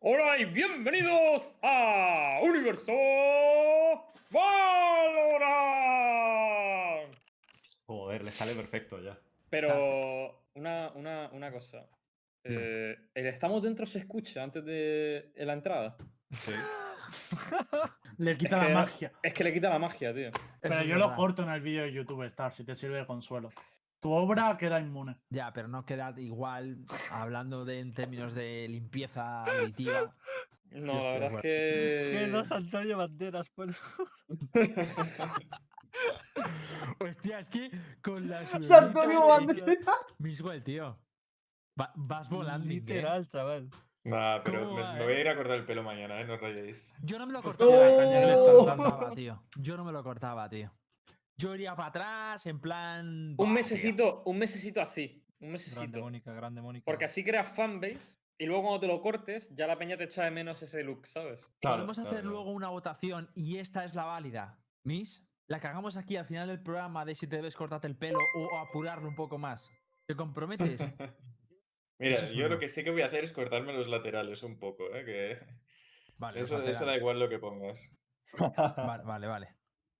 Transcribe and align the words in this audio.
Hola 0.00 0.38
y 0.38 0.44
bienvenidos 0.46 1.56
a 1.62 2.38
Universo 2.42 2.92
Valorant. 4.30 5.58
Joder, 7.86 8.22
le 8.24 8.30
sale 8.30 8.54
perfecto 8.54 9.00
ya. 9.02 9.18
Pero 9.50 10.44
una, 10.54 10.90
una, 10.94 11.28
una 11.32 11.50
cosa. 11.50 11.86
Eh, 12.44 12.96
¿El 13.14 13.26
estamos 13.26 13.62
dentro 13.62 13.84
se 13.86 13.98
escucha 13.98 14.42
antes 14.44 14.64
de 14.64 15.32
la 15.36 15.52
entrada? 15.54 15.96
Sí. 16.30 16.52
Le 18.18 18.32
Es 18.32 18.38
quita 18.38 18.60
que- 18.60 18.68
la 18.68 18.74
magia. 18.80 19.12
Es 19.22 19.32
que 19.32 19.44
le 19.44 19.52
quita 19.52 19.68
la 19.70 19.78
magia, 19.78 20.12
tío. 20.12 20.30
Pero 20.60 20.80
es 20.80 20.86
yo 20.86 20.96
lo 20.96 21.14
corto 21.14 21.42
en 21.44 21.50
el 21.50 21.60
vídeo 21.60 21.84
de 21.84 21.92
YouTube 21.92 22.24
Star, 22.24 22.52
si 22.52 22.64
te 22.64 22.74
sirve 22.74 22.96
de 22.98 23.06
consuelo. 23.06 23.50
Tu 24.00 24.10
obra 24.12 24.56
queda 24.58 24.80
inmune. 24.80 25.16
Ya, 25.28 25.52
pero 25.52 25.66
no 25.68 25.84
queda 25.84 26.14
igual 26.18 26.78
hablando 27.10 27.64
de 27.64 27.80
en 27.80 27.92
términos 27.94 28.34
de 28.34 28.66
limpieza 28.68 29.42
auditiva. 29.44 30.14
No, 30.70 30.92
la 30.94 31.14
estoy 31.14 31.20
verdad 31.20 31.28
es 31.28 31.34
de 31.34 31.40
que. 31.42 32.30
G2 32.30 32.56
Antonio 32.56 32.98
Banderas, 32.98 33.48
por 33.48 33.68
Hostia, 37.00 37.40
es 37.40 37.50
que 37.50 37.70
con 38.02 38.28
las. 38.28 38.52
Antonio 38.70 39.26
Banderas. 39.26 39.78
Miswell, 40.18 40.62
tío. 40.62 40.92
Va- 41.80 41.92
vas 41.96 42.28
volando. 42.28 42.66
¿eh? 42.66 42.74
Literal, 42.74 43.26
chaval. 43.26 43.68
Nah, 44.04 44.38
pero 44.42 44.68
¿Cómo 44.68 44.76
me, 44.94 45.04
voy 45.04 45.12
a 45.14 45.20
ir 45.20 45.28
a 45.28 45.36
cortar 45.36 45.56
el 45.58 45.66
pelo 45.66 45.82
mañana, 45.82 46.20
¿eh? 46.20 46.24
No 46.24 46.34
os 46.34 46.40
rayéis. 46.40 46.94
Yo 47.02 47.18
no 47.18 47.26
me 47.26 47.32
lo 47.32 47.42
Pues 47.42 47.56
cortaba, 47.56 49.10
que 49.10 49.16
tío. 49.16 49.42
Yo 49.56 49.76
no 49.76 49.84
me 49.84 49.92
lo 49.92 50.02
cortaba, 50.02 50.48
tío. 50.48 50.70
Yo 51.38 51.54
iría 51.54 51.76
para 51.76 51.88
atrás, 51.88 52.46
en 52.46 52.60
plan. 52.60 53.34
Un 53.38 53.52
mesecito, 53.52 54.22
un 54.26 54.38
mesecito 54.38 54.80
así. 54.80 55.24
Un 55.40 55.50
Grande 55.50 55.52
mesecito. 55.52 56.00
Mónica, 56.00 56.32
grande 56.32 56.60
Mónica. 56.60 56.84
Porque 56.84 57.04
así 57.04 57.22
creas 57.22 57.48
fanbase 57.54 58.18
y 58.38 58.46
luego 58.46 58.62
cuando 58.62 58.80
te 58.80 58.86
lo 58.88 59.00
cortes, 59.00 59.54
ya 59.54 59.68
la 59.68 59.78
peña 59.78 59.96
te 59.96 60.04
echa 60.04 60.24
de 60.24 60.32
menos 60.32 60.60
ese 60.62 60.82
look, 60.82 61.06
¿sabes? 61.06 61.48
Claro, 61.60 61.76
Podemos 61.76 61.98
hacer 61.98 62.10
claro, 62.10 62.28
luego 62.28 62.50
una 62.50 62.68
votación 62.68 63.30
y 63.34 63.58
esta 63.58 63.84
es 63.84 63.94
la 63.94 64.04
válida. 64.04 64.60
Miss, 64.84 65.24
la 65.46 65.60
cagamos 65.60 65.96
aquí 65.96 66.16
al 66.16 66.26
final 66.26 66.48
del 66.48 66.60
programa 66.60 67.04
de 67.04 67.14
si 67.14 67.28
te 67.28 67.36
debes 67.36 67.54
cortarte 67.54 67.86
el 67.86 67.96
pelo 67.96 68.18
o, 68.36 68.58
apurarlo 68.58 69.08
un 69.08 69.14
poco 69.14 69.38
más. 69.38 69.70
¿Te 70.06 70.16
comprometes? 70.16 70.80
Mira, 72.00 72.16
es 72.16 72.30
yo 72.30 72.42
bueno. 72.42 72.54
lo 72.54 72.58
que 72.58 72.68
sí 72.68 72.82
que 72.82 72.90
voy 72.90 73.02
a 73.02 73.06
hacer 73.06 73.22
es 73.22 73.32
cortarme 73.32 73.72
los 73.72 73.88
laterales 73.88 74.42
un 74.42 74.58
poco, 74.58 74.92
¿eh? 74.94 75.04
Que 75.04 75.38
Vale, 76.16 76.40
eso, 76.40 76.60
eso 76.62 76.84
da 76.84 76.96
igual 76.96 77.20
lo 77.20 77.28
que 77.28 77.38
pongas. 77.38 77.78
Vale, 78.76 79.04
vale, 79.04 79.26
vale. 79.26 79.57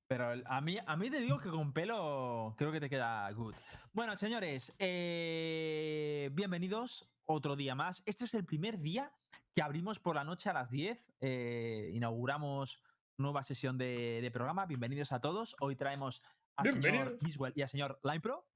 Pero 0.08 0.32
a 0.46 0.60
mí, 0.62 0.78
a 0.86 0.96
mí 0.96 1.10
te 1.10 1.20
digo 1.20 1.38
que 1.38 1.50
con 1.50 1.72
pelo 1.74 2.54
creo 2.56 2.72
que 2.72 2.80
te 2.80 2.88
queda 2.88 3.30
good. 3.32 3.54
Bueno, 3.92 4.16
señores, 4.16 4.74
eh, 4.78 6.30
bienvenidos 6.32 7.06
otro 7.26 7.56
día 7.56 7.74
más. 7.74 8.02
Este 8.06 8.24
es 8.24 8.32
el 8.32 8.46
primer 8.46 8.78
día 8.78 9.12
que 9.54 9.60
abrimos 9.60 9.98
por 9.98 10.14
la 10.16 10.24
noche 10.24 10.48
a 10.48 10.54
las 10.54 10.70
10. 10.70 11.14
eh, 11.20 11.90
inauguramos 11.92 12.82
nueva 13.18 13.42
sesión 13.42 13.76
de, 13.76 14.20
de 14.22 14.30
programa. 14.30 14.64
Bienvenidos 14.64 15.12
a 15.12 15.20
todos. 15.20 15.54
Hoy 15.60 15.76
traemos 15.76 16.22
al 16.56 16.72
señor. 16.72 17.18
Kiswell 17.18 17.52
y 17.54 17.60
al 17.60 17.68
señor 17.68 18.00
Linepro. 18.02 18.46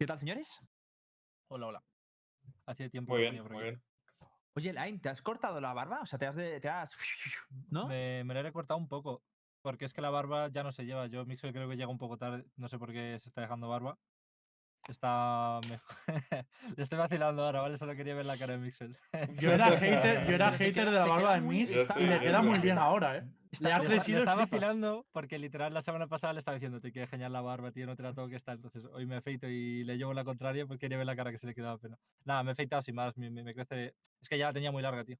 ¿Qué 0.00 0.06
tal, 0.06 0.18
señores? 0.18 0.60
Hola, 1.48 1.66
hola. 1.68 1.84
Hacía 2.66 2.90
tiempo 2.90 3.12
Muy 3.12 3.18
que 3.22 3.30
bien, 3.30 3.34
venía 3.34 3.42
por 3.44 3.52
muy 3.52 3.62
aquí. 3.68 3.70
bien. 3.70 3.82
Oye, 4.56 4.72
Line, 4.72 4.98
¿te 4.98 5.10
has 5.10 5.22
cortado 5.22 5.60
la 5.60 5.72
barba? 5.74 6.00
O 6.00 6.06
sea, 6.06 6.18
te 6.18 6.26
has... 6.26 6.34
de- 6.34 6.58
te 6.58 6.68
has 6.68 6.90
¿No? 7.70 7.86
Me, 7.86 8.24
me 8.24 8.34
lo 8.34 8.40
he 8.40 8.42
recortado 8.42 8.78
un 8.78 8.88
poco. 8.88 9.22
Porque 9.62 9.84
es 9.84 9.92
que 9.92 10.00
la 10.00 10.10
barba 10.10 10.48
ya 10.48 10.62
no 10.62 10.72
se 10.72 10.84
lleva. 10.86 11.06
Yo, 11.06 11.24
Mixel, 11.26 11.52
creo 11.52 11.68
que 11.68 11.76
llega 11.76 11.88
un 11.90 11.98
poco 11.98 12.16
tarde. 12.16 12.44
No 12.56 12.68
sé 12.68 12.78
por 12.78 12.92
qué 12.92 13.18
se 13.18 13.28
está 13.28 13.40
dejando 13.40 13.68
barba. 13.68 13.98
Está. 14.88 15.60
me- 15.68 15.80
Le 16.76 16.82
estoy 16.82 16.98
vacilando 16.98 17.44
ahora, 17.44 17.60
¿vale? 17.60 17.76
Solo 17.76 17.94
quería 17.94 18.14
ver 18.14 18.26
la 18.26 18.38
cara 18.38 18.54
de 18.54 18.60
Mixel. 18.60 18.96
Yo 19.38 19.52
era 19.52 19.70
hater, 19.76 20.26
yo 20.26 20.34
era 20.34 20.50
Te 20.52 20.58
hater 20.64 20.86
de 20.86 20.92
la 20.92 21.04
barba 21.06 21.38
de 21.40 21.66
Ya 21.66 21.94
y 21.98 22.06
le 22.06 22.20
queda 22.20 22.42
muy 22.42 22.58
bien 22.60 22.78
ahora, 22.78 23.18
¿eh? 23.18 23.24
Está- 23.50 23.68
Le 23.68 23.74
ha 23.74 23.76
está- 23.78 23.88
crecido 23.88 24.18
estaba 24.18 24.42
vacilando 24.42 25.06
porque 25.10 25.38
literal 25.38 25.72
la 25.72 25.80
semana 25.82 26.06
pasada 26.06 26.34
le 26.34 26.38
estaba 26.38 26.54
diciendo 26.56 26.80
te 26.80 26.92
queda 26.92 27.06
genial 27.06 27.32
la 27.32 27.40
barba, 27.40 27.72
tío, 27.72 27.86
no 27.86 27.96
te 27.96 28.02
la 28.02 28.12
toques, 28.14 28.44
tal. 28.44 28.56
Entonces 28.56 28.84
hoy 28.92 29.06
me 29.06 29.16
afeito 29.16 29.48
y 29.48 29.84
le 29.84 29.96
llevo 29.96 30.12
la 30.14 30.22
contraria 30.24 30.66
porque 30.66 30.80
quería 30.80 30.98
ver 30.98 31.06
la 31.06 31.16
cara 31.16 31.30
que 31.32 31.38
se 31.38 31.46
le 31.46 31.54
quedaba 31.54 31.78
pena. 31.78 31.98
Nada, 32.24 32.42
me 32.42 32.50
he 32.50 32.52
afeitado 32.52 32.82
sin 32.82 32.94
más, 32.94 33.16
me, 33.16 33.30
me- 33.30 33.42
me 33.42 33.54
crece. 33.54 33.94
Es 34.20 34.28
que 34.28 34.36
ya 34.38 34.46
la 34.48 34.52
tenía 34.52 34.70
muy 34.70 34.82
larga, 34.82 35.02
tío. 35.04 35.16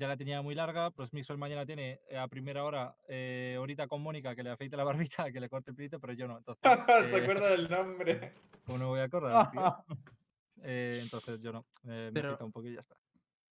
Ya 0.00 0.08
la 0.08 0.16
tenía 0.16 0.40
muy 0.40 0.54
larga, 0.54 0.90
pues 0.92 1.12
Mixel 1.12 1.36
mañana 1.36 1.66
tiene 1.66 2.00
eh, 2.08 2.16
a 2.16 2.26
primera 2.26 2.64
hora, 2.64 2.96
eh, 3.06 3.56
ahorita 3.58 3.86
con 3.86 4.00
Mónica, 4.00 4.34
que 4.34 4.42
le 4.42 4.48
afeite 4.48 4.74
la 4.74 4.84
barbita, 5.24 5.30
que 5.30 5.40
le 5.40 5.48
corte 5.50 5.72
el 5.72 5.76
pelito, 5.76 6.00
pero 6.00 6.14
yo 6.14 6.26
no. 6.26 6.38
Entonces, 6.38 6.62
Se 7.10 7.18
eh, 7.18 7.22
acuerda 7.22 7.50
del 7.50 7.68
nombre. 7.68 8.32
¿cómo 8.64 8.78
no 8.78 8.88
voy 8.88 9.00
a 9.00 9.04
acordar, 9.04 9.50
tío? 9.50 9.84
Eh, 10.62 11.00
entonces 11.02 11.38
yo 11.42 11.52
no. 11.52 11.66
eh, 11.86 12.10
me 12.10 12.12
Pero- 12.12 12.38
un 12.40 12.50
poquillo 12.50 12.72
y 12.72 12.76
ya 12.76 12.80
está. 12.80 12.96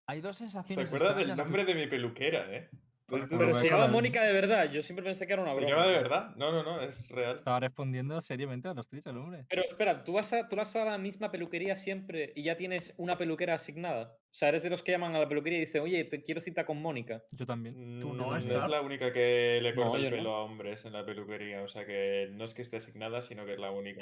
Hay 0.05 0.21
dos 0.21 0.37
Se 0.37 0.45
sensaciones. 0.45 0.87
acuerda 0.87 1.13
del 1.13 1.35
nombre 1.35 1.65
de 1.65 1.75
mi 1.75 1.85
peluquera, 1.87 2.49
¿eh? 2.55 2.69
Por- 3.07 3.19
Esto 3.19 3.29
por 3.37 3.37
es- 3.37 3.45
Pero 3.47 3.55
se 3.55 3.69
llama. 3.69 3.87
Mónica 3.87 4.21
de 4.23 4.33
verdad. 4.33 4.69
Yo 4.69 4.81
siempre 4.81 5.05
pensé 5.05 5.25
que 5.25 5.31
era 5.33 5.41
una 5.41 5.51
¿Se 5.51 5.57
broma. 5.57 5.71
llama 5.75 5.87
de 5.87 5.93
verdad? 5.97 6.35
No, 6.35 6.51
no, 6.51 6.61
no, 6.63 6.81
es 6.81 7.09
real. 7.09 7.35
Estaba 7.35 7.61
respondiendo 7.61 8.19
seriamente 8.21 8.67
a 8.67 8.73
los 8.73 8.85
tweets, 8.87 9.05
el 9.07 9.17
hombre. 9.17 9.45
Pero 9.49 9.61
espera, 9.63 10.03
¿tú 10.03 10.11
vas, 10.13 10.33
a, 10.33 10.49
¿tú 10.49 10.57
vas 10.57 10.75
a 10.75 10.83
la 10.83 10.97
misma 10.97 11.31
peluquería 11.31 11.77
siempre 11.77 12.33
y 12.35 12.43
ya 12.43 12.57
tienes 12.57 12.93
una 12.97 13.17
peluquera 13.17 13.53
asignada? 13.53 14.17
O 14.19 14.33
sea, 14.37 14.49
eres 14.49 14.63
de 14.63 14.69
los 14.71 14.83
que 14.83 14.91
llaman 14.91 15.15
a 15.15 15.19
la 15.19 15.29
peluquería 15.29 15.57
y 15.57 15.61
dicen, 15.61 15.81
oye, 15.83 16.03
te 16.03 16.21
quiero 16.21 16.41
cita 16.41 16.65
con 16.65 16.81
Mónica. 16.81 17.23
Yo 17.31 17.45
también. 17.45 17.99
Tú 18.01 18.09
Mm, 18.13 18.17
no, 18.17 18.35
es 18.35 18.45
la 18.45 18.81
única 18.81 19.13
que 19.13 19.59
le 19.61 19.73
No, 19.73 19.83
corta 19.83 19.97
el 19.99 20.03
no. 20.03 20.09
pelo 20.17 20.35
a 20.35 20.43
hombres 20.43 20.83
en 20.85 20.91
la 20.93 21.05
peluquería. 21.05 21.61
O 21.63 21.69
sea 21.69 21.85
que 21.85 22.27
no 22.33 22.43
es 22.43 22.53
que 22.53 22.61
esté 22.61 22.75
asignada, 22.77 23.21
sino 23.21 23.45
que 23.45 23.53
es 23.53 23.59
la 23.59 23.71
única. 23.71 24.01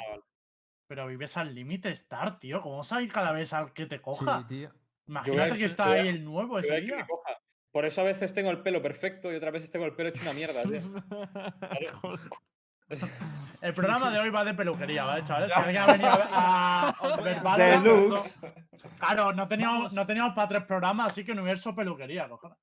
Pero 0.88 1.06
vives 1.08 1.38
al 1.38 1.54
límite, 1.54 1.90
Star, 1.90 2.40
tío. 2.40 2.60
¿Cómo 2.62 2.78
vas 2.78 2.92
a 2.92 3.02
ir 3.04 3.12
cada 3.12 3.32
vez 3.32 3.54
al 3.54 3.72
que 3.74 3.86
te 3.86 3.98
Sí, 3.98 4.02
coja? 4.02 4.46
tío. 4.48 4.72
Imagínate 5.08 5.60
que 5.60 5.66
está 5.66 5.92
ahí 5.92 6.08
el 6.08 6.24
nuevo 6.26 6.58
ese 6.58 6.70
que 6.70 6.82
me 6.82 6.82
día. 6.82 7.06
coja. 7.08 7.38
Por 7.76 7.86
eso 7.86 8.00
a 8.00 8.06
veces 8.06 8.34
tengo 8.34 8.52
el 8.52 8.62
pelo 8.62 8.82
perfecto 8.82 9.30
y 9.30 9.36
otras 9.36 9.52
veces 9.52 9.70
tengo 9.70 9.84
el 9.84 9.92
pelo 9.92 10.08
hecho 10.08 10.22
una 10.22 10.32
mierda, 10.32 10.64
tío. 10.64 10.80
El 13.62 13.74
programa 13.74 14.10
de 14.12 14.20
hoy 14.20 14.30
va 14.30 14.46
de 14.46 14.54
peluquería, 14.54 15.04
¿vale, 15.04 15.26
chavales? 15.26 15.52
Si 15.52 15.60
alguien 15.60 15.78
ha 15.80 15.86
venido 15.88 16.10
a 16.32 17.58
Deluxe. 17.58 18.40
Claro, 18.98 19.34
no 19.34 19.50
teníamos, 19.50 19.78
Vamos. 19.78 19.94
no 19.94 20.06
teníamos 20.06 20.34
para 20.34 20.48
tres 20.48 20.64
programas, 20.64 21.08
así 21.08 21.26
que 21.26 21.34
universo 21.34 21.76
peluquería, 21.76 22.30
cojones. 22.30 22.58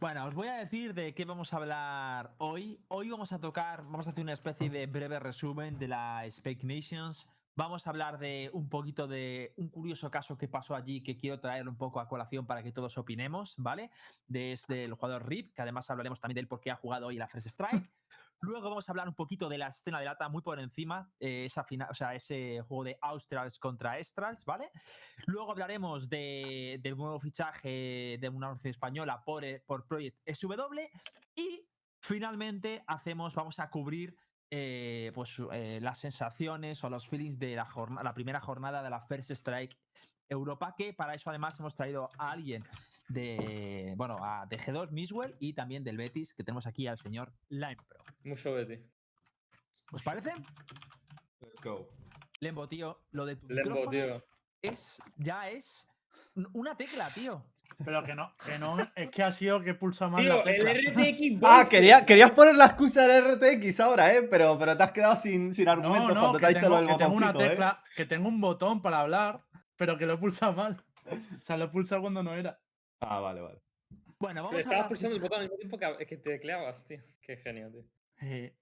Bueno, 0.00 0.26
os 0.26 0.34
voy 0.34 0.48
a 0.48 0.56
decir 0.56 0.92
de 0.92 1.14
qué 1.14 1.24
vamos 1.24 1.54
a 1.54 1.56
hablar 1.56 2.34
hoy. 2.36 2.78
Hoy 2.88 3.08
vamos 3.08 3.32
a 3.32 3.38
tocar, 3.38 3.84
vamos 3.84 4.06
a 4.06 4.10
hacer 4.10 4.22
una 4.22 4.34
especie 4.34 4.68
de 4.68 4.86
breve 4.86 5.18
resumen 5.18 5.78
de 5.78 5.88
la 5.88 6.26
Spake 6.28 6.64
Nations. 6.64 7.26
Vamos 7.54 7.86
a 7.86 7.90
hablar 7.90 8.18
de 8.18 8.50
un 8.54 8.70
poquito 8.70 9.06
de 9.06 9.52
un 9.56 9.68
curioso 9.68 10.10
caso 10.10 10.38
que 10.38 10.48
pasó 10.48 10.74
allí 10.74 11.02
que 11.02 11.18
quiero 11.18 11.38
traer 11.38 11.68
un 11.68 11.76
poco 11.76 12.00
a 12.00 12.08
colación 12.08 12.46
para 12.46 12.62
que 12.62 12.72
todos 12.72 12.96
opinemos, 12.96 13.54
¿vale? 13.58 13.90
Desde 14.26 14.84
el 14.84 14.94
jugador 14.94 15.28
RIP, 15.28 15.52
que 15.54 15.60
además 15.60 15.90
hablaremos 15.90 16.18
también 16.18 16.36
del 16.36 16.48
por 16.48 16.60
qué 16.60 16.70
ha 16.70 16.76
jugado 16.76 17.08
hoy 17.08 17.16
la 17.16 17.28
First 17.28 17.48
Strike. 17.48 17.90
Luego 18.40 18.70
vamos 18.70 18.88
a 18.88 18.92
hablar 18.92 19.06
un 19.06 19.14
poquito 19.14 19.50
de 19.50 19.58
la 19.58 19.68
escena 19.68 20.00
de 20.00 20.06
lata 20.06 20.30
muy 20.30 20.40
por 20.40 20.58
encima, 20.58 21.12
eh, 21.20 21.44
esa 21.44 21.62
final, 21.62 21.88
o 21.90 21.94
sea, 21.94 22.14
ese 22.14 22.62
juego 22.66 22.84
de 22.84 22.98
Australs 23.02 23.58
contra 23.58 23.98
Estrals, 23.98 24.46
¿vale? 24.46 24.70
Luego 25.26 25.52
hablaremos 25.52 26.08
de, 26.08 26.80
del 26.82 26.96
nuevo 26.96 27.20
fichaje 27.20 28.16
de 28.18 28.28
una 28.30 28.48
organización 28.48 28.70
española 28.70 29.22
por, 29.24 29.44
eh, 29.44 29.62
por 29.64 29.86
Project 29.86 30.18
SW. 30.26 30.80
Y 31.36 31.68
finalmente 32.00 32.82
hacemos, 32.86 33.34
vamos 33.34 33.60
a 33.60 33.68
cubrir 33.70 34.16
eh, 34.54 35.12
pues, 35.14 35.40
eh, 35.50 35.78
las 35.80 35.98
sensaciones 35.98 36.84
o 36.84 36.90
los 36.90 37.08
feelings 37.08 37.38
de 37.38 37.56
la, 37.56 37.64
jorna- 37.64 38.02
la 38.02 38.12
primera 38.12 38.38
jornada 38.38 38.82
de 38.82 38.90
la 38.90 39.00
First 39.00 39.30
Strike 39.30 39.74
Europa, 40.28 40.74
que 40.76 40.92
para 40.92 41.14
eso 41.14 41.30
además 41.30 41.58
hemos 41.58 41.74
traído 41.74 42.10
a 42.18 42.30
alguien 42.32 42.62
de, 43.08 43.94
bueno, 43.96 44.16
a, 44.20 44.44
de 44.44 44.58
G2, 44.58 44.90
Miswell, 44.90 45.36
y 45.40 45.54
también 45.54 45.82
del 45.84 45.96
Betis, 45.96 46.34
que 46.34 46.44
tenemos 46.44 46.66
aquí 46.66 46.86
al 46.86 46.98
señor 46.98 47.32
Limepro. 47.48 48.04
Mucho 48.24 48.52
Betty. 48.52 48.82
¿Os 49.90 50.02
parece? 50.02 50.34
Let's 51.40 51.62
go. 51.62 51.88
Lembo, 52.40 52.68
tío, 52.68 53.00
lo 53.12 53.24
de 53.24 53.36
tu 53.36 53.48
Lembo, 53.48 53.70
micrófono 53.86 53.90
tío. 53.90 54.24
es, 54.60 55.00
ya 55.16 55.48
es 55.48 55.88
un- 56.34 56.48
una 56.52 56.76
tecla, 56.76 57.08
tío. 57.14 57.42
Pero 57.84 58.02
que 58.04 58.14
no, 58.14 58.32
que 58.44 58.58
no, 58.58 58.76
es 58.94 59.10
que 59.10 59.22
ha 59.22 59.32
sido 59.32 59.60
que 59.62 59.74
pulsa 59.74 60.08
mal 60.08 60.22
Tío, 60.22 60.36
la 60.36 60.44
tecla. 60.44 60.72
el 60.72 60.86
RTX 60.94 61.40
Ah, 61.42 61.66
quería, 61.68 62.04
querías 62.06 62.30
poner 62.32 62.54
la 62.56 62.66
excusa 62.66 63.06
del 63.06 63.34
RTX 63.36 63.80
ahora, 63.80 64.14
¿eh? 64.14 64.22
Pero, 64.22 64.58
pero 64.58 64.76
te 64.76 64.82
has 64.82 64.92
quedado 64.92 65.16
sin, 65.16 65.52
sin 65.54 65.68
argumentos 65.68 66.14
no, 66.14 66.20
cuando 66.20 66.38
te 66.38 66.40
que 66.40 66.46
ha 66.46 66.48
dicho 66.50 66.68
lo 66.68 66.76
del 66.76 66.86
que 66.88 66.94
tengo 66.96 67.14
una 67.14 67.30
¿eh? 67.30 67.34
tecla, 67.48 67.82
que 67.96 68.06
tengo 68.06 68.28
un 68.28 68.40
botón 68.40 68.82
para 68.82 69.00
hablar, 69.00 69.40
pero 69.76 69.96
que 69.98 70.06
lo 70.06 70.14
he 70.14 70.18
pulsado 70.18 70.52
mal. 70.52 70.82
O 71.10 71.40
sea, 71.42 71.56
lo 71.56 71.64
he 71.64 71.68
pulsado 71.68 72.00
cuando 72.02 72.22
no 72.22 72.34
era. 72.34 72.60
Ah, 73.00 73.18
vale, 73.20 73.40
vale. 73.40 73.60
Bueno, 74.18 74.44
vamos 74.44 74.56
a 74.56 74.60
estabas 74.60 74.76
hablar, 74.84 74.88
pulsando 74.88 75.10
si, 75.10 75.16
el 75.16 75.22
botón 75.22 75.38
al 75.38 75.44
mismo 75.44 75.56
tiempo 75.58 75.78
que, 75.98 76.06
que 76.06 76.16
tecleabas, 76.18 76.86
tío. 76.86 77.00
Qué 77.20 77.36
genio, 77.38 77.70
tío. 77.72 77.82
Eh, 78.20 78.54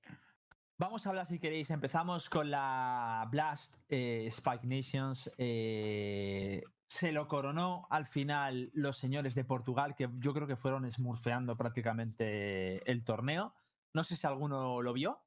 vamos 0.79 1.05
a 1.07 1.11
hablar 1.11 1.27
si 1.27 1.39
queréis. 1.39 1.71
Empezamos 1.71 2.31
con 2.31 2.51
la 2.51 3.29
Blast 3.31 3.77
eh, 3.91 4.25
Spike 4.29 4.67
Nations. 4.67 5.31
eh, 5.37 6.63
se 6.91 7.13
lo 7.13 7.29
coronó 7.29 7.87
al 7.89 8.09
final 8.09 8.73
los 8.75 8.99
señores 8.99 9.37
de 9.37 9.45
Portugal, 9.45 9.95
que 9.95 10.09
yo 10.19 10.35
creo 10.35 10.49
que 10.49 10.57
fueron 10.57 10.91
smurfeando 10.91 11.57
prácticamente 11.57 12.91
el 12.91 13.05
torneo. 13.05 13.55
No 13.95 14.03
sé 14.03 14.17
si 14.17 14.27
alguno 14.27 14.83
lo 14.83 14.93
vio. 14.93 15.21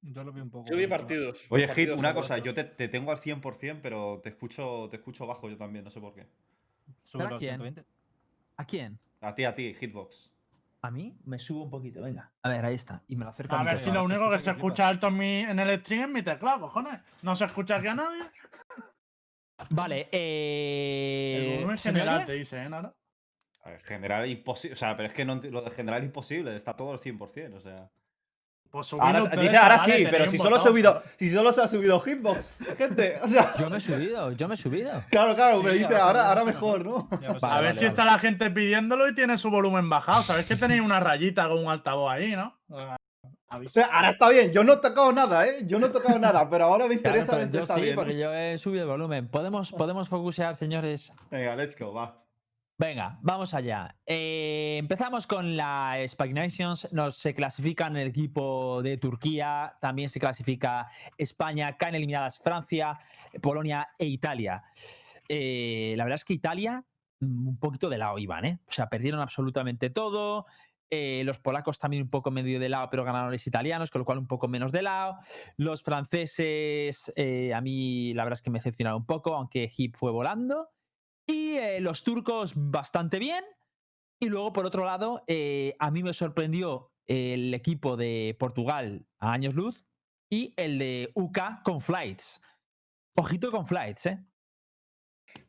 Yo 0.00 0.24
lo 0.24 0.32
vi 0.32 0.40
un 0.40 0.48
poco. 0.48 0.70
Yo 0.70 0.76
vi 0.78 0.86
partidos. 0.86 1.44
Oye, 1.50 1.68
Hit, 1.68 1.90
una 1.90 2.14
cosa, 2.14 2.38
yo 2.38 2.54
te, 2.54 2.64
te 2.64 2.88
tengo 2.88 3.12
al 3.12 3.20
100%, 3.20 3.80
pero 3.82 4.20
te 4.22 4.30
escucho, 4.30 4.88
te 4.90 4.96
escucho 4.96 5.26
bajo 5.26 5.50
yo 5.50 5.58
también, 5.58 5.84
no 5.84 5.90
sé 5.90 6.00
por 6.00 6.14
qué. 6.14 6.26
Súbelo 7.04 7.26
¿Para 7.26 7.36
al 7.36 7.40
quién? 7.40 7.60
120. 7.60 7.84
¿A 8.56 8.64
quién? 8.64 8.98
A 9.20 9.34
ti, 9.34 9.44
a 9.44 9.54
ti, 9.54 9.74
Hitbox. 9.74 10.30
A 10.80 10.90
mí 10.90 11.14
me 11.26 11.38
subo 11.38 11.64
un 11.64 11.70
poquito, 11.70 12.00
venga. 12.00 12.32
A 12.40 12.48
ver, 12.48 12.64
ahí 12.64 12.74
está. 12.74 13.02
Y 13.06 13.16
me 13.16 13.26
lo 13.26 13.32
acerco 13.32 13.54
A 13.54 13.62
ver 13.64 13.76
si 13.76 13.90
lo 13.90 14.02
único 14.02 14.30
que 14.30 14.38
se 14.38 14.50
escucha 14.50 14.88
alto 14.88 15.08
en, 15.08 15.18
mi, 15.18 15.40
en 15.40 15.58
el 15.58 15.78
stream 15.80 16.04
es 16.04 16.08
mi 16.08 16.22
teclado, 16.22 16.60
cojones. 16.60 17.02
No 17.20 17.36
se 17.36 17.44
escucha 17.44 17.76
aquí 17.76 17.88
a 17.88 17.94
nadie. 17.94 18.22
Vale, 19.70 20.02
El 20.02 20.08
eh. 20.12 21.52
volumen 21.56 21.78
¿se 21.78 21.92
me 21.92 22.00
general 22.00 22.26
te 22.26 22.32
dice, 22.32 22.62
¿eh, 22.62 22.68
Nara? 22.68 22.94
General 23.84 24.28
imposible. 24.28 24.74
O 24.74 24.76
sea, 24.76 24.96
pero 24.96 25.08
es 25.08 25.12
que 25.14 25.24
no, 25.24 25.36
lo 25.36 25.62
de 25.62 25.70
general 25.70 26.04
imposible. 26.04 26.54
Está 26.54 26.76
todo 26.76 26.92
al 26.92 27.00
100%. 27.00 27.54
O 27.56 27.60
sea. 27.60 27.90
Pues 28.70 28.92
Ahora, 28.92 29.20
dice 29.22 29.56
ahora 29.56 29.78
sí, 29.78 30.06
pero 30.10 30.26
si 30.26 30.38
solo, 30.38 30.56
ha 30.56 30.58
botón. 30.58 30.72
subido, 30.72 31.02
si 31.18 31.30
solo 31.30 31.50
se 31.52 31.62
ha 31.62 31.68
subido 31.68 31.98
Hitbox, 32.00 32.56
gente. 32.76 33.16
O 33.22 33.28
sea, 33.28 33.54
Yo 33.56 33.70
me 33.70 33.78
he 33.78 33.80
subido, 33.80 34.32
yo 34.32 34.48
me 34.48 34.54
he 34.54 34.56
subido. 34.56 35.02
claro, 35.08 35.34
claro, 35.34 35.60
Sí, 35.60 35.66
me 35.66 35.72
dice 35.74 35.96
ahora 35.96 36.28
ahora, 36.28 36.44
mejor, 36.44 36.84
¿no? 36.84 37.08
Sé. 37.10 37.26
A 37.26 37.32
ver 37.32 37.40
vale, 37.40 37.72
si 37.74 37.78
vale. 37.80 37.88
está 37.88 38.04
la 38.04 38.18
gente 38.18 38.50
pidiéndolo 38.50 39.08
y 39.08 39.14
tiene 39.14 39.38
su 39.38 39.50
volumen 39.50 39.88
bajado. 39.88 40.22
Sabéis 40.24 40.46
que 40.46 40.56
tenéis 40.56 40.82
una 40.82 41.00
rayita 41.00 41.48
con 41.48 41.58
un 41.64 41.70
altavoz 41.70 42.12
ahí, 42.12 42.32
¿no? 42.36 42.54
O 43.48 43.54
avisa. 43.54 43.72
sea, 43.72 43.86
ahora 43.86 44.10
está 44.10 44.28
bien. 44.28 44.52
Yo 44.52 44.64
no 44.64 44.74
he 44.74 44.76
tocado 44.78 45.12
nada, 45.12 45.46
¿eh? 45.46 45.58
Yo 45.66 45.78
no 45.78 45.86
he 45.86 45.90
tocado 45.90 46.18
nada, 46.18 46.48
pero 46.50 46.64
ahora 46.64 46.78
Claro, 46.86 46.92
misteriosamente 46.92 47.50
pero 47.52 47.58
yo 47.60 47.62
está 47.64 47.74
sí, 47.74 47.80
bien. 47.82 47.94
porque 47.94 48.18
yo 48.18 48.32
he 48.34 48.58
subido 48.58 48.82
el 48.84 48.88
volumen. 48.90 49.28
¿Podemos, 49.28 49.72
podemos 49.72 50.08
focusear, 50.08 50.56
señores? 50.56 51.12
Venga, 51.30 51.54
let's 51.56 51.78
go, 51.78 51.92
va. 51.92 52.22
Venga, 52.78 53.18
vamos 53.22 53.54
allá. 53.54 53.96
Eh, 54.04 54.76
empezamos 54.78 55.26
con 55.26 55.56
la 55.56 55.94
Spike 56.00 56.34
Nations. 56.34 56.92
Nos 56.92 57.16
se 57.16 57.32
clasifica 57.34 57.86
en 57.86 57.96
el 57.96 58.08
equipo 58.08 58.82
de 58.82 58.98
Turquía. 58.98 59.76
También 59.80 60.10
se 60.10 60.20
clasifica 60.20 60.88
España. 61.16 61.76
Caen 61.78 61.94
eliminadas 61.94 62.38
Francia, 62.38 62.98
Polonia 63.40 63.88
e 63.98 64.04
Italia. 64.06 64.62
Eh, 65.28 65.94
la 65.96 66.04
verdad 66.04 66.16
es 66.16 66.24
que 66.24 66.34
Italia, 66.34 66.84
mm, 67.20 67.48
un 67.48 67.58
poquito 67.58 67.88
de 67.88 67.96
lado 67.96 68.18
iban, 68.18 68.44
¿eh? 68.44 68.58
O 68.68 68.72
sea, 68.72 68.88
perdieron 68.90 69.20
absolutamente 69.20 69.88
todo. 69.88 70.44
Eh, 70.90 71.22
los 71.24 71.38
polacos 71.38 71.78
también 71.78 72.04
un 72.04 72.10
poco 72.10 72.30
medio 72.30 72.60
de 72.60 72.68
lado, 72.68 72.88
pero 72.90 73.04
ganaron 73.04 73.32
los 73.32 73.46
italianos, 73.46 73.90
con 73.90 74.00
lo 74.00 74.04
cual 74.04 74.18
un 74.18 74.26
poco 74.26 74.48
menos 74.48 74.72
de 74.72 74.82
lado. 74.82 75.18
Los 75.56 75.82
franceses, 75.82 77.12
eh, 77.16 77.52
a 77.54 77.60
mí 77.60 78.14
la 78.14 78.24
verdad 78.24 78.38
es 78.38 78.42
que 78.42 78.50
me 78.50 78.58
decepcionaron 78.58 79.00
un 79.00 79.06
poco, 79.06 79.34
aunque 79.34 79.70
Hip 79.76 79.96
fue 79.96 80.12
volando. 80.12 80.68
Y 81.26 81.56
eh, 81.56 81.80
los 81.80 82.04
turcos 82.04 82.52
bastante 82.54 83.18
bien. 83.18 83.44
Y 84.20 84.28
luego, 84.28 84.52
por 84.52 84.64
otro 84.64 84.84
lado, 84.84 85.24
a 85.78 85.90
mí 85.90 86.02
me 86.02 86.14
sorprendió 86.14 86.90
el 87.06 87.52
equipo 87.52 87.98
de 87.98 88.34
Portugal 88.38 89.06
a 89.18 89.32
años 89.32 89.54
luz 89.54 89.84
y 90.30 90.54
el 90.56 90.78
de 90.78 91.10
UK 91.14 91.62
con 91.62 91.82
Flights. 91.82 92.40
Ojito 93.14 93.50
con 93.50 93.66
Flights, 93.66 94.06
¿eh? 94.06 94.26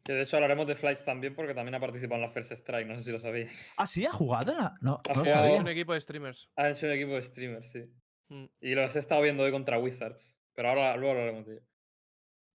Que 0.08 0.14
de 0.14 0.22
hecho 0.22 0.38
hablaremos 0.38 0.66
de 0.66 0.76
Flights 0.76 1.04
también 1.04 1.36
porque 1.36 1.54
también 1.54 1.76
ha 1.76 1.80
participado 1.82 2.16
en 2.16 2.22
la 2.22 2.30
First 2.30 2.54
Strike, 2.54 2.88
no 2.88 2.98
sé 2.98 3.04
si 3.04 3.12
lo 3.12 3.20
sabéis. 3.20 3.74
¿Ah, 3.78 3.86
sí? 3.86 4.06
¿Ha 4.06 4.12
jugado? 4.14 4.54
en 4.54 4.58
la- 4.58 4.74
No, 4.80 5.02
Ha 5.10 5.14
no 5.14 5.20
jugado- 5.20 5.44
sabía. 5.48 5.60
Un 5.60 5.68
equipo 5.68 5.94
de 5.94 6.00
streamers. 6.02 6.50
Ha 6.56 6.70
hecho 6.70 6.86
un 6.86 6.94
equipo 6.94 7.12
de 7.16 7.22
streamers, 7.24 7.70
sí. 7.72 7.84
Mm. 8.30 8.46
Y 8.62 8.74
los 8.76 8.96
he 8.96 9.00
estado 9.00 9.22
viendo 9.22 9.44
hoy 9.44 9.52
contra 9.52 9.78
Wizards. 9.78 10.40
Pero 10.56 10.70
ahora 10.70 10.96
luego 10.96 11.12
hablaremos 11.12 11.46
de 11.46 11.54
ello. 11.56 11.64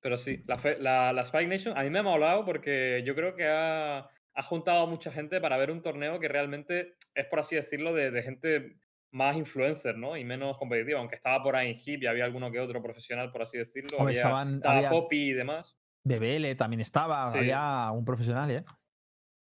Pero 0.01 0.17
sí, 0.17 0.43
la, 0.47 0.59
la, 0.81 1.13
la 1.13 1.23
Spike 1.23 1.47
Nation 1.47 1.77
a 1.79 1.83
mí 1.85 1.91
me 1.91 1.99
ha 2.01 2.03
molado 2.03 2.45
porque 2.45 3.03
yo 3.07 3.15
creo 3.15 3.37
que 3.37 3.47
ha, 3.47 3.99
ha 3.99 4.43
juntado 4.43 4.83
a 4.83 4.87
mucha 4.87 5.13
gente 5.13 5.41
para 5.41 5.57
ver 5.59 5.71
un 5.71 5.83
torneo 5.83 6.19
que 6.19 6.29
realmente 6.29 6.95
es, 7.15 7.27
por 7.27 7.39
así 7.39 7.55
decirlo, 7.55 7.93
de, 7.95 8.11
de 8.11 8.23
gente 8.23 8.77
más 9.13 9.37
influencer, 9.37 9.97
¿no? 9.99 10.17
Y 10.17 10.25
menos 10.25 10.57
competitiva. 10.57 10.99
Aunque 11.01 11.17
estaba 11.17 11.43
por 11.43 11.55
ahí 11.55 11.71
en 11.73 11.77
Hip 11.85 12.03
y 12.03 12.07
había 12.07 12.25
alguno 12.25 12.51
que 12.51 12.59
otro 12.59 12.83
profesional, 12.83 13.31
por 13.31 13.43
así 13.43 13.59
decirlo. 13.59 13.99
Hombre, 13.99 14.15
había, 14.15 14.23
estaban- 14.23 14.55
estaba 14.57 14.77
había- 14.79 14.91
Poppy 14.91 15.31
y 15.31 15.33
demás. 15.35 15.79
BBL 16.05 16.55
también 16.57 16.81
estaba, 16.81 17.31
Sí. 17.31 17.39
había 17.39 17.91
un 17.93 18.05
profesional, 18.05 18.51
¿eh? 18.51 18.65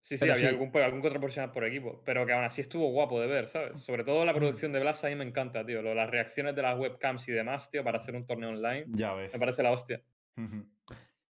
Sí, 0.00 0.16
sí, 0.16 0.20
Pero 0.20 0.32
había 0.34 0.48
sí. 0.48 0.54
algún, 0.54 0.70
pues, 0.70 0.84
algún 0.84 1.00
otro 1.04 1.18
profesional 1.20 1.50
por 1.52 1.64
equipo, 1.64 2.00
pero 2.06 2.24
que 2.24 2.32
aún 2.32 2.44
así 2.44 2.62
estuvo 2.62 2.88
guapo 2.90 3.20
de 3.20 3.26
ver, 3.26 3.48
¿sabes? 3.48 3.80
Sobre 3.80 4.04
todo 4.04 4.24
la 4.24 4.32
producción 4.32 4.72
de 4.72 4.80
Blast 4.80 5.04
a 5.04 5.08
mí 5.08 5.16
me 5.16 5.24
encanta, 5.24 5.66
tío. 5.66 5.82
Lo- 5.82 5.94
las 5.94 6.08
reacciones 6.08 6.54
de 6.54 6.62
las 6.62 6.78
webcams 6.78 7.28
y 7.28 7.32
demás, 7.32 7.70
tío, 7.70 7.84
para 7.84 7.98
hacer 7.98 8.14
un 8.14 8.24
torneo 8.26 8.48
online, 8.50 8.86
Ya 8.88 9.12
ves. 9.12 9.32
me 9.34 9.38
parece 9.40 9.62
la 9.62 9.72
hostia. 9.72 10.00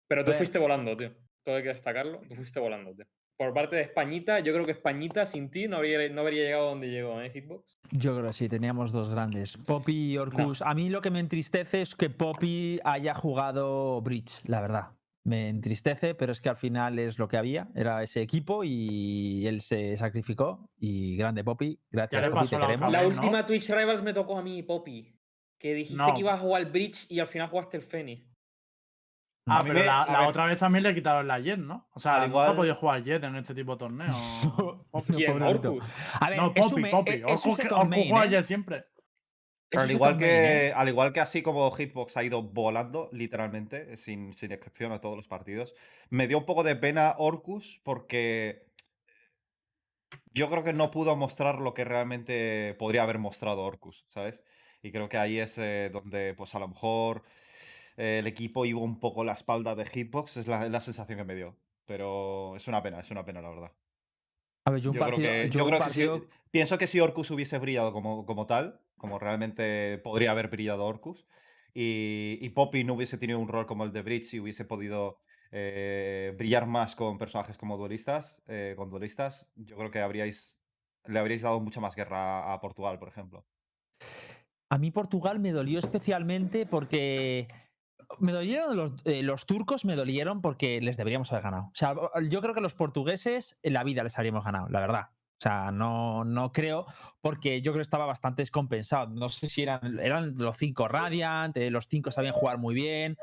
Pero 0.09 0.25
tú 0.25 0.33
fuiste 0.33 0.59
volando, 0.59 0.97
tío. 0.97 1.13
Todo 1.45 1.57
hay 1.57 1.63
que 1.63 1.69
destacarlo, 1.69 2.21
tú 2.29 2.35
fuiste 2.35 2.59
volando, 2.61 2.95
tío. 2.95 3.07
Por 3.39 3.53
parte 3.55 3.77
de 3.77 3.83
Españita, 3.83 4.41
yo 4.41 4.53
creo 4.53 4.65
que 4.65 4.73
Españita 4.73 5.27
sin 5.27 5.51
ti 5.51 5.69
no 5.69 5.77
habría, 5.77 6.09
no 6.09 6.23
habría 6.23 6.43
llegado 6.45 6.71
donde 6.71 6.89
llegó, 6.89 7.21
¿eh? 7.21 7.31
Hitbox. 7.31 7.79
Yo 7.93 8.15
creo 8.17 8.27
que 8.29 8.33
sí, 8.33 8.49
teníamos 8.49 8.93
dos 8.93 9.11
grandes. 9.11 9.57
Poppy 9.59 10.13
y 10.13 10.19
Orcus. 10.19 10.63
A 10.63 10.75
mí 10.75 10.89
lo 10.89 11.01
que 11.03 11.11
me 11.11 11.21
entristece 11.21 11.83
es 11.83 11.95
que 11.95 12.09
Poppy 12.11 12.81
haya 12.83 13.15
jugado 13.15 14.01
Bridge, 14.01 14.43
la 14.47 14.61
verdad. 14.63 14.87
Me 15.27 15.49
entristece, 15.49 16.15
pero 16.15 16.31
es 16.31 16.41
que 16.41 16.49
al 16.49 16.57
final 16.57 17.01
es 17.01 17.19
lo 17.19 17.27
que 17.27 17.37
había, 17.37 17.69
era 17.75 18.01
ese 18.05 18.23
equipo 18.23 18.63
y 18.63 19.45
él 19.47 19.61
se 19.61 19.97
sacrificó. 19.97 20.71
Y 20.79 21.17
grande 21.17 21.43
Poppy, 21.43 21.81
gracias 21.91 22.23
le 22.23 22.31
Poppy, 22.31 22.49
te 22.49 22.59
la 22.59 22.67
queremos. 22.67 22.93
La 22.93 23.03
¿no? 23.03 23.09
última 23.09 23.45
Twitch 23.45 23.69
Rivals 23.69 24.03
me 24.05 24.15
tocó 24.15 24.39
a 24.39 24.43
mí, 24.43 24.63
Poppy. 24.63 25.19
Que 25.59 25.75
dijiste 25.75 26.01
No. 26.01 26.15
que 26.15 26.21
ibas 26.21 26.35
a 26.37 26.39
jugar 26.43 26.71
Bridge 26.71 27.07
y 27.11 27.19
al 27.19 27.27
final 27.27 27.49
jugaste 27.49 27.77
el 27.79 27.83
Fenix. 27.83 28.25
Ah, 29.49 29.61
pero 29.63 29.75
me- 29.75 29.85
la, 29.85 30.27
otra 30.29 30.47
vez 30.47 30.59
también 30.59 30.83
le 30.85 30.95
quitaron 30.95 31.27
la 31.27 31.39
Jet, 31.41 31.59
¿no? 31.59 31.89
O 31.95 31.99
sea, 32.01 32.17
Al 32.23 32.29
nunca 32.29 32.41
ha 32.41 32.43
igual- 32.45 32.57
podido 32.57 32.75
jugar 32.77 33.03
Jet 33.05 33.25
en 33.25 33.37
este 33.37 33.55
tipo 33.55 33.73
de 33.73 33.79
torneos. 33.79 34.17
Poppy. 34.91 35.13
¿Quién? 35.15 35.43
Orcus. 35.43 35.85
A 36.21 36.31
ver, 36.31 36.39
No, 36.39 36.53
es 36.55 36.65
su 36.69 36.77
Poppy, 36.77 36.91
Poppy. 36.91 37.11
es- 37.11 37.31
es 37.31 37.41
su 37.41 37.51
Orcus 37.51 37.69
juega 38.09 38.25
¿eh? 38.27 38.29
Jet 38.31 38.45
siempre. 38.45 38.85
Es 39.71 39.81
Al 39.81 39.91
igual, 39.91 40.15
¿eh? 40.15 40.19
que, 40.19 40.73
al 40.75 40.89
igual 40.89 41.13
que 41.13 41.21
así 41.21 41.43
como 41.43 41.71
Hitbox 41.73 42.17
ha 42.17 42.23
ido 42.25 42.43
volando, 42.43 43.09
literalmente, 43.13 43.97
sin, 43.97 44.33
sin 44.33 44.53
excepción 44.53 44.93
a 44.93 45.01
todos 45.01 45.17
los 45.17 45.27
partidos, 45.27 45.75
me 46.09 46.29
dio 46.29 46.39
un 46.39 46.47
poco 46.47 46.63
de 46.63 46.77
pena 46.77 47.15
Orcus 47.19 47.81
porque 47.83 48.67
yo 50.33 50.49
creo 50.51 50.63
que 50.63 50.73
no 50.73 50.91
pudo 50.91 51.17
mostrar 51.17 51.59
lo 51.61 51.75
que 51.75 51.85
realmente 51.85 52.75
podría 52.79 53.03
haber 53.03 53.19
mostrado 53.19 53.63
Orcus, 53.63 54.05
¿sabes? 54.09 54.41
Y 54.83 54.93
creo 54.93 55.09
que 55.09 55.19
ahí 55.19 55.39
es 55.41 55.59
eh, 55.59 55.91
donde, 55.93 56.35
pues 56.35 56.55
a 56.55 56.61
lo 56.61 56.69
mejor 56.69 57.23
eh, 57.97 58.19
el 58.21 58.27
equipo 58.29 58.65
iba 58.67 58.79
un 58.81 59.01
poco 59.01 59.25
la 59.25 59.33
espalda 59.33 59.75
de 59.75 59.85
Hitbox, 59.87 60.37
es 60.37 60.47
la, 60.47 60.69
la 60.69 60.81
sensación 60.81 61.19
que 61.19 61.25
me 61.25 61.35
dio. 61.35 61.57
Pero 61.87 62.55
es 62.57 62.69
una 62.69 62.83
pena, 62.83 63.01
es 63.01 63.11
una 63.11 63.25
pena, 63.25 63.41
la 63.41 63.49
verdad. 63.49 63.73
A 64.65 64.71
ver, 64.71 64.81
yo 64.81 64.91
un 64.91 64.97
Yo 64.97 65.01
creo 65.03 65.11
partido. 65.13 65.33
que, 65.33 65.45
yo 65.51 65.59
yo 65.59 65.65
un 65.65 65.71
creo 65.71 65.81
que 65.85 65.91
si- 65.91 66.07
partido- 66.07 66.27
pienso 66.51 66.79
que 66.79 66.87
si 66.87 67.01
Orcus 67.01 67.31
hubiese 67.31 67.59
brillado 67.59 67.93
como, 67.93 68.27
como 68.27 68.47
tal, 68.47 68.81
como 68.97 69.19
realmente 69.19 69.99
podría 69.99 70.31
haber 70.31 70.49
brillado 70.49 70.85
Orcus, 70.85 71.27
y, 71.79 72.49
Poppy 72.51 72.85
no 72.85 72.95
hubiese 72.95 73.19
tenido 73.19 73.39
un 73.39 73.49
rol 73.49 73.67
como 73.67 73.85
el 73.85 73.93
de 73.93 74.01
Bridge 74.01 74.33
y 74.33 74.41
hubiese 74.41 74.65
podido 74.65 75.21
eh, 75.53 76.35
brillar 76.39 76.67
más 76.67 76.97
con 76.97 77.19
personajes 77.19 77.59
como 77.59 77.77
duelistas, 77.77 78.43
eh, 78.47 78.73
con 78.79 78.89
duelistas, 78.89 79.51
yo 79.57 79.77
creo 79.77 79.91
que 79.91 79.99
le 79.99 81.19
habríais 81.19 81.43
dado 81.43 81.61
mucha 81.61 81.81
más 81.81 81.95
guerra 81.95 82.55
a 82.55 82.61
Portugal, 82.61 82.99
por 82.99 83.09
ejemplo. 83.09 83.45
A 84.71 84.79
mí 84.79 84.91
Portugal 84.91 85.39
me 85.39 85.53
dolió 85.53 85.79
especialmente 85.79 86.65
porque 86.65 87.47
me 88.19 88.33
dolieron 88.33 88.77
los, 88.77 88.95
eh, 89.05 89.23
los 89.23 89.47
turcos, 89.47 89.85
me 89.85 89.97
dolieron 89.97 90.41
porque 90.41 90.81
les 90.81 90.97
deberíamos 90.97 91.31
haber 91.33 91.45
ganado. 91.45 91.65
O 91.65 91.75
sea, 91.75 91.95
yo 92.29 92.41
creo 92.41 92.55
que 92.55 92.61
los 92.61 92.75
portugueses 92.75 93.59
en 93.63 93.75
la 93.75 93.85
vida 93.85 94.03
les 94.03 94.17
habríamos 94.19 94.45
ganado, 94.45 94.69
la 94.69 94.81
verdad. 94.81 95.11
O 95.39 95.43
sea, 95.43 95.71
no, 95.71 96.25
no 96.25 96.51
creo, 96.51 96.87
porque 97.21 97.61
yo 97.61 97.73
creo 97.73 97.81
que 97.81 97.83
estaba 97.83 98.07
bastante 98.07 98.41
descompensado. 98.43 99.09
No 99.09 99.29
sé 99.29 99.49
si 99.51 99.63
eran, 99.63 99.99
eran 100.01 100.35
los 100.39 100.57
cinco 100.57 100.89
Radiant, 100.89 101.55
eh, 101.59 101.71
los 101.71 101.89
cinco 101.89 102.11
sabían 102.11 102.33
jugar 102.33 102.57
muy 102.57 102.75
bien, 102.75 103.19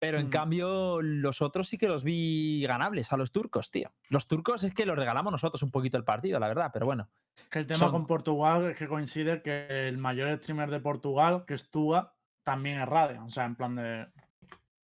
pero 0.00 0.18
en 0.18 0.26
Mm. 0.26 0.30
cambio 0.30 1.02
los 1.02 1.40
otros 1.40 1.68
sí 1.68 1.78
que 1.78 1.86
los 1.86 2.02
vi 2.02 2.64
ganables 2.66 3.12
a 3.12 3.16
los 3.16 3.30
turcos, 3.30 3.70
tío. 3.70 3.92
Los 4.08 4.26
turcos 4.26 4.64
es 4.64 4.74
que 4.74 4.86
los 4.86 4.98
regalamos 4.98 5.30
nosotros 5.30 5.62
un 5.62 5.70
poquito 5.70 5.96
el 5.96 6.04
partido, 6.04 6.40
la 6.40 6.48
verdad, 6.48 6.70
pero 6.72 6.86
bueno. 6.86 7.08
Que 7.48 7.60
el 7.60 7.66
tema 7.68 7.78
Son- 7.78 7.92
con 7.92 8.06
Portugal 8.08 8.64
es 8.70 8.76
que 8.76 8.88
coincide 8.88 9.40
que 9.40 9.88
el 9.88 9.98
mayor 9.98 10.36
streamer 10.38 10.68
de 10.70 10.80
Portugal, 10.80 11.44
que 11.46 11.54
es 11.54 11.70
Tua, 11.70 12.12
también 12.42 12.80
es 12.80 12.88
Radiant. 12.88 13.28
O 13.28 13.30
sea, 13.30 13.44
en 13.44 13.54
plan 13.54 13.76
de. 13.76 14.08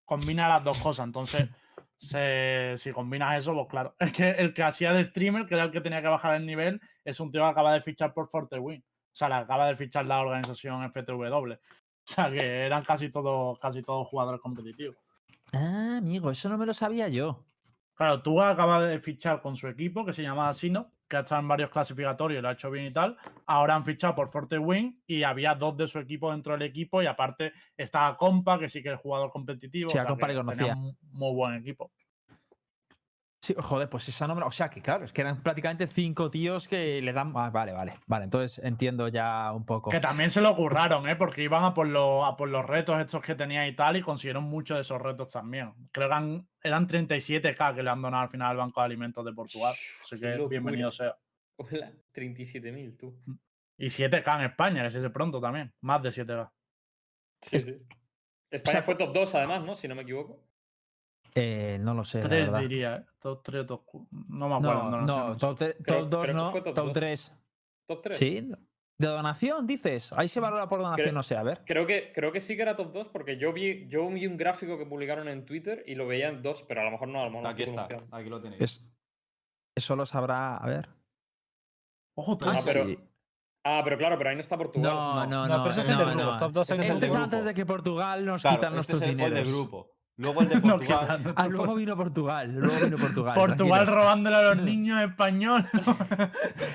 Combina 0.05 0.47
las 0.49 0.63
dos 0.63 0.77
cosas. 0.79 1.07
Entonces, 1.07 1.49
se- 2.09 2.75
si 2.79 2.93
combinas 2.93 3.39
eso, 3.39 3.53
pues 3.55 3.67
claro. 3.69 3.95
Es 4.01 4.13
que 4.13 4.31
el 4.31 4.53
que 4.55 4.63
hacía 4.63 4.93
de 4.93 5.05
streamer, 5.05 5.47
que 5.47 5.55
era 5.55 5.65
el 5.65 5.71
que 5.71 5.81
tenía 5.81 6.01
que 6.03 6.09
bajar 6.09 6.35
el 6.37 6.47
nivel, 6.47 6.81
es 7.05 7.21
un 7.21 7.31
tío 7.31 7.43
que 7.43 7.49
acaba 7.49 7.73
de 7.75 7.81
fichar 7.81 8.13
por 8.15 8.29
Forte 8.29 8.59
Win. 8.59 8.81
O 8.83 9.17
sea, 9.17 9.29
le 9.29 9.35
acaba 9.37 9.67
de 9.69 9.77
fichar 9.77 10.07
la 10.07 10.21
organización 10.21 10.83
FTW. 10.85 11.53
O 12.07 12.13
sea, 12.13 12.31
que 12.31 12.67
eran 12.67 12.85
casi 12.85 13.09
todos, 13.09 13.59
casi 13.59 13.83
todos 13.83 14.07
jugadores 14.09 14.39
competitivos. 14.43 14.95
Ah, 15.55 15.97
amigo, 15.97 16.31
eso 16.31 16.51
no 16.51 16.59
me 16.59 16.67
lo 16.67 16.75
sabía 16.75 17.09
yo. 17.09 17.47
Claro, 17.95 18.21
Tua 18.21 18.51
acaba 18.51 18.85
de 18.85 18.99
fichar 19.01 19.41
con 19.41 19.57
su 19.57 19.69
equipo, 19.69 20.05
que 20.05 20.13
se 20.13 20.23
llama 20.23 20.53
Sino, 20.53 20.93
que 21.15 21.19
ha 21.19 21.21
estado 21.21 21.41
en 21.43 21.49
varios 21.49 21.71
clasificatorios 21.71 22.39
y 22.39 22.43
lo 22.43 22.49
ha 22.49 22.53
hecho 22.53 22.71
bien 22.71 22.87
y 22.87 22.93
tal. 22.93 23.17
Ahora 23.47 23.75
han 23.77 23.85
fichado 23.85 24.15
por 24.15 24.31
Forte 24.31 24.59
Win 24.59 25.01
y 25.07 25.23
había 25.23 25.55
dos 25.55 25.77
de 25.77 25.87
su 25.87 25.99
equipo 26.01 26.33
dentro 26.33 26.55
del 26.55 26.63
equipo 26.63 27.03
y 27.03 27.07
aparte 27.07 27.53
estaba 27.77 28.17
Compa, 28.17 28.59
que 28.59 28.69
sí 28.69 28.83
que 28.83 28.93
es 28.93 29.01
jugador 29.01 29.31
competitivo. 29.31 29.89
Sí, 29.91 29.99
o 29.99 30.01
a 30.01 30.05
sea, 30.05 30.11
Compa 30.11 30.27
que 30.27 30.35
le 30.35 30.41
tenía 30.41 30.55
conocía. 30.57 30.77
un 30.77 30.97
muy 31.13 31.35
buen 31.35 31.55
equipo. 31.55 31.93
Sí, 33.45 33.55
joder, 33.59 33.91
pues 33.91 34.09
esa 34.09 34.27
no 34.27 34.35
me 34.35 34.41
la- 34.41 34.47
O 34.47 34.51
sea, 34.51 34.71
que 34.71 34.81
claro, 34.81 35.05
es 35.05 35.13
que 35.13 35.21
eran 35.21 35.43
prácticamente 35.43 35.87
cinco 35.87 36.31
tíos 36.31 36.67
que 36.67 37.03
le 37.03 37.13
dan. 37.13 37.31
ah, 37.37 37.51
vale, 37.51 37.73
vale, 37.73 37.99
vale. 38.07 38.25
Entonces 38.25 38.59
entiendo 38.65 39.09
ya 39.09 39.53
un 39.53 39.67
poco. 39.67 39.91
Que 39.91 40.01
también 40.01 40.31
se 40.31 40.41
lo 40.41 40.57
curraron, 40.57 41.07
¿eh? 41.07 41.15
Porque 41.15 41.43
iban 41.43 41.63
a 41.63 41.75
por, 41.75 41.87
los, 41.87 42.25
a 42.27 42.39
por 42.39 42.49
los 42.49 42.65
retos 42.65 42.99
estos 42.99 43.21
que 43.21 43.35
tenía 43.35 43.69
y 43.69 43.77
tal 43.77 43.99
y 43.99 44.01
consiguieron 44.01 44.45
muchos 44.45 44.79
de 44.79 44.81
esos 44.81 44.99
retos 45.03 45.29
también. 45.29 45.75
Creo 45.93 46.09
que 46.09 46.15
eran, 46.15 46.49
eran 46.63 46.89
37k 46.89 47.75
que 47.75 47.83
le 47.83 47.91
han 47.91 48.01
donado 48.01 48.23
al 48.23 48.31
final 48.31 48.53
al 48.53 48.57
Banco 48.57 48.81
de 48.81 48.87
Alimentos 48.87 49.23
de 49.27 49.33
Portugal. 49.35 49.75
Así 49.75 50.19
que 50.19 50.47
bienvenido 50.49 50.91
sea. 50.91 51.15
Hola, 51.57 51.93
37.000, 52.15 52.97
tú. 52.97 53.15
Y 53.77 53.89
7K 53.91 54.37
en 54.39 54.45
España, 54.47 54.83
que 54.85 54.91
se 54.91 54.99
dice 55.01 55.11
pronto 55.11 55.39
también. 55.39 55.71
Más 55.83 56.03
de 56.03 56.09
7K. 56.13 56.51
Sí, 57.43 57.57
Es- 57.57 57.65
sí. 57.67 57.77
España 58.51 58.73
sea, 58.79 58.83
fue 58.83 58.95
top 58.95 59.13
2 59.13 59.35
además, 59.35 59.63
¿no? 59.65 59.75
Si 59.75 59.87
no 59.87 59.95
me 59.95 60.03
equivoco. 60.03 60.41
Eh, 61.37 61.79
no 61.81 61.95
lo 61.95 62.05
sé, 62.05 62.23
la 62.23 62.29
3 62.29 62.47
verdad. 62.47 62.61
diría, 62.61 62.97
¿eh? 62.97 63.05
Top 63.19 63.43
3, 63.43 63.67
top 63.67 63.83
4. 63.85 64.09
No 64.29 64.49
me 64.49 64.55
acuerdo. 64.55 64.83
No, 64.85 64.91
No, 64.91 65.07
no, 65.07 65.27
mucho. 65.29 65.39
top, 65.49 65.59
tre- 65.59 65.77
Creo- 65.83 66.01
top 66.03 66.09
2 66.11 66.23
creo 66.23 66.23
que 66.23 66.33
no, 66.33 66.53
top 66.53 66.75
top 66.75 66.85
dos. 66.87 66.93
3. 66.93 67.35
Top 67.89 68.03
3. 68.03 68.17
¿Sí? 68.17 68.53
¿De 68.97 69.09
donación 69.09 69.67
dices? 69.67 70.13
Ahí 70.13 70.29
se 70.29 70.39
valora 70.39 70.69
por 70.69 70.79
donación, 70.79 71.07
Creo- 71.07 71.13
no 71.15 71.23
sé, 71.25 71.37
a 71.37 71.43
ver. 71.43 71.63
Creo 71.67 71.85
que, 71.87 72.13
creo 72.15 72.31
que 72.31 72.41
sí 72.41 72.55
que 72.55 72.63
era 72.63 72.77
top 72.77 72.93
2 72.93 73.09
porque 73.09 73.37
yo 73.37 73.53
vi, 73.53 73.89
yo 73.89 74.09
vi 74.09 74.27
un 74.29 74.37
gráfico 74.37 74.79
que 74.79 74.87
publicaron 74.87 75.27
en 75.29 75.45
Twitter 75.45 75.83
y 75.89 75.97
lo 75.97 76.07
veía 76.07 76.29
en 76.29 76.41
2, 76.43 76.63
pero 76.69 76.83
a 76.83 76.85
lo 76.85 76.93
mejor 76.93 77.09
no, 77.09 77.21
a 77.21 77.25
lo 77.25 77.31
mejor 77.31 77.43
no 77.43 77.49
Aquí 77.51 77.65
está, 77.65 77.89
pronunciando. 77.89 78.17
aquí 78.17 78.29
lo 78.31 78.41
tenéis. 78.41 78.63
Es- 78.63 78.87
eso 79.77 79.97
lo 79.97 80.07
sabrá, 80.07 80.57
a 80.59 80.67
ver. 80.67 80.89
Ojo, 82.17 82.39
Ah, 82.43 82.45
Ah, 82.47 82.53
tres. 82.53 82.65
pero- 82.65 82.87
sí. 82.87 82.99
Ah, 83.67 83.81
pero 83.83 83.99
claro, 83.99 84.17
pero 84.19 84.31
ahí 84.31 84.37
no 84.37 84.43
está 84.43 84.57
Portugal. 84.57 84.93
No, 84.95 85.15
no, 85.27 85.49
No, 85.49 85.57
no. 85.57 85.63
pero 85.65 85.71
eso 85.73 85.81
es 85.81 85.89
no, 85.89 85.95
no, 85.95 86.05
grupos. 86.05 86.35
no. 86.35 86.39
Top 86.39 86.53
2 86.53 86.71
en 86.71 86.83
Este 86.83 87.07
es 87.07 87.15
antes 87.15 87.45
de 87.47 87.55
que 87.55 87.67
Portugal 87.67 88.25
nos 88.25 88.43
Claro, 88.43 88.57
quitan 88.59 88.69
este 88.69 88.93
nuestros 88.93 89.03
es 89.03 89.09
el, 89.09 89.11
el 89.11 89.17
de 89.19 89.25
dineros. 89.43 89.49
grupo. 89.49 89.94
Luego 90.17 90.43
el 90.43 90.49
de 90.49 90.61
Portugal. 90.61 91.35
Ah, 91.37 91.49
luego 91.49 91.75
vino 91.75 91.97
Portugal. 91.97 92.53
Luego 92.55 92.85
vino 92.85 92.97
Portugal. 92.99 93.35
Portugal 93.35 93.87
robándole 93.87 94.37
a 94.37 94.43
los 94.55 94.57
niños 94.65 95.03
españoles. 95.03 95.67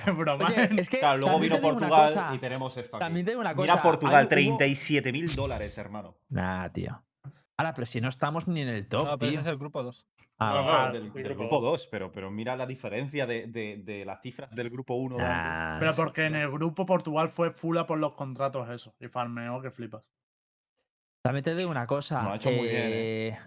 Es 0.06 0.18
broma. 0.18 0.46
Oye, 0.48 0.70
es 0.82 0.90
que 0.90 1.00
Claro, 1.00 1.20
luego 1.20 1.40
vino 1.40 1.60
Portugal 1.62 2.08
cosa. 2.14 2.32
y 2.34 2.38
tenemos 2.40 2.76
esto 2.78 2.98
aquí. 2.98 3.06
También 3.06 3.26
te 3.26 3.32
digo 3.32 3.42
una 3.42 3.56
cosa. 3.56 3.72
Mira 3.74 3.82
Portugal, 3.82 4.28
hay- 4.32 4.48
hubo- 4.50 4.58
37 4.58 5.12
mil 5.12 5.34
dólares, 5.36 5.78
hermano. 5.78 6.18
Nah, 6.30 6.70
tío. 6.70 7.02
Ahora, 7.58 7.74
pero 7.74 7.86
si 7.86 8.02
no 8.02 8.10
estamos 8.10 8.48
ni 8.48 8.62
en 8.62 8.70
el 8.70 8.88
top, 8.88 9.06
No, 9.06 9.18
pero 9.18 9.32
tío. 9.32 9.40
ese 9.40 9.50
es 9.50 9.54
el 9.54 9.58
grupo 9.60 9.84
2. 9.84 10.06
Ah, 10.42 10.54
No, 10.54 10.94
del, 10.94 11.08
el 11.08 11.12
del 11.14 11.24
grupo 11.26 11.40
grupo 11.50 11.56
dos. 11.62 11.72
2, 11.82 11.88
pero, 11.92 12.12
pero 12.14 12.32
mira 12.32 12.56
la 12.56 12.66
diferencia 12.66 13.28
de, 13.28 13.48
de- 13.48 13.82
de 13.84 14.06
las 14.06 14.22
cifras 14.22 14.56
del 14.56 14.70
grupo 14.70 14.96
1 14.96 15.18
de 15.18 15.24
antes. 15.26 15.38
nah, 15.38 15.80
Pero 15.80 15.94
porque 15.96 16.26
en 16.28 16.36
el 16.36 16.50
grupo 16.50 16.86
Portugal 16.86 17.30
fue 17.30 17.52
fula 17.52 17.86
por 17.86 18.00
los 18.00 18.14
contratos 18.14 18.70
eso. 18.70 18.94
Y 19.02 19.08
farmeó 19.10 19.62
que 19.62 19.72
flipas. 19.72 20.04
También 21.30 21.44
te 21.44 21.54
digo 21.54 21.70
una 21.70 21.86
cosa. 21.86 22.24
Lo 22.24 22.32
ha 22.32 22.36
hecho 22.38 22.50
muy 22.50 22.70
bien, 22.70 22.90
eh, 22.92 23.40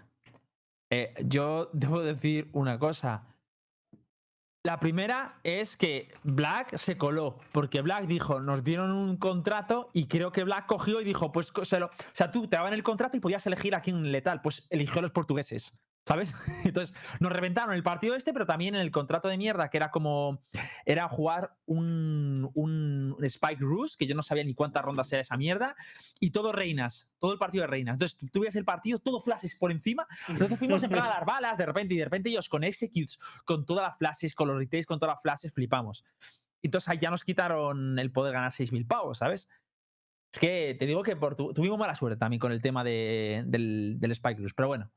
eh, 0.89 1.13
yo 1.25 1.69
debo 1.73 2.01
decir 2.01 2.47
una 2.53 2.79
cosa. 2.79 3.27
La 4.65 4.79
primera 4.79 5.41
es 5.43 5.75
que 5.75 6.13
Black 6.23 6.77
se 6.77 6.97
coló, 6.97 7.39
porque 7.51 7.81
Black 7.81 8.05
dijo, 8.05 8.39
nos 8.39 8.63
dieron 8.63 8.91
un 8.91 9.17
contrato 9.17 9.89
y 9.91 10.07
creo 10.07 10.31
que 10.31 10.45
Black 10.45 10.65
cogió 10.65 11.01
y 11.01 11.03
dijo, 11.03 11.33
pues 11.33 11.51
se 11.63 11.77
lo- 11.81 11.87
o 11.87 11.91
sea, 12.13 12.31
tú 12.31 12.47
te 12.47 12.55
daban 12.55 12.71
el 12.71 12.83
contrato 12.83 13.17
y 13.17 13.19
podías 13.19 13.45
elegir 13.47 13.75
a 13.75 13.81
quién 13.81 14.13
letal, 14.13 14.41
pues 14.41 14.65
eligió 14.69 14.99
a 14.99 15.01
los 15.01 15.11
portugueses, 15.11 15.73
¿sabes? 16.05 16.33
Entonces 16.65 16.95
nos 17.19 17.31
reventaron 17.31 17.73
el 17.73 17.83
partido 17.83 18.15
este, 18.15 18.33
pero 18.33 18.45
también 18.45 18.75
en 18.75 18.81
el 18.81 18.91
contrato 18.91 19.27
de 19.27 19.37
mierda, 19.37 19.69
que 19.69 19.77
era 19.77 19.89
como, 19.91 20.41
era 20.85 21.07
jugar 21.07 21.55
un, 21.65 22.49
un 22.53 23.15
Spike 23.21 23.61
Ruse, 23.61 23.95
que 23.97 24.05
yo 24.07 24.15
no 24.15 24.23
sabía 24.23 24.43
ni 24.43 24.53
cuántas 24.53 24.83
rondas 24.83 25.11
era 25.13 25.21
esa 25.21 25.37
mierda, 25.37 25.75
y 26.19 26.31
todo 26.31 26.51
reinas, 26.51 27.09
todo 27.19 27.33
el 27.33 27.39
partido 27.39 27.61
de 27.63 27.67
reinas. 27.67 27.93
Entonces 27.93 28.17
tú, 28.31 28.41
veías 28.41 28.55
el 28.55 28.65
partido, 28.65 28.99
todo 28.99 29.21
flashes 29.21 29.55
por 29.55 29.71
encima. 29.71 30.05
Nosotros 30.27 30.59
fuimos 30.59 30.83
en 30.83 30.89
plan 30.89 31.05
a 31.05 31.09
dar 31.09 31.25
balas 31.25 31.57
de 31.57 31.65
repente 31.65 31.93
y 31.93 31.97
de 31.97 32.03
repente 32.05 32.29
ellos 32.29 32.49
con 32.49 32.63
executes, 32.63 33.17
con 33.45 33.65
todas 33.65 33.87
las 33.87 33.97
flashes, 33.97 34.35
con 34.35 34.47
los 34.49 34.57
retails, 34.57 34.85
con 34.85 34.99
todas 34.99 35.15
las 35.15 35.21
flashes, 35.21 35.53
flipamos. 35.53 36.03
Entonces 36.61 36.87
ahí 36.89 36.97
ya 36.97 37.09
nos 37.11 37.23
quitaron 37.23 37.99
el 37.99 38.11
poder 38.11 38.33
ganar 38.33 38.51
6.000 38.51 38.85
pavos, 38.87 39.17
¿sabes? 39.19 39.49
Es 40.33 40.39
que 40.39 40.75
te 40.79 40.85
digo 40.85 41.03
que 41.03 41.15
por 41.15 41.35
tu- 41.35 41.53
tuvimos 41.53 41.77
mala 41.77 41.93
suerte 41.95 42.17
también 42.17 42.39
con 42.39 42.51
el 42.51 42.61
tema 42.61 42.83
de- 42.83 43.43
del, 43.45 43.97
del 43.99 44.11
Spike 44.11 44.41
Rush, 44.41 44.53
pero 44.55 44.67
bueno. 44.69 44.89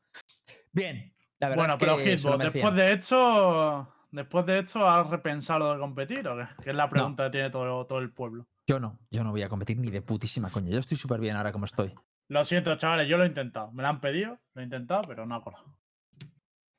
Bien, 0.73 1.15
la 1.39 1.49
verdad 1.49 1.63
Bueno, 1.63 1.75
es 1.75 1.79
que 1.79 1.85
pero 1.87 1.99
Hitbox, 1.99 2.53
después 2.53 2.75
de 2.75 2.93
hecho. 2.93 3.93
Después 4.13 4.47
de 4.47 4.61
esto, 4.61 4.89
¿has 4.89 5.11
repensado 5.11 5.75
de 5.75 5.79
competir 5.79 6.27
o 6.27 6.37
qué? 6.37 6.47
Que 6.63 6.71
es 6.71 6.77
la 6.77 6.89
pregunta 6.89 7.25
que 7.25 7.31
tiene 7.31 7.51
todo, 7.51 7.87
todo 7.87 7.99
el 7.99 8.11
pueblo. 8.11 8.47
Yo 8.67 8.81
no, 8.81 8.99
yo 9.11 9.23
no 9.23 9.31
voy 9.31 9.43
a 9.43 9.49
competir 9.49 9.79
ni 9.79 9.91
de 9.91 10.01
putísima 10.01 10.49
coña. 10.49 10.71
Yo 10.71 10.79
estoy 10.79 10.97
súper 10.97 11.21
bien 11.21 11.37
ahora 11.37 11.53
como 11.53 11.67
estoy. 11.67 11.93
Lo 12.29 12.45
siento, 12.45 12.75
chavales, 12.77 13.09
yo 13.09 13.19
lo 13.19 13.25
he 13.25 13.29
intentado. 13.29 13.71
Me 13.73 13.83
lo 13.83 13.89
han 13.89 14.01
pedido, 14.01 14.39
lo 14.55 14.63
he 14.63 14.65
intentado, 14.65 15.03
pero 15.07 15.27
no 15.27 15.35
ha 15.35 15.43
colado. 15.43 15.77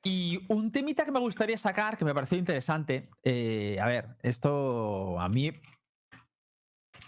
Y 0.02 0.40
un 0.48 0.72
temita 0.72 1.04
que 1.04 1.12
me 1.12 1.20
gustaría 1.20 1.58
sacar, 1.58 1.96
que 1.96 2.04
me 2.04 2.14
pareció 2.14 2.38
interesante. 2.38 3.08
eh, 3.22 3.78
a 3.80 3.86
ver, 3.86 4.16
esto 4.22 5.20
a 5.20 5.28
mí 5.28 5.52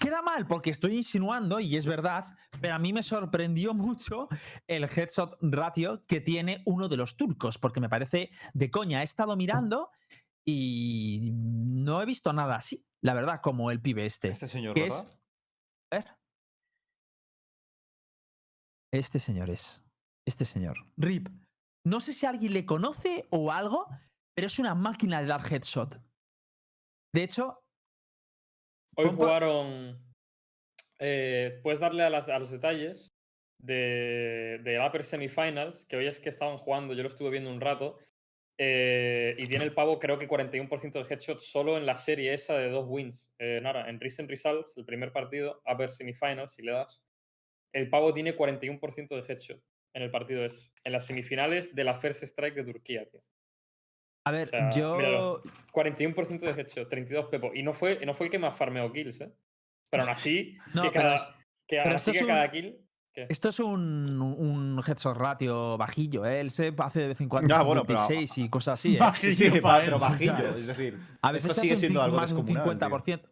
queda 0.00 0.20
mal 0.22 0.46
porque 0.48 0.70
estoy 0.70 0.96
insinuando, 0.96 1.60
y 1.60 1.76
es 1.76 1.86
verdad, 1.86 2.26
pero 2.60 2.74
a 2.74 2.78
mí 2.80 2.92
me 2.92 3.04
sorprendió 3.04 3.74
mucho 3.74 4.26
el 4.66 4.84
headshot 4.84 5.38
ratio 5.42 6.04
que 6.06 6.20
tiene 6.20 6.62
uno 6.66 6.88
de 6.88 6.96
los 6.96 7.16
turcos, 7.16 7.58
porque 7.58 7.78
me 7.80 7.88
parece 7.88 8.30
de 8.54 8.70
coña. 8.70 9.02
He 9.02 9.04
estado 9.04 9.36
mirando 9.36 9.90
y 10.44 11.30
no 11.32 12.02
he 12.02 12.06
visto 12.06 12.32
nada 12.32 12.56
así, 12.56 12.84
la 13.04 13.14
verdad, 13.14 13.40
como 13.40 13.70
el 13.70 13.80
pibe 13.80 14.06
este. 14.06 14.28
Este 14.30 14.48
señor, 14.48 14.74
que 14.74 14.82
¿verdad? 14.82 15.06
es- 15.08 15.18
A 15.92 15.96
ver. 15.96 16.16
Este 18.92 19.20
señor 19.20 19.50
es. 19.50 19.84
Este 20.26 20.44
señor. 20.44 20.76
Rip. 20.96 21.28
No 21.86 22.00
sé 22.00 22.12
si 22.12 22.26
alguien 22.26 22.52
le 22.52 22.66
conoce 22.66 23.26
o 23.30 23.52
algo, 23.52 23.86
pero 24.34 24.46
es 24.46 24.58
una 24.58 24.74
máquina 24.74 25.20
de 25.20 25.26
dar 25.28 25.40
headshot. 25.52 26.00
De 27.14 27.22
hecho, 27.22 27.62
Hoy 29.00 29.08
jugaron. 29.16 29.98
eh, 30.98 31.60
puedes 31.62 31.80
darle 31.80 32.02
a, 32.02 32.10
las- 32.10 32.28
a 32.28 32.38
los 32.38 32.50
detalles 32.50 33.16
de, 33.58 34.58
de 34.62 34.80
Upper 34.86 35.04
Semifinals, 35.04 35.86
que 35.86 35.96
hoy 35.96 36.06
es 36.06 36.20
que 36.20 36.28
estaban 36.28 36.58
jugando, 36.58 36.94
yo 36.94 37.02
lo 37.02 37.08
estuve 37.08 37.30
viendo 37.30 37.50
un 37.50 37.60
rato. 37.60 37.98
eh, 38.62 39.34
y 39.38 39.46
tiene 39.46 39.64
el 39.64 39.72
pavo, 39.72 39.98
creo 39.98 40.18
que 40.18 40.28
41% 40.28 40.92
de 40.92 41.06
headshots 41.14 41.50
solo 41.50 41.78
en 41.78 41.86
la 41.86 41.94
serie 41.94 42.34
esa 42.34 42.58
de 42.58 42.68
dos 42.68 42.84
wins. 42.86 43.32
Eh, 43.38 43.58
nada, 43.62 43.88
en 43.88 43.98
Recent 43.98 44.28
Results, 44.28 44.76
el 44.76 44.84
primer 44.84 45.12
partido, 45.12 45.62
Upper 45.66 45.88
Semifinals, 45.88 46.52
si 46.52 46.62
le 46.62 46.72
das, 46.72 47.02
el 47.72 47.88
pavo 47.88 48.12
tiene 48.12 48.36
41% 48.36 49.08
de 49.16 49.32
headshot 49.32 49.62
en 49.94 50.02
el 50.02 50.10
partido 50.10 50.44
ese. 50.44 50.70
En 50.84 50.92
las 50.92 51.06
semifinales 51.06 51.74
de 51.74 51.84
la 51.84 51.94
First 51.98 52.22
Strike 52.24 52.54
de 52.56 52.64
Turquía, 52.64 53.08
tío. 53.08 53.22
A 54.24 54.30
ver, 54.32 54.46
sea, 54.46 54.70
yo. 54.70 54.96
míralo. 54.96 55.42
41% 55.72 56.40
de 56.40 56.50
headshot, 56.60 56.88
32 56.88 57.26
pepo. 57.26 57.52
Y 57.54 57.62
no 57.62 57.72
fue, 57.72 58.04
no 58.04 58.14
fue 58.14 58.26
el 58.26 58.30
que 58.32 58.38
más 58.38 58.56
farmeó 58.56 58.92
kills, 58.92 59.20
¿eh? 59.20 59.32
Pero 59.90 60.02
aún 60.02 60.10
así, 60.12 60.56
No, 60.74 60.82
que 60.82 60.90
pero 60.90 61.02
cada, 61.04 61.14
es- 61.16 61.32
que 61.66 61.80
pero 61.82 61.96
esto 61.96 62.10
es 62.10 62.18
que 62.20 62.26
cada 62.26 62.44
un- 62.44 62.50
kill. 62.50 62.86
¿qué? 63.12 63.26
Esto 63.28 63.48
es 63.48 63.58
un, 63.60 64.20
un 64.20 64.80
headshot 64.86 65.16
ratio 65.16 65.76
bajillo, 65.78 66.24
¿eh? 66.26 66.40
Él 66.40 66.50
se 66.50 66.72
hace 66.78 67.00
de 67.00 67.08
vez 67.08 67.20
en 67.20 67.28
cuando 67.28 67.54
un 67.60 67.66
bueno, 67.66 67.84
pero- 67.84 67.98
56 68.06 68.38
y 68.38 68.48
cosas 68.48 68.78
así, 68.80 68.96
¿eh? 68.96 69.00
Sí, 69.20 69.34
sí, 69.34 69.44
Bajillo 69.48 69.62
pa- 69.62 69.68
pa' 69.78 69.80
pero 69.84 69.96
él. 69.96 70.00
bajillo. 70.00 70.56
Es 70.58 70.66
decir, 70.66 70.98
A 71.22 71.32
veces 71.32 71.50
esto 71.50 71.60
sigue 71.62 71.76
siendo 71.76 72.02
algo 72.02 72.16
más 72.16 72.30
de 72.30 72.36
un 72.36 72.44
descomunal. 72.44 72.78
tío. 72.78 72.88
50%. 72.88 73.22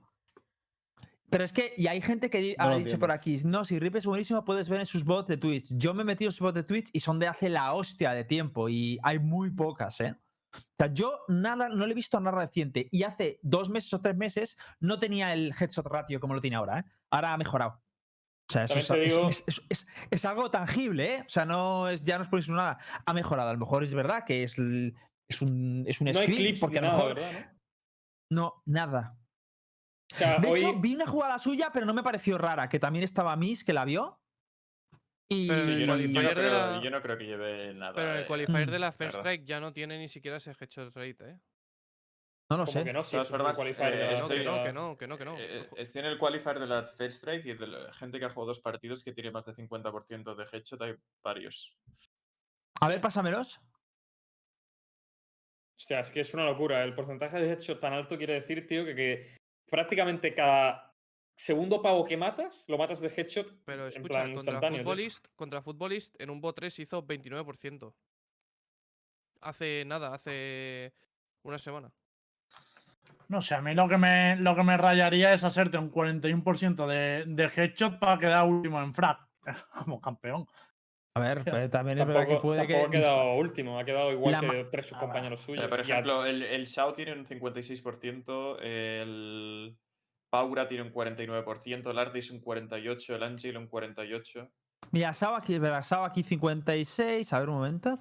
Pero 1.30 1.44
es 1.44 1.52
que, 1.52 1.74
y 1.76 1.88
hay 1.88 2.00
gente 2.00 2.30
que 2.30 2.38
No 2.58 2.64
ha 2.64 2.68
dicho 2.68 2.76
entiendo. 2.78 3.00
por 3.00 3.10
aquí, 3.12 3.36
no, 3.44 3.62
si 3.66 3.78
Rip 3.78 3.96
es 3.96 4.06
buenísimo, 4.06 4.44
puedes 4.46 4.68
ver 4.70 4.80
en 4.80 4.86
sus 4.86 5.04
bots 5.04 5.28
de 5.28 5.36
Twitch. 5.36 5.66
Yo 5.76 5.92
me 5.92 6.00
he 6.00 6.04
metido 6.06 6.28
en 6.30 6.32
sus 6.32 6.40
bots 6.40 6.54
de 6.54 6.62
Twitch 6.62 6.88
y 6.94 7.00
son 7.00 7.18
de 7.18 7.26
hace 7.28 7.50
la 7.50 7.74
hostia 7.74 8.12
de 8.12 8.24
tiempo 8.24 8.70
y 8.70 8.98
hay 9.02 9.18
muy 9.18 9.50
pocas, 9.50 10.00
¿eh? 10.00 10.14
O 10.54 10.60
sea, 10.78 10.92
yo 10.92 11.20
nada, 11.28 11.68
no 11.68 11.86
le 11.86 11.92
he 11.92 11.94
visto 11.94 12.18
nada 12.20 12.38
reciente 12.38 12.88
y 12.90 13.02
hace 13.02 13.38
dos 13.42 13.68
meses 13.68 13.92
o 13.94 14.00
tres 14.00 14.16
meses 14.16 14.56
no 14.80 14.98
tenía 14.98 15.32
el 15.32 15.52
headshot 15.58 15.86
ratio 15.86 16.20
como 16.20 16.34
lo 16.34 16.40
tiene 16.40 16.56
ahora, 16.56 16.80
¿eh? 16.80 16.84
Ahora 17.10 17.34
ha 17.34 17.36
mejorado. 17.36 17.82
O 18.50 18.52
sea, 18.52 18.64
eso 18.64 18.94
es, 18.94 19.44
digo- 20.10 20.30
algo 20.30 20.50
tangible, 20.50 21.16
¿eh? 21.16 21.24
O 21.26 21.28
sea, 21.28 21.44
no 21.44 21.88
es, 21.88 22.02
ya 22.02 22.16
no 22.16 22.24
es 22.24 22.30
por 22.30 22.38
eso 22.38 22.52
nada. 22.52 22.78
Ha 23.04 23.12
mejorado. 23.12 23.50
A 23.50 23.52
lo 23.52 23.58
mejor 23.58 23.84
es 23.84 23.92
verdad 23.94 24.24
que 24.24 24.42
es, 24.42 24.58
un, 24.58 24.94
es 25.28 25.42
un 25.42 25.84
No 25.84 25.84
hay 25.98 26.14
script, 26.14 26.36
clips 26.36 26.60
porque 26.60 26.78
a 26.78 26.82
lo 26.82 26.86
nada, 26.88 26.98
mejor. 26.98 27.14
¿verdad? 27.16 27.52
No, 28.32 28.40
no? 28.42 28.62
nada. 28.64 29.18
O 30.10 30.14
sea, 30.16 30.38
De 30.38 30.48
hoy. 30.48 30.58
hecho, 30.60 30.80
vi 30.80 30.94
una 30.94 31.06
jugada 31.06 31.38
suya, 31.38 31.70
pero 31.74 31.84
no 31.84 31.92
me 31.92 32.02
pareció 32.02 32.38
rara, 32.38 32.70
que 32.70 32.78
también 32.78 33.04
estaba 33.04 33.36
Miss, 33.36 33.64
que 33.64 33.74
la 33.74 33.84
vio. 33.84 34.18
Y 35.30 35.42
Sí, 35.42 35.48
Pero 35.48 35.62
yo, 35.64 35.70
el 35.94 36.12
no, 36.12 36.22
yo 36.22 36.30
creo, 36.30 36.52
la- 36.52 36.80
yo 36.82 36.90
no 36.90 37.02
creo 37.02 37.18
que 37.18 37.24
lleve 37.24 37.74
nada. 37.74 37.92
Pero 37.92 38.10
en 38.12 38.16
el 38.16 38.22
eh, 38.22 38.26
qualifier 38.26 38.70
de 38.70 38.78
la 38.78 38.92
First. 38.98 39.18
Strike 39.18 39.44
ya 39.44 39.60
no 39.60 39.72
tiene 39.72 39.98
ni 39.98 40.08
siquiera 40.08 40.38
ese 40.38 40.52
headshot 40.58 40.94
rate, 40.96 41.30
¿eh? 41.30 41.38
no 42.50 42.56
lo 42.56 42.66
sé. 42.66 42.82
que 42.82 42.94
no, 42.94 43.04
si 43.04 43.18
formas, 43.18 43.58
de 43.58 43.70
eh, 43.70 43.74
la- 43.78 43.90
Que 43.90 44.06
no, 44.06 44.14
estoy- 44.14 44.38
que 44.38 44.44
no, 44.44 44.54
que 44.54 44.64
la- 44.64 44.72
no, 44.72 44.96
que 44.96 45.06
no, 45.06 45.18
que 45.18 45.24
no. 45.26 45.36
Eh, 45.38 45.68
estoy 45.76 45.98
en 46.00 46.06
el 46.06 46.16
qualifier 46.18 46.58
de 46.58 46.66
la 46.66 46.82
First 46.82 47.18
Strike 47.18 47.44
y 47.44 47.52
de 47.54 47.66
la 47.66 47.92
gente 47.92 48.18
que 48.18 48.24
ha 48.24 48.30
jugado 48.30 48.46
dos 48.48 48.60
partidos 48.60 49.04
que 49.04 49.12
tiene 49.12 49.30
más 49.30 49.44
de 49.44 49.52
50% 49.52 50.34
de 50.34 50.44
headshot 50.50 50.80
hay 50.80 50.94
varios. 51.22 51.76
A 52.80 52.88
ver, 52.88 53.00
pásamelos. 53.02 53.60
Hostia, 55.78 56.00
es 56.00 56.10
que 56.10 56.20
es 56.20 56.32
una 56.34 56.44
locura. 56.46 56.82
El 56.84 56.94
porcentaje 56.94 57.38
de 57.38 57.52
headshot 57.52 57.80
tan 57.80 57.92
alto 57.92 58.16
quiere 58.16 58.34
decir, 58.34 58.66
tío, 58.66 58.84
que, 58.86 58.94
que 58.94 59.36
prácticamente 59.70 60.34
cada 60.34 60.87
segundo 61.38 61.80
pavo 61.80 62.04
que 62.04 62.16
matas, 62.16 62.64
lo 62.66 62.76
matas 62.78 63.00
de 63.00 63.08
headshot 63.08 63.62
Pero 63.64 63.82
en 63.84 63.88
escucha, 63.88 64.08
plan 64.08 64.34
contra 64.34 64.60
tío. 64.60 64.78
Futbolist, 64.78 65.26
contra 65.36 65.62
Futbolist 65.62 66.20
en 66.20 66.30
un 66.30 66.40
bot 66.40 66.56
3 66.56 66.78
hizo 66.80 67.06
29%. 67.06 67.94
Hace 69.40 69.84
nada, 69.86 70.12
hace 70.14 70.92
una 71.44 71.58
semana. 71.58 71.92
No 73.28 73.40
sé, 73.40 73.54
a 73.54 73.60
mí 73.62 73.74
lo 73.74 73.88
que 73.88 73.98
me, 73.98 74.36
lo 74.36 74.56
que 74.56 74.64
me 74.64 74.76
rayaría 74.76 75.32
es 75.32 75.44
hacerte 75.44 75.78
un 75.78 75.92
41% 75.92 76.86
de, 76.86 77.24
de 77.26 77.44
headshot 77.54 77.98
para 77.98 78.18
quedar 78.18 78.44
último 78.46 78.82
en 78.82 78.92
frag. 78.92 79.18
Como 79.84 80.00
campeón. 80.00 80.46
A 81.14 81.20
ver, 81.20 81.44
pues 81.44 81.70
también 81.70 81.98
es 81.98 82.06
verdad 82.06 82.26
que 82.26 82.36
puede 82.36 82.60
tampoco 82.66 82.86
ha 82.86 82.90
que. 82.90 82.98
quedado 82.98 83.34
último, 83.34 83.78
ha 83.78 83.84
quedado 83.84 84.12
igual 84.12 84.32
La 84.32 84.40
que 84.40 84.64
tres 84.70 84.86
sus 84.86 84.96
Ah, 84.96 85.00
compañeros 85.00 85.42
Pero, 85.46 85.56
suyos. 85.58 85.68
por 85.70 85.80
ejemplo, 85.80 86.24
el, 86.26 86.42
el 86.42 86.66
Shao 86.66 86.94
tiene 86.94 87.12
un 87.12 87.26
56%, 87.26 88.58
el 88.60 89.76
Paura 90.30 90.68
tiene 90.68 90.82
un 90.84 90.92
49%, 90.92 91.90
el 91.90 91.98
Ardis 91.98 92.30
un 92.30 92.40
48%, 92.42 93.14
el 93.14 93.22
Angel 93.22 93.56
un 93.56 93.68
48%. 93.70 94.50
Mira, 94.92 95.12
Sao 95.12 95.34
aquí, 95.34 95.58
verá, 95.58 95.82
Sao 95.82 96.04
aquí 96.04 96.22
56. 96.22 97.32
A 97.32 97.40
ver, 97.40 97.48
un 97.48 97.56
momento. 97.56 97.98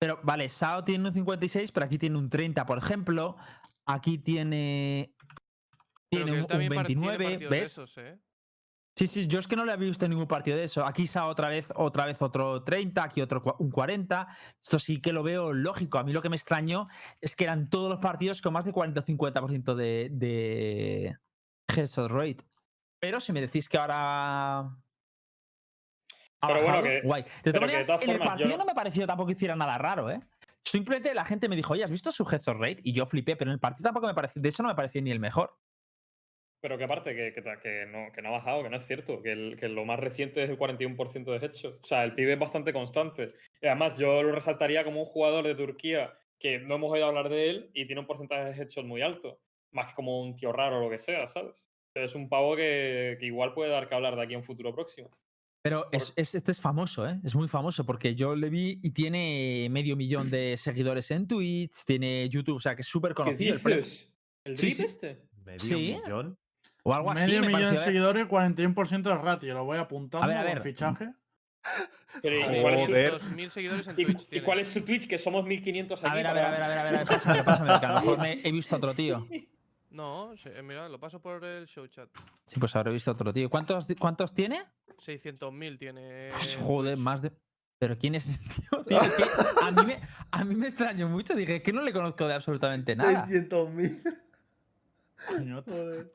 Pero, 0.00 0.20
vale, 0.22 0.48
Sao 0.48 0.84
tiene 0.84 1.08
un 1.08 1.14
56, 1.14 1.72
pero 1.72 1.86
aquí 1.86 1.98
tiene 1.98 2.16
un 2.18 2.28
30, 2.30 2.64
por 2.66 2.78
ejemplo. 2.78 3.36
Aquí 3.86 4.18
tiene. 4.18 5.14
Tiene 6.10 6.32
un, 6.32 6.40
un 6.40 6.46
también 6.46 6.72
par- 6.74 6.86
tiene 6.86 7.00
29, 7.08 7.24
partidos 7.32 7.50
de 7.50 7.58
¿ves? 7.58 7.68
esos, 7.70 7.98
¿eh? 7.98 8.18
Sí, 8.98 9.06
sí, 9.06 9.28
yo 9.28 9.38
es 9.38 9.46
que 9.46 9.54
no 9.54 9.64
le 9.64 9.70
había 9.70 9.86
visto 9.86 10.06
en 10.06 10.10
ningún 10.10 10.26
partido 10.26 10.56
de 10.56 10.64
eso. 10.64 10.84
Aquí 10.84 11.06
Sao 11.06 11.28
otra 11.28 11.48
vez, 11.48 11.68
otra 11.76 12.04
vez 12.04 12.20
otro 12.20 12.64
30, 12.64 13.04
aquí 13.04 13.20
otro 13.20 13.44
un 13.60 13.70
40. 13.70 14.26
Esto 14.60 14.80
sí 14.80 15.00
que 15.00 15.12
lo 15.12 15.22
veo 15.22 15.52
lógico. 15.52 15.98
A 15.98 16.02
mí 16.02 16.12
lo 16.12 16.20
que 16.20 16.28
me 16.28 16.34
extrañó 16.34 16.88
es 17.20 17.36
que 17.36 17.44
eran 17.44 17.70
todos 17.70 17.88
los 17.88 18.00
partidos 18.00 18.42
con 18.42 18.52
más 18.54 18.64
de 18.64 18.72
40 18.72 19.00
o 19.00 19.04
50% 19.04 19.74
de, 19.76 20.08
de 20.10 21.16
headshot 21.68 22.10
rate. 22.10 22.38
Pero 23.00 23.20
si 23.20 23.32
me 23.32 23.40
decís 23.40 23.68
que 23.68 23.78
ahora. 23.78 24.68
Pero 26.40 26.62
bueno, 26.64 26.82
que- 26.82 27.00
guay. 27.04 27.22
De 27.44 27.52
todas 27.52 27.60
maneras, 27.60 27.88
en 28.02 28.10
el 28.10 28.18
partido 28.18 28.48
yo- 28.50 28.58
no 28.58 28.64
me 28.64 28.74
pareció 28.74 29.06
tampoco 29.06 29.28
que 29.28 29.34
hiciera 29.34 29.54
nada 29.54 29.78
raro, 29.78 30.10
¿eh? 30.10 30.18
Simplemente 30.64 31.14
la 31.14 31.24
gente 31.24 31.48
me 31.48 31.54
dijo, 31.54 31.72
oye, 31.74 31.84
¿has 31.84 31.90
visto 31.92 32.10
su 32.10 32.24
headshot 32.28 32.56
rate? 32.56 32.80
Y 32.82 32.92
yo 32.92 33.06
flipé, 33.06 33.36
pero 33.36 33.52
en 33.52 33.54
el 33.54 33.60
partido 33.60 33.84
tampoco 33.84 34.08
me 34.08 34.14
pareció. 34.14 34.42
De 34.42 34.48
hecho, 34.48 34.64
no 34.64 34.68
me 34.70 34.74
pareció 34.74 35.00
ni 35.02 35.12
el 35.12 35.20
mejor. 35.20 35.56
Pero 36.60 36.76
que 36.76 36.84
aparte, 36.84 37.14
que, 37.14 37.32
que, 37.32 37.86
no, 37.86 38.10
que 38.12 38.20
no 38.22 38.28
ha 38.28 38.32
bajado, 38.32 38.62
que 38.64 38.70
no 38.70 38.76
es 38.78 38.86
cierto, 38.86 39.22
que, 39.22 39.30
el- 39.32 39.56
que 39.56 39.68
lo 39.68 39.84
más 39.84 40.00
reciente 40.00 40.42
es 40.42 40.50
el 40.50 40.58
41% 40.58 41.38
de 41.38 41.46
hecho. 41.46 41.78
O 41.82 41.86
sea, 41.86 42.02
el 42.04 42.14
pibe 42.14 42.32
es 42.32 42.38
bastante 42.38 42.72
constante. 42.72 43.32
Y 43.62 43.66
además, 43.66 43.98
yo 43.98 44.22
lo 44.22 44.32
resaltaría 44.32 44.82
como 44.84 45.00
un 45.00 45.06
jugador 45.06 45.44
de 45.46 45.54
Turquía 45.54 46.12
que 46.38 46.58
no 46.58 46.76
hemos 46.76 46.92
oído 46.92 47.06
hablar 47.06 47.28
de 47.28 47.50
él 47.50 47.70
y 47.74 47.86
tiene 47.86 48.00
un 48.00 48.06
porcentaje 48.06 48.50
de 48.50 48.56
headshot 48.62 48.84
muy 48.86 49.02
alto. 49.02 49.40
Más 49.72 49.88
que 49.88 49.94
como 49.94 50.20
un 50.22 50.34
tío 50.36 50.52
raro 50.52 50.78
o 50.78 50.84
lo 50.84 50.90
que 50.90 50.98
sea, 50.98 51.20
¿sabes? 51.26 51.68
Pero 51.92 52.06
es 52.06 52.14
un 52.14 52.28
pavo 52.28 52.56
que, 52.56 53.16
que 53.20 53.26
igual 53.26 53.54
puede 53.54 53.70
dar 53.70 53.88
que 53.88 53.94
hablar 53.94 54.16
de 54.16 54.22
aquí 54.22 54.34
a 54.34 54.38
un 54.38 54.44
futuro 54.44 54.74
próximo. 54.74 55.10
Pero 55.62 55.86
es, 55.92 56.12
es- 56.16 56.34
este 56.34 56.52
es 56.52 56.60
famoso, 56.60 57.08
¿eh? 57.08 57.20
Es 57.24 57.34
muy 57.36 57.48
famoso 57.48 57.84
porque 57.84 58.14
yo 58.14 58.34
le 58.34 58.48
vi 58.50 58.80
y 58.82 58.90
tiene 58.90 59.68
medio 59.70 59.94
millón 59.96 60.30
de 60.30 60.56
seguidores 60.96 61.10
en 61.12 61.26
Twitch, 61.28 61.84
tiene 61.84 62.28
YouTube, 62.28 62.56
o 62.56 62.60
sea 62.60 62.74
que 62.74 62.82
es 62.82 62.88
súper 62.88 63.10
¿Qué 63.12 63.22
conocido. 63.22 63.54
El 63.54 63.60
dices? 63.82 64.12
¿El 64.44 64.56
Sí, 64.56 64.66
drip 64.66 64.76
sí. 64.78 64.84
este? 64.84 65.22
Medio 65.44 65.58
Sí. 65.58 65.74
millón. 66.04 66.38
O 66.88 66.94
algo 66.94 67.10
así. 67.10 67.26
Medio 67.26 67.40
me 67.42 67.48
millón 67.48 67.74
de 67.74 67.80
¿eh? 67.80 67.84
seguidores, 67.84 68.26
41% 68.26 69.02
de 69.02 69.14
ratio. 69.14 69.54
Lo 69.54 69.64
voy 69.64 69.78
apuntando 69.78 70.26
a 70.32 70.42
ver. 70.42 70.62
fichaje. 70.62 71.12
Pero, 72.22 72.38
¿y, 72.38 72.42
Sí, 72.44 72.54
cuál 72.62 72.74
es 72.74 72.80
su, 72.80 72.86
Joder. 72.86 73.12
2.000 73.14 73.48
seguidores 73.50 73.88
en 73.88 74.00
y- 74.00 74.04
Twitch. 74.04 74.22
y 74.22 74.26
tiene. 74.26 74.44
cuál 74.44 74.58
es 74.60 74.68
su 74.68 74.80
Twitch? 74.82 75.06
Que 75.06 75.18
somos 75.18 75.44
1500 75.44 76.00
aquí. 76.02 76.10
A 76.10 76.14
ver, 76.14 76.26
a 76.26 76.32
ver, 76.32 76.44
a 76.44 76.50
ver, 76.50 76.62
a 76.62 76.68
ver, 76.68 76.78
a 76.78 76.82
ver, 76.84 76.94
a 76.94 76.98
ver, 76.98 77.06
pásame, 77.06 77.42
pásame, 77.44 77.78
que 77.80 77.86
a 77.86 77.92
lo 77.92 78.00
mejor 78.00 78.18
me 78.18 78.40
he 78.42 78.52
visto 78.52 78.76
otro 78.76 78.94
tío. 78.94 79.26
No, 79.90 80.34
mira, 80.64 80.86
lo 80.88 81.00
paso 81.00 81.18
por 81.20 81.42
el 81.42 81.66
show 81.66 81.86
chat. 81.88 82.08
Sí, 82.44 82.60
pues 82.60 82.76
habré 82.76 82.92
visto 82.92 83.10
otro 83.10 83.32
tío. 83.32 83.48
¿Cuántos, 83.48 83.88
cuántos 83.98 84.34
tiene? 84.34 84.62
600.000 84.98 85.78
tiene. 85.78 86.28
Pues, 86.30 86.56
Joder, 86.60 86.94
Twitch. 86.94 87.04
más 87.04 87.22
de. 87.22 87.32
¿Pero 87.78 87.96
quién 87.96 88.14
es 88.14 88.28
ese 88.28 88.38
tío? 88.40 88.84
Tío, 88.86 89.00
es 89.00 89.14
que 89.14 89.24
a 89.64 89.70
mí, 89.70 89.86
me, 89.86 90.00
a 90.30 90.44
mí 90.44 90.54
me 90.56 90.68
extrañó 90.68 91.08
mucho. 91.08 91.34
Dije, 91.34 91.56
es 91.56 91.62
que 91.62 91.72
no 91.72 91.82
le 91.82 91.92
conozco 91.92 92.26
de 92.28 92.34
absolutamente 92.34 92.94
nada. 92.96 93.26
600.000. 93.28 94.18
Coño, 95.26 95.64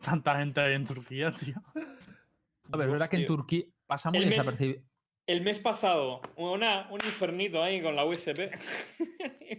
tanta 0.01 0.38
gente 0.38 0.62
hay 0.62 0.74
en 0.75 0.86
Turquía, 0.86 1.31
tío. 1.33 1.55
A 2.72 2.77
ver, 2.77 2.88
es 2.88 2.91
verdad 2.93 3.10
que 3.10 3.17
en. 3.17 3.25
Turquía 3.27 3.65
pasa 3.86 4.10
muy 4.10 4.19
El 4.19 4.25
mes- 4.27 4.38
desapercibido. 4.38 4.81
El 5.25 5.41
mes 5.41 5.60
pasado, 5.60 6.22
una, 6.36 6.89
un 6.91 7.00
infernito 7.05 7.63
ahí 7.63 7.81
con 7.81 7.95
la 7.95 8.05
USP. 8.05 8.51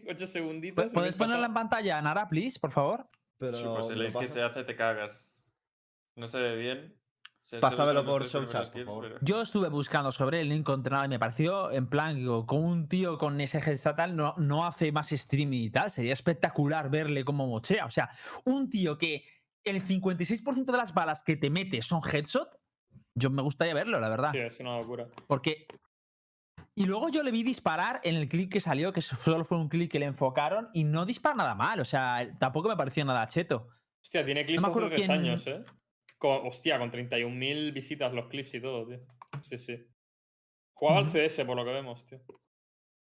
8 0.08 0.26
segunditos. 0.26 0.92
¿Puedes 0.92 1.14
ponerla 1.14 1.46
en 1.46 1.54
pantalla, 1.54 2.00
Nara, 2.02 2.28
please, 2.28 2.58
por 2.60 2.70
favor? 2.70 3.08
Pero 3.38 3.56
Sí, 3.56 3.64
pues 3.74 3.88
el 3.88 3.98
¿lo 4.00 4.06
ace 4.06 4.18
que 4.18 4.28
se 4.28 4.42
hace 4.42 4.64
te 4.64 4.76
cagas. 4.76 5.46
No 6.16 6.26
se 6.26 6.38
ve 6.38 6.56
bien. 6.56 6.95
Se- 7.45 7.59
Pásamelo 7.59 8.07
por 8.07 8.23
tres 8.23 8.33
show 8.33 8.41
primeros 8.41 8.52
chat, 8.52 8.73
por 8.73 8.73
kills, 8.73 8.87
favor. 8.87 9.02
pero- 9.09 9.19
Yo 9.21 9.43
estuve 9.43 9.69
buscando 9.69 10.11
sobre 10.13 10.41
él, 10.41 10.49
no 10.49 10.54
encontré 10.54 10.91
nada 10.93 11.04
y 11.04 11.09
me 11.11 11.19
pareció, 11.19 11.71
en 11.71 11.87
plan, 11.91 12.17
digo, 12.17 12.47
con 12.47 12.65
un 12.65 12.89
tío 12.89 13.19
con 13.19 13.39
ese 13.39 13.59
headset 13.59 13.95
tal, 13.97 14.17
no, 14.17 14.35
no 14.39 14.65
hace 14.65 14.93
más 14.93 15.13
streaming 15.13 15.59
y 15.65 15.71
tal. 15.71 15.91
Sería 15.91 16.15
espectacular 16.15 16.89
verle 16.89 17.23
cómo 17.23 17.47
mochea. 17.47 17.85
O 17.85 17.91
sea, 17.91 18.09
un 18.47 18.71
tío 18.71 18.97
que 18.97 19.26
el 19.63 19.83
56% 19.87 20.73
de 20.73 20.78
las 20.78 20.95
balas 20.95 21.23
que 21.23 21.37
te 21.37 21.50
mete 21.50 21.83
son 21.83 22.00
headshot, 22.11 22.49
yo 23.15 23.28
me 23.28 23.43
gustaría 23.43 23.75
verlo, 23.75 24.00
la 24.00 24.09
verdad. 24.09 24.30
Sí, 24.33 24.39
es 24.39 24.59
una 24.61 24.78
locura. 24.78 25.07
Porque. 25.26 25.67
Y 26.75 26.87
luego 26.87 27.09
yo 27.11 27.23
le 27.23 27.30
vi 27.30 27.43
disparar 27.43 28.00
en 28.04 28.15
el 28.17 28.28
clip 28.28 28.50
que 28.50 28.61
salió, 28.61 28.93
que 28.93 29.02
solo 29.02 29.45
fue 29.45 29.59
un 29.59 29.69
clip 29.69 29.91
que 29.93 29.99
le 29.99 30.07
enfocaron, 30.07 30.71
y 30.73 30.85
no 30.85 31.04
dispara 31.04 31.37
nada 31.37 31.54
mal. 31.54 31.78
O 31.78 31.85
sea, 31.85 32.26
tampoco 32.41 32.69
me 32.71 32.76
pareció 32.76 33.04
nada 33.04 33.26
cheto. 33.26 33.69
Hostia, 34.02 34.25
tiene 34.25 34.45
clips 34.47 34.63
me 34.63 34.69
hace 34.69 34.80
tres 34.80 34.95
quién- 34.97 35.11
años, 35.11 35.47
¿eh? 35.47 35.63
Con, 36.25 36.47
hostia, 36.47 36.78
con 36.78 36.91
31.000 36.91 37.75
visitas 37.75 38.15
los 38.15 38.28
clips 38.28 38.54
y 38.54 38.60
todo, 38.63 38.87
tío. 38.87 38.99
Sí, 39.43 39.58
sí. 39.58 39.87
Jugaba 40.73 41.00
al. 41.00 41.04
CS, 41.04 41.45
por 41.45 41.54
lo 41.54 41.67
que 41.67 41.73
vemos, 41.73 42.06
tío. 42.06 42.19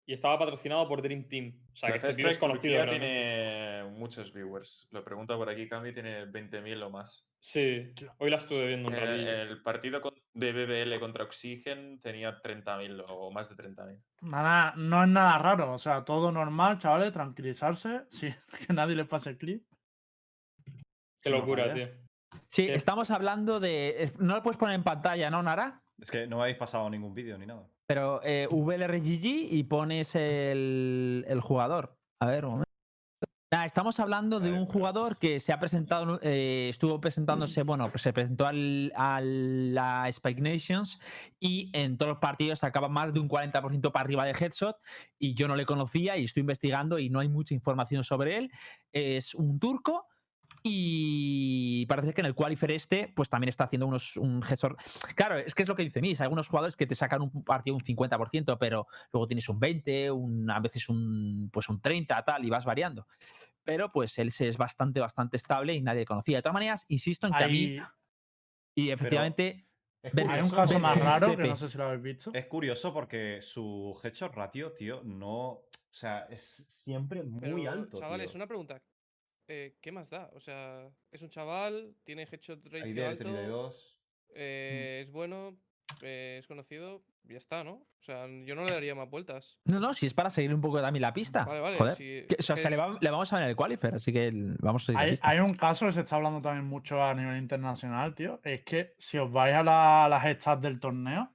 Y 0.07 0.12
estaba 0.12 0.38
patrocinado 0.38 0.87
por 0.87 1.02
Dream 1.02 1.26
Team. 1.26 1.52
O 1.72 1.74
sea, 1.74 1.90
que 1.90 1.96
este 1.96 2.14
tío 2.14 2.28
es 2.28 2.38
conocido. 2.38 2.88
Tiene 2.88 3.83
muchos 3.90 4.33
viewers. 4.33 4.87
Lo 4.92 5.02
pregunta 5.02 5.37
por 5.37 5.50
aquí, 5.50 5.68
Cami, 5.68 5.92
tiene 5.92 6.26
20.000 6.26 6.81
o 6.85 6.90
más. 6.90 7.28
Sí, 7.40 7.92
hoy 8.18 8.31
la 8.31 8.37
estuve 8.37 8.68
viendo 8.68 8.88
un 8.88 8.94
ratillo. 8.94 9.33
el 9.33 9.62
partido 9.64 10.00
de 10.35 10.52
BBL 10.52 11.00
contra 11.00 11.24
Oxygen 11.24 12.00
tenía 12.00 12.40
30.000 12.40 13.04
o 13.09 13.33
más 13.33 13.48
de 13.48 13.57
30.000. 13.57 14.00
Nada, 14.20 14.74
no 14.76 15.02
es 15.02 15.09
nada 15.09 15.38
raro. 15.38 15.74
O 15.74 15.78
sea, 15.81 16.04
todo 16.04 16.31
normal, 16.31 16.78
chavales, 16.78 17.12
tranquilizarse. 17.12 18.02
Sí, 18.11 18.33
que 18.64 18.72
nadie 18.72 18.94
le 18.94 19.07
pase 19.07 19.31
el 19.31 19.38
clip. 19.38 19.66
Qué 21.20 21.31
locura, 21.31 21.74
tío. 21.74 22.07
Sí, 22.48 22.66
¿Qué? 22.66 22.74
estamos 22.74 23.10
hablando 23.10 23.60
de. 23.60 24.04
eh, 24.04 24.12
No 24.18 24.34
lo 24.34 24.42
puedes 24.42 24.58
poner 24.58 24.74
en 24.74 24.82
pantalla, 24.84 25.30
¿no, 25.30 25.42
Nara? 25.42 25.82
Es 26.00 26.10
que 26.10 26.26
no 26.26 26.36
me 26.36 26.42
habéis 26.42 26.58
pasado 26.58 26.88
ningún 26.90 27.14
vídeo 27.14 27.36
ni 27.38 27.46
nada. 27.46 27.68
Pero 27.86 28.20
eh, 28.22 28.46
VLRGG 28.50 29.52
y 29.52 29.62
pones 29.64 30.14
el, 30.14 31.24
el 31.28 31.40
jugador. 31.40 31.96
A 32.20 32.26
ver, 32.26 32.44
un 32.44 32.50
momento. 32.52 32.68
Nada, 33.50 33.64
estamos 33.64 33.98
hablando 33.98 34.40
de 34.40 34.52
un 34.52 34.66
jugador 34.66 35.16
que 35.16 35.40
se 35.40 35.54
ha 35.54 35.58
presentado, 35.58 36.20
eh, 36.22 36.66
estuvo 36.68 37.00
presentándose, 37.00 37.62
bueno, 37.62 37.90
pues 37.90 38.02
se 38.02 38.12
presentó 38.12 38.46
al- 38.46 38.92
a 38.94 39.22
la 39.22 40.06
Spike 40.10 40.42
Nations 40.42 41.00
y 41.40 41.70
en 41.72 41.96
todos 41.96 42.10
los 42.10 42.18
partidos 42.18 42.58
sacaba 42.58 42.90
más 42.90 43.14
de 43.14 43.20
un 43.20 43.28
40% 43.28 43.90
para 43.90 44.04
arriba 44.04 44.26
de 44.26 44.32
headshot 44.38 44.76
y 45.18 45.32
yo 45.32 45.48
no 45.48 45.56
le 45.56 45.64
conocía 45.64 46.18
y 46.18 46.24
estoy 46.24 46.42
investigando 46.42 46.98
y 46.98 47.08
no 47.08 47.20
hay 47.20 47.28
mucha 47.30 47.54
información 47.54 48.04
sobre 48.04 48.36
él. 48.36 48.50
Es 48.92 49.34
un 49.34 49.58
turco 49.58 50.06
y 50.62 51.86
parece 51.86 52.12
que 52.12 52.20
en 52.20 52.26
el 52.26 52.34
qualifier 52.34 52.72
este 52.72 53.12
pues 53.14 53.28
también 53.28 53.48
está 53.48 53.64
haciendo 53.64 53.86
unos 53.86 54.16
un 54.16 54.42
headshot. 54.42 54.76
Claro, 55.14 55.38
es 55.38 55.54
que 55.54 55.62
es 55.62 55.68
lo 55.68 55.76
que 55.76 55.84
dice 55.84 56.00
Miss, 56.00 56.20
hay 56.20 56.24
algunos 56.24 56.48
jugadores 56.48 56.76
que 56.76 56.86
te 56.86 56.94
sacan 56.94 57.22
un 57.22 57.44
partido 57.44 57.76
un 57.76 57.82
50%, 57.82 58.56
pero 58.58 58.86
luego 59.12 59.26
tienes 59.26 59.48
un 59.48 59.58
20, 59.58 60.10
un, 60.10 60.50
a 60.50 60.60
veces 60.60 60.88
un 60.88 61.50
pues 61.52 61.68
un 61.68 61.80
30 61.80 62.24
tal 62.24 62.44
y 62.44 62.50
vas 62.50 62.64
variando. 62.64 63.06
Pero 63.64 63.92
pues 63.92 64.18
él 64.18 64.30
se 64.30 64.48
es 64.48 64.56
bastante 64.56 65.00
bastante 65.00 65.36
estable 65.36 65.74
y 65.74 65.82
nadie 65.82 66.00
le 66.00 66.06
conocía. 66.06 66.38
De 66.38 66.42
todas 66.42 66.54
maneras, 66.54 66.84
insisto 66.88 67.26
en 67.26 67.34
que 67.34 67.44
a 67.44 67.48
mí 67.48 67.78
y 68.74 68.90
efectivamente 68.90 69.66
Es 70.02 70.12
hay 70.16 70.40
un 70.40 70.50
caso 70.50 70.78
más 70.78 70.96
raro 70.96 71.36
que 71.36 71.48
no 71.48 71.56
sé 71.56 71.68
si 71.68 71.76
lo 71.76 71.84
habéis 71.84 72.02
visto. 72.02 72.30
Es 72.32 72.46
curioso 72.46 72.92
porque 72.92 73.40
su 73.42 73.98
headshot 74.02 74.32
ratio, 74.34 74.72
tío, 74.72 75.02
no. 75.04 75.48
O 75.48 75.66
sea, 75.90 76.26
es 76.30 76.64
siempre 76.68 77.24
muy 77.24 77.40
Pero, 77.40 77.70
alto. 77.72 77.98
Chavales, 77.98 78.30
tío. 78.30 78.38
una 78.38 78.46
pregunta. 78.46 78.80
Eh, 79.48 79.76
¿Qué 79.80 79.92
más 79.92 80.11
da? 80.11 80.30
O 80.34 80.40
sea, 80.40 80.88
es 81.11 81.22
un 81.22 81.30
chaval, 81.30 81.94
tiene 82.04 82.22
headshot 82.30 82.61
Ahí 82.66 82.80
ratio 82.80 82.94
del 82.94 83.04
alto, 83.04 83.24
32. 83.24 83.98
eh, 84.34 84.98
es 85.02 85.11
bueno, 85.11 85.56
eh, 86.02 86.37
es 86.38 86.46
conocido, 86.46 87.02
ya 87.24 87.38
está, 87.38 87.64
¿no? 87.64 87.72
O 87.72 88.02
sea, 88.02 88.26
yo 88.44 88.54
no 88.54 88.64
le 88.64 88.72
daría 88.72 88.94
más 88.94 89.08
vueltas. 89.08 89.58
no, 89.64 89.80
no, 89.80 89.94
si 89.94 90.04
es 90.04 90.12
para 90.12 90.28
seguir 90.28 90.52
un 90.54 90.61
poco 90.61 90.80
también 90.82 91.00
la 91.00 91.14
pista. 91.14 91.44
Vale, 91.44 91.61
vale. 91.61 91.76
Joder. 91.78 91.96
si- 91.96 92.26
o 92.38 92.42
sea, 92.42 92.56
se 92.58 92.68
le, 92.68 92.76
es- 92.76 92.80
va- 92.82 92.98
le 93.00 93.11
vamos 93.11 93.32
a 93.32 93.37
ver 93.37 93.44
en 93.44 93.50
el 93.50 93.56
qualifier, 93.56 93.94
así 93.94 94.12
que 94.12 94.30
vamos 94.61 94.82
a 94.82 94.87
seguir 94.87 94.98
la 94.98 95.04
Hay, 95.04 95.11
pista. 95.12 95.28
hay 95.30 95.38
un 95.38 95.54
caso 95.54 95.87
que 95.87 95.92
se 95.92 96.00
está 96.02 96.16
hablando 96.16 96.42
también 96.42 96.66
mucho 96.66 97.02
a 97.02 97.14
nivel 97.14 97.38
internacional, 97.38 98.14
tío. 98.14 98.40
Es 98.44 98.62
que 98.64 98.92
si 98.98 99.16
os 99.16 99.32
vais 99.32 99.54
a 99.54 99.62
la- 99.62 100.08
las 100.11 100.24
stats 100.38 100.61
del 100.61 100.78
torneo, 100.78 101.34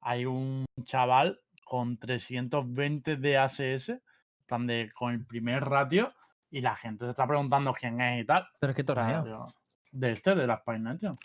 hay 0.00 0.26
un 0.26 0.64
chaval 0.84 1.40
con 1.64 1.98
320 1.98 3.16
de 3.16 3.36
ASS, 3.38 4.00
plan 4.46 4.66
de, 4.66 4.90
con 4.92 5.14
el 5.14 5.24
primer 5.24 5.64
ratio, 5.64 6.12
y 6.56 6.60
la 6.60 6.76
gente 6.76 7.04
se 7.04 7.10
está 7.10 7.26
preguntando 7.26 7.72
quién 7.74 8.00
es 8.00 8.22
y 8.22 8.26
tal. 8.26 8.46
Pero 8.60 8.72
O 8.72 8.76
sea, 8.76 8.84
torneo. 8.84 9.54
de 9.90 10.12
este, 10.12 10.34
de 10.34 10.46
las 10.46 10.60
Spine 10.60 10.78
Nation. 10.78 11.18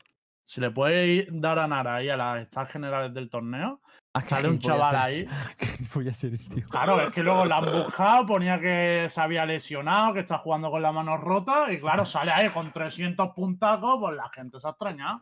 Si 0.44 0.60
le 0.60 0.72
puedes 0.72 1.28
dar 1.32 1.60
a 1.60 1.68
Nara 1.68 1.96
ahí 1.96 2.10
a 2.10 2.18
las 2.18 2.48
stats 2.48 2.72
generales 2.72 3.14
del 3.14 3.30
torneo, 3.30 3.80
Ah, 4.12 4.22
sale 4.22 4.50
un 4.50 4.58
chaval 4.58 4.96
ahí. 4.96 5.28
Qué 5.60 5.68
eres, 5.94 6.50
tío. 6.50 6.68
Claro, 6.68 7.00
es 7.00 7.14
que 7.14 7.22
luego 7.22 7.46
la 7.46 7.58
han 7.58 7.72
buscado, 7.72 8.26
ponía 8.26 8.60
que 8.60 9.06
se 9.08 9.22
había 9.22 9.46
lesionado, 9.46 10.14
que 10.14 10.22
está 10.22 10.40
jugando 10.40 10.72
con 10.72 10.82
la 10.82 10.92
mano 10.92 11.16
rota, 11.16 11.72
y 11.72 11.80
claro, 11.80 12.06
sale 12.06 12.32
ahí 12.32 12.50
con 12.50 12.72
300 12.72 13.30
puntacos, 13.36 14.00
pues 14.00 14.16
la 14.16 14.28
gente 14.30 14.60
se 14.60 14.66
ha 14.66 14.72
extrañado. 14.72 15.22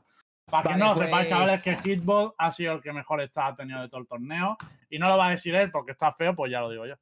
Para 0.50 0.70
que 0.72 0.78
no 0.78 0.94
lo 0.94 0.96
sepáis, 0.96 1.28
chavales, 1.28 1.62
que 1.62 1.74
pues- 1.74 1.84
Hitbox 1.84 2.36
ha 2.38 2.52
sido 2.54 2.74
el 2.76 2.82
que 2.82 2.94
mejor 2.94 3.20
está 3.20 3.48
ha 3.48 3.56
tenido 3.58 3.82
de 3.82 3.90
todo 3.90 4.00
el 4.00 4.08
torneo. 4.08 4.56
Y 4.90 4.98
no 5.00 5.10
lo 5.10 5.18
va 5.18 5.28
a 5.28 5.32
decir 5.32 5.54
él 5.54 5.70
porque 5.70 5.92
está 5.92 6.14
feo, 6.14 6.34
pues 6.34 6.50
ya 6.50 6.62
lo 6.62 6.70
digo 6.70 6.86
yo. 6.86 6.96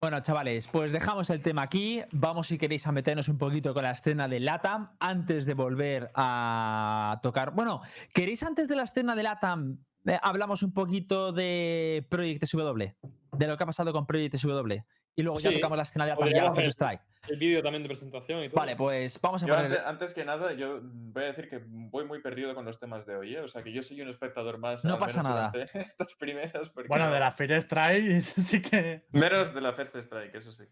Bueno, 0.00 0.20
chavales, 0.20 0.68
pues 0.68 0.92
dejamos 0.92 1.28
el 1.28 1.42
tema 1.42 1.62
aquí. 1.62 2.04
Vamos, 2.12 2.46
si 2.46 2.56
queréis, 2.56 2.86
a 2.86 2.92
meternos 2.92 3.26
un 3.28 3.36
poquito 3.36 3.74
con 3.74 3.82
la 3.82 3.90
escena 3.90 4.28
de 4.28 4.38
LATAM 4.38 4.90
antes 5.00 5.44
de 5.44 5.54
volver 5.54 6.12
a 6.14 7.18
tocar. 7.20 7.52
Bueno, 7.52 7.82
¿queréis 8.14 8.44
antes 8.44 8.68
de 8.68 8.76
la 8.76 8.84
escena 8.84 9.16
de 9.16 9.24
LATAM 9.24 9.78
eh, 10.06 10.16
hablamos 10.22 10.62
un 10.62 10.72
poquito 10.72 11.32
de 11.32 12.06
Project 12.10 12.44
SW? 12.44 12.92
De 13.32 13.46
lo 13.48 13.56
que 13.56 13.62
ha 13.64 13.66
pasado 13.66 13.92
con 13.92 14.06
Project 14.06 14.36
SW. 14.36 14.84
Y 15.18 15.22
luego 15.24 15.40
ya 15.40 15.50
Sí, 15.50 15.56
tocamos 15.56 15.76
la 15.76 15.82
escena 15.82 16.06
de 16.06 16.14
podríamos 16.14 16.54
First. 16.56 16.70
Strike. 16.80 17.00
El 17.28 17.38
vídeo 17.38 17.60
también 17.60 17.82
de 17.82 17.88
presentación 17.88 18.44
y 18.44 18.48
todo. 18.48 18.60
Vale, 18.60 18.76
pues 18.76 19.20
vamos 19.20 19.42
a 19.42 19.46
Yo 19.46 19.54
poner. 19.56 19.72
antes, 19.72 19.84
antes 19.86 20.14
que 20.14 20.24
nada, 20.24 20.52
yo 20.52 20.78
voy 20.80 21.24
a 21.24 21.26
decir 21.26 21.48
que 21.48 21.60
voy 21.66 22.04
muy 22.04 22.20
perdido 22.22 22.54
con 22.54 22.64
los 22.64 22.78
temas 22.78 23.04
de 23.04 23.16
hoy, 23.16 23.34
¿eh? 23.34 23.40
O 23.40 23.48
sea, 23.48 23.64
que 23.64 23.72
yo 23.72 23.82
soy 23.82 24.00
un 24.00 24.08
espectador 24.08 24.58
más. 24.58 24.84
No 24.84 24.96
pasa 24.96 25.22
nada. 25.24 25.50
Estas 25.74 26.14
primeras. 26.14 26.70
Porque 26.70 26.86
Bueno, 26.86 27.06
no- 27.08 27.12
de 27.14 27.18
la 27.18 27.32
Fire 27.32 27.56
Strike 27.60 28.20
sí 28.40 28.62
que. 28.62 29.04
Menos 29.10 29.52
de 29.52 29.60
la 29.60 29.72
First 29.72 29.96
Strike, 29.96 30.36
eso 30.36 30.52
sí. 30.52 30.64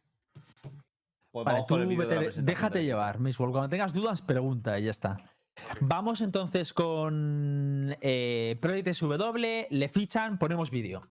Pues 1.32 1.44
Vale, 1.44 1.64
tú 1.66 1.76
de 1.76 1.87
vete- 1.87 2.06
presentación 2.06 2.46
déjate 2.46 2.85
llevar, 2.85 3.18
Miss 3.18 3.40
World. 3.40 3.52
Cuando 3.52 3.68
tengas 3.68 3.92
dudas, 3.92 4.22
pregunta 4.22 4.78
y 4.78 4.85
ya 4.85 4.90
está. 4.92 5.16
Vamos 5.80 6.20
entonces 6.20 6.72
con 6.72 7.96
eh, 8.00 8.56
Project 8.61 8.92
SW, 8.94 9.66
le 9.70 9.88
fichan, 9.88 10.38
ponemos 10.38 10.70
vídeo. 10.70 11.02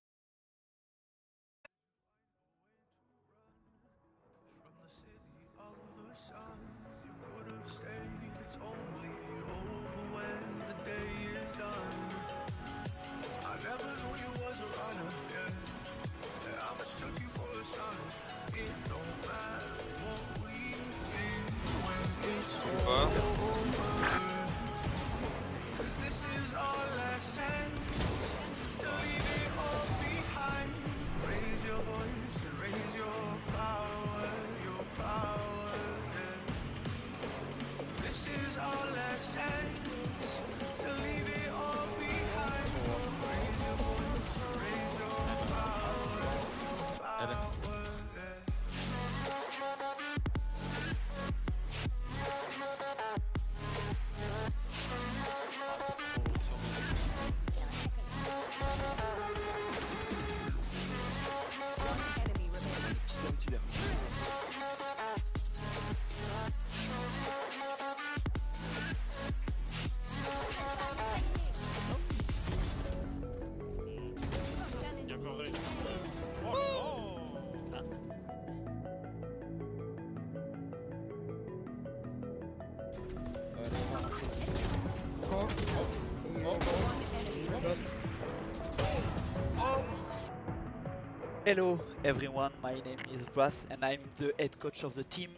Hello 91.55 91.79
everyone, 92.03 92.51
my 92.61 92.73
name 92.73 92.97
is 93.13 93.25
Wrath 93.33 93.55
and 93.71 93.85
I'm 93.85 94.01
the 94.17 94.33
head 94.37 94.59
coach 94.59 94.83
of 94.83 94.93
the 94.93 95.05
team. 95.05 95.29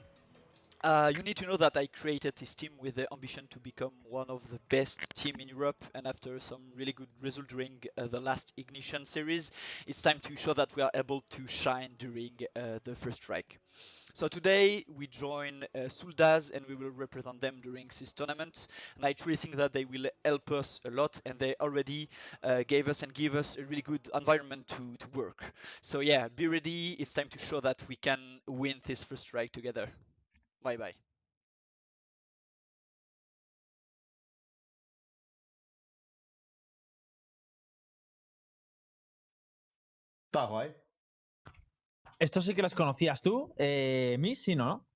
Uh, 0.83 1.13
you 1.15 1.21
need 1.21 1.37
to 1.37 1.45
know 1.45 1.57
that 1.57 1.77
I 1.77 1.85
created 1.85 2.33
this 2.37 2.55
team 2.55 2.71
with 2.79 2.95
the 2.95 3.07
ambition 3.13 3.45
to 3.51 3.59
become 3.59 3.91
one 4.01 4.25
of 4.27 4.41
the 4.49 4.59
best 4.67 4.99
team 5.13 5.35
in 5.37 5.47
Europe 5.47 5.77
and 5.93 6.07
after 6.07 6.39
some 6.39 6.61
really 6.75 6.91
good 6.91 7.09
result 7.21 7.49
during 7.49 7.83
uh, 7.99 8.07
the 8.07 8.19
last 8.19 8.51
Ignition 8.57 9.05
series, 9.05 9.51
it's 9.85 10.01
time 10.01 10.19
to 10.21 10.35
show 10.35 10.53
that 10.53 10.75
we 10.75 10.81
are 10.81 10.89
able 10.95 11.21
to 11.29 11.45
shine 11.45 11.91
during 11.99 12.31
uh, 12.55 12.79
the 12.83 12.95
first 12.95 13.17
strike. 13.17 13.59
So 14.17 14.27
today 14.27 14.83
we 14.97 15.05
join 15.05 15.63
uh, 15.75 15.89
Suldaz 15.89 16.49
and 16.49 16.65
we 16.65 16.73
will 16.73 16.89
represent 16.89 17.39
them 17.39 17.59
during 17.61 17.85
this 17.99 18.13
tournament. 18.13 18.65
And 18.95 19.05
I 19.05 19.13
truly 19.13 19.35
think 19.35 19.57
that 19.57 19.73
they 19.73 19.85
will 19.85 20.07
help 20.25 20.49
us 20.51 20.81
a 20.85 20.89
lot 20.89 21.21
and 21.23 21.37
they 21.37 21.53
already 21.61 22.09
uh, 22.41 22.63
gave 22.65 22.87
us 22.87 23.03
and 23.03 23.13
give 23.13 23.35
us 23.35 23.57
a 23.59 23.63
really 23.65 23.83
good 23.83 24.09
environment 24.15 24.67
to, 24.69 24.95
to 24.97 25.07
work. 25.13 25.43
So 25.83 25.99
yeah, 25.99 26.29
be 26.29 26.47
ready. 26.47 26.93
It's 26.97 27.13
time 27.13 27.29
to 27.29 27.37
show 27.37 27.59
that 27.59 27.83
we 27.87 27.95
can 27.95 28.39
win 28.47 28.81
this 28.87 29.03
first 29.03 29.21
strike 29.21 29.51
together. 29.51 29.87
Bye 30.63 30.77
bye. 30.77 30.93
Está 40.31 40.47
guay. 40.47 40.86
Esto 42.19 42.41
sí 42.41 42.53
que 42.55 42.61
los 42.63 42.73
conocías 42.73 43.21
tú, 43.21 43.53
eh, 43.57 44.15
Miss, 44.19 44.41
sí, 44.43 44.55
¿no? 44.55 44.87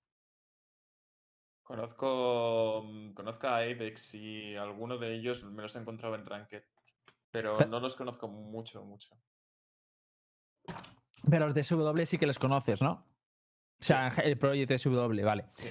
Conozco, 1.64 2.84
mm, 2.86 3.14
conozco 3.14 3.48
a 3.48 3.58
Apex 3.60 4.16
y 4.16 4.56
alguno 4.56 4.98
de 4.98 5.16
ellos 5.16 5.44
me 5.46 5.62
los 5.62 5.76
he 5.76 5.80
encontrado 5.80 6.16
en 6.16 6.26
Ranked. 6.26 6.64
Pero 7.30 7.54
Pe- 7.54 7.66
no 7.68 7.80
los 7.80 7.96
conozco 7.96 8.28
mucho, 8.28 8.84
mucho. 8.84 9.16
Pero 11.30 11.46
los 11.46 11.54
de 11.56 11.64
SW 11.64 12.06
sí 12.06 12.18
que 12.18 12.26
los 12.28 12.40
conoces, 12.40 12.82
¿no? 12.82 12.92
O 13.80 13.84
sea, 13.84 14.10
el 14.24 14.38
Project 14.38 14.72
SW, 14.72 15.24
vale. 15.24 15.46
Sí. 15.56 15.70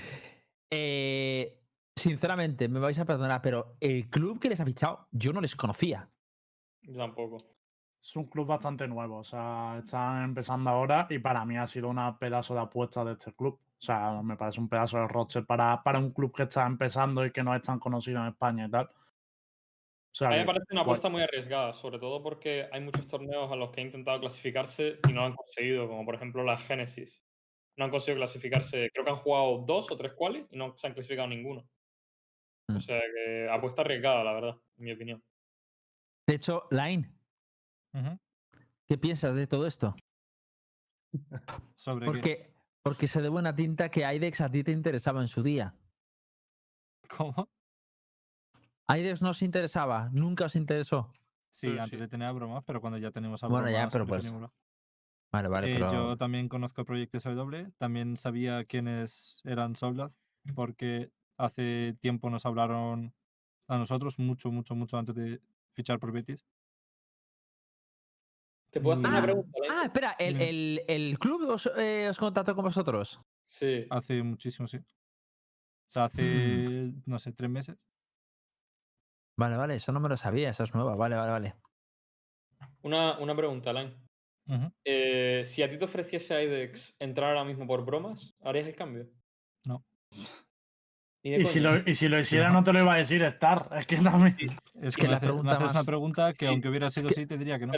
Eh, 0.70 1.60
sinceramente, 1.94 2.68
me 2.68 2.78
vais 2.80 2.98
a 2.98 3.04
perdonar, 3.04 3.42
pero 3.42 3.76
el 3.80 4.08
club 4.08 4.40
que 4.40 4.48
les 4.48 4.60
ha 4.60 4.64
fichado, 4.64 5.08
yo 5.10 5.32
no 5.32 5.40
les 5.40 5.54
conocía. 5.56 6.08
Yo 6.82 6.96
tampoco. 6.96 7.59
Es 8.02 8.16
un 8.16 8.24
club 8.24 8.46
bastante 8.46 8.88
nuevo, 8.88 9.18
o 9.18 9.24
sea, 9.24 9.76
están 9.78 10.24
empezando 10.24 10.70
ahora 10.70 11.06
y 11.10 11.18
para 11.18 11.44
mí 11.44 11.58
ha 11.58 11.66
sido 11.66 11.88
una 11.88 12.18
pedazo 12.18 12.54
de 12.54 12.60
apuesta 12.60 13.04
de 13.04 13.12
este 13.12 13.32
club. 13.34 13.58
O 13.80 13.82
sea, 13.82 14.20
me 14.22 14.36
parece 14.36 14.60
un 14.60 14.68
pedazo 14.68 14.98
de 14.98 15.08
roster 15.08 15.44
para, 15.44 15.82
para 15.82 15.98
un 15.98 16.10
club 16.12 16.34
que 16.34 16.44
está 16.44 16.66
empezando 16.66 17.24
y 17.24 17.30
que 17.30 17.42
no 17.42 17.54
es 17.54 17.62
tan 17.62 17.78
conocido 17.78 18.20
en 18.20 18.28
España 18.28 18.66
y 18.66 18.70
tal. 18.70 18.86
O 18.86 20.14
sea, 20.14 20.28
A 20.28 20.30
mí 20.32 20.38
me 20.38 20.44
parece 20.44 20.66
una 20.72 20.82
apuesta 20.82 21.08
muy 21.08 21.22
arriesgada, 21.22 21.72
sobre 21.72 21.98
todo 21.98 22.22
porque 22.22 22.68
hay 22.72 22.80
muchos 22.80 23.06
torneos 23.06 23.50
a 23.50 23.56
los 23.56 23.70
que 23.70 23.80
he 23.80 23.84
intentado 23.84 24.18
clasificarse 24.18 24.98
y 25.08 25.12
no 25.12 25.24
han 25.24 25.34
conseguido, 25.34 25.86
como 25.86 26.04
por 26.04 26.14
ejemplo 26.14 26.42
la 26.42 26.56
Genesis. 26.56 27.24
No 27.76 27.84
han 27.84 27.90
conseguido 27.90 28.20
clasificarse, 28.20 28.90
creo 28.92 29.04
que 29.04 29.10
han 29.10 29.16
jugado 29.16 29.58
dos 29.66 29.90
o 29.90 29.96
tres 29.96 30.12
quali 30.14 30.46
y 30.50 30.58
no 30.58 30.76
se 30.76 30.86
han 30.86 30.94
clasificado 30.94 31.28
ninguno. 31.28 31.66
Mm. 32.68 32.76
O 32.76 32.80
sea 32.80 33.00
que 33.00 33.48
apuesta 33.48 33.82
arriesgada, 33.82 34.24
la 34.24 34.32
verdad, 34.32 34.56
en 34.78 34.84
mi 34.84 34.92
opinión. 34.92 35.22
De 36.26 36.34
hecho, 36.34 36.66
Line, 36.70 37.08
¿qué 38.86 38.98
piensas 38.98 39.36
de 39.36 39.46
todo 39.46 39.66
esto? 39.66 39.94
¿Sobre 41.74 42.20
qué? 42.20 42.54
Porque, 42.82 43.08
se 43.08 43.20
de 43.20 43.28
buena 43.28 43.54
tinta 43.54 43.90
que 43.90 44.04
Aidex 44.04 44.40
a 44.40 44.50
ti 44.50 44.64
te 44.64 44.72
interesaba 44.72 45.20
en 45.20 45.28
su 45.28 45.42
día. 45.42 45.74
¿Cómo? 47.16 47.48
Aidex 48.86 49.22
no 49.22 49.30
os 49.30 49.42
interesaba, 49.42 50.08
nunca 50.12 50.46
os 50.46 50.56
interesó. 50.56 51.12
Sí, 51.52 51.68
Pero 51.68 51.82
antes 51.82 51.98
sí. 51.98 52.02
de 52.02 52.08
tener 52.08 52.32
bromas, 52.32 52.64
pero 52.64 52.80
cuando 52.80 52.98
ya 52.98 53.10
tenemos 53.10 53.42
a 53.44 53.48
Bueno, 53.48 53.70
ya, 53.70 53.88
pero 53.88 54.06
pues, 54.06 54.32
Vale, 55.32 55.48
vale, 55.48 55.72
Eh, 55.72 55.74
pero. 55.74 55.92
Yo 55.92 56.16
también 56.16 56.48
conozco 56.48 56.84
Project 56.84 57.14
SW, 57.16 57.70
también 57.78 58.16
sabía 58.16 58.64
quiénes 58.64 59.42
eran 59.44 59.76
Soulblad, 59.76 60.10
porque 60.54 61.12
hace 61.36 61.96
tiempo 62.00 62.30
nos 62.30 62.46
hablaron 62.46 63.14
a 63.68 63.78
nosotros, 63.78 64.18
mucho, 64.18 64.50
mucho, 64.50 64.74
mucho 64.74 64.98
antes 64.98 65.14
de 65.14 65.40
fichar 65.72 66.00
por 66.00 66.12
Betis. 66.12 66.44
¿Te 68.70 68.80
puedo 68.80 68.96
hacer 68.96 69.10
una 69.10 69.18
Ah, 69.18 69.22
pregunta? 69.22 69.58
Ah, 69.70 69.82
espera, 69.84 70.16
¿el, 70.18 70.40
el- 70.40 70.80
el 70.88 71.18
club 71.18 71.48
os, 71.50 71.70
eh, 71.76 72.08
os 72.08 72.18
contactó 72.18 72.54
con 72.54 72.64
vosotros? 72.64 73.20
Sí. 73.46 73.86
Hace 73.90 74.22
muchísimo, 74.22 74.68
sí. 74.68 74.78
O 74.78 74.82
sea, 75.92 76.04
hace, 76.04 76.92
no 77.06 77.18
sé, 77.18 77.32
tres 77.32 77.50
meses. 77.50 77.76
Vale, 79.36 79.56
vale, 79.56 79.74
eso 79.76 79.90
no 79.92 80.00
me 80.00 80.08
lo 80.08 80.16
sabía, 80.16 80.50
eso 80.50 80.64
es 80.64 80.74
nueva. 80.74 80.94
Vale, 80.94 81.16
vale, 81.16 81.30
vale. 81.32 81.54
Una, 82.82 83.18
una 83.18 83.34
pregunta. 83.34 83.72
Ujú. 84.46 84.72
Eh, 84.84 85.42
si 85.46 85.62
a 85.62 85.68
ti 85.70 85.78
te 85.78 85.84
ofreciese 85.84 86.42
IDEX 86.44 86.96
entrar 86.98 87.30
ahora 87.30 87.44
mismo 87.44 87.66
por 87.66 87.84
bromas, 87.84 88.34
¿harías 88.40 88.66
el 88.66 88.76
cambio? 88.76 89.08
No. 89.66 89.84
Y 91.22 91.44
si, 91.44 91.60
lo, 91.60 91.76
y 91.86 91.94
si 91.94 92.08
lo 92.08 92.18
hiciera, 92.18 92.48
no 92.48 92.64
te 92.64 92.72
lo 92.72 92.78
iba 92.80 92.94
a 92.94 92.96
decir 92.96 93.22
Star. 93.24 93.68
Es 93.78 93.86
que 93.86 93.96
también. 93.98 94.36
Es 94.80 94.96
que 94.96 95.06
la 95.06 95.20
pregunta 95.20 95.52
haces 95.52 95.70
una 95.72 95.84
pregunta 95.84 96.32
que 96.32 96.46
Sí, 96.46 96.50
aunque 96.50 96.68
hubiera 96.70 96.88
sido 96.88 97.08
que- 97.08 97.12
así 97.14 97.26
te 97.26 97.36
diría 97.36 97.58
que 97.58 97.66
no. 97.66 97.74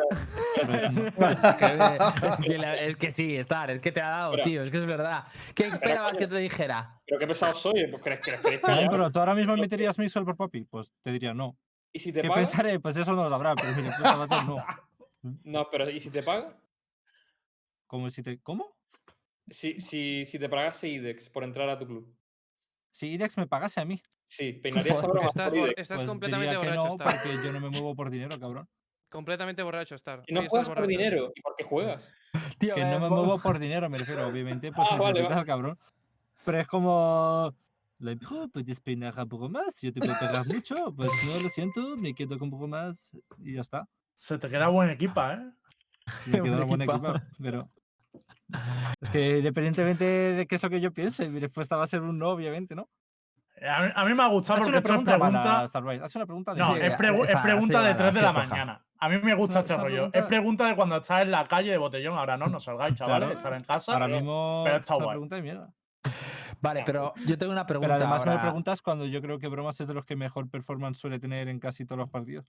Pero- 0.55 1.13
Pero 1.17 1.31
es 1.33 1.41
que, 1.57 1.67
es 1.67 2.37
que 2.47 2.59
la- 2.59 2.77
es 2.77 2.97
que 2.97 3.11
sí, 3.11 3.37
Star, 3.39 3.73
es 3.73 3.81
que 3.81 3.91
te 3.91 4.01
ha 4.01 4.09
dado, 4.11 4.33
Pero- 4.33 4.45
tío, 4.45 4.63
es 4.63 4.71
que 4.71 4.79
es 4.79 4.87
verdad. 4.87 5.25
¿Qué 5.57 5.67
esperabas 5.67 6.17
que 6.17 6.29
te 6.29 6.37
dijera? 6.37 7.01
Pero 7.05 7.19
qué 7.19 7.27
pesado 7.27 7.55
soy, 7.57 7.89
pues 7.91 8.01
crees 8.03 8.21
que 8.21 8.41
queréis 8.41 8.63
No, 8.63 8.91
pero 8.91 9.11
tú 9.11 9.19
ahora 9.19 9.35
mismo 9.35 9.57
meterías 9.57 9.99
Mixwell 9.99 10.25
por 10.25 10.37
Poppy. 10.37 10.65
Pues 10.65 10.93
te 11.03 11.11
diría 11.11 11.35
no. 11.35 11.57
¿Y 11.93 11.99
si 11.99 12.13
te 12.13 12.23
¿Qué 12.23 12.29
paga? 12.29 12.43
pensaré? 12.43 12.79
Pues 12.79 12.97
eso 12.97 13.13
no 13.13 13.25
lo 13.25 13.31
sabrá, 13.31 13.55
pero 13.57 13.69
mi 13.75 13.83
respuesta 13.83 14.17
va 14.17 14.25
a 14.25 14.29
ser 14.29 14.45
no. 14.47 14.65
No, 15.45 15.69
pero 15.71 15.91
¿y 15.91 15.99
si 16.01 16.11
te 16.11 16.23
paga? 16.23 16.49
Como 17.89 18.09
si 18.09 18.23
te. 18.23 18.39
¿Cómo? 18.41 18.77
Si, 19.51 19.79
si, 19.81 20.25
si 20.25 20.39
te 20.39 20.49
pagase 20.49 20.89
IDEX 20.89 21.29
por 21.29 21.43
entrar 21.45 21.69
a 21.69 21.79
tu 21.79 21.87
club. 21.87 22.09
Si 22.93 23.09
IDEX 23.15 23.37
me 23.39 23.47
pagase 23.49 23.81
a 23.81 23.85
mí. 23.85 24.01
Sí, 24.29 24.53
peinarías 24.63 24.99
a 24.99 25.03
Porque 25.03 25.13
broma 25.15 25.29
Estás, 25.29 25.53
por 25.53 25.71
estás 25.77 25.97
pues 25.99 26.07
completamente 26.09 26.55
diría 26.57 26.61
que 26.73 26.77
borracho, 26.79 26.97
no, 26.97 27.05
Star. 27.05 27.21
porque 27.23 27.37
yo 27.45 27.53
no 27.53 27.61
me 27.61 27.71
muevo 27.71 27.97
por 27.97 28.11
dinero, 28.11 28.39
cabrón. 28.39 28.69
Completamente 29.11 29.63
borracho, 29.63 29.95
Star. 29.97 30.23
Y 30.27 30.33
no 30.33 30.41
Hoy 30.41 30.47
estás 30.47 30.51
juegas 30.51 30.69
por 30.69 30.77
borracho. 30.77 30.89
dinero. 30.89 31.33
¿Y 31.35 31.41
por 31.43 31.55
qué 31.57 31.65
juegas? 31.65 32.13
Tío, 32.59 32.75
Que 32.77 32.81
eh, 32.83 32.85
no 32.85 33.01
me 33.01 33.09
muevo 33.09 33.39
por 33.41 33.59
dinero, 33.59 33.91
me 33.91 33.99
refiero, 33.99 34.27
obviamente, 34.29 34.71
pues 34.77 34.89
Ah, 34.91 34.97
vale, 34.97 35.13
necesitas, 35.15 35.35
vale. 35.37 35.47
cabrón. 35.47 35.79
Pero 36.45 36.59
es 36.61 36.67
como. 36.69 37.55
Like, 37.99 38.25
oh, 38.31 38.49
puedes 38.49 38.81
peinar 38.81 39.15
a 39.21 39.27
poco 39.27 39.49
más, 39.49 39.81
yo 39.81 39.93
te 39.93 40.01
puedo 40.01 40.19
pegar 40.19 40.45
mucho, 40.47 40.93
pues 40.97 41.09
no, 41.25 41.39
lo 41.41 41.49
siento, 41.49 41.97
me 41.97 42.15
quedo 42.15 42.37
con 42.37 42.47
un 42.47 42.51
poco 42.51 42.67
más 42.67 43.13
y 43.39 43.55
ya 43.55 43.61
está. 43.61 43.89
Se 44.13 44.39
te 44.39 44.49
queda 44.49 44.67
buen 44.69 44.91
equipa, 44.91 45.35
¿eh? 45.35 45.53
Me 46.27 46.39
Un 46.41 46.45
quedo 46.45 46.57
una 46.57 46.65
buena 46.65 46.85
equipa, 46.85 47.23
pero. 47.41 47.69
Es 49.01 49.11
que 49.11 49.39
independientemente 49.39 50.05
de 50.05 50.47
qué 50.47 50.55
es 50.57 50.63
lo 50.63 50.71
que 50.71 50.81
yo 50.81 50.93
piense, 50.93 51.29
mi 51.29 51.41
respuesta 51.41 51.77
va 51.77 51.85
a 51.85 51.87
ser 51.87 52.03
un 52.03 52.19
no, 52.19 52.31
obviamente, 52.31 52.75
¿no? 52.75 52.89
A 53.65 53.83
mí, 53.83 53.93
a 53.95 54.05
mí 54.05 54.15
me 54.15 54.23
ha 54.25 54.27
gustado 54.27 54.59
Haz 54.59 54.65
porque 54.65 54.79
una 54.79 54.83
pregunta 54.83 55.13
pregunta. 55.19 55.45
mala, 55.45 55.69
Starbright, 55.69 56.03
haz 56.03 56.17
una 56.17 56.27
pregunta 56.27 56.53
de 56.55 56.61
No, 56.61 56.67
Sí, 56.69 56.73
es, 56.83 56.91
pregu- 56.93 57.21
está- 57.23 57.33
es 57.33 57.39
pregunta 57.43 57.79
sí, 57.81 57.85
de 57.87 57.91
mala, 57.93 57.97
3 57.97 58.15
de 58.15 58.23
la 58.23 58.33
floja. 58.33 58.49
mañana. 58.49 58.85
A 58.99 59.09
mí 59.09 59.19
me 59.23 59.35
gusta 59.35 59.61
este 59.61 59.77
rollo. 59.77 60.05
Es 60.07 60.11
pregunta- 60.11 60.29
pregunta 60.29 60.67
de 60.67 60.77
cuando 60.77 60.97
estás 60.97 61.21
en 61.23 61.31
la 61.31 61.45
calle 61.47 61.71
de 61.71 61.79
botellón. 61.79 62.19
Ahora 62.19 62.37
no, 62.37 62.47
no 62.47 62.59
salgáis, 62.61 62.97
chavales. 62.97 63.19
Claro. 63.29 63.37
Estar 63.39 63.55
en 63.55 63.63
casa. 63.65 63.93
Ahora 63.93 64.09
mismo 64.09 64.63
pero 64.65 64.77
es 64.77 64.81
está 64.83 64.97
una 64.97 65.05
guay. 65.05 65.15
pregunta 65.15 65.37
de 65.37 65.43
mierda. 65.43 65.73
Vale, 66.61 66.83
pero 66.87 67.13
yo 67.27 67.39
tengo 67.39 67.53
una 67.53 67.67
pregunta. 67.67 67.87
Pero 67.95 67.95
además 68.05 68.25
me 68.25 68.31
ahora. 68.33 68.43
lo 68.43 68.49
preguntas 68.49 68.83
cuando 68.83 69.07
yo 69.07 69.21
creo 69.23 69.39
que 69.39 69.49
Bromas 69.49 69.81
es 69.81 69.87
de 69.87 69.95
los 69.95 70.05
que 70.05 70.17
mejor 70.17 70.49
performance 70.51 70.99
suele 70.99 71.19
tener 71.21 71.49
en 71.49 71.59
casi 71.61 71.85
todos 71.85 71.99
los 71.99 72.11
partidos. 72.11 72.47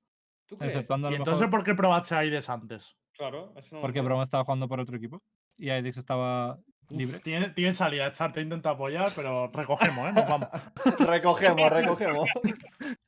¿Tú 0.47 0.55
crees? 0.57 0.73
Exceptuando 0.73 1.07
a 1.07 1.11
¿Y 1.11 1.13
lo 1.13 1.17
entonces 1.19 1.41
mejor 1.41 1.51
por 1.51 1.63
qué 1.63 1.73
probaste 1.75 2.15
a 2.15 2.25
Ides 2.25 2.49
antes? 2.49 2.95
Claro, 3.15 3.53
eso 3.55 3.75
no 3.75 3.81
porque. 3.81 4.01
Bromas 4.01 4.27
estaba 4.27 4.43
jugando 4.43 4.67
por 4.67 4.79
otro 4.79 4.97
equipo 4.97 5.21
y 5.57 5.69
Aidex 5.69 5.97
estaba 5.97 6.59
libre. 6.89 7.17
Uf, 7.17 7.23
tiene, 7.23 7.49
tiene 7.51 7.71
salida. 7.71 8.07
Star 8.07 8.33
te 8.33 8.41
intenta 8.41 8.71
apoyar, 8.71 9.11
pero 9.15 9.47
recogemos, 9.47 10.09
¿eh? 10.09 10.13
Nos 10.13 10.27
vamos. 10.27 10.47
recogemos, 11.09 11.69
recogemos. 11.71 12.27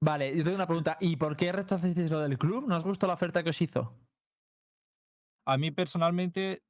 Vale, 0.00 0.36
yo 0.36 0.44
tengo 0.44 0.54
una 0.56 0.66
pregunta. 0.66 0.96
¿Y 1.00 1.16
por 1.16 1.36
qué 1.36 1.50
rechazasteis 1.50 2.10
lo 2.10 2.20
del 2.20 2.38
club? 2.38 2.68
¿No 2.68 2.76
os 2.76 2.84
gustó 2.84 3.06
la 3.08 3.14
oferta 3.14 3.42
que 3.42 3.50
os 3.50 3.60
hizo? 3.60 3.96
A 5.44 5.56
mí 5.58 5.70
personalmente 5.72 6.62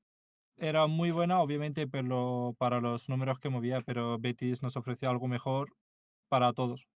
era 0.57 0.87
muy 0.87 1.11
buena, 1.11 1.41
obviamente 1.41 1.87
por 1.87 2.05
lo- 2.05 2.55
para 2.59 2.81
los 2.81 3.09
números 3.09 3.39
que 3.39 3.49
movía, 3.51 3.83
pero 3.83 4.19
Betis 4.19 4.63
nos 4.63 4.77
ofreció 4.77 5.11
algo 5.11 5.29
mejor 5.29 5.77
para 6.29 6.53
todos. 6.53 6.89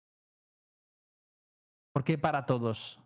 ¿Por 1.93 2.05
qué 2.05 2.17
para 2.17 2.47
todos? 2.47 2.99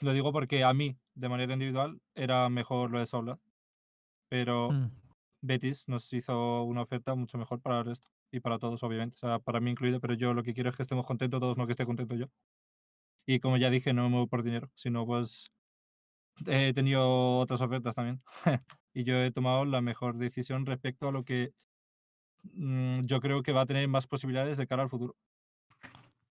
Lo 0.00 0.12
digo 0.12 0.32
porque 0.32 0.64
a 0.64 0.74
mí, 0.74 0.98
de 1.14 1.28
manera 1.28 1.52
individual, 1.52 2.00
era 2.14 2.48
mejor 2.48 2.90
lo 2.90 2.98
de 2.98 3.06
Soula. 3.06 3.38
Pero 4.36 4.70
Mm. 4.70 4.90
Betis 5.42 5.88
nos 5.88 6.12
hizo 6.12 6.64
una 6.64 6.82
oferta 6.82 7.14
mucho 7.14 7.38
mejor 7.38 7.60
para 7.62 7.78
el 7.80 7.86
resto. 7.86 8.08
Y 8.32 8.40
para 8.40 8.58
todos, 8.58 8.82
obviamente. 8.82 9.14
O 9.16 9.18
sea, 9.18 9.38
para 9.38 9.60
mí 9.60 9.70
incluido, 9.70 10.00
pero 10.00 10.14
yo 10.14 10.34
lo 10.34 10.42
que 10.42 10.54
quiero 10.54 10.70
es 10.70 10.76
que 10.76 10.82
estemos 10.82 11.06
contentos 11.06 11.40
todos, 11.40 11.56
no 11.56 11.66
que 11.66 11.72
esté 11.72 11.86
contento 11.86 12.16
yo. 12.16 12.26
Y 13.26 13.40
como 13.40 13.56
ya 13.56 13.70
dije, 13.70 13.92
no 13.94 14.02
me 14.04 14.08
muevo 14.10 14.28
por 14.28 14.42
dinero, 14.42 14.70
sino 14.74 15.06
pues 15.06 15.48
he 16.46 16.72
tenido 16.74 17.38
otras 17.38 17.60
ofertas 17.60 17.94
también. 17.94 18.22
y 18.94 19.04
yo 19.04 19.16
he 19.22 19.30
tomado 19.32 19.64
la 19.64 19.80
mejor 19.80 20.18
decisión 20.18 20.66
respecto 20.66 21.08
a 21.08 21.12
lo 21.12 21.24
que 21.24 21.52
mm, 22.44 23.02
yo 23.02 23.20
creo 23.20 23.42
que 23.42 23.52
va 23.52 23.62
a 23.62 23.66
tener 23.66 23.88
más 23.88 24.06
posibilidades 24.06 24.56
de 24.58 24.66
cara 24.66 24.82
al 24.82 24.90
futuro. 24.90 25.16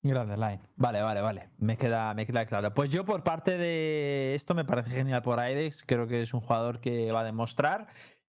Grande 0.08 0.38
line. 0.38 0.62
Vale, 0.76 1.02
vale, 1.02 1.22
vale. 1.22 1.50
Me 1.58 1.78
queda, 1.78 2.13
me 2.13 2.28
queda 2.28 2.46
claro. 2.46 2.72
Pues 2.76 2.91
yo, 2.91 3.06
por 3.06 3.24
parte 3.24 3.58
de 3.58 4.36
esto, 4.36 4.54
me 4.54 4.63
parece 4.63 4.91
genial 4.91 5.24
por 5.24 5.39
Aidex. 5.39 5.84
Creo 5.84 6.06
que 6.08 6.22
es 6.22 6.32
un 6.34 6.41
jugador 6.41 6.80
que 6.80 7.12
va 7.12 7.22
a 7.22 7.24
demostrar. 7.24 7.88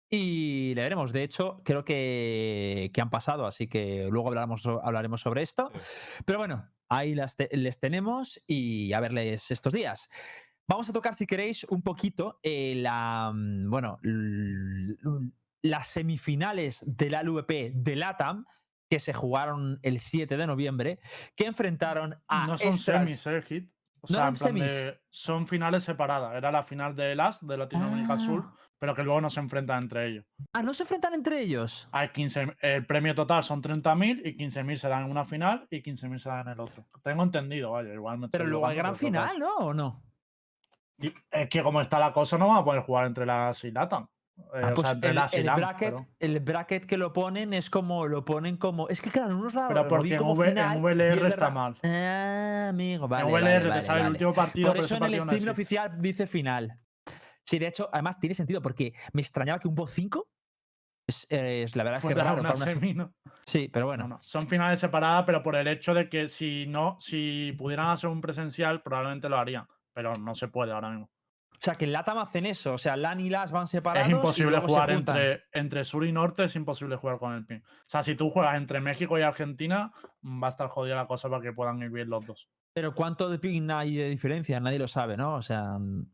Y 0.08 0.72
le 0.74 0.82
veremos. 0.82 1.12
De 1.12 1.22
hecho, 1.22 1.60
creo 1.64 1.84
que, 1.84 2.90
que 2.94 3.00
han 3.02 3.10
pasado, 3.10 3.44
así 3.46 3.66
que 3.68 4.08
luego 4.10 4.28
hablaremos, 4.28 4.64
hablaremos 4.82 5.20
sobre 5.20 5.42
esto. 5.42 5.70
Pero 6.24 6.38
bueno, 6.38 6.66
ahí 6.88 7.14
las 7.14 7.36
te- 7.36 7.50
les 7.54 7.78
tenemos 7.78 8.40
y 8.46 8.94
a 8.94 9.00
verles 9.00 9.50
estos 9.50 9.74
días. 9.74 10.08
Vamos 10.68 10.88
a 10.88 10.94
tocar, 10.94 11.14
si 11.14 11.26
queréis, 11.26 11.64
un 11.64 11.82
poquito 11.82 12.40
eh, 12.42 12.74
la, 12.76 13.32
mm, 13.34 13.68
bueno, 13.68 13.98
las 15.62 15.88
semifinales 15.88 16.82
de 16.86 17.10
la 17.10 17.22
LVP 17.22 17.72
de 17.74 17.96
LATAM 17.96 18.46
que 18.88 18.98
se 19.00 19.12
jugaron 19.12 19.78
el 19.82 19.98
7 20.00 20.36
de 20.36 20.46
noviembre, 20.46 20.98
que 21.34 21.46
enfrentaron 21.46 22.16
a 22.28 22.46
no 22.46 22.58
son 22.58 22.72
semis, 22.78 23.26
¿eh, 23.26 23.42
Hit? 23.42 23.70
O 24.00 24.06
No 24.08 24.14
sea, 24.14 24.18
eran 24.18 24.36
semis. 24.36 24.62
de- 24.62 25.00
son 25.10 25.46
finales 25.48 25.82
separadas. 25.84 26.34
Era 26.36 26.52
la 26.52 26.62
final 26.62 26.94
de 26.94 27.14
LAS, 27.16 27.44
de 27.44 27.56
Latinoamérica 27.56 28.18
Sur, 28.18 28.44
Ah. 28.46 28.54
pero 28.78 28.94
que 28.94 29.02
luego 29.02 29.20
no 29.20 29.30
se 29.30 29.40
enfrentan 29.40 29.84
entre 29.84 30.06
ellos. 30.06 30.24
Ah, 30.52 30.62
no 30.62 30.74
se 30.74 30.84
enfrentan 30.84 31.14
entre 31.14 31.40
ellos. 31.40 31.88
Hay 31.90 32.10
15, 32.10 32.54
el 32.60 32.86
premio 32.86 33.14
total 33.16 33.42
son 33.42 33.60
30.000 33.60 34.22
y 34.24 34.36
15.000 34.36 34.78
se 34.78 34.88
dan 34.88 35.04
en 35.06 35.10
una 35.10 35.24
final 35.24 35.66
y 35.70 35.82
15.000 35.82 36.20
se 36.20 36.28
dan 36.28 36.46
en 36.46 36.52
el 36.52 36.60
otro. 36.60 36.84
Tengo 37.02 37.24
entendido, 37.24 37.72
vaya, 37.72 37.92
igual 37.92 38.18
me 38.18 38.28
Pero 38.28 38.46
luego 38.46 38.66
hay 38.68 38.76
gran 38.76 38.94
final, 38.94 39.38
¿no? 39.38 39.54
¿O 39.56 39.74
no? 39.74 40.02
Es 40.98 41.48
que 41.50 41.62
como 41.62 41.80
está 41.80 41.98
la 41.98 42.12
cosa, 42.12 42.38
no 42.38 42.48
van 42.48 42.58
a 42.58 42.64
poder 42.64 42.82
jugar 42.82 43.06
entre 43.06 43.26
las 43.26 43.62
y 43.64 43.70
LATAM. 43.72 44.06
Eh, 44.38 44.60
Ah, 44.62 44.68
o 44.70 44.74
pues 44.74 44.86
sea, 44.86 44.94
entre 44.94 45.10
el, 45.40 45.50
bracket, 45.54 45.78
pero- 45.94 46.06
el 46.20 46.40
bracket 46.40 46.86
que 46.86 46.98
lo 46.98 47.12
ponen 47.12 47.52
es 47.54 47.70
como 47.70 48.06
lo 48.06 48.24
ponen 48.24 48.56
como. 48.56 48.88
Es 48.88 49.00
que 49.00 49.10
claro, 49.10 49.30
en 49.30 49.36
unos 49.38 49.54
lados 49.54 49.68
Pero 49.70 49.82
lo 49.84 49.88
porque 49.88 50.12
en, 50.12 50.18
como 50.18 50.34
V- 50.34 50.46
en 50.48 50.52
final, 50.54 50.74
y 50.76 50.76
es 50.76 50.82
VLR 50.82 51.28
está 51.28 51.50
mal. 51.50 51.76
Ah, 51.82 52.66
amigo, 52.70 53.08
vale. 53.08 53.26
en 53.26 53.32
vale, 53.32 53.46
VLR 53.46 53.62
te 53.62 53.68
vale, 53.70 53.82
sale 53.82 54.00
el 54.02 54.08
último 54.08 54.32
partido, 54.34 54.68
Por 54.74 54.84
eso 54.84 54.96
en 54.96 55.02
el 55.04 55.20
stream 55.20 55.48
oficial 55.48 55.98
dice 55.98 56.26
final. 56.26 56.78
Sí, 57.44 57.58
de 57.58 57.66
hecho, 57.68 57.88
además 57.92 58.18
tiene 58.20 58.34
sentido 58.34 58.60
porque 58.60 58.92
me 59.12 59.22
extrañaba 59.22 59.58
que 59.58 59.68
un 59.68 59.74
bot 59.74 59.88
5 59.88 60.28
es, 61.06 61.26
eh, 61.30 61.62
es 61.62 61.76
la 61.76 61.84
verdad 61.84 62.00
es 62.02 62.08
que 62.08 62.14
raro 62.14 62.34
una 62.40 62.42
para 62.42 62.56
una 62.56 62.66
semi, 62.66 62.92
¿no? 62.94 63.14
Sí, 63.46 63.68
pero 63.72 63.86
bueno. 63.86 64.02
No, 64.08 64.16
no, 64.16 64.22
Son 64.22 64.48
finales 64.48 64.80
separadas, 64.80 65.24
pero 65.24 65.42
por 65.42 65.54
el 65.56 65.68
hecho 65.68 65.94
de 65.94 66.08
que 66.08 66.28
si 66.28 66.66
no, 66.66 66.96
si 67.00 67.52
pudieran 67.56 67.88
hacer 67.90 68.10
un 68.10 68.20
presencial, 68.20 68.82
probablemente 68.82 69.28
lo 69.28 69.38
harían. 69.38 69.66
Pero 69.94 70.14
no 70.14 70.34
se 70.34 70.48
puede 70.48 70.72
ahora 70.72 70.90
mismo. 70.90 71.08
O 71.56 71.58
sea, 71.60 71.74
que 71.74 71.84
en 71.86 71.92
LATAM 71.92 72.18
hacen 72.18 72.46
eso. 72.46 72.74
O 72.74 72.78
sea, 72.78 72.96
LAN 72.96 73.20
y 73.20 73.30
LAS 73.30 73.50
van 73.52 73.66
separados. 73.66 74.08
Es 74.08 74.12
y 74.12 74.16
imposible 74.16 74.50
luego 74.52 74.68
jugar 74.68 74.90
entre, 74.90 75.44
entre 75.52 75.84
sur 75.84 76.04
y 76.04 76.12
norte, 76.12 76.44
es 76.44 76.54
imposible 76.56 76.96
jugar 76.96 77.18
con 77.18 77.32
el 77.34 77.44
PIN. 77.46 77.62
O 77.66 77.84
sea, 77.88 78.02
si 78.02 78.14
tú 78.14 78.30
juegas 78.30 78.56
entre 78.56 78.80
México 78.80 79.18
y 79.18 79.22
Argentina, 79.22 79.92
mm, 80.22 80.42
va 80.42 80.48
a 80.48 80.50
estar 80.50 80.68
jodida 80.68 80.94
la 80.96 81.06
cosa 81.06 81.28
para 81.28 81.42
que 81.42 81.52
puedan 81.52 81.82
ir 81.82 81.90
bien 81.90 82.08
los 82.10 82.24
dos. 82.26 82.48
Pero 82.72 82.94
¿cuánto 82.94 83.30
de 83.30 83.38
ping 83.38 83.70
hay 83.70 83.96
de 83.96 84.10
diferencia? 84.10 84.60
Nadie 84.60 84.78
lo 84.78 84.86
sabe, 84.86 85.16
¿no? 85.16 85.34
O 85.36 85.42
sea. 85.42 85.78
mm, 85.78 86.06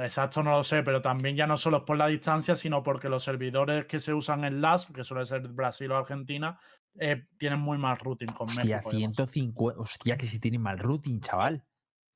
Exacto, 0.00 0.42
no 0.42 0.52
lo 0.52 0.62
sé, 0.62 0.82
pero 0.82 1.00
también 1.02 1.34
ya 1.36 1.46
no 1.46 1.56
solo 1.56 1.78
es 1.78 1.82
por 1.84 1.96
la 1.96 2.06
distancia, 2.06 2.54
sino 2.54 2.82
porque 2.82 3.08
los 3.08 3.24
servidores 3.24 3.86
que 3.86 3.98
se 3.98 4.12
usan 4.14 4.44
en 4.44 4.60
LAS, 4.60 4.86
que 4.94 5.02
suele 5.04 5.24
ser 5.26 5.40
Brasil 5.48 5.90
o 5.90 5.96
Argentina, 5.96 6.58
eh, 7.00 7.26
tienen 7.38 7.58
muy 7.60 7.78
mal 7.78 7.98
routing 7.98 8.28
con 8.28 8.48
Hostia, 8.48 8.76
México. 8.76 8.90
y 8.92 9.00
demás. 9.00 9.16
150. 9.16 9.80
Hostia, 9.80 10.16
que 10.16 10.26
si 10.26 10.38
tienen 10.38 10.60
mal 10.60 10.78
routing, 10.78 11.20
chaval. 11.20 11.64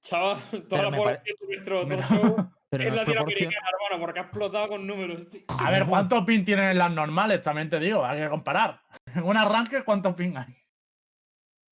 Chaval, 0.03 0.39
Pero 0.53 0.63
toda 0.69 0.83
la 0.83 0.91
me 0.91 0.97
población 0.99 1.37
pare- 1.41 1.49
nuestro 1.49 2.03
show 2.37 2.51
Pero 2.71 2.85
es 2.85 2.91
no 2.91 2.95
es 2.97 3.03
proporcion- 3.03 3.15
latinoamericana, 3.15 3.69
hermano, 3.73 4.01
porque 4.05 4.19
ha 4.21 4.23
explotado 4.23 4.69
con 4.69 4.87
números, 4.87 5.29
tío. 5.29 5.41
A 5.49 5.71
ver, 5.71 5.87
¿cuántos 5.87 6.25
ping 6.25 6.45
tienen 6.45 6.71
en 6.71 6.79
las 6.79 6.91
normales? 6.91 7.41
También 7.43 7.71
te 7.71 7.79
digo, 7.81 8.05
hay 8.05 8.21
que 8.21 8.29
comparar. 8.29 8.83
En 9.15 9.23
un 9.25 9.37
arranque, 9.39 9.83
¿cuántos 9.85 10.15
ping 10.15 10.37
hay? 10.37 10.55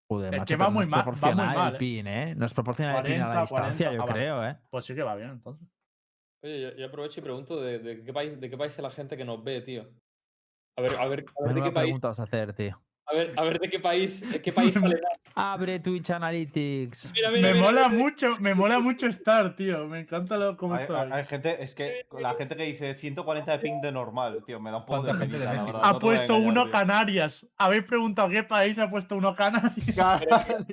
Joder, 0.08 0.36
macho, 0.36 0.56
que 0.56 0.62
va 0.62 0.70
muy 0.70 0.86
nos 0.86 0.88
mal- 0.88 1.06
va 1.06 1.34
muy 1.34 1.54
mal, 1.54 1.68
el 1.70 1.74
¿eh? 1.74 1.78
pin, 1.78 2.06
¿eh? 2.06 2.34
Nos 2.36 2.54
proporciona 2.54 2.96
el 2.98 3.04
pin 3.04 3.20
a 3.20 3.28
la 3.28 3.34
40, 3.34 3.40
distancia, 3.40 3.86
40, 3.88 3.92
yo 3.92 4.02
ah, 4.02 4.14
creo, 4.14 4.46
¿eh? 4.48 4.56
Pues 4.70 4.84
sí 4.86 4.94
que 4.94 5.02
va 5.02 5.14
bien, 5.16 5.30
entonces. 5.30 5.68
Oye, 6.44 6.60
yo, 6.62 6.74
yo 6.76 6.86
aprovecho 6.86 7.20
y 7.20 7.22
pregunto 7.24 7.60
de, 7.60 7.78
de 7.80 8.04
qué 8.04 8.12
país, 8.12 8.40
de 8.40 8.48
qué 8.48 8.56
país 8.56 8.72
es 8.72 8.82
la 8.82 8.90
gente 8.90 9.16
que 9.16 9.24
nos 9.24 9.42
ve, 9.42 9.60
tío. 9.62 9.90
A 10.78 10.82
ver, 10.82 10.92
a 10.98 11.06
ver, 11.08 11.24
a 11.38 11.44
ver 11.44 11.54
de 11.54 11.62
qué 11.62 11.72
país, 11.72 12.00
vas 12.00 12.20
a 12.20 12.22
hacer, 12.22 12.52
tío. 12.54 12.80
A 13.08 13.14
ver, 13.14 13.32
a 13.36 13.42
ver 13.44 13.58
de 13.60 13.68
qué 13.70 13.78
país, 13.80 14.28
de 14.32 14.40
qué 14.42 14.52
país 14.52 14.74
sale. 14.74 15.00
Abre 15.38 15.78
Twitch 15.80 16.10
Analytics. 16.10 17.12
Mira, 17.14 17.30
mira, 17.30 17.48
Me 17.48 17.54
mira, 17.54 17.66
mola 17.66 17.88
mira. 17.88 18.02
mucho, 18.02 18.36
me 18.40 18.54
mola 18.54 18.78
mucho 18.80 19.06
estar, 19.06 19.54
tío. 19.54 19.86
Me 19.86 20.00
encanta 20.00 20.36
lo, 20.38 20.56
cómo 20.56 20.74
Hay, 20.74 20.82
está. 20.82 21.02
hay- 21.02 21.12
hay 21.12 21.24
gente, 21.26 21.62
es 21.62 21.74
que 21.74 22.06
la 22.18 22.32
gente 22.34 22.56
que 22.56 22.62
dice 22.64 22.94
140 22.94 23.52
de 23.52 23.58
ping 23.58 23.80
de 23.82 23.92
normal, 23.92 24.42
tío, 24.46 24.58
me 24.60 24.70
da 24.70 24.78
un 24.78 24.86
poco 24.86 25.02
de 25.02 25.08
¿Cuánta 25.10 25.24
gente 25.26 25.38
la 25.44 25.50
México? 25.52 25.66
verdad, 25.66 25.80
Ha 25.84 25.92
no 25.92 25.98
puesto 25.98 26.32
engañar, 26.36 26.50
uno 26.52 26.62
tío. 26.64 26.72
Canarias. 26.72 27.46
Habéis 27.58 27.84
preguntado 27.84 28.28
qué 28.30 28.42
país 28.44 28.78
ha 28.78 28.88
puesto 28.90 29.14
uno 29.16 29.34
Canarias. 29.36 29.74
Tu 29.86 29.94
Canarias, 29.94 30.66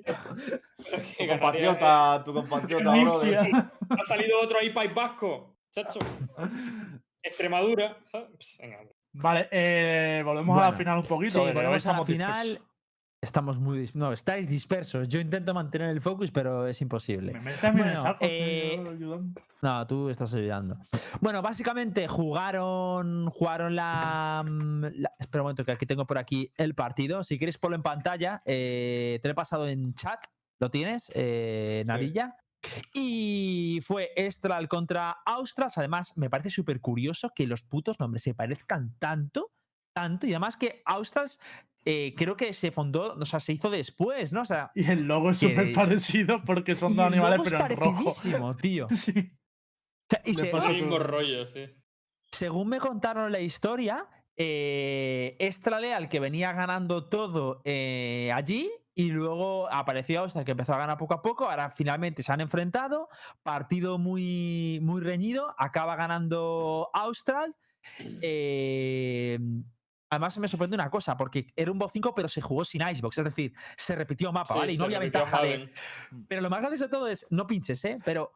compatriota, 1.30 2.22
tu 2.26 2.34
compatriota. 2.34 2.94
Ha 3.90 4.04
salido 4.06 4.40
otro 4.42 4.60
ahí, 4.60 4.70
País 4.72 4.94
Vasco, 4.94 5.56
chacho. 5.72 6.00
Extremadura. 7.22 7.98
Pss, 8.40 8.60
Venga, 8.62 8.80
hombre. 8.80 8.96
Vale, 9.14 9.48
eh, 9.52 10.22
volvemos 10.26 10.58
a 10.58 10.62
la 10.62 10.68
Bueno, 10.70 10.78
final 10.78 10.98
un 11.00 11.06
poquito. 11.06 11.34
Sí, 11.34 11.40
volvemos 11.40 11.66
a 11.66 11.70
la 11.70 11.78
estamos 11.78 12.08
final. 12.08 12.44
dispersos. 12.46 12.70
Estamos 13.22 13.58
muy. 13.58 13.80
dis- 13.80 13.96
No, 13.96 14.12
estáis 14.12 14.50
dispersos. 14.50 15.08
Yo 15.08 15.22
intento 15.22 15.54
mantener 15.54 15.90
el 15.92 16.02
focus, 16.02 16.30
pero 16.30 16.68
es 16.68 16.82
imposible. 16.82 17.32
Me 17.32 17.40
metes 17.40 17.64
mí 17.74 17.80
en 17.82 17.88
el 17.88 17.94
Bueno, 17.94 18.02
saco, 18.04 18.18
eh. 18.22 18.84
No, 19.62 19.88
tú 19.88 20.10
estás 20.10 20.34
ayudando. 20.34 20.78
Bueno, 21.22 21.42
básicamente 21.42 22.06
jugaron, 22.10 23.30
jugaron 23.30 23.76
la, 23.78 24.44
la- 24.94 25.12
Espera 25.20 25.42
un 25.42 25.46
momento, 25.46 25.64
que 25.64 25.72
aquí 25.72 25.86
tengo 25.86 26.06
por 26.06 26.18
aquí 26.18 26.52
el 26.58 26.76
partido. 26.76 27.24
Si 27.24 27.38
quieres 27.38 27.58
ponlo 27.58 27.78
en 27.78 27.84
pantalla, 27.84 28.42
eh, 28.46 29.20
te 29.22 29.28
lo 29.30 29.32
he 29.32 29.36
pasado 29.36 29.70
en 29.70 29.94
chat. 29.94 30.20
¿Lo 30.60 30.70
tienes, 30.70 31.10
eh, 31.16 31.84
Narilla? 31.88 32.36
Y 32.94 33.80
fue 33.84 34.12
Estral 34.16 34.68
contra 34.68 35.12
Austras. 35.26 35.78
Además, 35.78 36.14
me 36.18 36.30
parece 36.30 36.50
súper 36.50 36.80
curioso 36.82 37.32
que 37.36 37.48
los 37.48 37.64
putos 37.64 38.00
nombres 38.00 38.24
se 38.24 38.34
parezcan 38.34 38.96
tanto, 39.00 39.52
tanto. 39.94 40.28
Y 40.28 40.32
además 40.32 40.58
que 40.58 40.82
Austras 40.86 41.40
eh, 41.86 42.14
creo 42.16 42.36
que 42.38 42.54
se 42.54 42.72
fundó, 42.72 43.14
o 43.16 43.26
sea, 43.26 43.40
se 43.40 43.54
hizo 43.54 43.70
después, 43.70 44.32
¿no? 44.34 44.42
O 44.42 44.46
sea, 44.46 44.72
Y 44.76 44.90
el 44.90 45.04
logo 45.04 45.32
es 45.32 45.40
súper 45.40 45.72
parecido 45.74 46.42
porque 46.46 46.76
son 46.76 46.96
dos 46.96 47.06
animales, 47.06 47.42
es 47.44 47.52
pero 47.52 47.66
en 47.66 47.78
rojo. 47.78 47.92
parecidísimo, 48.04 48.56
tío. 48.58 48.88
Sí. 48.90 49.14
O 49.18 50.08
sea, 50.10 50.22
y 50.26 50.34
Le 50.34 50.42
se- 50.42 50.48
pasa 50.48 50.70
el 50.70 50.82
mismo 50.82 51.00
rollo, 51.00 51.46
sí. 51.46 51.66
según 52.32 52.70
me 52.70 52.80
contaron 52.80 53.32
la 53.32 53.40
historia, 53.42 54.08
eh, 54.38 55.36
Estrale 55.40 55.94
al 55.94 56.08
que 56.10 56.20
venía 56.20 56.52
ganando 56.54 57.06
todo 57.10 57.62
eh, 57.66 58.32
allí 58.34 58.70
y 58.96 59.12
luego 59.12 59.72
apareció 59.72 60.22
Austral 60.22 60.46
que 60.46 60.52
empezó 60.52 60.74
a 60.74 60.78
ganar 60.78 60.98
poco 60.98 61.14
a 61.14 61.22
poco. 61.22 61.50
Ahora 61.50 61.72
finalmente 61.72 62.24
se 62.24 62.32
han 62.32 62.42
enfrentado. 62.42 63.10
Partido 63.42 63.98
muy, 63.98 64.80
muy 64.82 65.02
reñido. 65.02 65.56
Acaba 65.58 65.96
ganando 65.96 66.90
Austral. 66.94 67.56
Eh, 68.22 69.40
además 70.10 70.38
me 70.38 70.48
sorprende 70.48 70.76
una 70.76 70.90
cosa, 70.90 71.18
porque 71.18 71.48
era 71.56 71.72
un 71.72 71.80
bot 71.80 71.92
5 71.92 72.14
pero 72.16 72.28
se 72.28 72.42
jugó 72.42 72.64
sin 72.64 72.82
Icebox. 72.82 73.18
Es 73.18 73.26
decir, 73.26 73.54
se 73.78 73.96
repitió 73.96 74.32
mapa, 74.32 74.54
Sí, 74.54 74.60
¿vale? 74.60 74.74
Y 74.74 74.78
no 74.78 74.86
había 74.86 75.00
ventaja 75.00 75.42
de, 75.42 75.72
pero 76.28 76.42
lo 76.42 76.50
más 76.50 76.60
gracioso 76.60 76.86
de 76.86 76.92
todo 76.92 77.08
es, 77.08 77.26
no 77.32 77.48
pinches, 77.48 77.84
¿eh? 77.86 77.98
Pero, 78.06 78.32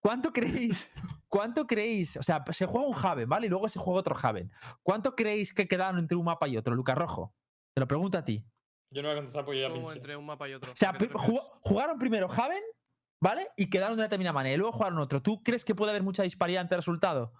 ¿cuánto 0.00 0.32
creéis? 0.32 0.92
¿Cuánto 1.28 1.66
creéis? 1.66 2.16
O 2.16 2.22
sea, 2.22 2.44
se 2.50 2.66
juega 2.66 2.86
un 2.86 2.96
Haven, 2.96 3.28
¿vale? 3.28 3.46
Y 3.46 3.50
luego 3.50 3.68
se 3.68 3.78
juega 3.78 4.00
otro 4.00 4.16
Haven. 4.20 4.50
¿Cuánto 4.82 5.14
creéis 5.14 5.54
que 5.54 5.68
quedaron 5.68 6.00
entre 6.00 6.16
un 6.16 6.24
mapa 6.24 6.48
y 6.48 6.56
otro, 6.56 6.74
Lucas 6.74 6.98
Rojo? 6.98 7.32
Te 7.72 7.80
lo 7.80 7.86
pregunto 7.86 8.18
a 8.18 8.24
ti. 8.24 8.44
Yo 8.92 9.02
no 9.02 9.08
voy 9.08 9.12
a 9.16 9.20
contestar 9.20 9.44
porque 9.44 9.60
yo 9.60 9.68
ya 9.68 9.74
pinché. 9.74 9.96
entre 9.96 10.16
un 10.16 10.26
mapa 10.26 10.48
y 10.48 10.54
otro. 10.54 10.72
O 10.72 10.76
sea, 10.76 10.92
jugó- 11.14 11.58
jugaron 11.62 11.98
primero 11.98 12.28
Haven, 12.30 12.62
¿vale? 13.20 13.48
Y 13.56 13.70
quedaron 13.70 13.92
de 13.96 14.00
una 14.00 14.04
determinada 14.04 14.32
manera. 14.34 14.54
Y 14.54 14.58
luego 14.58 14.72
jugaron 14.72 14.98
otro. 14.98 15.22
¿Tú 15.22 15.42
crees 15.42 15.64
que 15.64 15.74
puede 15.74 15.90
haber 15.90 16.02
mucha 16.02 16.22
disparidad 16.24 16.62
entre 16.62 16.76
el 16.76 16.80
resultado? 16.82 17.32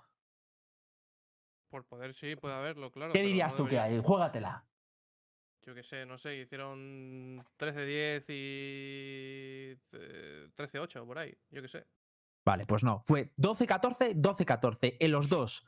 Por 1.71 1.85
poder, 1.87 2.15
sí, 2.15 2.37
puede 2.37 2.55
haberlo, 2.55 2.91
claro. 2.91 3.13
¿Qué 3.13 3.23
dirías 3.23 3.53
no 3.53 3.59
tú 3.59 3.65
que 3.65 3.77
debería. 3.77 3.97
hay? 3.99 4.03
Juégatela. 4.03 4.65
Yo 5.63 5.75
qué 5.75 5.83
sé, 5.83 6.07
no 6.07 6.17
sé, 6.19 6.37
hicieron 6.37 7.45
13-10 7.59 8.25
y 8.31 9.79
eh, 9.93 10.49
13-8 10.57 11.05
por 11.07 11.19
ahí, 11.19 11.37
yo 11.51 11.61
qué 11.63 11.69
sé. 11.69 11.87
Vale, 12.47 12.65
pues 12.67 12.83
no. 12.83 13.01
Fue 13.01 13.31
12-14, 13.37 14.15
12-14 14.15 14.97
en 14.99 15.13
los 15.13 15.29
dos. 15.29 15.67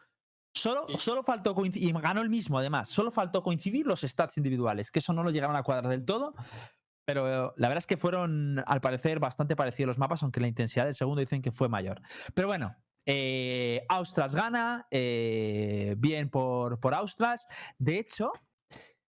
Solo, 0.55 0.87
solo 0.99 1.23
faltó 1.23 1.55
coincidir, 1.55 1.88
y 1.88 1.93
ganó 1.93 2.21
el 2.21 2.29
mismo 2.29 2.59
además, 2.59 2.88
solo 2.91 3.11
faltó 3.11 3.43
coincidir 3.43 3.87
los 3.87 4.03
stats 4.03 4.37
individuales, 4.37 4.91
que 4.91 4.99
eso 4.99 5.12
no 5.12 5.23
lo 5.23 5.31
llegaron 5.31 5.57
a 5.57 5.62
cuadrar 5.62 5.88
del 5.88 6.05
todo, 6.05 6.35
pero 7.05 7.55
la 7.57 7.69
verdad 7.69 7.79
es 7.79 7.87
que 7.87 7.97
fueron, 7.97 8.62
al 8.67 8.81
parecer, 8.81 9.19
bastante 9.19 9.57
parecidos 9.57 9.88
los 9.88 9.99
mapas, 9.99 10.23
aunque 10.23 10.41
la 10.41 10.49
intensidad 10.49 10.85
del 10.85 10.95
segundo 10.95 11.21
dicen 11.21 11.43
que 11.43 11.53
fue 11.53 11.69
mayor. 11.69 12.01
Pero 12.35 12.49
bueno, 12.49 12.77
eh, 13.07 13.85
Austras 13.88 14.35
gana, 14.35 14.87
eh, 14.91 15.95
bien 15.99 16.31
por, 16.31 16.79
por 16.81 16.95
Austras. 16.95 17.47
De 17.79 17.99
hecho, 17.99 18.31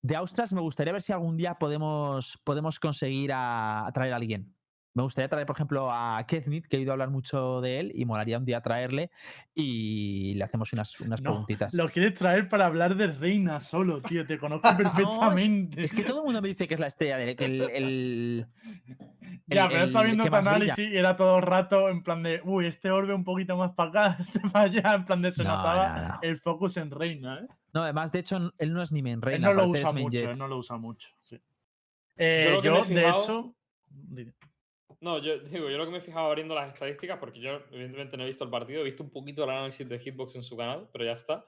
de 0.02 0.16
Austras 0.16 0.52
me 0.52 0.60
gustaría 0.60 0.92
ver 0.92 1.02
si 1.02 1.12
algún 1.12 1.36
día 1.36 1.54
podemos, 1.54 2.38
podemos 2.44 2.78
conseguir 2.78 3.32
a, 3.32 3.86
a 3.86 3.92
traer 3.92 4.12
a 4.12 4.16
alguien. 4.16 4.57
Me 4.98 5.04
gustaría 5.04 5.28
traer, 5.28 5.46
por 5.46 5.54
ejemplo, 5.54 5.92
a 5.92 6.20
Keznit, 6.26 6.66
que 6.66 6.74
he 6.76 6.80
oído 6.80 6.90
hablar 6.90 7.08
mucho 7.08 7.60
de 7.60 7.78
él, 7.78 7.92
y 7.94 8.04
molaría 8.04 8.36
un 8.36 8.44
día 8.44 8.60
traerle 8.60 9.12
y 9.54 10.34
le 10.34 10.42
hacemos 10.42 10.72
unas, 10.72 11.00
unas 11.00 11.22
No, 11.22 11.30
preguntitas. 11.30 11.72
Lo 11.74 11.88
quieres 11.88 12.14
traer 12.14 12.48
para 12.48 12.66
hablar 12.66 12.96
de 12.96 13.06
Reina 13.06 13.60
solo, 13.60 14.02
tío. 14.02 14.26
Te 14.26 14.38
conozco 14.38 14.68
perfectamente. 14.76 15.84
Es 15.84 15.92
que 15.92 16.02
todo 16.02 16.18
el 16.18 16.24
mundo 16.24 16.42
me 16.42 16.48
dice 16.48 16.66
que 16.66 16.74
es 16.74 16.80
la 16.80 16.88
estrella 16.88 17.16
del. 17.16 17.36
que 17.36 17.44
el, 17.44 17.60
el- 17.62 18.46
Ya, 19.46 19.66
el- 19.66 19.70
pero 19.70 20.00
el 20.00 20.04
viendo 20.06 20.24
tu 20.24 20.34
análisis 20.34 20.90
y 20.90 20.96
era 20.96 21.16
todo 21.16 21.36
el 21.36 21.42
rato 21.42 21.88
en 21.90 22.02
plan 22.02 22.24
de, 22.24 22.40
uy, 22.44 22.66
este 22.66 22.90
orbe 22.90 23.14
un 23.14 23.22
poquito 23.22 23.56
más 23.56 23.70
para 23.74 23.90
acá, 24.10 24.16
este 24.20 24.40
para 24.50 24.64
allá, 24.64 24.94
en 24.96 25.04
plan 25.04 25.22
de 25.22 25.30
se 25.30 25.44
No, 25.44 25.56
notaba 25.56 25.96
no, 25.96 26.08
no. 26.08 26.18
el 26.22 26.38
focus 26.38 26.76
en 26.76 26.90
Reina, 26.90 27.38
¿eh? 27.38 27.46
No, 27.72 27.82
además, 27.84 28.10
de 28.10 28.18
hecho, 28.18 28.52
él 28.58 28.72
no 28.72 28.82
es 28.82 28.90
ni 28.90 29.00
main 29.02 29.14
Él 29.14 29.22
reina, 29.22 29.46
no 29.48 29.54
lo 29.54 29.68
usa 29.68 29.92
mucho, 29.92 30.18
él 30.30 30.36
no 30.38 30.48
lo 30.48 30.56
usa 30.58 30.76
mucho. 30.76 31.08
sí. 31.22 31.40
Eh, 32.16 32.50
lo 32.50 32.60
que 32.60 32.66
yo, 32.66 32.74
de 32.78 32.82
fijado- 32.82 33.22
hecho. 33.22 33.54
No, 35.00 35.18
yo 35.22 35.38
digo, 35.38 35.70
yo 35.70 35.78
lo 35.78 35.84
que 35.84 35.92
me 35.92 35.98
he 35.98 36.00
fijado 36.02 36.26
abriendo 36.26 36.54
las 36.54 36.72
estadísticas, 36.72 37.18
porque 37.18 37.38
yo 37.40 37.60
evidentemente 37.70 38.16
no 38.16 38.24
he 38.24 38.26
visto 38.26 38.42
el 38.44 38.50
partido, 38.50 38.80
he 38.80 38.84
visto 38.84 39.02
un 39.04 39.10
poquito 39.10 39.44
el 39.44 39.50
análisis 39.50 39.88
de 39.88 39.98
Hitbox 39.98 40.34
en 40.36 40.42
su 40.42 40.56
canal, 40.56 40.88
pero 40.92 41.04
ya 41.04 41.12
está. 41.12 41.46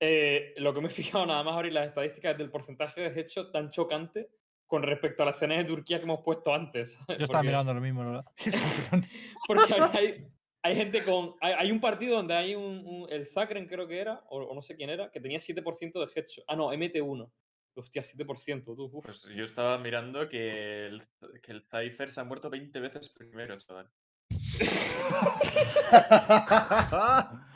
Eh, 0.00 0.52
lo 0.58 0.74
que 0.74 0.80
me 0.80 0.88
he 0.88 0.90
fijado 1.20 1.24
nada 1.24 1.42
más 1.42 1.54
abrir 1.54 1.72
las 1.72 1.88
estadísticas 1.88 2.32
es 2.32 2.38
del 2.38 2.50
porcentaje 2.50 3.08
de 3.10 3.20
hecho 3.20 3.50
tan 3.50 3.70
chocante 3.70 4.28
con 4.66 4.82
respecto 4.82 5.22
a 5.22 5.26
la 5.26 5.32
escena 5.32 5.56
de 5.56 5.64
Turquía 5.64 5.98
que 5.98 6.04
hemos 6.04 6.20
puesto 6.22 6.52
antes. 6.52 6.92
¿sabes? 6.92 7.06
Yo 7.18 7.24
estaba 7.24 7.38
Porque- 7.40 7.46
mirando 7.48 7.74
lo 7.74 7.80
mismo, 7.80 8.04
verdad. 8.04 8.24
Porque 9.46 9.74
hay, 9.74 9.80
hay- 9.92 10.26
hay 10.62 10.76
gente 10.76 11.04
con. 11.04 11.34
Hay, 11.42 11.52
hay 11.52 11.70
un 11.70 11.78
partido 11.80 12.16
donde 12.16 12.34
hay 12.34 12.54
un. 12.54 12.86
un- 12.86 13.06
el 13.10 13.26
Zakren, 13.26 13.66
creo 13.66 13.86
que 13.86 13.98
era, 13.98 14.24
o, 14.30 14.38
o 14.42 14.54
no 14.54 14.62
sé 14.62 14.74
quién 14.76 14.88
era, 14.88 15.10
que 15.10 15.20
tenía 15.20 15.38
7% 15.38 15.92
de 15.92 16.12
headshot. 16.20 16.44
Ah, 16.48 16.56
no, 16.56 16.72
MT1. 16.72 17.30
Hostia, 17.76 18.02
7%, 18.02 18.64
tú. 18.76 18.84
uf. 18.92 19.04
Pues 19.04 19.28
yo 19.34 19.44
estaba 19.44 19.78
mirando 19.78 20.28
que 20.28 20.86
el, 20.86 21.02
que 21.42 21.52
el 21.52 21.62
Cypher 21.62 22.10
se 22.12 22.20
ha 22.20 22.24
muerto 22.24 22.48
20 22.50 22.78
veces 22.80 23.08
primero, 23.10 23.56
chaval. 23.58 23.90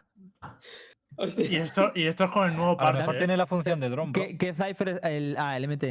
Y 1.36 1.56
esto, 1.56 1.90
y 1.96 2.06
esto 2.06 2.24
es 2.24 2.30
con 2.30 2.48
el 2.48 2.54
nuevo 2.56 2.72
A 2.72 2.74
lo 2.74 2.78
parche. 2.78 2.98
mejor 3.00 3.14
¿eh? 3.16 3.18
tiene 3.18 3.36
la 3.36 3.46
función 3.46 3.80
de 3.80 3.88
drone, 3.88 4.12
bro. 4.12 4.22
¿Qué, 4.22 4.38
qué 4.38 4.54
Cypher 4.54 4.88
es 4.88 5.00
el. 5.02 5.36
Ah, 5.36 5.56
el 5.56 5.66
MT. 5.66 5.84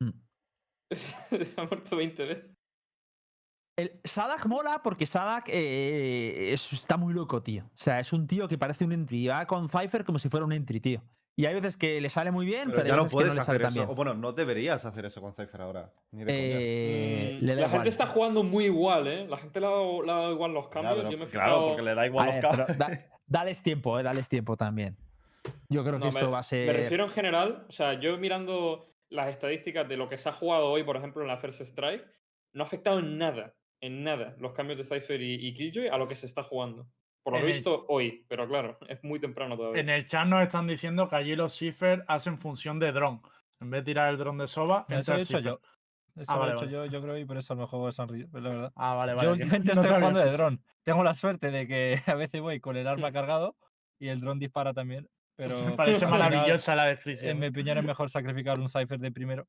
Mm. 0.00 0.10
se 1.44 1.60
ha 1.60 1.64
muerto 1.64 1.96
20 1.96 2.24
veces. 2.26 2.44
El 3.78 3.98
Sadak 4.04 4.44
mola 4.46 4.82
porque 4.82 5.06
Sadak 5.06 5.48
eh, 5.48 6.52
es- 6.52 6.72
está 6.74 6.98
muy 6.98 7.14
loco, 7.14 7.42
tío. 7.42 7.64
O 7.64 7.78
sea, 7.78 8.00
es 8.00 8.12
un 8.12 8.26
tío 8.26 8.46
que 8.48 8.58
parece 8.58 8.84
un 8.84 8.92
entry. 8.92 9.24
y 9.24 9.28
Va 9.28 9.46
con 9.46 9.70
Cypher 9.70 10.04
como 10.04 10.18
si 10.18 10.28
fuera 10.28 10.44
un 10.44 10.52
entry, 10.52 10.80
tío. 10.80 11.02
Y 11.40 11.46
hay 11.46 11.54
veces 11.54 11.76
que 11.76 12.00
le 12.00 12.08
sale 12.08 12.30
muy 12.30 12.44
bien, 12.46 12.64
pero, 12.70 12.72
Pero 12.76 12.82
hay 12.84 12.88
ya 12.90 12.96
no 12.96 13.02
veces 13.04 13.10
que 13.12 13.14
no 13.16 13.18
puedes 13.18 13.34
le 13.36 13.42
sale 13.42 13.56
hacer 13.56 13.62
tan 13.62 13.70
eso. 13.72 13.80
bien. 13.80 13.90
O 13.90 13.94
bueno, 13.94 14.14
no 14.14 14.32
deberías 14.32 14.84
hacer 14.84 15.04
eso 15.06 15.20
con 15.20 15.32
Cypher 15.34 15.60
ahora. 15.62 15.92
Ni 16.12 16.24
de 16.24 16.26
coña. 16.26 16.36
Eh, 16.60 17.38
Mm, 17.40 17.46
la 17.46 17.52
igual. 17.54 17.70
gente 17.70 17.88
está 17.88 18.06
jugando 18.06 18.42
muy 18.42 18.64
igual, 18.66 19.06
¿eh? 19.08 19.26
La 19.28 19.36
gente 19.38 19.58
le 19.60 19.66
ha 19.66 19.70
dado, 19.70 20.02
le 20.02 20.12
ha 20.12 20.14
dado 20.16 20.32
igual 20.32 20.52
los 20.52 20.68
cambios. 20.68 20.96
pero 20.98 21.10
yo 21.10 21.18
me 21.18 21.24
he 21.24 21.28
claro, 21.28 21.52
fijado- 21.54 21.68
porque 21.68 21.82
le 21.82 21.94
da 21.94 22.02
A 22.02 22.06
igual 22.06 22.26
los 22.26 22.44
cambios. 22.44 22.78
da- 22.78 23.06
dales 23.26 23.62
tiempo, 23.62 23.98
eh, 23.98 24.02
dales 24.02 24.28
tiempo 24.28 24.56
también. 24.56 24.96
Yo 25.68 25.82
creo 25.82 25.98
No, 25.98 26.02
que 26.04 26.08
esto 26.08 26.26
me, 26.26 26.32
va 26.32 26.38
a 26.40 26.42
ser. 26.42 26.66
me 26.66 26.72
refiero 26.74 27.04
en 27.04 27.10
general, 27.10 27.64
o 27.68 27.72
sea, 27.72 27.94
yo 27.98 28.18
mirando 28.18 28.92
las 29.08 29.28
estadísticas 29.28 29.88
de 29.88 29.96
lo 29.96 30.08
que 30.08 30.18
se 30.18 30.28
ha 30.28 30.32
jugado 30.32 30.66
hoy, 30.66 30.82
por 30.84 30.96
ejemplo, 30.96 31.22
en 31.22 31.28
la 31.28 31.38
First 31.38 31.62
Strike, 31.62 32.04
no 32.52 32.62
ha 32.62 32.66
afectado 32.66 32.98
en 32.98 33.16
nada, 33.18 33.54
en 33.80 34.04
nada, 34.04 34.36
los 34.38 34.52
cambios 34.52 34.78
de 34.78 34.84
Cypher 34.84 35.20
y, 35.22 35.34
y 35.46 35.54
Killjoy 35.54 35.88
a 35.88 35.96
lo 35.96 36.06
que 36.06 36.14
se 36.14 36.26
está 36.26 36.42
jugando. 36.42 36.86
Por 37.22 37.34
lo 37.34 37.38
En 37.38 37.44
que 37.44 37.48
he 37.48 37.50
el- 37.50 37.56
visto 37.56 37.84
hoy, 37.88 38.24
pero 38.28 38.48
claro, 38.48 38.78
es 38.88 39.02
muy 39.04 39.20
temprano 39.20 39.56
todavía. 39.56 39.80
En 39.82 39.88
el 39.88 40.06
chat 40.06 40.26
nos 40.26 40.42
están 40.42 40.66
diciendo 40.66 41.08
que 41.08 41.16
allí 41.16 41.36
los 41.36 41.54
Cipher 41.56 42.04
hacen 42.08 42.38
función 42.38 42.78
de 42.78 42.92
dron. 42.92 43.20
En 43.60 43.70
vez 43.70 43.82
de 43.82 43.84
tirar 43.92 44.10
el 44.10 44.16
dron 44.18 44.38
de 44.38 44.46
Soba, 44.48 44.86
Eso 44.88 45.12
lo 45.12 45.18
he 45.18 45.20
el 45.20 45.24
hecho 45.26 45.38
yo. 45.40 45.60
Eso 46.16 46.32
Ah, 46.32 46.34
lo 46.34 46.40
vale, 46.40 46.52
he 46.52 46.54
hecho 46.56 46.64
vale. 46.64 46.72
yo, 46.72 46.86
yo 46.86 47.02
creo, 47.02 47.18
y 47.18 47.24
por 47.24 47.36
eso 47.36 47.52
a 47.52 47.56
lo 47.56 47.62
mejor 47.62 47.88
es 47.88 47.98
Unreal, 47.98 48.28
la 48.32 48.40
verdad. 48.40 48.72
Ah, 48.74 48.94
vale, 48.94 49.14
vale. 49.14 49.26
Yo 49.26 49.32
últimamente 49.32 49.74
no 49.74 49.80
estoy 49.82 49.96
jugando 49.96 50.20
de 50.20 50.32
dron. 50.32 50.64
Tengo 50.82 51.04
la 51.04 51.14
suerte 51.14 51.50
de 51.50 51.66
que 51.68 52.00
a 52.06 52.14
veces 52.14 52.40
voy 52.40 52.58
con 52.60 52.76
el 52.76 52.86
arma 52.86 53.12
cargado 53.12 53.56
y 53.98 54.08
el 54.08 54.20
dron 54.20 54.38
dispara 54.38 54.72
también. 54.72 55.08
Pero 55.36 55.56
Me 55.64 55.72
parece 55.72 56.06
maravillosa 56.06 56.74
la 56.74 56.84
En 56.84 56.88
descripción. 56.96 57.38
mi 57.38 57.46
opinión 57.46 57.78
es 57.78 57.84
mejor 57.84 58.10
sacrificar 58.10 58.58
un 58.58 58.68
cipher 58.68 58.98
de 58.98 59.12
primero 59.12 59.46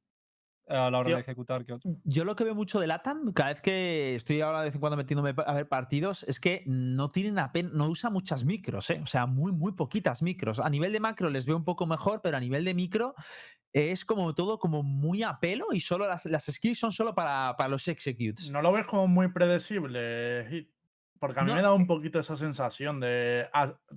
a 0.71 0.89
la 0.89 0.99
hora 0.99 1.07
Tío, 1.07 1.15
de 1.15 1.21
ejecutar 1.21 1.65
que 1.65 1.73
otro. 1.73 1.91
Yo 2.03 2.25
lo 2.25 2.35
que 2.35 2.43
veo 2.43 2.55
mucho 2.55 2.79
de 2.79 2.87
LATAM, 2.87 3.33
cada 3.33 3.51
vez 3.51 3.61
que 3.61 4.15
estoy 4.15 4.41
ahora 4.41 4.59
de 4.59 4.65
vez 4.65 4.75
en 4.75 4.81
cuando 4.81 4.97
metiéndome 4.97 5.33
a 5.45 5.53
ver 5.53 5.67
partidos, 5.67 6.23
es 6.23 6.39
que 6.39 6.63
no 6.65 7.09
tienen 7.09 7.39
apenas, 7.39 7.73
no 7.73 7.87
usa 7.87 8.09
muchas 8.09 8.45
micros, 8.45 8.89
¿eh? 8.89 8.99
o 9.03 9.05
sea, 9.05 9.25
muy, 9.25 9.51
muy 9.51 9.73
poquitas 9.73 10.21
micros. 10.21 10.59
A 10.59 10.69
nivel 10.69 10.93
de 10.93 10.99
macro 10.99 11.29
les 11.29 11.45
veo 11.45 11.57
un 11.57 11.65
poco 11.65 11.85
mejor, 11.85 12.21
pero 12.21 12.37
a 12.37 12.39
nivel 12.39 12.65
de 12.65 12.73
micro 12.73 13.15
es 13.73 14.05
como 14.05 14.33
todo 14.35 14.59
como 14.59 14.83
muy 14.83 15.23
a 15.23 15.39
pelo 15.39 15.67
y 15.71 15.79
solo 15.79 16.07
las, 16.07 16.25
las 16.25 16.45
skills 16.45 16.79
son 16.79 16.91
solo 16.91 17.15
para, 17.15 17.55
para 17.57 17.69
los 17.69 17.87
executes. 17.87 18.49
¿No 18.49 18.61
lo 18.61 18.71
ves 18.71 18.85
como 18.85 19.07
muy 19.07 19.31
predecible, 19.31 20.45
Hit? 20.49 20.69
Porque 21.19 21.39
a 21.39 21.43
mí 21.43 21.49
No, 21.49 21.55
me 21.55 21.61
da 21.61 21.71
un 21.71 21.85
poquito 21.85 22.19
esa 22.19 22.35
sensación 22.35 22.99
de. 22.99 23.47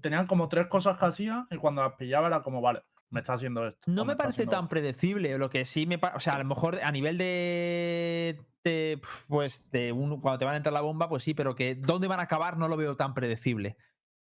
Tenían 0.02 0.26
como 0.26 0.46
tres 0.48 0.66
cosas 0.66 0.98
que 0.98 1.06
hacían 1.06 1.46
y 1.50 1.56
cuando 1.56 1.82
las 1.82 1.94
pillaba 1.94 2.26
era 2.26 2.42
como, 2.42 2.60
vale, 2.60 2.82
me 3.14 3.20
está 3.20 3.32
haciendo 3.34 3.66
esto. 3.66 3.90
No 3.90 4.04
me 4.04 4.16
parece 4.16 4.44
tan 4.46 4.64
esto. 4.64 4.68
predecible. 4.68 5.38
Lo 5.38 5.48
que 5.48 5.64
sí 5.64 5.86
me. 5.86 5.98
O 6.14 6.20
sea, 6.20 6.34
a 6.34 6.38
lo 6.38 6.44
mejor 6.44 6.80
a 6.82 6.90
nivel 6.92 7.16
de. 7.16 8.40
pues 9.28 9.70
de 9.70 9.92
un, 9.92 10.20
cuando 10.20 10.38
te 10.38 10.44
van 10.44 10.54
a 10.54 10.56
entrar 10.58 10.72
la 10.72 10.80
bomba, 10.80 11.08
pues 11.08 11.22
sí, 11.22 11.34
pero 11.34 11.54
que 11.54 11.74
dónde 11.74 12.08
van 12.08 12.20
a 12.20 12.24
acabar 12.24 12.56
no 12.58 12.68
lo 12.68 12.76
veo 12.76 12.96
tan 12.96 13.14
predecible. 13.14 13.76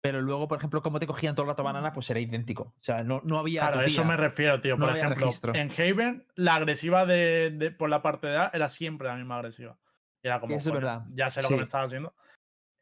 Pero 0.02 0.20
luego, 0.20 0.46
por 0.48 0.58
ejemplo, 0.58 0.82
como 0.82 1.00
te 1.00 1.06
cogían 1.06 1.34
todo 1.34 1.44
el 1.44 1.48
rato 1.48 1.62
banana, 1.62 1.92
pues 1.94 2.10
era 2.10 2.20
idéntico. 2.20 2.64
O 2.78 2.82
sea, 2.82 3.02
no, 3.02 3.22
no 3.24 3.38
había. 3.38 3.62
Claro, 3.62 3.80
a 3.80 3.84
eso 3.84 4.04
me 4.04 4.16
refiero, 4.18 4.60
tío. 4.60 4.76
No 4.76 4.86
Por 4.86 4.96
ejemplo, 4.96 5.24
registro. 5.26 5.54
en 5.54 5.70
Haven, 5.72 6.26
la 6.34 6.56
agresiva 6.56 7.06
de, 7.06 7.50
de- 7.56 7.70
por 7.70 7.88
la 7.88 8.02
parte 8.02 8.26
de 8.26 8.36
A 8.36 8.50
era 8.52 8.68
siempre 8.68 9.08
la 9.08 9.16
misma 9.16 9.36
agresiva. 9.38 9.78
Era 10.22 10.40
como, 10.40 10.56
Eso 10.56 10.68
es 10.70 10.74
verdad. 10.74 11.04
ya 11.10 11.30
sé 11.30 11.40
lo 11.40 11.48
Sí. 11.48 11.54
que 11.54 11.58
me 11.58 11.64
estás 11.64 11.86
haciendo. 11.86 12.14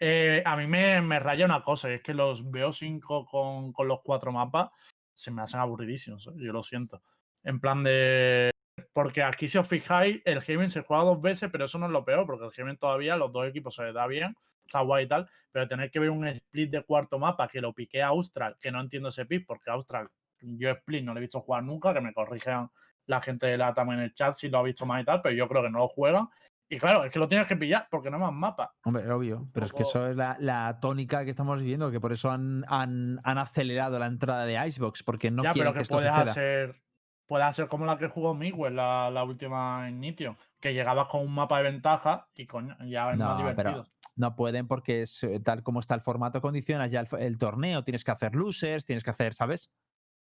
Eh, 0.01 0.43
a 0.45 0.57
mí 0.57 0.67
me, 0.67 1.01
me 1.01 1.21
raya 1.21 1.45
una 1.45 1.63
cosa, 1.63 1.89
y 1.89 1.95
es 1.95 2.03
que 2.03 2.13
los 2.13 2.45
BO5 2.45 3.29
con, 3.31 3.73
con 3.73 3.87
los 3.87 4.01
cuatro 4.03 4.33
mapas 4.33 4.71
se 5.13 5.31
me 5.31 5.43
hacen 5.43 5.61
aburridísimos, 5.61 6.27
¿eh? 6.27 6.33
yo 6.37 6.53
lo 6.53 6.63
siento. 6.63 7.03
En 7.45 7.61
plan 7.61 7.83
de... 7.83 8.51
Porque 8.93 9.23
aquí, 9.23 9.49
si 9.49 9.59
os 9.59 9.69
fijáis, 9.69 10.21
el 10.25 10.39
Haven 10.39 10.71
se 10.71 10.83
juega 10.83 11.05
dos 11.05 11.21
veces, 11.21 11.51
pero 11.51 11.67
eso 11.67 11.79
no 11.79 11.87
es 11.87 11.93
lo 11.93 12.05
peor, 12.05 12.27
porque 12.27 12.45
el 12.45 12.63
Haven 12.63 12.77
todavía, 12.79 13.17
los 13.17 13.33
dos 13.33 13.47
equipos 13.47 13.75
se 13.75 13.85
les 13.85 13.95
da 13.95 14.07
bien, 14.07 14.35
está 14.67 14.81
guay 14.81 15.05
y 15.05 15.09
tal, 15.09 15.29
pero 15.51 15.69
tener 15.69 15.91
que 15.91 15.99
ver 15.99 16.11
un 16.11 16.27
split 16.27 16.71
de 16.71 16.83
cuarto 16.83 17.19
mapa 17.19 17.49
que 17.49 17.61
lo 17.61 17.73
piqué 17.73 18.03
a 18.03 18.09
Austral, 18.09 18.57
que 18.61 18.71
no 18.71 18.81
entiendo 18.81 19.11
ese 19.11 19.27
pick, 19.27 19.47
porque 19.47 19.71
Austral, 19.71 20.09
yo 20.41 20.71
split 20.71 21.05
no 21.05 21.13
lo 21.13 21.19
he 21.19 21.23
visto 21.23 21.41
jugar 21.41 21.63
nunca, 21.63 21.93
que 21.93 22.01
me 22.01 22.13
corrijan 22.13 22.71
la 23.07 23.21
gente 23.21 23.47
de 23.47 23.59
la 23.59 23.75
en 23.77 23.99
el 23.99 24.15
chat 24.15 24.35
si 24.35 24.49
lo 24.49 24.59
ha 24.59 24.63
visto 24.63 24.87
más 24.87 25.03
y 25.03 25.05
tal, 25.05 25.21
pero 25.23 25.35
yo 25.35 25.49
creo 25.49 25.63
que 25.63 25.71
no 25.71 25.81
lo 25.81 25.89
juegan. 25.89 26.29
Y 26.75 26.79
claro, 26.79 27.05
es 27.05 27.13
que 27.13 27.19
lo 27.19 27.29
tienes 27.29 27.47
que 27.47 27.55
pillar 27.57 27.87
porque 27.91 28.11
no 28.11 28.19
más 28.19 28.33
mapa. 28.33 28.75
Hombre, 28.85 29.07
obvio. 29.13 29.47
Pero 29.53 29.67
es 29.67 29.73
que 29.75 29.83
eso 29.83 30.07
es 30.09 30.17
la, 30.17 30.39
la 30.41 30.81
tónica 30.81 31.23
que 31.23 31.29
estamos 31.31 31.61
viviendo, 31.61 31.91
que 31.91 32.01
por 32.01 32.13
eso 32.13 32.31
han, 32.31 32.65
han, 32.67 33.21
han 33.25 33.37
acelerado 33.37 33.99
la 33.99 34.07
entrada 34.07 34.47
de 34.47 34.55
Icebox, 34.69 35.03
porque 35.03 35.31
no 35.31 35.43
ya, 35.43 35.53
quieren 35.53 35.71
pero 35.71 35.75
que, 35.75 35.79
que, 35.81 35.83
esto 35.83 35.97
puedes 35.97 36.11
suceda. 36.11 36.31
hacer, 36.31 36.83
puedes 37.27 37.47
hacer 37.47 37.69
como 37.69 37.85
la 37.85 37.99
que 37.99 38.09
jugó 38.09 38.35
Miguel, 38.35 38.77
la, 38.77 39.11
la 39.11 39.23
última 39.23 39.87
en 39.87 40.01
Nitio, 40.01 40.39
que 40.61 40.73
llegabas 40.73 41.09
con 41.09 41.21
un 41.21 41.35
mapa 41.35 41.59
de 41.59 41.65
ventaja 41.65 42.29
y 42.35 42.47
coño, 42.47 42.75
ya 42.87 43.13
es 43.13 43.19
más 43.19 43.39
No, 43.39 43.55
pero 43.55 43.71
divertido. 43.71 43.87
no 44.17 44.35
pueden 44.35 44.67
porque 44.67 45.03
es, 45.03 45.23
eh, 45.25 45.41
tal 45.41 45.63
como 45.63 45.79
está 45.81 45.95
el 45.95 46.01
formato, 46.01 46.41
condicionas 46.41 46.91
ya 46.91 47.01
el, 47.01 47.09
el 47.19 47.37
torneo, 47.37 47.85
tienes 47.85 48.03
que 48.03 48.13
hacer 48.13 48.35
losers, 48.35 48.87
tienes 48.87 49.05
que 49.05 49.11
hacer, 49.11 49.35
¿sabes? 49.35 49.71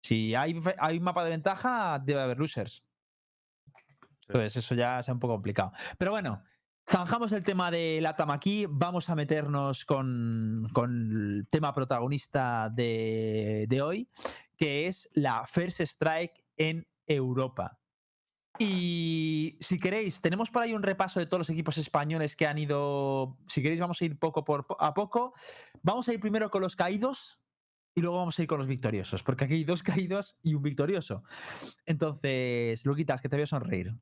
Si 0.02 0.34
hay, 0.34 0.60
hay 0.78 0.98
mapa 0.98 1.22
de 1.22 1.30
ventaja, 1.30 2.00
debe 2.00 2.22
haber 2.22 2.38
losers. 2.40 2.82
Entonces 4.28 4.56
eso 4.56 4.74
ya 4.74 4.98
es 4.98 5.08
un 5.08 5.18
poco 5.18 5.34
complicado. 5.34 5.72
Pero 5.98 6.10
bueno, 6.10 6.42
zanjamos 6.88 7.32
el 7.32 7.42
tema 7.42 7.70
de 7.70 8.00
Latam 8.00 8.30
aquí, 8.30 8.66
vamos 8.68 9.08
a 9.10 9.14
meternos 9.14 9.84
con, 9.84 10.68
con 10.72 11.36
el 11.38 11.48
tema 11.48 11.72
protagonista 11.72 12.70
de, 12.70 13.66
de 13.68 13.82
hoy, 13.82 14.08
que 14.56 14.86
es 14.86 15.10
la 15.14 15.46
First 15.46 15.80
Strike 15.80 16.44
en 16.56 16.86
Europa. 17.06 17.78
Y 18.58 19.58
si 19.60 19.80
queréis, 19.80 20.20
tenemos 20.20 20.48
por 20.48 20.62
ahí 20.62 20.74
un 20.74 20.84
repaso 20.84 21.18
de 21.18 21.26
todos 21.26 21.40
los 21.40 21.50
equipos 21.50 21.76
españoles 21.76 22.36
que 22.36 22.46
han 22.46 22.56
ido. 22.56 23.36
Si 23.48 23.60
queréis, 23.62 23.80
vamos 23.80 24.00
a 24.00 24.04
ir 24.04 24.16
poco 24.16 24.44
a 24.78 24.94
poco. 24.94 25.34
Vamos 25.82 26.08
a 26.08 26.12
ir 26.12 26.20
primero 26.20 26.50
con 26.50 26.62
los 26.62 26.76
caídos 26.76 27.40
y 27.96 28.00
luego 28.00 28.18
vamos 28.18 28.38
a 28.38 28.42
ir 28.42 28.48
con 28.48 28.58
los 28.58 28.66
victoriosos, 28.66 29.22
porque 29.22 29.44
aquí 29.44 29.54
hay 29.54 29.64
dos 29.64 29.82
caídos 29.82 30.36
y 30.42 30.54
un 30.54 30.62
victorioso. 30.62 31.24
Entonces, 31.84 32.84
Luquitas, 32.84 33.20
que 33.20 33.28
te 33.28 33.36
veo 33.36 33.46
sonreír. 33.46 33.94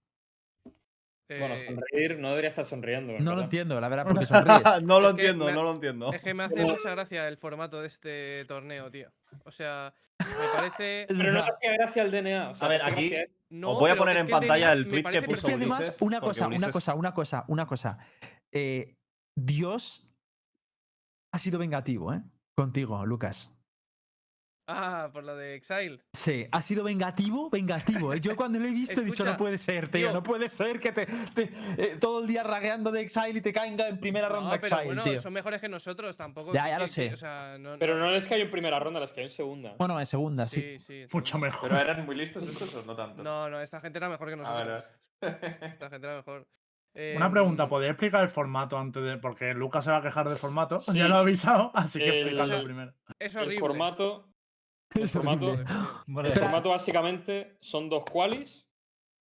Bueno, 1.39 1.55
Eh, 1.55 1.67
sonreír 1.67 2.19
no 2.19 2.31
debería 2.31 2.51
estar 2.51 2.65
sonriendo. 2.65 3.13
en 3.15 3.25
No 3.25 3.35
lo 3.35 3.43
entiendo, 3.43 3.81
la 3.81 3.89
verdad, 3.89 4.05
porque 4.09 4.27
sonríes. 4.27 4.63
no 4.85 5.01
lo 5.01 5.09
Es 5.09 5.15
entiendo, 5.15 5.45
me- 5.47 5.53
no 5.53 5.63
lo 5.63 5.73
entiendo. 5.73 6.13
Es 6.13 6.23
que 6.23 6.35
me 6.35 6.45
hace 6.45 6.65
mucha 6.65 6.91
gracia 6.91 7.29
el 7.29 7.37
formato 7.37 7.81
de 7.81 7.87
este 7.89 8.45
torneo, 8.47 8.91
tío. 8.91 9.11
O 9.45 9.51
sea, 9.51 9.93
me 10.19 10.27
parece. 10.59 11.07
Pero 11.09 11.33
no 11.33 11.41
hacía 11.43 11.73
gracia 11.73 12.03
el 12.03 12.11
DNA. 12.11 12.51
o 12.51 12.55
sea, 12.55 12.67
A 12.67 12.69
ver, 12.71 12.83
aquí- 12.83 13.13
No, 13.51 13.73
Os 13.73 13.81
voy 13.81 13.91
a 13.91 13.97
poner 13.97 14.17
en 14.17 14.29
pantalla 14.29 14.69
DNA 14.69 14.73
el 14.73 14.89
tweet 14.89 15.03
que 15.05 15.23
puso 15.23 15.41
Es 15.41 15.45
que 15.45 15.53
además, 15.55 15.81
Ulises, 15.81 16.03
una 16.03 16.21
cosa, 16.21 16.47
una 16.47 16.57
Ulises- 16.57 16.73
cosa, 16.73 16.95
una 16.95 17.13
cosa, 17.15 17.45
una 17.49 17.67
cosa. 17.67 17.99
Eh, 18.53 18.97
Dios 19.39 20.07
ha 21.35 21.39
sido 21.39 21.59
vengativo, 21.59 22.13
¿eh? 22.13 22.23
Contigo, 22.57 23.05
Lucas. 23.07 23.51
Ah, 24.69 25.11
por 25.13 25.25
lo 25.25 25.35
de 25.37 25.57
Exile. 25.57 25.99
Sí, 26.13 26.47
ha 26.53 26.63
sido 26.63 26.85
vengativo, 26.85 27.51
vengativo. 27.51 28.15
¿eh? 28.15 28.21
Yo 28.21 28.37
cuando 28.37 28.59
lo 28.61 28.67
he 28.67 28.71
visto 28.71 29.01
he 29.01 29.05
dicho, 29.05 29.25
no 29.25 29.37
puede 29.37 29.59
ser, 29.59 29.89
tío, 29.91 30.07
tío. 30.09 30.13
no 30.13 30.23
puede 30.23 30.49
ser 30.49 30.79
que 30.79 30.93
te, 30.93 31.07
te- 31.35 31.51
eh, 31.79 31.97
todo 32.01 32.21
el 32.21 32.29
día 32.29 32.43
ragueando 32.45 32.93
de 32.93 33.01
Exile 33.01 33.39
y 33.39 33.41
te 33.41 33.53
caiga 33.53 33.89
en 33.89 33.99
primera 33.99 34.29
No, 34.29 34.37
ronda 34.37 34.51
pero 34.61 34.67
Exile, 34.69 34.85
bueno, 34.85 35.03
tío. 35.03 35.21
son 35.21 35.33
mejores 35.33 35.61
que 35.61 35.69
nosotros, 35.69 36.17
tampoco. 36.17 36.53
Ya, 36.53 36.65
que- 36.65 36.71
ya 36.71 36.79
lo 36.79 36.85
que- 36.85 36.91
sé. 36.93 37.13
o 37.13 37.17
sea, 37.17 37.57
no, 37.59 37.77
Pero 37.79 37.99
no 37.99 38.11
les 38.13 38.29
cayó 38.29 38.45
en 38.45 38.51
primera 38.53 38.79
ronda, 38.79 39.01
les 39.01 39.11
cayó 39.11 39.25
en 39.25 39.31
segunda. 39.31 39.75
Bueno, 39.79 39.99
en 39.99 40.07
segunda, 40.07 40.47
sí. 40.47 40.79
Sí, 40.79 40.79
sí. 40.79 41.07
Mucho 41.13 41.39
mejor. 41.39 41.69
¿Pero 41.69 41.81
eran 41.81 42.07
muy 42.07 42.15
listos 42.15 42.45
estos 42.45 42.73
o 42.77 42.83
no 42.85 42.95
tanto? 42.95 43.23
No, 43.23 43.51
no, 43.51 43.61
esta 43.61 43.81
gente 43.81 43.99
era 43.99 44.09
mejor 44.09 44.29
que 44.29 44.35
Ah, 44.35 44.37
nosotros. 44.37 44.85
vale. 45.21 45.59
Esta 45.63 45.91
gente 45.91 46.07
era 46.07 46.17
mejor. 46.17 46.47
Una 47.17 47.31
pregunta, 47.31 47.63
Em, 47.63 47.69
¿podéis 47.71 47.91
explicar 47.93 48.23
el 48.23 48.29
formato 48.29 48.77
antes 48.79 49.03
de.? 49.03 49.17
Porque 49.17 49.55
Lucas 49.55 49.85
se 49.87 49.91
va 49.91 49.97
a 49.99 50.03
quejar 50.03 50.29
del 50.29 50.37
formato. 50.37 50.79
Sí. 50.79 50.99
Ya 50.99 51.09
lo 51.09 51.17
he 51.17 51.19
avisado, 51.21 51.71
así 51.75 51.99
que 51.99 52.05
El- 52.09 52.15
explicadlo 52.19 52.53
o 52.55 52.57
sea, 52.59 52.65
primero. 52.65 52.93
Es 53.19 53.35
el 53.35 53.43
horrible. 53.43 53.59
formato. 53.61 54.29
El 54.95 55.09
formato, 55.09 55.53
el 55.53 56.33
básicamente 56.69 57.57
son 57.61 57.89
dos 57.89 58.05
qualis. 58.05 58.69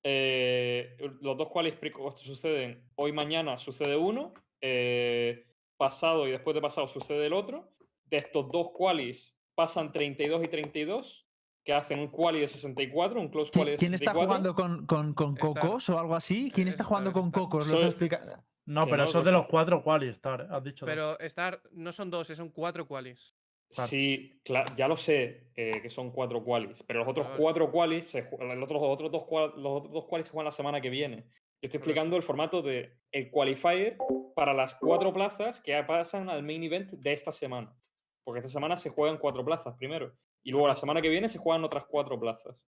eh, 0.03 0.97
los 1.21 1.37
dos 1.37 1.49
qualis 1.49 1.75
suceden 2.17 2.89
hoy, 2.95 3.11
mañana 3.11 3.57
sucede 3.57 3.95
uno. 3.95 4.33
eh, 4.61 5.47
pasado 5.77 6.27
y 6.27 6.31
después 6.31 6.53
de 6.53 6.61
pasado 6.61 6.85
sucede 6.85 7.25
el 7.25 7.33
otro. 7.33 7.71
De 8.05 8.17
estos 8.17 8.49
dos 8.51 8.69
qualis 8.71 9.35
pasan 9.55 9.91
32 9.91 10.43
y 10.43 10.47
32, 10.47 11.25
que 11.63 11.73
hacen 11.73 11.99
un 11.99 12.07
quali 12.09 12.39
de 12.39 12.47
64, 12.47 13.19
un 13.19 13.29
close 13.29 13.51
quali 13.51 13.69
¿Qui- 13.69 13.71
de 13.71 13.77
¿Quién 13.77 13.93
está 13.95 14.11
64. 14.13 14.27
jugando 14.27 14.55
con, 14.55 14.85
con, 14.85 15.13
con 15.15 15.33
Star. 15.37 15.61
Cocos 15.63 15.89
o 15.89 15.97
algo 15.99 16.15
así? 16.15 16.51
¿Quién 16.53 16.67
está 16.67 16.83
Star, 16.83 16.87
jugando 16.87 17.11
con 17.13 17.23
Star. 17.25 17.41
Cocos? 17.43 17.65
Lo 17.67 17.71
Soy- 17.73 17.79
está 17.85 17.89
explica- 17.89 18.43
No, 18.65 18.83
pero 18.85 18.97
no, 18.97 19.03
eso 19.05 19.19
es 19.19 19.25
de 19.25 19.31
los 19.31 19.47
cuatro 19.47 19.83
qualis, 19.83 20.11
Star. 20.11 20.47
Has 20.51 20.63
dicho. 20.63 20.85
dos. 20.85 20.91
Pero 20.93 21.19
estar, 21.19 21.61
no 21.71 21.91
son 21.91 22.09
dos, 22.11 22.27
son 22.27 22.49
cuatro 22.49 22.87
qualis. 22.87 23.33
Sí, 23.71 24.41
ya 24.75 24.87
lo 24.87 24.97
sé 24.97 25.49
eh, 25.55 25.81
que 25.81 25.89
son 25.89 26.11
cuatro 26.11 26.43
qualis, 26.43 26.83
pero 26.83 26.99
los 26.99 27.07
otros 27.07 27.27
cuatro 27.37 27.71
qualis, 27.71 28.07
se 28.07 28.21
los 28.23 28.63
otros, 28.63 28.81
los 28.81 28.91
otros 28.91 29.11
dos, 29.11 29.25
los 29.57 29.71
otros 29.77 29.93
dos 29.93 30.05
qualis 30.05 30.27
se 30.27 30.33
juegan 30.33 30.45
la 30.45 30.51
semana 30.51 30.81
que 30.81 30.89
viene. 30.89 31.25
Yo 31.61 31.67
estoy 31.67 31.77
explicando 31.77 32.17
el 32.17 32.23
formato 32.23 32.61
de 32.61 32.97
el 33.11 33.29
qualifier 33.29 33.95
para 34.35 34.53
las 34.53 34.73
cuatro 34.75 35.13
plazas 35.13 35.61
que 35.61 35.81
pasan 35.83 36.29
al 36.29 36.41
main 36.41 36.63
event 36.63 36.91
de 36.91 37.13
esta 37.13 37.31
semana. 37.31 37.75
Porque 38.23 38.39
esta 38.39 38.49
semana 38.49 38.75
se 38.75 38.89
juegan 38.89 39.17
cuatro 39.17 39.45
plazas 39.45 39.75
primero. 39.77 40.11
Y 40.43 40.51
luego 40.51 40.67
la 40.67 40.75
semana 40.75 41.01
que 41.01 41.09
viene 41.09 41.29
se 41.29 41.37
juegan 41.37 41.63
otras 41.63 41.85
cuatro 41.85 42.19
plazas. 42.19 42.65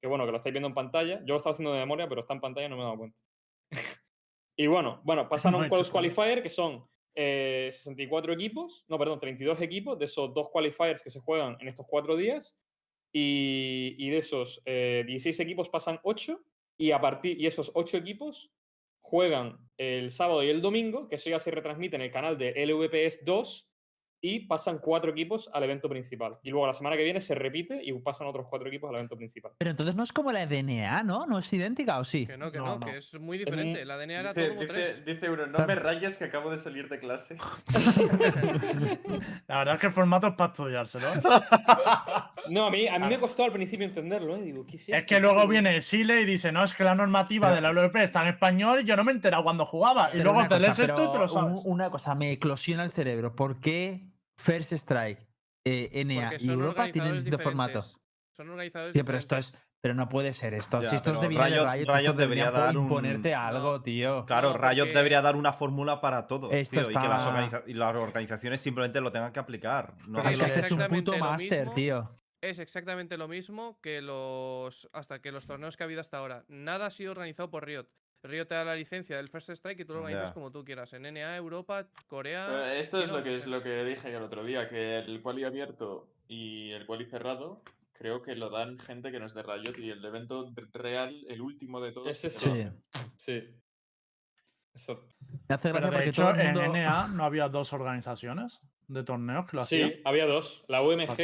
Que 0.00 0.06
bueno, 0.06 0.24
que 0.24 0.30
lo 0.30 0.36
estáis 0.36 0.52
viendo 0.52 0.68
en 0.68 0.74
pantalla. 0.74 1.18
Yo 1.20 1.34
lo 1.34 1.36
estaba 1.36 1.52
haciendo 1.52 1.72
de 1.72 1.80
memoria, 1.80 2.08
pero 2.08 2.20
está 2.20 2.34
en 2.34 2.40
pantalla 2.40 2.66
y 2.66 2.70
no 2.70 2.76
me 2.76 2.82
he 2.82 2.84
dado 2.84 2.98
cuenta. 2.98 3.18
y 4.56 4.66
bueno, 4.68 5.00
bueno, 5.02 5.28
pasan 5.28 5.54
a 5.54 5.58
un 5.58 5.68
qualifier 5.68 6.42
que 6.42 6.50
son 6.50 6.88
eh, 7.16 7.68
64 7.72 8.32
equipos, 8.34 8.84
no, 8.88 8.98
perdón, 8.98 9.18
32 9.18 9.60
equipos, 9.62 9.98
de 9.98 10.04
esos 10.04 10.32
dos 10.34 10.48
qualifiers 10.50 11.02
que 11.02 11.10
se 11.10 11.20
juegan 11.20 11.56
en 11.60 11.68
estos 11.68 11.86
cuatro 11.88 12.16
días. 12.16 12.56
Y, 13.12 13.94
y 13.98 14.10
de 14.10 14.18
esos 14.18 14.62
eh, 14.66 15.02
16 15.06 15.40
equipos 15.40 15.70
pasan 15.70 15.98
8 16.02 16.38
y 16.76 16.90
a 16.90 17.00
partir 17.00 17.40
y 17.40 17.46
esos 17.46 17.70
8 17.74 17.96
equipos 17.96 18.52
juegan 19.00 19.56
el 19.78 20.10
sábado 20.10 20.42
y 20.42 20.50
el 20.50 20.60
domingo, 20.60 21.08
que 21.08 21.14
eso 21.14 21.30
ya 21.30 21.38
se 21.38 21.50
retransmite 21.50 21.96
en 21.96 22.02
el 22.02 22.10
canal 22.10 22.36
de 22.36 22.52
LVPS 22.66 23.24
2 23.24 23.65
y 24.20 24.40
pasan 24.46 24.78
cuatro 24.78 25.10
equipos 25.10 25.48
al 25.52 25.62
evento 25.64 25.88
principal. 25.88 26.38
Y 26.42 26.50
luego 26.50 26.66
la 26.66 26.72
semana 26.72 26.96
que 26.96 27.04
viene 27.04 27.20
se 27.20 27.34
repite 27.34 27.80
y 27.82 27.92
pasan 28.00 28.26
otros 28.26 28.46
cuatro 28.48 28.68
equipos 28.68 28.88
al 28.90 28.96
evento 28.96 29.16
principal. 29.16 29.52
Pero 29.58 29.70
entonces 29.70 29.94
no 29.94 30.02
es 30.02 30.12
como 30.12 30.32
la 30.32 30.46
DNA, 30.46 31.02
¿no? 31.04 31.26
¿No 31.26 31.38
es 31.38 31.52
idéntica 31.52 31.98
o 31.98 32.04
sí? 32.04 32.26
Que 32.26 32.36
no, 32.36 32.50
que 32.50 32.58
No, 32.58 32.64
no, 32.66 32.74
no. 32.78 32.80
que 32.80 32.96
es 32.96 33.18
muy 33.20 33.38
diferente. 33.38 33.84
La 33.84 33.96
DNA 33.96 34.20
era 34.20 34.32
Dice, 34.32 34.46
todo 34.46 34.56
como 34.56 34.60
dice, 34.62 34.72
tres. 34.74 35.04
dice 35.04 35.30
uno, 35.30 35.46
no 35.46 35.52
Claro. 35.54 35.66
me 35.68 35.74
rayes 35.76 36.18
que 36.18 36.24
acabo 36.24 36.50
de 36.50 36.58
salir 36.58 36.88
de 36.88 36.98
clase. 36.98 37.36
La 39.48 39.58
verdad 39.58 39.74
es 39.74 39.80
que 39.80 39.86
el 39.86 39.92
formato 39.92 40.26
es 40.28 40.34
para 40.34 40.50
estudiárselo. 40.52 41.06
¿eh? 41.08 41.20
No, 42.48 42.66
a 42.66 42.70
mí, 42.70 42.86
a 42.86 42.96
mí 43.00 43.08
me 43.08 43.18
costó 43.18 43.42
al 43.42 43.50
principio 43.50 43.84
entenderlo, 43.86 44.36
¿eh? 44.36 44.42
Digo, 44.42 44.64
¿qué 44.66 44.76
es 44.76 44.88
Es 44.88 45.04
que 45.04 45.18
luego 45.18 45.48
viene 45.48 45.82
Sile 45.82 46.20
y 46.20 46.24
dice, 46.24 46.52
no, 46.52 46.62
es 46.62 46.74
que 46.74 46.84
la 46.84 46.94
normativa 46.94 47.48
Pero- 47.48 47.56
de 47.56 47.60
la 47.60 47.72
LVP 47.72 48.04
está 48.04 48.22
en 48.22 48.28
español 48.28 48.82
y 48.82 48.84
yo 48.84 48.94
no 48.94 49.02
me 49.02 49.10
he 49.10 49.16
enterado 49.16 49.42
cuando 49.42 49.66
jugaba. 49.66 50.10
Y 50.14 50.20
luego 50.20 50.46
te 50.46 50.60
lees 50.60 50.78
esto 50.78 50.94
y 51.02 51.06
te 51.06 51.10
pero 51.10 51.22
lo 51.22 51.28
sabes. 51.28 51.60
un- 51.64 51.72
Una 51.72 51.90
cosa, 51.90 52.14
me 52.14 52.30
eclosiona 52.30 52.84
el 52.84 52.92
cerebro. 52.92 53.34
¿Por 53.34 53.58
qué 53.60 54.04
First 54.38 54.72
Strike, 54.72 55.26
eh, 55.64 55.90
NA 56.04 56.34
y 56.38 56.48
Europa 56.48 56.84
tienen 56.92 57.12
organizadores 57.12 57.24
de 57.24 57.38
formato? 57.38 57.78
diferentes. 57.80 58.00
Son 58.36 58.50
organizadores 58.50 58.92
Tío, 58.92 59.04
pero 59.04 59.18
esto 59.18 59.36
es. 59.36 59.54
Pero 59.82 59.94
no 59.94 60.08
puede 60.08 60.32
ser 60.32 60.52
esto. 60.54 60.80
Ya, 60.82 60.90
si 60.90 60.96
estos 60.96 61.18
pero 61.18 61.28
de 61.30 61.36
Riot- 61.36 61.72
Riot, 61.72 61.94
Riot 61.96 62.14
debería 62.14 62.50
dar 62.50 62.76
un- 62.76 62.84
imponerte 62.84 63.34
algo, 63.34 63.72
No. 63.74 63.82
tío. 63.82 64.26
Claro, 64.26 64.52
No, 64.52 64.58
Riot 64.58 64.84
porque- 64.86 64.94
debería 64.94 65.22
dar 65.22 65.36
una 65.36 65.52
fórmula 65.52 66.00
para 66.00 66.26
todos, 66.26 66.52
Esto 66.52 66.80
tío, 66.80 66.90
y 66.90 66.94
que 66.94 67.08
las, 67.08 67.18
está- 67.18 67.28
organiza- 67.28 67.62
y 67.66 67.74
las 67.74 67.94
organizaciones 67.94 68.60
simplemente 68.60 69.00
lo 69.00 69.12
tengan 69.12 69.32
que 69.32 69.38
aplicar. 69.38 69.94
No 70.08 70.20
es 70.22 70.34
es 70.34 70.40
un 70.40 70.46
exactamente 70.46 70.88
puto 70.88 71.12
lo 71.12 71.18
máster, 71.24 71.60
mismo. 71.60 71.74
tío. 71.74 72.20
Es 72.42 72.58
exactamente 72.58 73.16
lo 73.16 73.28
mismo 73.28 73.78
que 73.80 74.02
los. 74.02 74.88
hasta 74.92 75.20
que 75.20 75.30
los 75.30 75.46
torneos 75.46 75.76
que 75.76 75.84
ha 75.84 75.86
habido 75.86 76.00
hasta 76.00 76.18
ahora. 76.18 76.44
Nada 76.48 76.86
ha 76.86 76.90
sido 76.90 77.12
organizado 77.12 77.50
por 77.50 77.64
Riot. 77.66 77.86
Riot 78.22 78.46
te 78.46 78.54
da 78.54 78.64
la 78.64 78.74
licencia 78.74 79.16
del 79.16 79.28
First 79.28 79.50
Strike 79.50 79.80
y 79.80 79.84
tú 79.84 79.92
lo 79.94 80.00
organizas 80.00 80.32
como 80.32 80.50
tú 80.50 80.64
quieras. 80.64 80.92
En 80.94 81.02
NA, 81.02 81.36
Europa, 81.36 81.86
Corea. 82.08 82.46
Pero 82.48 82.64
esto 82.66 83.02
es 83.02 83.10
lo 83.10 83.22
que, 83.22 83.36
es 83.36 83.46
lo 83.46 83.62
que 83.62 83.84
dije 83.84 84.14
el 84.14 84.22
otro 84.22 84.42
día, 84.44 84.68
que 84.68 84.98
el 84.98 85.22
quali 85.22 85.44
abierto 85.44 86.08
y 86.28 86.72
el 86.72 86.86
quali 86.86 87.06
cerrado 87.06 87.62
creo 87.92 88.20
que 88.22 88.34
lo 88.34 88.50
dan 88.50 88.78
gente 88.78 89.10
que 89.12 89.18
no 89.20 89.26
es 89.26 89.34
de 89.34 89.42
Riot 89.42 89.78
y 89.78 89.90
el 89.90 90.04
evento 90.04 90.52
real, 90.72 91.24
el 91.28 91.40
último 91.40 91.80
de 91.80 91.92
todos. 91.92 92.08
Ese 92.08 92.26
es 92.28 92.34
sí. 92.34 92.68
Sí. 93.16 93.42
Eso- 94.74 95.06
Me 95.48 95.54
hace 95.54 95.72
Pero 95.72 95.86
gracia 95.86 95.90
de 95.90 95.90
porque 95.96 96.10
hecho, 96.10 96.22
todo 96.22 96.30
el 96.32 96.40
en 96.40 96.54
mundo. 96.54 96.72
NA 96.72 97.08
no 97.14 97.24
había 97.24 97.48
dos 97.48 97.72
organizaciones 97.72 98.60
de 98.88 99.02
torneos 99.04 99.46
que 99.46 99.56
lo 99.56 99.60
hacían. 99.62 99.90
Sí, 99.90 100.00
había 100.04 100.26
dos. 100.26 100.64
La 100.68 100.82
UMG 100.82 101.18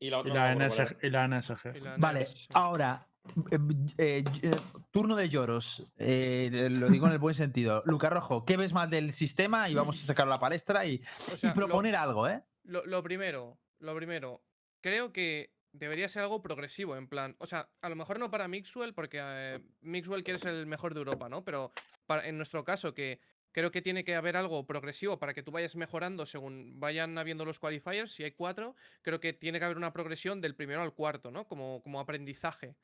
y 0.00 0.10
la 0.10 0.18
Y 0.18 0.20
otra. 0.20 0.54
la, 0.54 0.68
NSG, 0.68 0.96
y 1.02 1.10
la 1.10 1.24
NSG. 1.28 1.76
Y 1.76 2.00
Vale, 2.00 2.26
ahora. 2.52 3.07
Eh, 3.50 3.58
eh, 3.98 4.24
eh, 4.42 4.50
turno 4.90 5.16
de 5.16 5.28
lloros. 5.28 5.86
eh, 5.96 6.68
lo 6.70 6.88
digo 6.88 7.06
en 7.06 7.12
el 7.12 7.18
buen 7.18 7.34
sentido. 7.34 7.82
Luca 7.86 8.10
Rojo, 8.10 8.44
¿qué 8.44 8.56
ves 8.56 8.72
mal 8.72 8.90
del 8.90 9.12
sistema? 9.12 9.68
Y 9.68 9.74
vamos 9.74 10.02
a 10.02 10.06
sacarlo 10.06 10.32
a 10.32 10.36
la 10.36 10.40
palestra 10.40 10.84
y, 10.86 11.02
O 11.30 11.34
y 11.34 11.38
sea, 11.38 11.50
lo- 11.50 11.54
proponer 11.54 11.96
algo, 11.96 12.28
¿eh? 12.28 12.42
Lo, 12.64 12.84
lo 12.84 13.02
primero, 13.02 13.58
lo 13.78 13.94
primero, 13.96 14.42
creo 14.80 15.12
que 15.12 15.54
debería 15.72 16.08
ser 16.08 16.22
algo 16.22 16.42
progresivo, 16.42 16.96
en 16.96 17.08
plan, 17.08 17.36
o 17.38 17.46
sea, 17.46 17.68
a 17.82 17.88
lo 17.88 17.96
mejor 17.96 18.18
no 18.18 18.30
para 18.30 18.48
Mixwell, 18.48 18.94
porque 18.94 19.62
Mixwell 19.80 20.24
quiere 20.24 20.38
ser 20.38 20.54
el 20.54 20.66
mejor 20.66 20.92
de 20.94 20.98
Europa, 21.00 21.28
¿no? 21.28 21.44
Pero 21.44 21.72
para, 22.06 22.26
en 22.28 22.36
nuestro 22.36 22.64
caso, 22.64 22.94
que 22.94 23.20
creo 23.52 23.70
que 23.70 23.80
tiene 23.82 24.04
que 24.04 24.14
haber 24.14 24.36
algo 24.36 24.66
progresivo 24.66 25.18
para 25.18 25.32
que 25.34 25.42
tú 25.42 25.50
vayas 25.50 25.76
mejorando 25.76 26.26
según 26.26 26.78
vayan 26.78 27.16
habiendo 27.16 27.44
los 27.44 27.58
qualifiers, 27.58 28.12
si 28.12 28.22
hay 28.24 28.32
cuatro, 28.32 28.74
creo 29.02 29.18
que 29.20 29.32
tiene 29.32 29.58
que 29.58 29.64
haber 29.64 29.76
una 29.78 29.92
progresión 29.92 30.40
del 30.40 30.54
primero 30.54 30.82
al 30.82 30.92
cuarto, 30.94 31.30
¿no? 31.30 31.46
Como, 31.46 31.82
como 31.82 32.00
aprendizaje. 32.00 32.74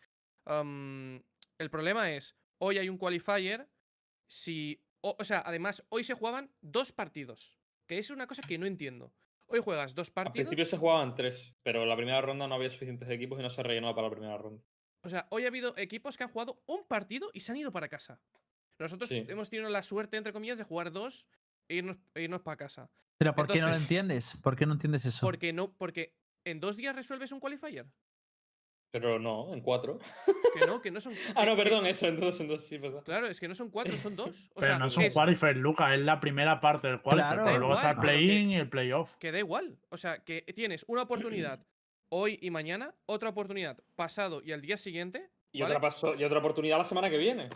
El 0.46 1.70
problema 1.70 2.10
es, 2.12 2.36
hoy 2.58 2.78
hay 2.78 2.88
un 2.88 2.98
qualifier, 2.98 3.68
si... 4.28 4.80
O, 5.00 5.16
o 5.18 5.24
sea, 5.24 5.42
además, 5.44 5.84
hoy 5.90 6.02
se 6.02 6.14
jugaban 6.14 6.50
dos 6.62 6.92
partidos, 6.92 7.58
que 7.86 7.98
es 7.98 8.10
una 8.10 8.26
cosa 8.26 8.42
que 8.42 8.56
no 8.58 8.64
entiendo. 8.66 9.12
Hoy 9.46 9.60
juegas 9.60 9.94
dos 9.94 10.08
Al 10.08 10.14
partidos. 10.14 10.48
principio 10.48 10.64
se 10.64 10.78
jugaban 10.78 11.14
tres, 11.14 11.54
pero 11.62 11.84
la 11.84 11.94
primera 11.96 12.20
ronda 12.22 12.48
no 12.48 12.54
había 12.54 12.70
suficientes 12.70 13.08
equipos 13.10 13.38
y 13.38 13.42
no 13.42 13.50
se 13.50 13.62
rellenó 13.62 13.94
para 13.94 14.08
la 14.08 14.12
primera 14.14 14.38
ronda. 14.38 14.62
O 15.02 15.08
sea, 15.10 15.26
hoy 15.30 15.44
ha 15.44 15.48
habido 15.48 15.76
equipos 15.76 16.16
que 16.16 16.24
han 16.24 16.30
jugado 16.30 16.62
un 16.64 16.86
partido 16.86 17.28
y 17.34 17.40
se 17.40 17.52
han 17.52 17.58
ido 17.58 17.70
para 17.70 17.88
casa. 17.90 18.18
Nosotros 18.78 19.10
Sí. 19.10 19.26
hemos 19.28 19.50
tenido 19.50 19.68
la 19.68 19.82
suerte, 19.82 20.16
entre 20.16 20.32
comillas, 20.32 20.56
de 20.56 20.64
jugar 20.64 20.90
dos 20.90 21.28
e 21.68 21.74
irnos, 21.76 21.98
e 22.14 22.22
irnos 22.22 22.40
para 22.40 22.56
casa. 22.56 22.90
Pero 23.18 23.34
¿por 23.34 23.46
qué 23.46 23.60
no 23.60 23.68
lo 23.68 23.76
entiendes? 23.76 24.36
¿Por 24.42 24.56
qué 24.56 24.64
no 24.64 24.72
entiendes 24.72 25.04
eso? 25.04 25.24
Porque 25.26 25.52
no, 25.52 25.76
porque 25.76 26.16
en 26.44 26.58
dos 26.60 26.76
días 26.78 26.96
resuelves 26.96 27.30
un 27.30 27.40
qualifier. 27.40 27.86
Pero 28.90 29.18
no, 29.18 29.52
en 29.52 29.60
cuatro. 29.60 29.98
Que 30.54 30.66
no, 30.66 30.80
que 30.80 30.90
no 30.90 31.00
son. 31.00 31.12
Ah, 31.34 31.40
que- 31.42 31.46
no, 31.50 31.56
que- 31.56 31.62
perdón, 31.62 31.86
eso, 31.86 32.06
entonces, 32.06 32.40
entonces 32.40 32.66
sí, 32.68 32.78
perdón. 32.78 33.02
Claro, 33.04 33.26
es 33.26 33.38
que 33.40 33.48
no 33.48 33.54
son 33.54 33.70
cuatro, 33.70 33.92
son 33.96 34.16
dos. 34.16 34.50
O 34.54 34.60
Pero 34.60 34.66
sea, 34.72 34.78
no 34.78 34.86
es 34.86 34.96
un 34.96 35.02
es- 35.04 35.14
qualifier, 35.14 35.56
Luca, 35.56 35.94
es 35.94 36.00
la 36.00 36.20
primera 36.20 36.60
parte 36.60 36.88
del 36.88 37.00
qualifier. 37.00 37.34
Claro. 37.34 37.44
pero 37.46 37.58
luego 37.58 37.74
está 37.74 37.90
el 37.90 37.96
que- 37.96 38.02
play-in 38.02 38.50
y 38.50 38.56
el 38.56 38.68
playoff. 38.68 39.10
que 39.18 39.32
da 39.32 39.38
igual. 39.38 39.78
O 39.90 39.96
sea, 39.96 40.22
que 40.24 40.42
tienes 40.54 40.84
una 40.88 41.02
oportunidad 41.02 41.60
hoy 42.10 42.38
y 42.40 42.50
mañana, 42.50 42.94
otra 43.06 43.30
oportunidad 43.30 43.78
pasado 43.96 44.40
y 44.44 44.52
al 44.52 44.60
día 44.62 44.76
siguiente. 44.76 45.30
Y, 45.52 45.60
¿vale? 45.62 45.74
otra 45.76 45.88
paso- 45.88 46.14
y 46.14 46.24
otra 46.24 46.38
oportunidad 46.38 46.78
la 46.78 46.84
semana 46.84 47.08
que 47.10 47.16
viene. 47.18 47.48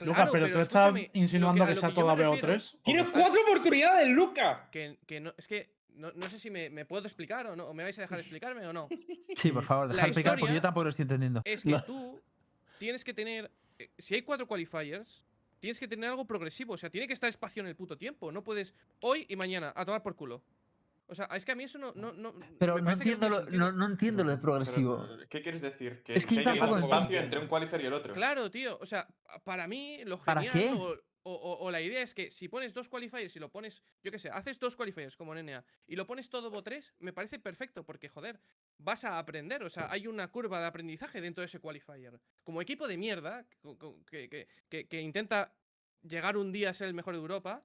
Luca, 0.00 0.16
Claro, 0.16 0.32
pero, 0.32 0.50
tú 0.50 0.58
estás 0.58 0.92
insinuando 1.12 1.64
que, 1.64 1.70
lo 1.70 1.76
sea 1.76 1.88
me 1.90 1.94
toda 1.94 2.14
refiero- 2.16 2.32
BO3. 2.56 2.78
¡Tienes 2.82 3.06
cuatro 3.12 3.40
oportunidades, 3.42 4.08
Luca! 4.08 4.68
Que, 4.72 4.98
que 5.06 5.20
no, 5.20 5.32
es 5.38 5.46
que 5.46 5.72
no, 5.90 6.10
no 6.12 6.22
sé 6.22 6.38
si 6.40 6.50
me, 6.50 6.68
me 6.68 6.84
puedo 6.84 7.04
explicar 7.04 7.46
o 7.46 7.54
no, 7.54 7.66
o 7.66 7.74
me 7.74 7.84
vais 7.84 7.96
a 7.98 8.02
dejar 8.02 8.18
explicarme 8.20 8.66
o 8.66 8.72
no. 8.72 8.88
Sí, 9.36 9.52
por 9.52 9.62
favor, 9.62 9.86
La 9.86 9.94
deja 9.94 10.06
de 10.06 10.10
explicar 10.10 10.38
porque 10.40 10.54
yo 10.54 10.60
tampoco 10.60 10.84
lo 10.84 10.90
estoy 10.90 11.04
entendiendo. 11.04 11.42
Es 11.44 11.62
que 11.62 11.76
tú 11.86 12.20
tienes 12.78 13.04
que 13.04 13.14
tener. 13.14 13.50
eh, 13.78 13.90
Si 13.98 14.14
hay 14.14 14.22
cuatro 14.22 14.46
qualifiers, 14.46 15.22
tienes 15.60 15.80
que 15.80 15.88
tener 15.88 16.10
algo 16.10 16.26
progresivo. 16.26 16.74
O 16.74 16.76
sea, 16.76 16.90
tiene 16.90 17.06
que 17.06 17.14
estar 17.14 17.28
espacio 17.28 17.60
en 17.60 17.68
el 17.68 17.76
puto 17.76 17.96
tiempo. 17.96 18.30
No 18.32 18.42
puedes 18.44 18.74
hoy 19.00 19.26
y 19.28 19.36
mañana 19.36 19.72
a 19.74 19.84
tomar 19.84 20.02
por 20.02 20.14
culo. 20.16 20.42
O 21.06 21.14
sea, 21.14 21.26
es 21.26 21.44
que 21.44 21.52
a 21.52 21.54
mí 21.54 21.64
eso 21.64 21.78
no. 21.78 21.92
no, 21.94 22.12
no 22.12 22.34
Pero 22.58 22.76
me 22.76 22.82
no 22.82 22.90
entiendo, 22.92 23.28
lo, 23.28 23.44
no, 23.50 23.72
no 23.72 23.86
entiendo 23.86 24.24
lo 24.24 24.30
de 24.30 24.36
Pero, 24.36 24.42
progresivo. 24.42 25.06
¿Qué 25.28 25.42
quieres 25.42 25.60
decir? 25.60 26.02
Que, 26.02 26.14
Es 26.14 26.24
que 26.24 26.36
que 26.36 26.44
más 26.44 26.56
tampoco 26.58 26.78
espacio 26.78 27.20
entre 27.20 27.38
un 27.40 27.46
qualifier 27.46 27.82
y 27.82 27.86
el 27.86 27.92
otro. 27.92 28.14
Claro, 28.14 28.50
tío. 28.50 28.78
O 28.80 28.86
sea, 28.86 29.06
para 29.44 29.66
mí 29.68 30.00
lo 30.04 30.18
¿Para 30.18 30.42
genial 30.42 30.76
qué? 30.76 30.80
O, 30.82 30.96
o- 31.32 31.70
la 31.70 31.80
idea 31.80 32.02
es 32.02 32.14
que 32.14 32.30
si 32.30 32.48
pones 32.48 32.74
dos 32.74 32.88
qualifiers 32.88 33.34
y 33.36 33.38
lo 33.40 33.50
pones, 33.50 33.82
yo 34.02 34.10
qué 34.10 34.18
sé, 34.18 34.28
haces 34.30 34.58
dos 34.58 34.76
qualifiers 34.76 35.16
como 35.16 35.34
en 35.36 35.62
y 35.86 35.96
lo 35.96 36.06
pones 36.06 36.28
todo 36.28 36.50
BO3, 36.50 36.92
me 36.98 37.12
parece 37.12 37.38
perfecto 37.38 37.84
porque, 37.84 38.08
joder, 38.08 38.40
vas 38.78 39.04
a 39.04 39.18
aprender. 39.18 39.62
O 39.64 39.70
sea, 39.70 39.90
hay 39.90 40.06
una 40.06 40.30
curva 40.30 40.60
de 40.60 40.66
aprendizaje 40.66 41.20
dentro 41.20 41.42
de 41.42 41.46
ese 41.46 41.60
qualifier. 41.60 42.20
Como 42.42 42.60
equipo 42.62 42.86
de 42.86 42.96
mierda 42.96 43.46
que 44.68 45.00
intenta 45.00 45.54
llegar 46.02 46.36
un 46.36 46.52
día 46.52 46.70
a 46.70 46.74
ser 46.74 46.88
el 46.88 46.94
mejor 46.94 47.14
de 47.14 47.20
Europa, 47.20 47.64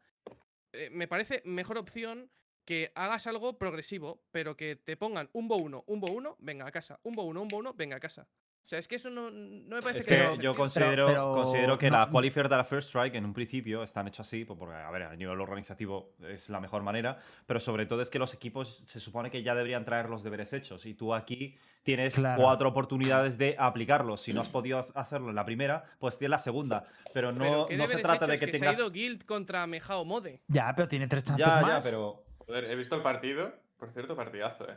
eh, 0.72 0.90
me 0.92 1.08
parece 1.08 1.42
mejor 1.46 1.78
opción 1.78 2.32
que 2.66 2.92
hagas 2.96 3.26
algo 3.28 3.58
progresivo, 3.58 4.24
pero 4.32 4.56
que 4.56 4.76
te 4.76 4.96
pongan 4.96 5.30
un 5.34 5.50
BO1, 5.50 5.84
un 5.88 6.00
BO1, 6.02 6.36
venga 6.40 6.68
a 6.68 6.72
casa, 6.72 7.00
un 7.04 7.16
BO1, 7.16 7.42
un 7.42 7.48
BO1, 7.50 7.74
venga 7.76 7.98
a 7.98 8.00
casa. 8.00 8.28
O 8.70 8.72
sea, 8.72 8.78
es 8.78 8.88
que 8.88 8.98
eso 8.98 9.10
no, 9.10 9.32
no 9.32 9.78
me 9.78 9.82
parece 9.82 10.02
Es 10.02 10.06
que 10.06 10.14
que 10.16 10.22
yo 10.26 10.30
sentido. 10.32 10.54
considero, 10.54 11.08
pero 11.08 11.32
considero 11.34 11.78
que 11.80 11.90
no- 11.90 11.98
la 11.98 12.10
qualifier 12.12 12.48
de 12.48 12.56
la 12.56 12.64
First 12.64 12.90
Strike 12.90 13.16
en 13.16 13.26
un 13.26 13.34
principio 13.34 13.82
están 13.82 14.08
hechos 14.08 14.28
así, 14.28 14.46
pues 14.46 14.60
porque, 14.60 14.76
a 14.76 14.92
ver, 14.92 15.02
a 15.02 15.16
nivel 15.16 15.42
organizativo 15.42 16.12
es 16.30 16.50
la 16.50 16.60
mejor 16.60 16.84
manera, 16.84 17.18
pero 17.48 17.60
sobre 17.60 17.88
todo 17.88 18.04
es 18.04 18.12
que 18.12 18.20
los 18.20 18.32
equipos 18.36 18.84
se 18.86 19.00
supone 19.00 19.32
que 19.32 19.42
ya 19.42 19.56
deberían 19.56 19.86
traer 19.86 20.08
los 20.08 20.22
deberes 20.22 20.54
hechos 20.54 20.86
y 20.86 20.94
tú 20.94 21.16
aquí 21.16 21.58
tienes 21.82 22.14
Claro. 22.14 22.44
cuatro 22.44 22.70
oportunidades 22.70 23.40
de 23.40 23.56
aplicarlos. 23.58 24.22
Si 24.22 24.34
no 24.34 24.42
has 24.42 24.50
podido 24.50 24.78
ha- 24.78 25.00
hacerlo 25.02 25.30
en 25.30 25.36
la 25.36 25.46
primera, 25.46 25.84
pues 25.98 26.20
tienes 26.20 26.30
la 26.30 26.38
segunda, 26.38 26.84
pero 27.12 27.32
no, 27.32 27.40
Pero 27.40 27.66
¿qué 27.70 27.76
no 27.78 27.88
se 27.88 27.98
trata 28.04 28.28
de 28.28 28.38
que, 28.38 28.46
Se 28.46 28.52
tengas... 28.52 28.76
ha 28.76 28.80
ido 28.80 28.92
Guild 28.92 29.26
contra 29.26 29.66
Mejao 29.66 30.06
Mode. 30.06 30.42
Ya, 30.48 30.72
pero 30.76 30.88
tiene 30.88 31.08
tres 31.08 31.24
chances 31.24 31.44
Ya, 31.44 31.60
ya, 31.60 31.66
más. 31.66 31.84
pero... 31.84 32.24
Joder, 32.46 32.66
he 32.66 32.76
visto 32.76 32.96
el 32.96 33.02
partido. 33.02 33.52
Por 33.80 33.90
cierto, 33.92 34.16
partidazo, 34.16 34.70
eh. 34.70 34.76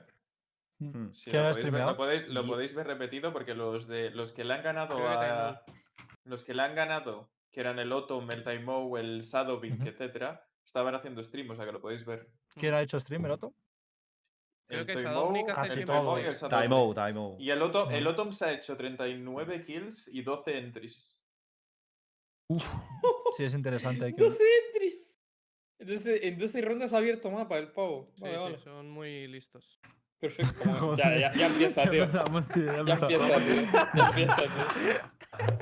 Hmm. 0.90 1.14
Sí, 1.14 1.30
¿Qué 1.30 1.36
lo, 1.38 1.44
podéis 1.50 1.70
ver, 1.72 1.86
lo 1.86 1.96
podéis, 1.96 2.28
lo 2.28 2.42
Y- 2.42 2.46
podéis 2.48 2.74
ver 2.74 2.86
repetido 2.86 3.32
porque 3.32 3.54
los 3.54 3.86
de 3.86 4.10
los 4.10 4.32
que 4.32 4.44
le 4.44 4.54
han 4.54 4.62
ganado 4.62 4.96
a. 5.06 5.64
Los 6.24 6.44
que 6.44 6.54
le 6.54 6.62
han 6.62 6.74
ganado, 6.74 7.30
que 7.50 7.60
eran 7.60 7.78
el 7.78 7.92
Autumn, 7.92 8.30
el 8.30 8.42
Taimou, 8.44 8.96
el 8.96 9.22
Shadowbink, 9.22 9.80
Ujú. 9.80 9.88
etcétera, 9.88 10.46
estaban 10.64 10.94
haciendo 10.94 11.22
stream, 11.22 11.50
o 11.50 11.54
sea 11.56 11.64
que 11.66 11.72
lo 11.72 11.80
podéis 11.80 12.04
ver. 12.04 12.28
¿Quién 12.54 12.74
ha 12.74 12.80
hecho 12.82 12.98
stream, 13.00 13.24
el 13.26 13.32
Otto? 13.32 13.54
Creo 14.68 14.80
el 14.80 14.86
que 14.86 14.94
Shadowbink 14.94 15.50
hace 15.50 15.80
el 15.80 15.84
Taimou 15.84 16.18
y 16.18 16.34
stream. 16.34 16.72
el. 16.72 17.40
Y 17.40 17.50
el 17.50 17.62
Autumn, 17.62 17.90
el 17.92 18.32
se 18.32 18.44
ha 18.46 18.52
hecho 18.52 18.76
39 18.76 19.62
kills 19.62 20.08
y 20.08 20.22
12 20.22 20.58
entries. 20.58 21.18
Sí, 23.36 23.44
es 23.44 23.54
interesante. 23.54 24.04
hay 24.04 24.14
que 24.14 24.20
ver. 24.20 24.30
12 24.30 24.44
entries. 24.66 25.18
Entonces, 25.78 26.20
en 26.22 26.38
12 26.38 26.60
rondas 26.60 26.92
ha 26.92 26.98
abierto 26.98 27.30
mapa 27.30 27.58
el 27.58 27.72
pavo. 27.72 28.12
Sí, 28.14 28.20
Vale, 28.20 28.34
sí, 28.36 28.40
vale. 28.42 28.58
son 28.58 28.90
muy 28.90 29.26
listos. 29.26 29.80
Perfecto. 30.22 30.94
Ya, 30.96 31.18
ya, 31.18 31.34
ya 31.34 31.46
empieza, 31.46 31.82
tío. 31.90 32.08
ya 32.12 32.22
empieza, 32.22 33.08
tío. 33.08 33.18
Ya 33.96 34.06
empieza, 34.06 34.36
tío. 34.36 34.52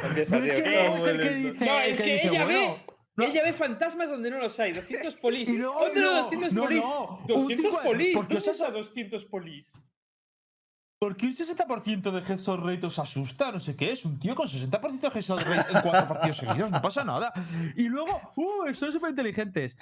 Empieza, 0.03 0.41
tío. 0.43 0.55
Qué 0.55 1.57
No, 1.61 1.81
es 1.81 2.01
que 2.01 2.27
ella 2.29 2.45
ve. 2.45 2.85
Ella 3.17 3.43
ve 3.43 3.53
fantasmas 3.53 4.09
donde 4.11 4.31
no 4.31 4.39
los 4.39 4.59
hay. 4.61 4.73
200 4.73 5.17
polis. 5.17 5.49
Luego 5.53 5.77
Otro 5.77 6.01
no, 6.03 6.23
200 6.23 6.53
no, 6.53 6.63
polis. 6.63 6.85
no, 6.85 7.19
un 7.21 7.27
200 7.27 7.47
cincuenta- 7.49 7.83
polis. 7.83 8.15
porque 8.15 8.29
¿Cómo 8.35 8.39
os 8.39 8.49
es 8.49 8.61
a 8.61 8.71
200 8.71 9.25
polis? 9.27 9.79
¿Por 11.01 11.17
qué 11.17 11.27
un 11.27 11.35
60% 11.35 12.11
de 12.11 12.19
headshot 12.33 12.61
rate 12.61 12.85
os 12.87 12.99
asusta? 12.99 13.51
No 13.53 13.61
sé 13.61 13.75
qué 13.75 13.93
es. 13.93 14.05
Un 14.05 14.19
tío 14.19 14.35
con 14.35 14.47
60% 14.47 15.01
de 15.01 15.09
headshot 15.09 15.41
rate 15.43 15.73
en 15.73 15.81
cuatro 15.81 16.09
partidos 16.09 16.37
seguidos. 16.37 16.71
No 16.71 16.83
pasa 16.83 17.05
nada. 17.05 17.33
Y 17.77 17.89
luego, 17.89 18.21
¡uh! 18.37 18.75
Son 18.75 18.93
súper 18.93 19.09
inteligentes. 19.11 19.79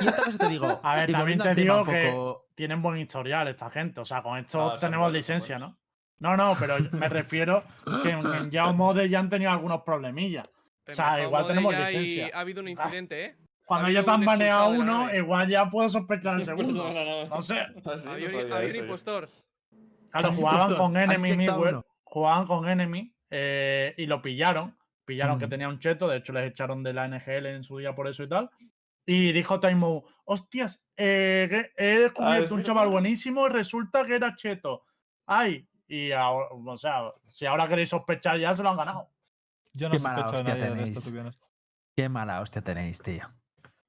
Y 0.00 0.08
otra 0.08 0.24
cosa 0.24 0.38
te 0.38 0.48
digo. 0.48 0.80
A 0.82 0.96
ver, 0.96 1.12
también 1.12 1.38
te 1.38 1.54
digo 1.54 1.84
que 1.84 2.10
poco- 2.12 2.46
tienen 2.54 2.80
buen 2.82 2.98
historial 2.98 3.48
esta 3.48 3.70
gente. 3.70 4.00
O 4.00 4.04
sea, 4.04 4.22
con 4.22 4.38
esto 4.38 4.76
tenemos 4.80 5.12
licencia. 5.12 5.58
¿no? 5.58 5.76
No, 6.20 6.36
no, 6.36 6.56
pero 6.58 6.76
me 6.92 7.08
refiero 7.08 7.64
que 8.02 8.10
en, 8.10 8.26
en 8.26 8.50
Yao 8.50 8.72
Mode 8.74 9.08
ya 9.08 9.18
han 9.20 9.28
tenido 9.28 9.50
algunos 9.50 9.82
problemillas. 9.82 10.48
O 10.88 10.92
sea, 10.92 11.22
igual 11.22 11.42
Mode 11.42 11.54
tenemos 11.54 11.74
licencia. 11.76 12.30
ha 12.34 12.40
habido 12.40 12.60
un 12.62 12.68
incidente, 12.68 13.24
¿eh? 13.24 13.36
Cuando 13.66 13.88
ya 13.88 14.02
te 14.04 14.10
han 14.10 14.24
baneado 14.24 14.70
uno, 14.70 15.14
igual 15.14 15.48
ya 15.48 15.70
puedo 15.70 15.88
sospechar 15.88 16.36
el 16.36 16.44
segundo. 16.44 16.84
no, 16.84 16.92
no, 16.92 17.04
no. 17.04 17.26
No 17.26 17.42
sé. 17.42 17.60
Había 18.08 18.28
un- 18.28 18.76
impostor. 18.76 19.28
Claro, 20.10 20.32
jugaban 20.32 20.76
con 20.76 20.96
Enemy 20.96 21.36
Midwell, 21.36 21.74
uno. 21.76 21.86
jugaban 22.04 22.46
con 22.46 22.68
Enemy 22.68 23.12
eh, 23.30 23.94
y 23.96 24.06
lo 24.06 24.22
pillaron. 24.22 24.76
Pillaron 25.04 25.38
que 25.38 25.46
Mm. 25.46 25.50
tenía 25.50 25.68
un 25.68 25.78
cheto, 25.80 26.06
de 26.08 26.18
hecho 26.18 26.32
les 26.32 26.50
echaron 26.50 26.82
de 26.82 26.92
la 26.92 27.08
NGL 27.08 27.46
en 27.46 27.62
su 27.62 27.78
día 27.78 27.94
por 27.94 28.06
eso 28.08 28.22
y 28.22 28.28
tal. 28.28 28.48
Y 29.06 29.32
dijo 29.32 29.60
Taimo, 29.60 30.04
hostias, 30.24 30.82
eh, 30.96 31.70
he 31.76 31.94
es 31.94 32.00
descubierto 32.02 32.54
un 32.54 32.62
chaval 32.62 32.88
buenísimo 32.88 33.46
y 33.46 33.50
resulta 33.50 34.06
que 34.06 34.16
era 34.16 34.34
cheto. 34.34 34.84
Ay, 35.26 35.68
y 35.86 36.12
ahora, 36.12 36.48
o 36.52 36.76
sea, 36.76 37.12
si 37.28 37.46
ahora 37.46 37.68
queréis 37.68 37.90
sospechar 37.90 38.38
ya 38.38 38.54
se 38.54 38.62
lo 38.62 38.70
han 38.70 38.76
ganado. 38.76 39.10
Yo 39.72 39.88
no 39.88 39.96
Qué 39.96 40.00
mala 40.02 40.22
sospecho 40.22 40.44
de 40.44 40.44
nadie 40.44 40.62
de 40.62 40.82
esto, 40.84 41.00
tenéis. 41.00 41.04
to 41.04 41.12
be 41.12 41.20
honest. 41.20 41.42
Qué 41.96 42.08
mala 42.08 42.40
hostia 42.40 42.62
tenéis, 42.62 43.00
tío. 43.00 43.28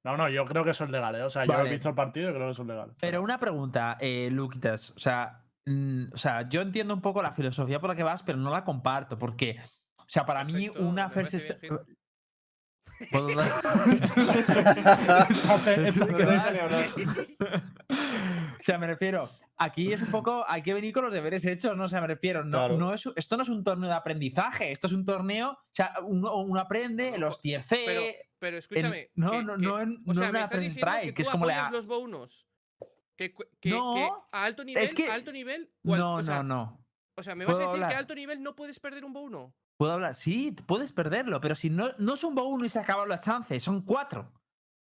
No, 0.04 0.16
no, 0.16 0.28
yo 0.28 0.44
creo 0.44 0.62
que 0.62 0.70
eso 0.70 0.84
es 0.84 0.90
legal, 0.90 1.16
¿eh? 1.16 1.22
O 1.22 1.30
sea, 1.30 1.44
yo 1.44 1.52
Vale. 1.52 1.68
he 1.68 1.72
visto 1.72 1.88
el 1.88 1.94
partido 1.94 2.30
y 2.30 2.34
creo 2.34 2.46
que 2.46 2.52
eso 2.52 2.62
es 2.62 2.68
legal. 2.68 2.94
Pero 3.00 3.22
una 3.22 3.40
pregunta, 3.40 3.96
eh, 4.00 4.28
Luquitas. 4.30 4.90
O 4.90 5.00
sea, 5.00 5.44
mm, 5.64 6.12
o 6.12 6.16
sea, 6.16 6.48
yo 6.48 6.60
entiendo 6.60 6.94
un 6.94 7.00
poco 7.00 7.22
la 7.22 7.32
filosofía 7.32 7.80
por 7.80 7.90
la 7.90 7.96
que 7.96 8.04
vas, 8.04 8.22
pero 8.22 8.38
no 8.38 8.50
la 8.50 8.62
comparto. 8.62 9.18
Porque, 9.18 9.56
o 9.98 10.04
sea, 10.06 10.24
para 10.24 10.44
mí, 10.44 10.68
una 10.68 11.08
first. 11.08 11.34
o 17.90 18.62
sea, 18.62 18.78
me 18.78 18.86
refiero, 18.86 19.30
aquí 19.56 19.92
es 19.92 20.02
un 20.02 20.10
poco, 20.10 20.44
hay 20.48 20.62
que 20.62 20.74
venir 20.74 20.92
con 20.92 21.04
los 21.04 21.12
deberes 21.12 21.44
hechos, 21.44 21.76
¿no? 21.76 21.84
O 21.84 21.88
sea, 21.88 22.00
me 22.00 22.06
refiero, 22.06 22.44
no, 22.44 22.58
Claro. 22.58 22.76
no 22.76 22.92
es, 22.94 23.04
esto 23.16 23.36
no 23.36 23.42
es 23.42 23.48
un 23.48 23.62
torneo 23.64 23.88
de 23.90 23.96
aprendizaje, 23.96 24.72
esto 24.72 24.86
es 24.86 24.92
un 24.92 25.04
torneo, 25.04 25.50
o 25.50 25.58
sea, 25.72 25.94
uno, 26.02 26.34
uno 26.36 26.60
aprende, 26.60 27.16
los 27.18 27.40
tier 27.40 27.62
C, 27.62 27.82
pero- 27.86 28.02
Pero 28.38 28.58
escúchame. 28.58 29.10
no, 29.14 29.30
que- 29.30 29.42
no, 29.44 29.56
que- 29.56 29.62
no 29.66 29.80
en- 29.80 29.96
O 29.96 30.00
no 30.08 30.14
sea, 30.14 30.26
en 30.26 30.32
me 30.32 30.40
estás 30.42 30.60
diciendo 30.60 30.86
Strike, 30.90 31.04
que 31.08 31.14
que 31.14 31.22
tú 31.22 31.28
es 31.28 31.32
como 31.32 31.46
la- 31.46 31.54
apoyas 31.54 31.72
los 31.72 31.86
bonos. 31.86 32.46
Que, 33.16 33.32
que- 33.32 33.46
que 33.70 34.10
a 34.32 34.44
alto 34.44 34.62
nivel, 34.62 34.94
que- 34.94 35.10
a 35.10 35.14
alto 35.14 35.32
nivel, 35.32 35.70
cual- 35.82 36.00
No, 36.00 36.14
o 36.16 36.22
sea, 36.22 36.42
no, 36.42 36.42
no. 36.42 36.86
O 37.18 37.22
sea, 37.22 37.34
¿me 37.34 37.46
vas 37.46 37.58
a 37.58 37.62
decir 37.72 37.86
que 37.88 37.94
a 37.94 37.98
alto 37.98 38.14
nivel 38.14 38.42
no 38.42 38.54
puedes 38.54 38.78
perder 38.78 39.06
un 39.06 39.14
bono? 39.14 39.54
Puedo 39.78 39.92
hablar. 39.92 40.14
Sí, 40.14 40.52
puedes 40.66 40.92
perderlo, 40.92 41.40
pero 41.40 41.54
si 41.54 41.68
no, 41.70 41.88
no 41.98 42.16
son 42.16 42.38
uno 42.38 42.64
y 42.64 42.68
se 42.68 42.78
acaban 42.78 43.08
las 43.08 43.24
chances, 43.24 43.62
son 43.62 43.82
cuatro. 43.82 44.32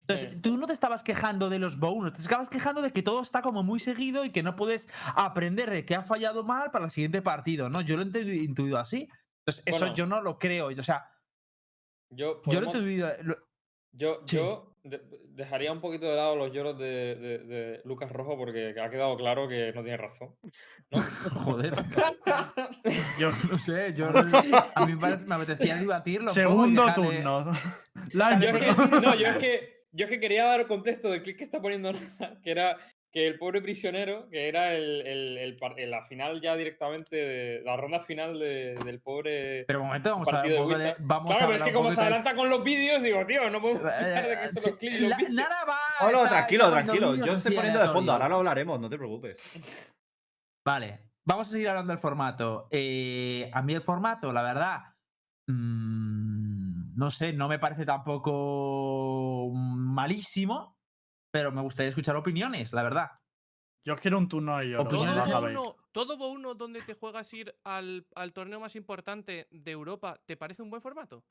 Entonces, 0.03 0.33
Sí. 0.35 0.41
tú 0.41 0.57
no 0.59 0.67
te 0.67 0.73
estabas 0.75 1.03
quejando 1.03 1.49
de 1.49 1.59
los 1.59 1.79
bonos, 1.79 2.13
te 2.13 2.21
estabas 2.21 2.51
quejando 2.51 2.83
de 2.83 2.93
que 2.93 3.03
todo 3.03 3.23
está 3.23 3.41
como 3.43 3.63
muy 3.63 3.81
seguido 3.81 4.25
y 4.25 4.31
que 4.31 4.43
no 4.43 4.55
puedes 4.55 4.89
aprender 5.17 5.71
de 5.71 5.85
que 5.87 5.95
ha 5.95 6.03
fallado 6.03 6.45
mal 6.45 6.71
para 6.71 6.85
el 6.85 6.91
siguiente 6.91 7.23
partido, 7.23 7.71
¿no? 7.71 7.81
Yo 7.81 7.97
lo 7.97 8.03
he 8.03 8.35
intuido 8.37 8.79
así. 8.79 9.09
Entonces, 9.47 9.63
eso 9.67 9.95
yo 9.95 10.07
no 10.07 10.21
lo 10.21 10.39
creo. 10.39 10.69
O 10.69 10.83
sea, 10.83 11.11
Yo, 12.11 12.43
yo 12.45 12.61
lo 12.61 12.69
he 12.69 12.73
podemos- 12.73 12.75
intuido. 12.77 13.09
lo- 13.23 13.39
yo, 13.93 14.21
sí. 14.27 14.37
yo 14.37 14.74
de- 14.85 15.01
dejaría 15.31 15.73
un 15.73 15.81
poquito 15.81 16.07
de 16.07 16.15
lado 16.15 16.37
los 16.37 16.53
lloros 16.53 16.79
de, 16.79 17.15
de- 17.17 17.39
de 17.39 17.81
Lucas 17.85 18.13
Rojo 18.13 18.37
porque 18.37 18.75
ha 18.81 18.89
quedado 18.91 19.17
claro 19.17 19.49
que 19.49 19.73
no 19.75 19.83
tiene 19.83 19.97
razón. 19.97 20.37
Joder. 21.45 21.75
yo 23.19 23.31
no 23.51 23.59
sé, 23.59 23.93
yo 23.95 24.09
a 24.75 24.87
mí 24.87 24.95
me 24.95 25.35
apetecía 25.35 25.77
debatirlo. 25.77 26.29
Segundo 26.29 26.87
dejarle- 26.87 26.95
turno. 27.17 27.53
Yo 28.13 28.49
es, 28.51 28.59
que, 28.59 29.01
no, 29.01 29.15
yo 29.17 29.27
es 29.29 29.37
que 29.39 29.75
yo 29.93 30.05
es 30.07 30.11
que 30.11 30.21
quería 30.21 30.45
dar 30.45 30.67
contexto 30.67 31.09
del 31.11 31.23
clip 31.23 31.39
que 31.39 31.45
está 31.45 31.61
poniendo 31.61 31.93
que 32.43 32.51
era 32.51 32.77
que 33.15 33.29
el 33.29 33.39
pobre 33.39 33.63
prisionero, 33.63 34.29
que 34.29 34.49
era 34.49 34.75
el, 34.75 35.07
el- 35.07 35.91
la 35.91 36.05
final 36.07 36.41
ya 36.41 36.57
directamente, 36.57 37.15
de, 37.15 37.63
la 37.65 37.77
ronda 37.77 38.01
final 38.01 38.41
de- 38.41 38.75
del 38.85 39.01
pobre 39.01 39.65
Pero 39.69 39.83
un 39.83 39.87
momento, 39.87 40.11
vamos 40.11 40.29
a 40.29 40.43
ver 40.43 40.47
un 40.47 40.51
de 40.51 40.59
poco 40.59 40.79
de. 40.79 40.97
Vamos 40.99 41.31
Claro, 41.31 41.45
a 41.45 41.47
pero 41.47 41.57
es 41.57 41.63
que 41.63 41.73
como 41.73 41.93
se 41.93 42.01
adelanta 42.01 42.35
con 42.35 42.51
los 42.51 42.65
vídeos, 42.65 43.01
digo, 43.05 43.25
tío, 43.25 43.49
no 43.51 43.61
podemos 43.61 43.83
fijar 43.83 44.27
de 44.27 44.37
que 44.37 44.45
Eh, 44.45 44.49
sí, 44.49 45.01
los 45.01 45.15
clips. 45.17 45.31
Nara 45.31 45.65
va. 45.65 45.79
Oh, 46.01 46.11
no, 46.11 46.25
está 46.25 46.31
tranquilo, 46.31 46.71
tranquilo. 46.73 47.15
Yo 47.15 47.35
estoy 47.35 47.55
poniendo 47.55 47.81
de 47.81 47.89
fondo, 47.91 48.11
ahora 48.13 48.29
lo 48.29 48.37
hablaremos, 48.39 48.81
no 48.81 48.91
te 48.91 48.99
preocupes. 48.99 49.41
Vale, 50.67 50.99
vamos 51.25 51.47
a 51.47 51.51
seguir 51.53 51.69
hablando 51.69 51.93
del 51.93 52.01
formato. 52.01 52.67
Eh, 52.73 53.49
a 53.53 53.63
mí 53.63 53.75
el 53.75 53.83
formato, 53.83 54.33
la 54.33 54.43
verdad, 54.43 54.81
mm, 55.49 56.97
no 56.97 57.11
sé, 57.13 57.33
no 57.33 57.47
me 57.49 57.61
parece 57.61 57.85
tampoco 57.87 59.53
malísimo, 59.55 60.74
pero 61.35 61.51
me 61.51 61.63
gustaría 61.63 61.89
escuchar 61.89 62.15
opiniones, 62.15 62.73
la 62.73 62.85
verdad. 62.85 63.11
Yo 63.85 63.97
quiero 63.97 64.19
un 64.19 64.29
turno 64.29 64.57
de 64.57 64.67
lloro. 64.67 64.85
Opiniones 64.85 65.25
Todo 65.25 65.77
todo 65.91 66.17
bono 66.17 66.55
donde 66.55 66.81
te 66.81 66.95
juegas 66.95 67.33
ir 67.35 67.53
al, 67.65 68.07
al 68.15 68.33
torneo 68.33 68.61
más 68.61 68.77
importante 68.77 69.49
de 69.51 69.71
Europa, 69.73 70.17
¿te 70.27 70.37
parece 70.37 70.63
un 70.63 70.71
buen 70.71 70.81
formato? 70.81 71.25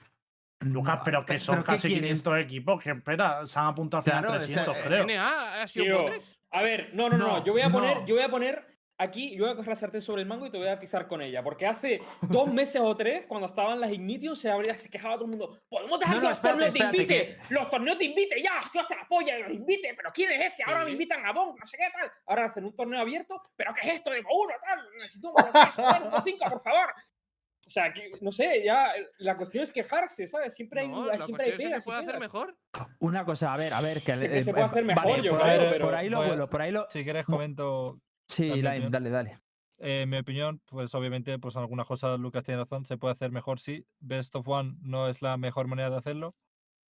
Lucas, 0.60 0.99
pero 1.06 1.26
que 1.26 1.39
son 1.39 1.56
¿pero 1.56 1.68
casi 1.68 1.88
quieres? 1.88 2.22
500 2.22 2.38
equipos. 2.39 2.84
Que 2.84 2.91
espera, 2.91 3.47
se 3.47 3.58
han 3.58 3.68
apuntado 3.68 3.99
al 3.99 4.04
final 4.04 4.24
Claro, 4.26 4.43
o 4.43 4.47
sea, 4.47 4.66
300, 4.66 4.76
eh, 4.76 4.82
creo. 4.86 5.06
NA 5.06 5.62
ha 5.64 5.68
sido 5.70 5.86
Tío, 6.06 6.22
a 6.51 6.62
ver, 6.62 6.89
no, 6.93 7.08
no, 7.08 7.18
no, 7.18 7.28
No, 7.28 7.45
yo 7.45 7.54
voy 7.54 7.62
a 7.62 7.70
poner, 7.70 7.97
no. 8.01 8.06
yo 8.06 8.16
voy 8.16 8.24
a 8.26 8.30
poner 8.30 8.72
aquí, 9.04 9.36
yo 9.36 9.43
voy 9.43 9.54
a 9.54 9.56
coger 9.56 9.70
la 9.70 9.76
sartén 9.76 10.01
sobre 10.01 10.22
el 10.22 10.28
mango 10.28 10.45
y 10.45 10.49
te 10.49 10.58
voy 10.58 10.68
a 10.68 10.74
atizar 10.74 11.08
con 11.08 11.22
ella, 11.22 11.43
porque 11.43 11.66
hace 11.68 12.01
dos 12.22 12.47
meses 12.51 12.82
o 12.84 12.95
tres, 12.95 13.26
cuando 13.28 13.47
estaban 13.47 13.80
las 13.80 13.91
Ignition, 13.91 14.36
se, 14.36 14.49
habría, 14.49 14.76
se 14.78 14.89
quejaba 14.89 15.16
todo 15.16 15.26
el 15.26 15.32
mundo, 15.32 15.60
podemos 15.70 15.99
dejar 15.99 16.16
No, 16.16 16.22
que 16.22 16.24
no, 16.26 16.30
los 16.30 16.38
espérate, 16.38 16.60
torneos 16.60 16.74
te 16.74 16.80
espérate, 16.80 17.32
invite, 17.34 17.54
los 17.54 17.70
torneos 17.70 17.97
te 17.97 18.04
invite, 18.06 18.41
ya, 18.41 18.60
hostia, 18.60 18.82
hasta 18.82 18.95
la 18.95 19.08
polla, 19.08 19.38
los 19.39 19.51
invite, 19.51 19.93
pero 19.95 20.12
¿quién 20.14 20.32
es 20.32 20.47
este? 20.51 20.64
Ahora 20.66 20.86
me 20.86 20.91
invitan 20.91 21.26
a 21.26 21.32
Bonk, 21.32 21.60
no 21.60 21.66
sé 21.66 21.78
qué 21.78 21.88
tal, 21.93 22.12
ahora 22.28 22.45
hacen 22.45 22.66
un 22.66 22.76
torneo 22.76 22.99
abierto, 22.99 23.41
pero 23.56 23.72
¿qué 23.74 23.88
es 23.89 23.95
esto 23.95 24.10
de 24.12 24.20
uno, 24.20 24.54
tal? 24.64 24.80
Necesito 24.97 25.30
un 25.32 26.24
5, 26.24 26.45
por 26.49 26.62
favor. 26.62 26.93
O 27.66 27.70
sea, 27.70 27.93
que, 27.93 28.12
no 28.20 28.30
sé, 28.30 28.62
ya 28.62 28.91
la 29.20 29.38
cuestión 29.38 29.64
es 29.64 29.72
quejarse, 29.72 30.28
¿sabes? 30.28 30.54
Siempre 30.54 30.82
hay, 30.82 30.88
No, 30.89 31.04
hay- 31.10 31.18
la 31.18 31.26
siempre 31.26 31.45
hay 31.45 31.51
cuestión 31.51 31.54
es 31.54 31.58
que 31.58 31.64
pegas 31.70 31.84
se 31.84 31.88
puede 31.88 31.99
hacer 31.99 32.10
pegas. 32.20 32.22
mejor. 32.22 32.58
Una 32.99 33.24
cosa, 33.26 33.54
a 33.54 33.58
ver, 33.58 33.74
a 33.74 33.80
ver, 33.80 34.01
que 34.04 34.18
Sí 34.18 34.28
que 34.28 34.38
eh, 34.38 34.41
se 34.41 34.51
puede 34.51 34.66
hacer 34.66 34.84
mejor, 34.84 35.06
vale, 35.06 35.24
yo 35.24 35.32
por, 35.32 35.41
creo, 35.41 35.51
ahí, 35.62 35.68
pero- 35.72 35.86
por 35.86 35.95
ahí 35.95 36.10
lo 36.10 36.18
vuelo, 36.24 36.49
por 36.49 36.62
ahí 36.62 36.72
lo. 36.72 36.89
Si 36.89 37.04
quieres 37.06 37.24
comento 37.26 38.01
Sí, 38.28 38.49
opinión. 38.51 38.91
dale, 38.91 39.09
dale. 39.09 39.39
Eh, 39.80 40.05
mi 40.07 40.17
opinión, 40.17 40.61
pues 40.65 40.93
obviamente, 40.95 41.38
pues 41.39 41.55
en 41.55 41.61
algunas 41.61 41.88
cosas 41.88 42.19
Lucas 42.19 42.43
tiene 42.43 42.61
razón, 42.61 42.86
se 42.86 42.97
puede 42.97 43.13
hacer 43.13 43.32
mejor, 43.32 43.59
sí. 43.59 43.86
Best 43.99 44.36
of 44.36 44.47
One 44.47 44.76
no 44.82 45.07
es 45.09 45.21
la 45.21 45.38
mejor 45.38 45.67
manera 45.67 45.89
de 45.89 45.97
hacerlo, 45.97 46.36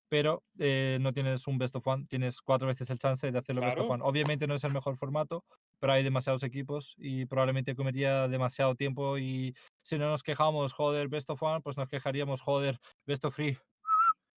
pero 0.08 0.44
eh, 0.58 0.98
no 1.00 1.12
tienes 1.12 1.46
un 1.46 1.58
Best 1.58 1.76
of 1.76 1.86
One, 1.86 2.06
tienes 2.08 2.42
cuatro 2.42 2.68
veces 2.68 2.90
el 2.90 2.98
chance 2.98 3.30
de 3.32 3.38
hacerlo 3.38 3.62
Best 3.62 3.78
of 3.80 3.86
Claro. 3.86 3.94
One. 3.94 4.02
Obviamente 4.04 4.46
no 4.46 4.54
es 4.56 4.64
el 4.64 4.72
mejor 4.72 4.96
formato, 4.96 5.44
pero 5.80 5.94
hay 5.94 6.04
demasiados 6.04 6.42
equipos 6.44 6.94
y 6.98 7.26
probablemente 7.26 7.74
comería 7.76 8.28
demasiado 8.28 8.74
tiempo 8.76 9.18
y 9.18 9.54
si 9.82 9.98
no 9.98 10.08
nos 10.10 10.22
quejamos, 10.22 10.72
joder, 10.72 11.08
Best 11.08 11.30
of 11.30 11.42
One, 11.42 11.60
pues 11.62 11.76
nos 11.78 11.88
quejaríamos, 11.88 12.42
joder, 12.42 12.78
Best 13.06 13.24
of 13.24 13.34
Free. 13.36 13.58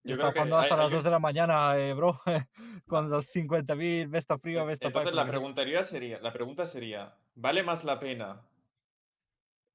Yo 0.05 0.17
que 0.17 0.23
jugando 0.23 0.57
hasta 0.57 0.73
hay- 0.75 0.77
las 0.79 0.85
hay 0.87 0.91
2 0.91 0.99
un- 0.99 1.03
de 1.05 1.11
la 1.11 1.19
mañana, 1.19 1.77
eh, 1.77 1.93
bro, 1.93 2.19
con 2.87 3.09
los 3.09 3.25
50.000 3.33 4.07
Best 4.09 4.31
of 4.31 4.41
Free 4.41 4.57
o 4.57 4.65
Best 4.65 4.83
of 4.83 4.91
Five, 4.91 4.99
Entonces 5.01 5.15
la, 5.15 5.25
preguntaría 5.27 5.83
sería, 5.83 6.19
la 6.19 6.33
pregunta 6.33 6.65
sería, 6.65 7.15
¿vale 7.35 7.63
más 7.63 7.83
la 7.83 7.99
pena 7.99 8.41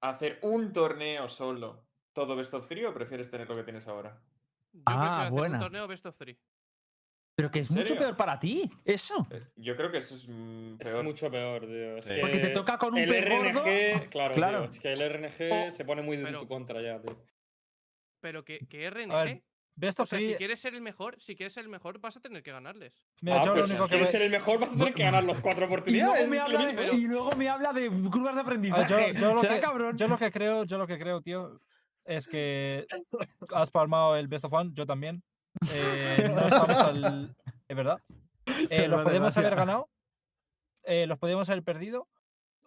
hacer 0.03 0.39
un 0.43 0.73
torneo 0.73 1.29
solo, 1.29 1.85
todo 2.13 2.37
best 2.37 2.55
of 2.55 2.69
three, 2.69 2.85
o 2.85 2.95
prefieres 2.95 3.31
tener 3.31 3.49
lo 3.49 3.57
que 3.57 3.65
tienes 3.65 3.89
ahora? 3.89 4.21
Yo 4.73 4.83
Ah, 4.85 4.93
prefiero 4.93 5.15
hacer 5.23 5.33
buena. 5.33 5.55
un 5.57 5.61
torneo 5.63 5.89
best 5.89 6.07
of 6.07 6.17
three. 6.17 6.39
Pero 7.37 7.51
que 7.53 7.61
es 7.61 7.71
¿En 7.71 7.77
mucho 7.77 7.97
peor 7.97 8.17
para 8.17 8.39
ti, 8.41 8.69
eso. 8.85 9.25
Eh, 9.31 9.47
Yo 9.57 9.77
creo 9.77 9.91
que 9.93 9.99
eso 9.99 10.15
es 10.15 10.29
mm, 10.29 10.77
Es 10.81 10.89
peor. 10.89 11.05
mucho 11.05 11.31
peor, 11.31 11.61
tío. 11.67 11.97
Es 11.99 12.05
Sí. 12.05 12.15
que 12.15 12.21
Porque 12.21 12.39
te 12.39 12.49
toca 12.49 12.77
con 12.79 12.95
un 12.95 12.99
el 12.99 13.09
pez 13.09 13.29
gordo. 13.31 13.63
RNG, 13.65 14.09
claro, 14.11 14.35
Claro. 14.35 14.61
tío, 14.63 14.71
es 14.71 14.81
que 14.81 14.93
el 14.93 15.03
RNG 15.03 15.69
O- 15.69 15.71
se 15.71 15.85
pone 15.85 16.03
muy 16.03 16.17
en 16.17 16.33
tu 16.33 16.49
contra 16.49 16.83
ya, 16.83 17.01
tío. 17.01 17.17
Pero 18.21 18.45
que, 18.45 18.59
que 18.67 18.91
RNG. 18.91 19.43
Best 19.79 20.01
o 20.01 20.07
sea, 20.07 20.21
si 20.21 20.35
quieres 20.35 20.59
ser 20.61 20.75
el 20.75 20.81
mejor, 20.83 21.17
si 21.21 21.37
quieres 21.37 21.53
ser 21.53 21.65
el 21.65 21.71
mejor, 21.71 22.01
vas 22.01 22.17
a 22.17 22.21
tener 22.21 22.43
que 22.43 22.51
ganarles. 22.53 22.93
mira, 23.21 23.41
ah, 23.41 23.45
yo 23.45 23.55
lo 23.55 23.61
pues 23.63 23.67
único 23.71 23.85
si 23.85 23.89
que 23.89 23.95
quieres 23.97 24.07
ve- 24.09 24.13
ser 24.13 24.23
el 24.23 24.31
mejor 24.31 24.59
vas 24.61 24.71
a 24.71 24.77
tener 24.77 24.95
que 24.95 25.03
ganar 25.05 25.25
las 25.25 25.41
cuatro 25.41 25.65
Y 25.65 25.69
luego, 25.69 25.75
oportunidades. 25.75 26.29
me 26.31 26.39
habla 26.39 26.59
mismo. 26.65 26.81
de, 26.81 26.95
y 26.97 27.01
luego 27.07 27.31
me 27.37 27.49
habla 27.49 27.73
de 27.73 27.89
curvas 27.89 28.35
de 28.35 28.41
Ah, 28.41 28.43
aprendizaje. 28.43 29.15
yo, 29.15 29.19
yo 29.21 29.35
lo 29.35 29.41
¿Será 29.41 29.55
que, 29.55 29.61
cabrón? 29.61 29.97
yo 29.97 30.09
lo 30.09 30.19
que 30.19 30.31
creo, 30.33 30.65
yo 30.65 30.79
lo 30.79 30.87
que 30.87 30.99
creo, 30.99 31.21
tío, 31.21 31.61
es 32.05 32.27
que 32.27 32.87
has 33.55 33.71
palmado 33.71 34.17
el 34.17 34.29
Best 34.29 34.45
of 34.45 34.53
One, 34.53 34.71
yo 34.75 34.85
también. 34.87 35.23
Eh, 35.73 36.31
no 36.35 36.41
estamos 36.41 36.77
al. 36.79 37.37
Es 37.69 37.77
verdad. 37.77 38.01
Eh, 38.71 38.81
me 38.83 38.89
los 38.89 39.03
podemos 39.03 39.37
haber 39.37 39.55
ganado. 39.55 39.91
eh, 40.85 41.07
los 41.07 41.19
podemos 41.19 41.49
haber 41.51 41.63
perdido. 41.63 42.09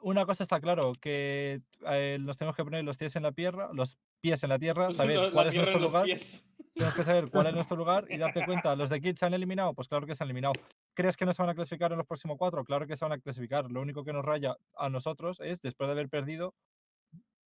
Una 0.03 0.25
cosa 0.27 0.43
está 0.43 0.59
claro, 0.59 0.93
que 1.01 1.61
eh, 1.87 2.17
nos 2.21 2.37
tenemos 2.37 2.55
que 2.55 2.63
poner 2.63 2.83
los 2.83 2.97
pies 2.97 3.15
en 3.15 3.23
la 3.23 3.31
tierra, 3.31 3.69
los 3.73 3.97
pies 4.19 4.43
en 4.43 4.49
la 4.49 4.59
tierra, 4.59 4.91
saber 4.93 5.17
La- 5.17 5.25
la 5.25 5.31
cuál 5.31 5.47
es 5.47 5.55
nuestro 5.55 5.79
los 5.79 5.89
lugar. 5.91 6.05
pies. 6.05 6.45
Tienes 6.73 6.95
que 6.95 7.03
saber 7.03 7.29
cuál 7.29 7.47
es 7.47 7.53
nuestro 7.53 7.75
lugar 7.75 8.05
y 8.09 8.17
darte 8.17 8.45
cuenta. 8.45 8.75
¿Los 8.75 8.89
de 8.89 9.01
Kids 9.01 9.19
se 9.19 9.25
han 9.25 9.33
eliminado? 9.33 9.73
Pues 9.73 9.87
claro 9.87 10.07
que 10.07 10.15
se 10.15 10.23
han 10.23 10.29
eliminado. 10.29 10.53
¿Crees 10.93 11.17
que 11.17 11.25
no 11.25 11.33
se 11.33 11.41
van 11.41 11.49
a 11.49 11.55
clasificar 11.55 11.91
en 11.91 11.97
los 11.97 12.07
próximos 12.07 12.37
cuatro? 12.37 12.63
Claro 12.63 12.87
que 12.87 12.95
se 12.95 13.03
van 13.03 13.11
a 13.11 13.19
clasificar. 13.19 13.69
Lo 13.69 13.81
único 13.81 14.03
que 14.03 14.13
nos 14.13 14.23
raya 14.23 14.55
a 14.77 14.89
nosotros 14.89 15.39
es, 15.41 15.61
después 15.61 15.87
de 15.87 15.91
haber 15.91 16.09
perdido 16.09 16.53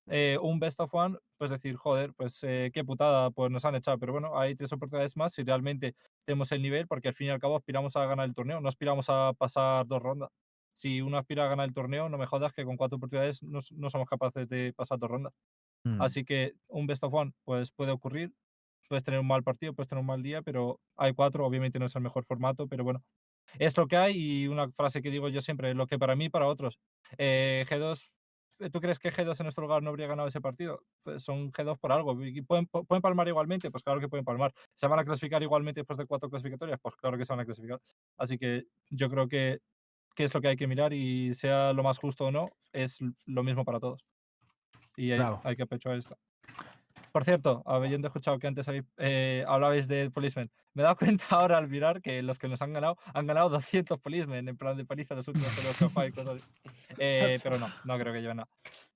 eh, 0.08 0.36
un 0.42 0.58
best 0.58 0.80
of 0.80 0.92
one, 0.92 1.16
pues 1.38 1.50
decir, 1.50 1.76
joder, 1.76 2.12
pues 2.14 2.40
eh, 2.42 2.70
qué 2.74 2.84
putada, 2.84 3.30
pues 3.30 3.50
nos 3.50 3.64
han 3.64 3.76
echado. 3.76 3.98
Pero 3.98 4.12
bueno, 4.12 4.38
hay 4.38 4.56
tres 4.56 4.72
oportunidades 4.72 5.16
más 5.16 5.32
si 5.32 5.44
realmente 5.44 5.94
tenemos 6.24 6.50
el 6.52 6.60
nivel, 6.60 6.88
porque 6.88 7.08
al 7.08 7.14
fin 7.14 7.28
y 7.28 7.30
al 7.30 7.38
cabo 7.38 7.56
aspiramos 7.56 7.94
a 7.96 8.04
ganar 8.06 8.26
el 8.26 8.34
torneo, 8.34 8.60
no 8.60 8.68
aspiramos 8.68 9.06
a 9.08 9.32
pasar 9.38 9.86
dos 9.86 10.02
rondas. 10.02 10.30
Si 10.74 11.00
uno 11.00 11.18
aspira 11.18 11.44
a 11.44 11.48
ganar 11.48 11.68
el 11.68 11.74
torneo, 11.74 12.08
no 12.08 12.18
me 12.18 12.26
jodas 12.26 12.52
que 12.52 12.64
con 12.64 12.76
cuatro 12.76 12.96
oportunidades 12.96 13.42
no, 13.42 13.60
no 13.72 13.90
somos 13.90 14.08
capaces 14.08 14.48
de 14.48 14.72
pasar 14.74 14.98
dos 14.98 15.10
rondas. 15.10 15.32
Mm. 15.84 16.00
Así 16.00 16.24
que 16.24 16.54
un 16.68 16.86
best 16.86 17.04
of 17.04 17.14
one 17.14 17.32
pues 17.44 17.70
puede 17.70 17.92
ocurrir. 17.92 18.32
Puedes 18.88 19.04
tener 19.04 19.20
un 19.20 19.26
mal 19.26 19.42
partido, 19.42 19.74
puedes 19.74 19.88
tener 19.88 20.00
un 20.00 20.06
mal 20.06 20.22
día, 20.22 20.42
pero 20.42 20.80
hay 20.96 21.12
cuatro. 21.14 21.46
Obviamente 21.46 21.78
no 21.78 21.86
es 21.86 21.96
el 21.96 22.02
mejor 22.02 22.24
formato, 22.24 22.66
pero 22.68 22.84
bueno, 22.84 23.02
es 23.58 23.76
lo 23.76 23.86
que 23.86 23.96
hay. 23.96 24.14
Y 24.16 24.48
una 24.48 24.70
frase 24.70 25.02
que 25.02 25.10
digo 25.10 25.28
yo 25.28 25.40
siempre, 25.40 25.74
lo 25.74 25.86
que 25.86 25.98
para 25.98 26.16
mí, 26.16 26.28
para 26.28 26.46
otros. 26.46 26.78
Eh, 27.18 27.64
G2, 27.68 28.12
eh, 28.60 28.70
¿tú 28.70 28.80
crees 28.80 28.98
que 28.98 29.12
G2 29.12 29.40
en 29.40 29.44
nuestro 29.44 29.62
lugar 29.62 29.82
no 29.82 29.90
habría 29.90 30.06
ganado 30.06 30.28
ese 30.28 30.40
partido? 30.40 30.82
Son 31.18 31.52
G2 31.52 31.78
por 31.78 31.92
algo. 31.92 32.22
¿Y 32.24 32.42
pueden, 32.42 32.66
pueden 32.66 33.02
palmar 33.02 33.28
igualmente? 33.28 33.70
Pues 33.70 33.82
claro 33.82 34.00
que 34.00 34.08
pueden 34.08 34.24
palmar. 34.24 34.52
¿Se 34.74 34.86
van 34.86 34.98
a 34.98 35.04
clasificar 35.04 35.42
igualmente 35.42 35.80
después 35.80 35.98
de 35.98 36.06
cuatro 36.06 36.28
clasificatorias? 36.28 36.78
Pues 36.80 36.96
claro 36.96 37.18
que 37.18 37.24
se 37.24 37.32
van 37.32 37.40
a 37.40 37.44
clasificar. 37.44 37.80
Así 38.16 38.38
que 38.38 38.66
yo 38.90 39.08
creo 39.10 39.28
que, 39.28 39.60
que 40.14 40.24
es 40.24 40.34
lo 40.34 40.40
que 40.40 40.48
hay 40.48 40.56
que 40.56 40.66
mirar 40.66 40.92
y 40.92 41.34
sea 41.34 41.72
lo 41.72 41.82
más 41.82 41.98
justo 41.98 42.26
o 42.26 42.30
no, 42.30 42.50
es 42.72 42.98
lo 43.26 43.42
mismo 43.42 43.64
para 43.64 43.80
todos. 43.80 44.04
Y 44.96 45.12
hay, 45.12 45.20
hay 45.42 45.56
que 45.56 45.62
apechar 45.62 45.96
esto. 45.96 46.18
Por 47.12 47.24
cierto, 47.24 47.62
habiendo 47.66 48.08
escuchado 48.08 48.38
que 48.38 48.46
antes 48.46 48.66
habéis, 48.68 48.84
eh, 48.96 49.44
hablabais 49.46 49.86
de 49.86 50.10
policemen, 50.10 50.50
me 50.72 50.82
he 50.82 50.84
dado 50.84 50.96
cuenta 51.20 51.24
ahora 51.30 51.58
al 51.58 51.68
mirar 51.68 52.00
que 52.00 52.22
los 52.22 52.38
que 52.38 52.48
nos 52.48 52.62
han 52.62 52.72
ganado 52.72 52.96
han 53.14 53.26
ganado 53.26 53.50
200 53.50 54.00
policemen 54.00 54.48
en 54.48 54.56
plan 54.56 54.76
de 54.76 54.84
paliza 54.84 55.14
los 55.14 55.28
últimos 55.28 55.48
cosas 56.14 56.36
así. 56.36 56.44
Eh, 56.98 57.38
pero 57.42 57.58
no, 57.58 57.68
no 57.84 57.98
creo 57.98 58.12
que 58.12 58.20
lleven 58.22 58.38
nada. 58.38 58.48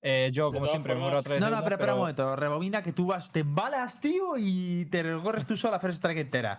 Eh, 0.02 0.30
yo, 0.32 0.50
De 0.50 0.58
como 0.58 0.66
todas 0.66 0.70
siempre, 0.70 0.94
me 0.94 1.00
muero 1.00 1.18
a 1.18 1.22
través 1.22 1.40
No, 1.40 1.50
no, 1.50 1.62
pero 1.62 1.74
espera 1.76 1.94
un 1.94 2.00
momento. 2.00 2.36
Rebobina 2.36 2.82
que 2.82 2.92
tú 2.92 3.06
vas, 3.06 3.30
te 3.32 3.40
embalas, 3.40 4.00
tío, 4.00 4.34
y 4.38 4.86
te 4.86 5.02
recorres 5.02 5.46
tú 5.46 5.56
sola 5.56 5.72
la 5.72 5.80
first 5.80 5.96
strike 5.96 6.18
entera. 6.18 6.58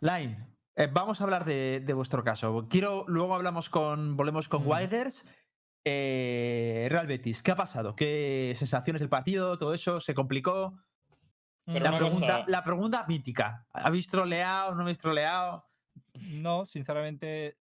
Line, 0.00 0.36
eh, 0.76 0.88
vamos 0.92 1.20
a 1.20 1.24
hablar 1.24 1.44
de, 1.44 1.82
de 1.84 1.92
vuestro 1.94 2.22
caso. 2.22 2.66
Quiero, 2.68 3.04
luego 3.08 3.34
hablamos 3.34 3.68
con, 3.70 4.16
volvemos 4.16 4.48
con 4.48 4.64
Mm. 4.64 4.68
Wilders. 4.68 5.24
Eh, 5.84 6.86
Real 6.90 7.06
Betis, 7.08 7.42
¿qué 7.42 7.50
ha 7.50 7.56
pasado? 7.56 7.96
¿Qué 7.96 8.54
sensaciones 8.56 9.00
del 9.00 9.08
partido? 9.08 9.58
¿Todo 9.58 9.74
eso 9.74 9.98
se 10.00 10.14
complicó? 10.14 10.78
Pero 11.64 11.78
La 11.84 11.96
pregunta, 11.96 12.26
cosa- 12.26 12.44
la 12.48 12.64
pregunta 12.64 13.04
mítica. 13.06 13.66
¿Habéis 13.72 14.08
troleado? 14.08 14.74
¿No 14.74 14.82
habéis 14.82 14.98
troleado? 14.98 15.64
No, 16.14 16.64
sinceramente, 16.66 17.56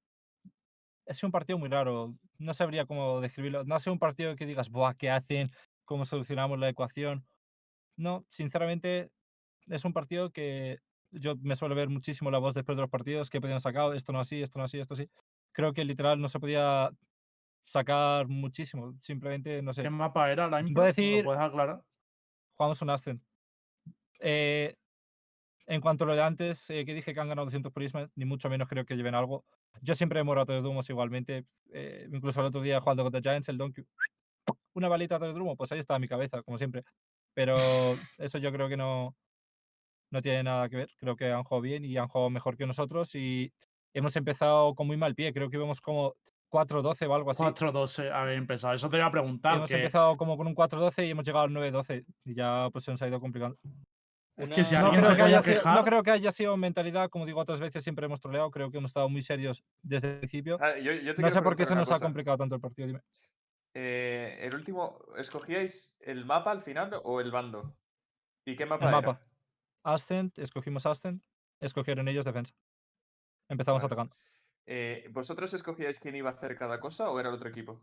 es 1.06 1.24
un 1.24 1.32
partido 1.32 1.60
muy 1.60 1.70
raro. 1.70 2.16
No 2.40 2.54
sabría 2.54 2.86
cómo 2.86 3.22
describirlo. 3.22 3.64
No 3.64 3.76
ha 3.76 3.80
sido 3.80 3.94
un 3.94 4.00
partido 4.00 4.36
que 4.36 4.46
digas, 4.46 4.70
Buah, 4.70 4.96
¿qué 4.96 5.12
hacen? 5.12 5.52
¿Cómo 5.86 6.06
solucionamos 6.06 6.58
la 6.58 6.70
ecuación? 6.70 7.26
No, 7.98 8.26
sinceramente, 8.30 9.12
es 9.68 9.86
un 9.86 9.94
partido 9.94 10.32
que 10.32 10.80
yo 11.12 11.36
me 11.36 11.56
suelo 11.56 11.76
ver 11.76 11.90
muchísimo 11.90 12.32
la 12.32 12.38
voz 12.40 12.54
después 12.56 12.76
de 12.78 12.82
los 12.82 12.90
partidos, 12.90 13.30
que 13.30 13.42
podían 13.42 13.62
sacar, 13.62 13.94
esto 13.96 14.14
no 14.14 14.20
así, 14.22 14.42
esto 14.42 14.58
no 14.58 14.66
así, 14.66 14.80
esto 14.80 14.96
sí. 14.96 15.10
Creo 15.52 15.74
que 15.74 15.86
literal 15.86 16.20
no 16.20 16.30
se 16.30 16.40
podía 16.40 16.90
sacar 17.64 18.28
muchísimo. 18.30 18.96
Simplemente, 19.02 19.62
no 19.62 19.74
sé. 19.74 19.84
¿Qué 19.84 19.90
mapa 19.90 20.32
era 20.32 20.48
la? 20.48 20.62
Voy 20.62 20.72
a 20.72 20.74
¿Me 20.74 20.86
decir- 20.88 21.18
¿Lo 21.20 21.26
puedes 21.26 21.42
aclarar? 21.44 21.84
jugamos 22.56 22.82
un 22.82 22.90
Ascent. 22.90 23.22
Eh, 24.22 24.76
en 25.68 25.80
cuanto 25.82 26.04
a 26.04 26.08
lo 26.08 26.16
de 26.16 26.22
antes, 26.22 26.70
eh, 26.70 26.86
que 26.86 26.94
dije 26.94 27.14
que 27.14 27.20
han 27.20 27.28
ganado 27.30 27.46
200 27.46 27.72
por 27.72 27.84
Ismael, 27.84 28.10
ni 28.16 28.26
mucho 28.26 28.50
menos 28.50 28.68
creo 28.68 28.86
que 28.86 28.96
lleven 28.96 29.16
algo. 29.16 29.46
Yo 29.82 29.96
siempre 29.96 30.20
he 30.20 30.24
morado 30.24 30.54
de 30.54 30.62
Dumos 30.62 30.90
igualmente. 30.90 31.44
eh, 31.74 32.08
incluso 32.12 32.40
el 32.42 32.48
otro 32.48 32.62
día 32.62 32.82
jugando 32.82 33.04
contra 33.04 33.22
Giants, 33.22 33.50
el 33.50 33.58
Donkey. 33.58 33.86
Una 34.74 34.88
balita 34.90 35.20
de 35.20 35.34
Drumo, 35.34 35.56
pues 35.56 35.72
ahí 35.72 35.80
está 35.80 35.98
mi 36.00 36.08
cabeza, 36.08 36.42
como 36.44 36.58
siempre. 36.58 36.84
Pero 37.34 37.56
eso 38.18 38.38
yo 38.38 38.52
creo 38.52 38.68
que 38.70 38.76
no, 38.78 39.16
no 40.12 40.22
tiene 40.22 40.44
nada 40.44 40.68
que 40.70 40.78
ver. 40.78 40.90
Creo 40.98 41.16
que 41.16 41.32
han 41.32 41.44
jugado 41.44 41.62
bien 41.62 41.86
y 41.86 41.98
han 41.98 42.08
jugado 42.08 42.30
mejor 42.30 42.58
que 42.58 42.66
nosotros. 42.68 43.14
Y 43.16 43.54
hemos 43.94 44.16
empezado 44.16 44.76
con 44.76 44.88
muy 44.88 44.98
mal 44.98 45.16
pie. 45.16 45.32
Creo 45.34 45.50
que 45.50 45.58
íbamos 45.58 45.80
como 45.80 46.16
4-12 46.52 47.08
o 47.08 47.16
algo 47.16 47.32
así. 47.32 47.44
4-12 47.44 48.12
habéis 48.12 48.38
empezado. 48.40 48.74
Eso 48.74 48.90
te 48.90 48.98
iba 48.98 49.06
a 49.06 49.12
preguntar. 49.12 49.56
hemos 49.56 49.70
que- 49.70 49.76
empezado 49.78 50.18
como 50.18 50.36
con 50.38 50.48
un 50.48 50.56
4-12 50.56 51.06
y 51.08 51.12
hemos 51.12 51.24
llegado 51.26 51.46
al 51.46 51.52
9-12. 51.54 52.04
Y 52.26 52.34
ya 52.34 52.68
pues 52.72 52.84
se 52.84 52.92
nos 52.92 53.02
ha 53.02 53.08
ido 53.08 53.22
complicando. 53.22 53.58
Es 54.38 54.50
que 54.50 54.64
si 54.64 54.76
Una- 54.76 54.92
No 54.92 54.92
creo, 54.92 55.16
que 55.16 55.22
haya 55.22 55.42
sido, 55.42 55.56
no 55.58 55.62
quejar- 55.64 55.86
creo 55.86 56.04
que 56.04 56.12
haya 56.12 56.32
sido 56.32 56.58
mentalidad, 56.58 57.10
como 57.10 57.26
digo 57.26 57.40
otras 57.42 57.60
veces, 57.60 57.84
siempre 57.84 58.06
hemos 58.06 58.20
troleado. 58.22 58.50
Creo 58.50 58.72
que 58.72 58.78
hemos 58.78 58.90
estado 58.90 59.10
muy 59.10 59.22
serios 59.22 59.64
desde 59.82 60.14
el 60.14 60.18
principio. 60.20 60.58
Ah, 60.62 60.78
yo- 60.78 60.94
yo 60.94 61.14
te 61.14 61.22
No 61.22 61.30
sé 61.30 61.42
por 61.42 61.56
qué 61.56 61.66
se 61.66 61.76
nos 61.76 61.92
ha 61.92 62.00
complicado 62.00 62.38
tanto 62.38 62.56
el 62.56 62.62
partido. 62.62 62.88
Dime. 62.88 63.02
Eh, 63.74 64.40
el 64.42 64.56
último, 64.56 65.00
¿escogíais 65.18 65.96
el 66.00 66.26
mapa 66.26 66.52
al 66.52 66.62
final 66.62 66.92
o 67.04 67.22
el 67.22 67.32
bando? 67.32 67.76
¿Y 68.46 68.56
qué 68.56 68.66
mapa 68.66 68.86
El 68.86 68.90
era? 68.96 69.02
mapa. 69.02 69.22
Ascent, 69.84 70.38
escogimos 70.40 70.86
Ascent, 70.86 71.24
escogieron 71.60 72.08
ellos 72.08 72.26
defensa. 72.26 72.54
Empezamos 73.50 73.82
Vale. 73.84 73.94
atacando. 73.94 74.16
Eh, 74.66 75.08
¿Vosotros 75.12 75.54
escogíais 75.54 76.00
quién 76.00 76.16
iba 76.16 76.30
a 76.30 76.34
hacer 76.34 76.56
cada 76.58 76.80
cosa 76.80 77.10
o 77.12 77.20
era 77.20 77.30
el 77.30 77.36
otro 77.36 77.50
equipo? 77.50 77.82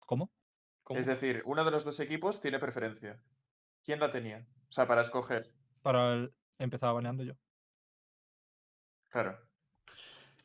¿Cómo? 0.00 0.30
¿Cómo? 0.82 1.00
Es 1.00 1.06
decir, 1.06 1.42
uno 1.46 1.64
de 1.64 1.70
los 1.70 1.84
dos 1.84 1.98
equipos 2.00 2.40
tiene 2.40 2.58
preferencia. 2.58 3.20
¿Quién 3.84 4.00
la 4.00 4.10
tenía? 4.10 4.46
O 4.68 4.72
sea, 4.72 4.88
para 4.88 5.02
escoger. 5.02 5.52
Para 5.82 6.14
el... 6.14 6.34
Empezaba 6.58 6.94
baneando 6.94 7.22
yo. 7.22 7.34
Claro. 9.08 9.38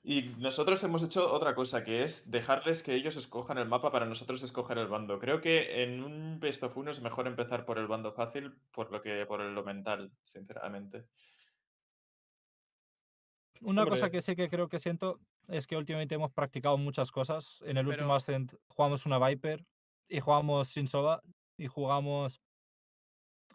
Y 0.03 0.23
nosotros 0.37 0.83
hemos 0.83 1.03
hecho 1.03 1.31
otra 1.31 1.55
cosa, 1.55 1.83
que 1.83 2.03
es 2.03 2.31
dejarles 2.31 2.83
que 2.83 2.95
ellos 2.95 3.15
escojan 3.15 3.57
el 3.57 3.67
mapa 3.67 3.91
para 3.91 4.05
nosotros 4.05 4.41
escoger 4.43 4.77
el 4.77 4.87
bando. 4.87 5.19
Creo 5.19 5.41
que 5.41 5.83
en 5.83 6.03
un 6.03 6.39
Best 6.39 6.63
of 6.63 6.75
Uno 6.77 6.91
es 6.91 7.01
mejor 7.01 7.27
empezar 7.27 7.65
por 7.65 7.77
el 7.77 7.87
bando 7.87 8.11
fácil 8.13 8.53
por 8.71 8.91
lo 8.91 9.01
que 9.01 9.25
por 9.25 9.41
lo 9.41 9.63
mental, 9.63 10.11
sinceramente. 10.23 11.05
Una 13.61 13.85
cosa 13.85 14.09
que 14.09 14.21
sí 14.21 14.35
que 14.35 14.49
creo 14.49 14.69
que 14.69 14.79
siento 14.79 15.19
es 15.47 15.67
que 15.67 15.75
últimamente 15.75 16.15
hemos 16.15 16.31
practicado 16.31 16.77
muchas 16.77 17.11
cosas. 17.11 17.61
En 17.65 17.77
el 17.77 17.87
último 17.87 18.15
Ascent 18.15 18.53
jugamos 18.67 19.05
una 19.05 19.19
Viper 19.19 19.65
y 20.07 20.21
jugamos 20.21 20.69
sin 20.69 20.87
Soda 20.87 21.21
y 21.57 21.67
jugamos 21.67 22.41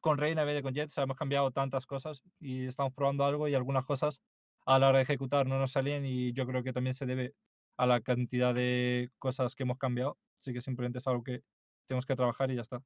con 0.04 0.18
Reina 0.18 0.42
en 0.42 0.46
vez 0.46 0.56
de 0.56 0.62
con 0.62 0.74
Jet. 0.74 0.88
O 0.88 0.92
sea, 0.92 1.04
hemos 1.04 1.16
cambiado 1.16 1.50
tantas 1.50 1.86
cosas 1.86 2.22
y 2.38 2.66
estamos 2.66 2.92
probando 2.92 3.24
algo 3.24 3.48
y 3.48 3.54
algunas 3.54 3.86
cosas 3.86 4.20
a 4.66 4.78
la 4.78 4.90
hora 4.90 4.98
de 4.98 5.04
ejecutar 5.04 5.46
no 5.46 5.58
nos 5.58 5.72
salían 5.72 6.04
y 6.04 6.34
yo 6.34 6.46
creo 6.46 6.62
que 6.62 6.74
también 6.74 6.92
se 6.92 7.06
debe 7.06 7.34
a 7.78 7.86
la 7.86 8.02
cantidad 8.02 8.54
de 8.54 9.10
cosas 9.18 9.54
que 9.54 9.62
hemos 9.62 9.78
cambiado. 9.78 10.18
Así 10.40 10.52
que 10.52 10.60
simplemente 10.60 10.98
es 10.98 11.06
algo 11.06 11.22
que 11.24 11.42
tenemos 11.86 12.04
que 12.04 12.16
trabajar 12.16 12.50
y 12.50 12.56
ya 12.56 12.60
está. 12.60 12.82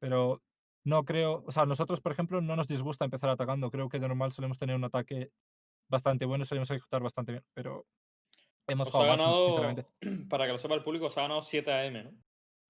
Pero 0.00 0.42
no 0.84 1.04
creo, 1.04 1.44
o 1.46 1.52
sea, 1.52 1.64
nosotros, 1.64 2.00
por 2.00 2.10
ejemplo, 2.10 2.40
no 2.40 2.56
nos 2.56 2.66
disgusta 2.66 3.04
empezar 3.04 3.30
atacando. 3.30 3.70
Creo 3.70 3.88
que 3.88 4.00
de 4.00 4.08
normal 4.08 4.32
solemos 4.32 4.58
tener 4.58 4.74
un 4.74 4.82
ataque 4.82 5.30
bastante 5.88 6.24
bueno 6.24 6.42
y 6.42 6.46
solemos 6.46 6.72
ejecutar 6.72 7.04
bastante 7.04 7.30
bien, 7.30 7.44
pero 7.54 7.86
hemos 8.66 8.88
Os 8.88 8.94
ha 8.96 8.98
jugado 8.98 9.16
sin- 9.16 9.24
ganado, 9.24 9.44
sinceramente. 9.46 9.86
para 10.28 10.46
que 10.46 10.52
lo 10.54 10.58
sepa 10.58 10.74
el 10.74 10.82
público, 10.82 11.06
os 11.06 11.16
ha 11.18 11.22
ganado 11.22 11.42
7 11.42 11.72
AM, 11.72 12.02
¿no? 12.02 12.10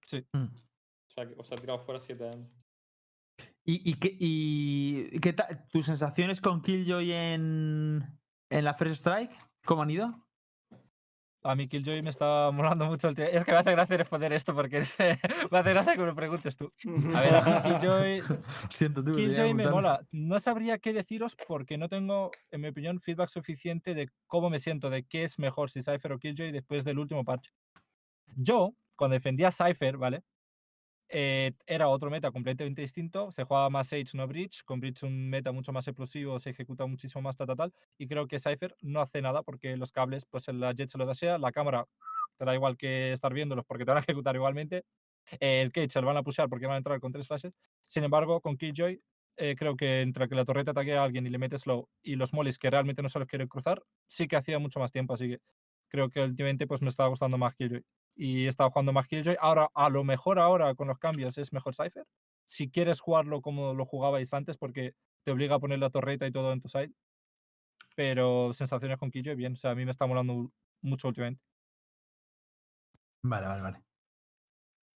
Sí. 0.03 0.23
Mm. 0.31 0.45
O 0.45 1.11
sea, 1.11 1.27
que 1.27 1.33
os 1.39 1.51
ha 1.51 1.55
tirado 1.55 1.79
fuera 1.79 1.99
7 1.99 2.29
AM. 2.29 2.62
¿Y, 3.65 3.89
y 3.89 3.93
qué, 3.95 4.15
y 4.19 5.19
qué 5.21 5.33
tal? 5.33 5.65
¿Tus 5.71 5.85
sensaciones 5.85 6.41
con 6.41 6.61
Killjoy 6.61 7.11
en, 7.11 8.03
en 8.49 8.63
la 8.65 8.73
First 8.73 8.95
Strike? 8.95 9.31
¿Cómo 9.65 9.83
han 9.83 9.91
ido? 9.91 10.27
A 11.45 11.55
mí 11.55 11.67
Killjoy 11.67 12.01
me 12.01 12.09
está 12.09 12.51
molando 12.51 12.85
mucho 12.85 13.09
el 13.09 13.15
tío. 13.15 13.25
Es 13.25 13.43
que 13.43 13.51
me 13.51 13.57
hace 13.57 13.71
gracia 13.71 13.97
responder 13.97 14.31
esto 14.31 14.53
porque 14.55 14.79
es, 14.79 14.97
me 15.51 15.57
hace 15.57 15.73
gracia 15.73 15.93
que 15.93 15.99
me 15.99 16.05
lo 16.05 16.15
preguntes 16.15 16.55
tú. 16.55 16.71
A 17.13 17.21
ver, 17.21 17.35
a 17.35 17.41
mí 17.41 17.69
Killjoy, 17.69 18.21
Siento 18.69 19.03
tú. 19.03 19.13
Killjoy 19.13 19.53
me 19.53 19.69
mola. 19.69 20.05
No 20.11 20.39
sabría 20.39 20.77
qué 20.77 20.93
deciros 20.93 21.35
porque 21.47 21.77
no 21.77 21.89
tengo, 21.89 22.31
en 22.51 22.61
mi 22.61 22.69
opinión, 22.69 22.99
feedback 22.99 23.29
suficiente 23.29 23.93
de 23.93 24.09
cómo 24.27 24.49
me 24.49 24.59
siento, 24.59 24.89
de 24.89 25.03
qué 25.03 25.23
es 25.23 25.37
mejor, 25.37 25.69
si 25.69 25.81
Cypher 25.81 26.13
o 26.13 26.19
Killjoy 26.19 26.51
después 26.51 26.85
del 26.85 26.99
último 26.99 27.25
parche. 27.25 27.51
Yo, 28.35 28.73
cuando 28.95 29.15
defendía 29.15 29.51
Cypher, 29.51 29.97
¿vale? 29.97 30.23
Eh, 31.15 31.51
era 31.67 31.89
otro 31.89 32.09
meta 32.09 32.31
completamente 32.31 32.81
distinto. 32.81 33.31
Se 33.31 33.43
jugaba 33.43 33.69
más 33.69 33.87
Sage, 33.89 34.05
no 34.15 34.27
Bridge. 34.27 34.63
Con 34.65 34.79
Bridge 34.79 35.03
un 35.03 35.29
meta 35.29 35.51
mucho 35.51 35.71
más 35.71 35.87
explosivo, 35.87 36.39
se 36.39 36.49
ejecuta 36.49 36.87
muchísimo 36.87 37.21
más 37.21 37.35
tal, 37.37 37.47
tal, 37.47 37.57
tal. 37.57 37.73
Y 37.99 38.07
creo 38.07 38.27
que 38.27 38.39
Cypher 38.39 38.75
no 38.81 38.99
hace 38.99 39.21
nada 39.21 39.43
porque 39.43 39.77
los 39.77 39.91
cables, 39.91 40.25
pues 40.25 40.47
la 40.47 40.73
Jet 40.73 40.89
se 40.89 40.97
lo 40.97 41.05
desea, 41.05 41.37
la 41.37 41.51
cámara 41.51 41.85
te 42.37 42.45
da 42.45 42.55
igual 42.55 42.77
que 42.77 43.13
estar 43.13 43.31
viéndolos 43.33 43.63
porque 43.65 43.85
te 43.85 43.91
van 43.91 43.99
a 43.99 44.01
ejecutar 44.07 44.35
igualmente. 44.35 44.85
Eh, 45.39 45.61
el 45.61 45.71
Cage 45.71 45.89
se 45.89 46.01
lo 46.01 46.07
van 46.07 46.17
a 46.17 46.23
pushar 46.23 46.49
porque 46.49 46.65
van 46.65 46.75
a 46.75 46.77
entrar 46.77 46.99
con 46.99 47.11
tres 47.11 47.27
flashes. 47.27 47.53
Sin 47.87 48.03
embargo, 48.03 48.41
con 48.41 48.57
Killjoy, 48.57 48.99
eh, 49.37 49.55
creo 49.55 49.75
que 49.77 50.01
entre 50.01 50.27
que 50.27 50.35
la 50.35 50.45
torreta 50.45 50.71
ataque 50.71 50.95
a 50.95 51.03
alguien 51.03 51.27
y 51.27 51.29
le 51.29 51.37
metes 51.37 51.61
slow 51.61 51.87
y 52.01 52.15
los 52.15 52.33
mollies 52.33 52.57
que 52.59 52.69
realmente 52.71 53.03
no 53.03 53.09
se 53.09 53.19
los 53.19 53.27
quiere 53.27 53.47
cruzar, 53.47 53.83
sí 54.07 54.27
que 54.27 54.35
hacía 54.35 54.57
mucho 54.59 54.79
más 54.79 54.91
tiempo. 54.91 55.13
Así 55.13 55.29
que 55.29 55.39
creo 55.89 56.09
que 56.09 56.21
últimamente 56.21 56.65
pues 56.67 56.81
me 56.81 56.89
estaba 56.89 57.09
gustando 57.09 57.37
más 57.37 57.55
Killjoy. 57.55 57.83
Y 58.15 58.45
he 58.45 58.47
estado 58.47 58.69
jugando 58.69 58.93
más 58.93 59.07
Killjoy. 59.07 59.37
Ahora, 59.39 59.69
a 59.73 59.89
lo 59.89 60.03
mejor 60.03 60.39
ahora 60.39 60.75
con 60.75 60.87
los 60.87 60.99
cambios 60.99 61.37
es 61.37 61.51
mejor 61.51 61.73
Cypher. 61.75 62.05
Si 62.45 62.69
quieres 62.69 62.99
jugarlo 62.99 63.41
como 63.41 63.73
lo 63.73 63.85
jugabais 63.85 64.33
antes, 64.33 64.57
porque 64.57 64.93
te 65.23 65.31
obliga 65.31 65.55
a 65.55 65.59
poner 65.59 65.79
la 65.79 65.89
torreta 65.89 66.27
y 66.27 66.31
todo 66.31 66.51
en 66.51 66.61
tu 66.61 66.67
side. 66.67 66.91
Pero 67.95 68.53
sensaciones 68.53 68.97
con 68.97 69.11
Killjoy, 69.11 69.35
bien. 69.35 69.53
O 69.53 69.55
sea, 69.55 69.71
a 69.71 69.75
mí 69.75 69.85
me 69.85 69.91
está 69.91 70.05
molando 70.05 70.51
mucho 70.81 71.07
últimamente. 71.07 71.41
Vale, 73.23 73.47
vale, 73.47 73.61
vale. 73.61 73.83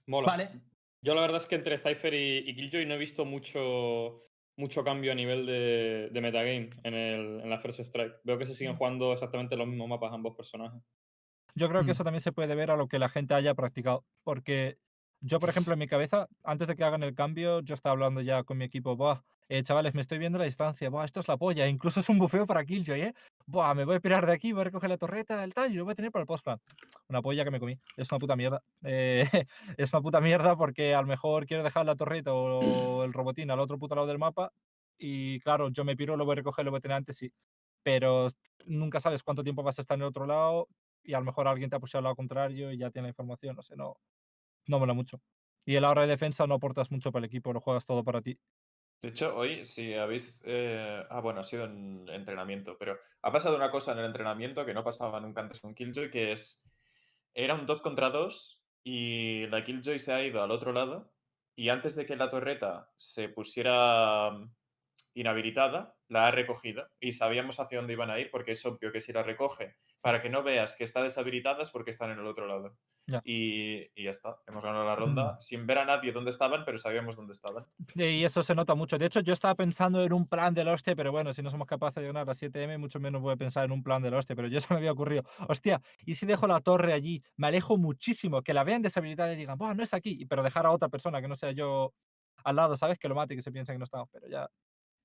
Mola. 0.08 0.28
Vale. 0.28 0.62
Yo 1.02 1.14
la 1.14 1.22
verdad 1.22 1.38
es 1.38 1.48
que 1.48 1.56
entre 1.56 1.78
Cypher 1.78 2.14
y, 2.14 2.50
y 2.50 2.56
Killjoy 2.56 2.86
no 2.86 2.96
he 2.96 2.98
visto 2.98 3.24
mucho, 3.24 4.24
mucho 4.58 4.84
cambio 4.84 5.12
a 5.12 5.16
nivel 5.16 5.46
de, 5.46 6.10
de 6.12 6.22
metagame 6.22 6.70
en, 6.84 6.94
el, 6.94 7.42
en 7.42 7.50
la 7.50 7.60
First 7.60 7.80
Strike. 7.82 8.16
Veo 8.24 8.38
que 8.38 8.46
se 8.46 8.54
siguen 8.54 8.76
jugando 8.76 9.14
exactamente 9.14 9.56
los 9.56 9.68
mismos 9.68 9.88
mapas 9.88 10.12
ambos 10.12 10.36
personajes. 10.36 10.82
Yo 11.58 11.70
creo 11.70 11.84
que 11.86 11.92
Mm. 11.92 11.94
eso 11.94 12.04
también 12.04 12.22
se 12.22 12.32
puede 12.32 12.56
ver 12.56 12.72
a 12.72 12.78
lo 12.78 12.88
que 12.88 13.00
la 13.00 13.10
gente 13.10 13.34
haya 13.34 13.54
practicado. 13.56 14.06
Porque 14.24 14.78
yo, 15.22 15.40
por 15.40 15.50
ejemplo, 15.50 15.74
en 15.74 15.80
mi 15.80 15.88
cabeza, 15.88 16.28
antes 16.44 16.68
de 16.68 16.76
que 16.76 16.84
hagan 16.84 17.04
el 17.04 17.16
cambio, 17.16 17.62
yo 17.62 17.74
estaba 17.76 17.94
hablando 17.94 18.22
ya 18.22 18.44
con 18.44 18.58
mi 18.58 18.66
equipo, 18.66 18.96
Buah, 18.96 19.24
eh, 19.50 19.64
chavales, 19.64 19.94
me 19.96 20.02
estoy 20.02 20.20
viendo 20.20 20.38
la 20.38 20.46
distancia, 20.46 20.90
Buah, 20.90 21.06
esto 21.06 21.20
es 21.22 21.28
la 21.28 21.38
polla, 21.38 21.68
incluso 21.68 22.00
es 22.02 22.10
un 22.10 22.20
bufeo 22.20 22.46
para 22.46 22.66
Killjoy, 22.66 23.02
¿eh? 23.02 23.14
Buah, 23.48 23.74
me 23.74 23.86
voy 23.86 23.96
a 23.96 24.00
pirar 24.02 24.26
de 24.28 24.34
aquí, 24.34 24.52
voy 24.52 24.62
a 24.62 24.66
recoger 24.66 24.90
la 24.90 24.98
torreta, 24.98 25.44
el 25.44 25.54
tal, 25.54 25.72
y 25.72 25.76
lo 25.76 25.86
voy 25.86 25.94
a 25.94 25.96
tener 25.96 26.12
para 26.12 26.22
el 26.22 26.28
postplan. 26.28 26.60
Una 27.10 27.22
polla 27.22 27.44
que 27.46 27.52
me 27.52 27.60
comí, 27.60 27.80
es 27.96 28.12
una 28.12 28.20
puta 28.20 28.36
mierda. 28.36 28.62
Eh, 28.84 29.24
es 29.78 29.94
una 29.94 30.02
puta 30.02 30.22
mierda 30.22 30.56
porque 30.58 30.94
a 30.96 31.02
lo 31.02 31.08
mejor 31.08 31.48
quiero 31.48 31.64
dejar 31.64 31.86
la 31.86 31.96
torreta 31.96 32.34
o 32.34 33.04
el 33.04 33.14
robotín 33.14 33.50
al 33.52 33.60
otro 33.62 33.80
puto 33.80 33.96
lado 33.96 34.08
del 34.08 34.20
mapa, 34.20 34.52
y 35.00 35.40
claro, 35.40 35.70
yo 35.70 35.86
me 35.86 35.96
piro, 35.96 36.18
lo 36.18 36.26
voy 36.26 36.34
a 36.34 36.36
recoger, 36.36 36.66
lo 36.66 36.72
voy 36.72 36.80
a 36.80 36.82
tener 36.82 36.98
antes, 36.98 37.18
sí. 37.18 37.32
Pero 37.84 38.28
nunca 38.66 39.00
sabes 39.00 39.24
cuánto 39.24 39.44
tiempo 39.44 39.64
vas 39.64 39.80
a 39.80 39.82
estar 39.82 39.96
en 39.96 40.02
el 40.02 40.08
otro 40.10 40.26
lado, 40.28 40.68
y 41.08 41.14
a 41.16 41.20
lo 41.20 41.26
mejor 41.26 41.48
alguien 41.48 41.70
te 41.70 41.78
ha 41.78 41.80
puesto 41.80 41.98
al 41.98 42.04
lado 42.06 42.16
contrario 42.16 42.72
y 42.72 42.78
ya 42.78 42.92
tiene 42.92 43.08
la 43.08 43.12
información, 43.12 43.56
no 43.56 43.62
sé, 43.64 43.76
no, 43.76 44.02
no 44.68 44.80
mola 44.80 44.94
mucho. 44.94 45.22
Y 45.66 45.76
a 45.78 45.82
la 45.82 45.90
hora 45.92 46.04
de 46.04 46.10
defensa 46.10 46.48
no 46.48 46.56
aportas 46.56 46.92
mucho 46.92 47.12
para 47.12 47.26
el 47.26 47.30
equipo, 47.30 47.54
lo 47.54 47.62
juegas 47.62 47.86
todo 47.86 48.04
para 48.04 48.22
ti. 48.22 48.40
De 49.02 49.10
hecho, 49.10 49.36
hoy, 49.36 49.66
si 49.66 49.94
habéis. 49.94 50.42
eh, 50.46 51.04
Ah, 51.10 51.22
bueno, 51.22 51.42
ha 51.42 51.44
sido 51.44 51.66
en 51.66 52.08
entrenamiento, 52.10 52.78
pero 52.80 52.98
ha 53.22 53.32
pasado 53.32 53.56
una 53.56 53.70
cosa 53.72 53.92
en 53.92 54.00
el 54.00 54.06
entrenamiento 54.06 54.66
que 54.66 54.74
no 54.74 54.84
pasaba 54.84 55.20
nunca 55.20 55.42
antes 55.42 55.62
con 55.62 55.76
Killjoy, 55.76 56.10
que 56.10 56.32
es. 56.32 56.64
Era 57.34 57.56
un 57.56 57.66
2 57.68 57.82
contra 57.82 58.10
2 58.10 58.66
y 58.84 59.48
la 59.48 59.64
Killjoy 59.64 60.00
se 60.00 60.14
ha 60.14 60.26
ido 60.26 60.42
al 60.44 60.52
otro 60.52 60.74
lado. 60.74 61.14
Y 61.56 61.70
antes 61.70 61.96
de 61.96 62.06
que 62.06 62.16
la 62.16 62.30
torreta 62.30 62.92
se 62.98 63.30
pusiera. 63.30 64.32
Inhabilitada, 65.20 65.96
la 66.08 66.28
ha 66.28 66.32
recogido 66.32 66.88
y 67.00 67.14
sabíamos 67.14 67.60
hacia 67.60 67.80
dónde 67.80 67.94
iban 67.94 68.12
a 68.12 68.20
ir 68.20 68.30
porque 68.30 68.52
es 68.52 68.66
obvio 68.66 68.92
que 68.92 69.02
si 69.02 69.12
la 69.12 69.24
recoge 69.24 69.76
para 70.00 70.22
que 70.22 70.30
no 70.30 70.44
veas 70.44 70.76
que 70.76 70.84
está 70.84 71.02
deshabilitada 71.02 71.64
es 71.64 71.72
porque 71.72 71.90
están 71.90 72.12
en 72.12 72.20
el 72.20 72.28
otro 72.28 72.46
lado. 72.46 72.78
Ya. 73.08 73.22
Y, 73.24 73.90
y 73.96 74.04
ya 74.04 74.12
está, 74.12 74.38
hemos 74.46 74.64
ganado 74.64 74.86
la 74.86 74.96
ronda 74.96 75.40
sin 75.40 75.66
ver 75.66 75.80
a 75.80 75.86
nadie 75.86 76.12
dónde 76.12 76.30
estaban, 76.30 76.64
pero 76.66 76.78
sabíamos 76.78 77.16
dónde 77.16 77.32
estaban. 77.32 77.66
Y 77.96 78.24
eso 78.24 78.44
se 78.44 78.54
nota 78.54 78.76
mucho. 78.76 78.98
De 78.98 79.06
hecho, 79.06 79.22
yo 79.22 79.34
estaba 79.34 79.56
pensando 79.56 80.04
en 80.04 80.14
un 80.14 80.28
plan 80.28 80.54
del 80.54 80.68
hostia, 80.68 80.96
pero 80.96 81.12
bueno, 81.12 81.34
si 81.34 81.42
no 81.42 81.50
somos 81.50 81.68
capaces 81.68 82.02
de 82.02 82.08
ganar 82.08 82.30
a 82.30 82.34
7M, 82.34 82.78
mucho 82.78 83.00
menos 83.00 83.22
voy 83.22 83.34
a 83.34 83.38
pensar 83.38 83.66
en 83.66 83.72
un 83.72 83.82
plan 83.82 84.02
del 84.02 84.14
hostia. 84.14 84.36
Pero 84.36 84.50
yo 84.50 84.60
se 84.60 84.68
me 84.74 84.78
había 84.78 84.92
ocurrido, 84.92 85.24
hostia, 85.48 85.82
¿y 86.06 86.14
si 86.16 86.26
dejo 86.26 86.48
la 86.48 86.60
torre 86.60 86.94
allí? 86.94 87.24
Me 87.38 87.48
alejo 87.48 87.78
muchísimo, 87.78 88.44
que 88.44 88.54
la 88.54 88.64
vean 88.64 88.82
deshabilitada 88.82 89.34
y 89.34 89.38
digan, 89.38 89.58
Buah, 89.58 89.74
no 89.74 89.84
es 89.84 89.94
aquí, 89.94 90.26
pero 90.26 90.44
dejar 90.44 90.66
a 90.66 90.72
otra 90.72 90.90
persona 90.90 91.22
que 91.22 91.28
no 91.28 91.36
sea 91.36 91.52
yo 91.52 91.94
al 92.44 92.56
lado, 92.56 92.78
¿sabes? 92.78 93.00
Que 93.00 93.10
lo 93.10 93.16
mate 93.16 93.34
y 93.34 93.38
que 93.38 93.44
se 93.44 93.52
piense 93.52 93.72
que 93.72 93.78
no 93.78 93.86
estamos. 93.86 94.10
Pero 94.12 94.28
ya, 94.28 94.50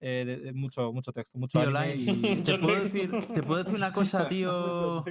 eh, 0.02 0.24
de- 0.26 0.36
de- 0.38 0.52
mucho, 0.52 0.92
mucho 0.92 1.12
texto, 1.12 1.38
mucho 1.38 1.58
Tío, 1.60 1.68
anime 1.78 1.94
y 1.96 2.36
¿te 2.44 2.58
puedo, 2.58 2.82
decir, 2.82 3.10
te 3.34 3.42
puedo 3.42 3.62
decir 3.62 3.76
una 3.78 3.92
cosa, 3.94 4.28
tío. 4.28 5.04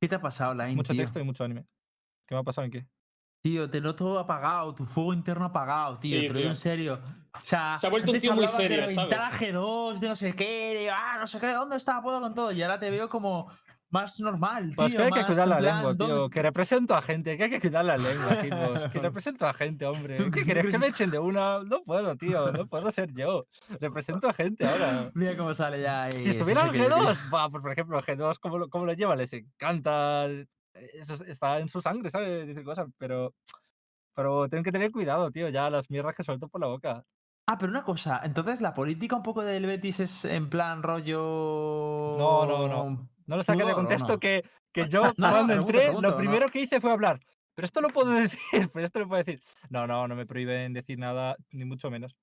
¿Qué 0.00 0.08
te 0.08 0.14
ha 0.14 0.20
pasado, 0.20 0.54
Line? 0.54 0.76
mucho 0.76 0.92
tío? 0.92 1.02
texto 1.02 1.18
y 1.18 1.24
mucho 1.24 1.42
anime. 1.44 1.64
¿Qué 2.26 2.34
me 2.34 2.40
ha 2.40 2.44
pasado 2.44 2.64
en 2.66 2.70
qué? 2.70 2.86
Tío, 3.42 3.68
te 3.68 3.80
noto 3.80 4.18
apagado, 4.20 4.72
tu 4.74 4.84
fuego 4.86 5.12
interno 5.12 5.44
apagado, 5.46 5.96
tío. 5.96 6.20
Sí, 6.20 6.26
te 6.28 6.32
lo 6.32 6.38
digo 6.38 6.40
tío. 6.40 6.50
en 6.50 6.56
serio. 6.56 7.00
O 7.34 7.44
sea, 7.44 7.76
Se 7.78 7.86
ha 7.86 7.90
vuelto 7.90 8.12
un 8.12 8.20
tío 8.20 8.34
muy 8.34 8.42
de 8.42 8.48
serio, 8.52 8.76
reventar 8.82 9.18
¿sabes? 9.18 9.34
a 9.42 9.44
G2, 9.52 9.98
de 9.98 10.08
no 10.08 10.16
sé 10.16 10.34
qué, 10.36 10.74
de 10.74 10.90
ah, 10.90 11.16
no 11.18 11.26
sé 11.26 11.40
qué, 11.40 11.48
¿dónde 11.48 11.76
está? 11.76 12.00
Puedo 12.02 12.20
con 12.20 12.34
todo. 12.34 12.52
Y 12.52 12.62
ahora 12.62 12.78
te 12.78 12.90
veo 12.90 13.08
como 13.08 13.48
más 13.92 14.18
normal, 14.18 14.68
tío. 14.68 14.76
Pues 14.76 14.94
que 14.94 15.02
hay 15.02 15.10
que 15.12 15.24
cuidar 15.24 15.46
la 15.46 15.58
plan, 15.58 15.74
lengua, 15.76 15.94
¿dónde 15.94 16.14
tío. 16.14 16.30
Que 16.30 16.42
represento 16.42 16.94
a 16.96 17.02
gente, 17.02 17.36
que 17.36 17.44
hay 17.44 17.50
que 17.50 17.60
cuidar 17.60 17.84
la 17.84 17.96
lengua, 17.96 18.36
Hitbox. 18.42 18.88
Que 18.90 18.98
represento 18.98 19.46
a 19.46 19.52
gente, 19.54 19.86
hombre. 19.86 20.16
¿Tú 20.16 20.30
¿Qué 20.30 20.44
querés 20.44 20.66
que 20.70 20.78
me 20.78 20.86
echen 20.88 21.10
de 21.10 21.18
una? 21.18 21.62
No 21.62 21.82
puedo, 21.84 22.16
tío. 22.16 22.50
No 22.52 22.66
puedo 22.66 22.90
ser 22.90 23.12
yo. 23.12 23.46
Represento 23.80 24.28
a 24.28 24.32
gente 24.32 24.66
ahora. 24.66 25.10
Mira 25.14 25.36
cómo 25.36 25.54
sale 25.54 25.80
ya. 25.80 26.10
Si 26.10 26.28
eh, 26.28 26.30
estuviera 26.32 26.62
eso 26.62 26.72
en 26.72 26.80
sí 26.82 26.88
que- 26.88 26.94
G2, 26.94 27.34
va, 27.34 27.48
pues, 27.50 27.62
por 27.62 27.70
ejemplo, 27.72 28.02
G2, 28.02 28.38
¿cómo 28.40 28.58
lo, 28.58 28.68
cómo 28.68 28.86
lo 28.86 28.92
lleva? 28.94 29.14
Les 29.14 29.32
encanta. 29.32 30.26
Eso 30.74 31.14
es- 31.14 31.20
está 31.22 31.58
en 31.58 31.68
su 31.68 31.80
sangre, 31.82 32.08
¿sabes? 32.10 32.46
Decir 32.46 32.64
cosas, 32.64 32.86
pero. 32.98 33.34
Pero 34.14 34.48
tienen 34.48 34.64
que 34.64 34.72
tener 34.72 34.90
cuidado, 34.90 35.30
tío. 35.30 35.48
Ya 35.48 35.70
las 35.70 35.90
mierdas 35.90 36.14
que 36.16 36.24
suelto 36.24 36.48
por 36.48 36.60
la 36.60 36.66
boca. 36.66 37.04
Ah, 37.46 37.58
pero 37.58 37.70
una 37.72 37.82
cosa, 37.82 38.20
entonces 38.22 38.60
la 38.60 38.72
política 38.72 39.16
un 39.16 39.22
poco 39.24 39.42
del 39.42 39.66
Betis 39.66 39.98
es 40.00 40.24
en 40.24 40.48
plan 40.48 40.82
rollo. 40.82 42.16
No, 42.18 42.46
no, 42.46 42.68
no. 42.68 43.08
No 43.26 43.36
lo 43.36 43.44
saques 43.44 43.66
de 43.66 43.72
¿Sudor 43.72 43.74
o 43.74 43.76
contexto 43.76 44.12
no? 44.14 44.20
que, 44.20 44.42
que 44.72 44.88
yo 44.88 45.12
No, 45.16 45.30
cuando 45.30 45.54
entré, 45.54 45.78
pregunto, 45.84 46.00
lo 46.00 46.10
no. 46.10 46.16
primero 46.16 46.48
que 46.48 46.60
hice 46.60 46.80
fue 46.80 46.92
hablar. 46.92 47.20
Pero 47.54 47.66
esto 47.66 47.80
lo 47.80 47.88
puedo 47.90 48.10
decir, 48.12 48.70
pero 48.72 48.86
esto 48.86 48.98
lo 49.00 49.08
puedo 49.08 49.22
decir. 49.24 49.40
No, 49.70 49.86
no, 49.86 50.08
no 50.08 50.14
me 50.16 50.26
prohíben 50.26 50.72
decir 50.72 50.98
nada, 50.98 51.36
ni 51.50 51.64
mucho 51.64 51.90
menos. 51.90 52.16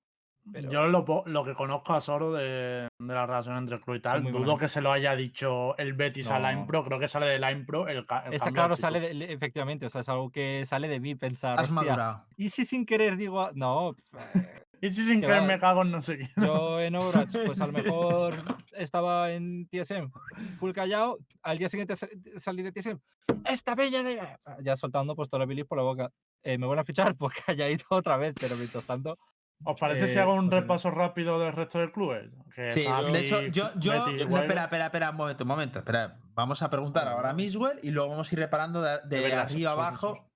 Pero- 0.52 0.70
Yo 0.70 0.86
lo, 0.86 1.22
lo 1.26 1.44
que 1.44 1.54
conozco 1.54 1.92
a 1.92 2.00
Soro 2.00 2.32
de, 2.32 2.88
de 2.98 3.14
la 3.14 3.26
relación 3.26 3.56
entre 3.58 3.76
el 3.76 3.82
club 3.82 3.96
y 3.96 4.00
tal, 4.00 4.24
dudo 4.24 4.56
que 4.58 4.68
se 4.68 4.80
lo 4.80 4.90
haya 4.90 5.14
dicho 5.14 5.76
el 5.78 5.92
Betis 5.92 6.28
a 6.30 6.38
Line 6.38 6.62
No. 6.62 6.66
Pro, 6.66 6.84
creo 6.84 6.98
que 6.98 7.08
sale 7.08 7.26
de 7.26 7.38
Line 7.38 7.64
Pro 7.64 7.86
el, 7.88 7.98
el 7.98 8.32
Esa, 8.34 8.50
claro, 8.50 8.74
sale 8.74 9.00
de, 9.00 9.32
efectivamente, 9.32 9.86
o 9.86 9.90
sea, 9.90 10.00
es 10.00 10.08
algo 10.08 10.30
que 10.30 10.64
sale 10.66 10.88
de 10.88 10.98
mí 10.98 11.14
pensar, 11.14 11.58
Has 11.58 11.66
hostia, 11.66 11.74
madurado. 11.74 12.24
y 12.36 12.48
si 12.48 12.64
sin 12.64 12.86
querer 12.86 13.16
digo, 13.16 13.40
a- 13.42 13.52
no, 13.54 13.90
eh, 14.34 14.64
Y 14.82 14.88
si 14.88 15.04
sin 15.04 15.20
que 15.20 15.26
querer 15.26 15.42
va- 15.42 15.46
me 15.46 15.58
cago 15.58 15.82
en 15.82 15.90
no 15.90 16.00
sé 16.00 16.16
qué. 16.16 16.30
yo 16.38 16.80
en 16.80 16.96
Overwatch, 16.96 17.36
pues 17.44 17.60
a 17.60 17.66
lo 17.66 17.72
mejor 18.24 18.42
estaba 18.72 19.30
en 19.32 19.68
TSM 19.68 20.10
full 20.58 20.72
callado, 20.72 21.18
al 21.42 21.58
día 21.58 21.68
siguiente 21.68 21.96
sa- 21.96 22.08
salí 22.38 22.62
de 22.62 22.72
TSM, 22.72 22.98
esta 23.44 23.74
bella 23.74 24.02
de... 24.02 24.18
Ya 24.62 24.74
soltando 24.76 25.14
pues 25.14 25.28
toda 25.28 25.40
la 25.40 25.46
bilis 25.46 25.66
por 25.66 25.76
la 25.76 25.84
boca. 25.84 26.10
Eh, 26.42 26.56
¿Me 26.56 26.66
van 26.66 26.78
a 26.78 26.84
fichar? 26.84 27.14
Pues 27.18 27.34
calladito 27.44 27.84
otra 27.90 28.16
vez, 28.16 28.34
pero 28.40 28.56
mientras 28.56 28.84
tanto... 28.86 29.18
¿Os 29.64 29.78
parece 29.78 30.08
si 30.08 30.16
Eh, 30.16 30.20
hago 30.20 30.34
un 30.34 30.48
pues, 30.48 30.62
repaso 30.62 30.90
rápido 30.90 31.38
del 31.38 31.52
resto 31.52 31.78
del 31.78 31.92
club? 31.92 32.14
Que 32.54 32.72
Sí, 32.72 32.84
de 33.12 33.20
hecho, 33.20 33.42
yo, 33.42 33.70
yo 33.76 33.92
no, 33.94 34.38
espera, 34.38 34.64
espera, 34.64 34.86
espera, 34.86 35.10
un 35.10 35.16
momento, 35.16 35.44
un 35.44 35.48
momento, 35.48 35.78
espera. 35.80 36.16
Vamos 36.34 36.62
a 36.62 36.70
preguntar 36.70 37.06
ahora 37.08 37.30
a 37.30 37.32
Miswell 37.34 37.78
y 37.82 37.90
luego 37.90 38.08
vamos 38.10 38.30
a 38.30 38.34
ir 38.34 38.38
reparando 38.38 38.80
de, 38.80 38.98
de 39.04 39.34
arriba 39.34 39.72
abajo. 39.72 40.26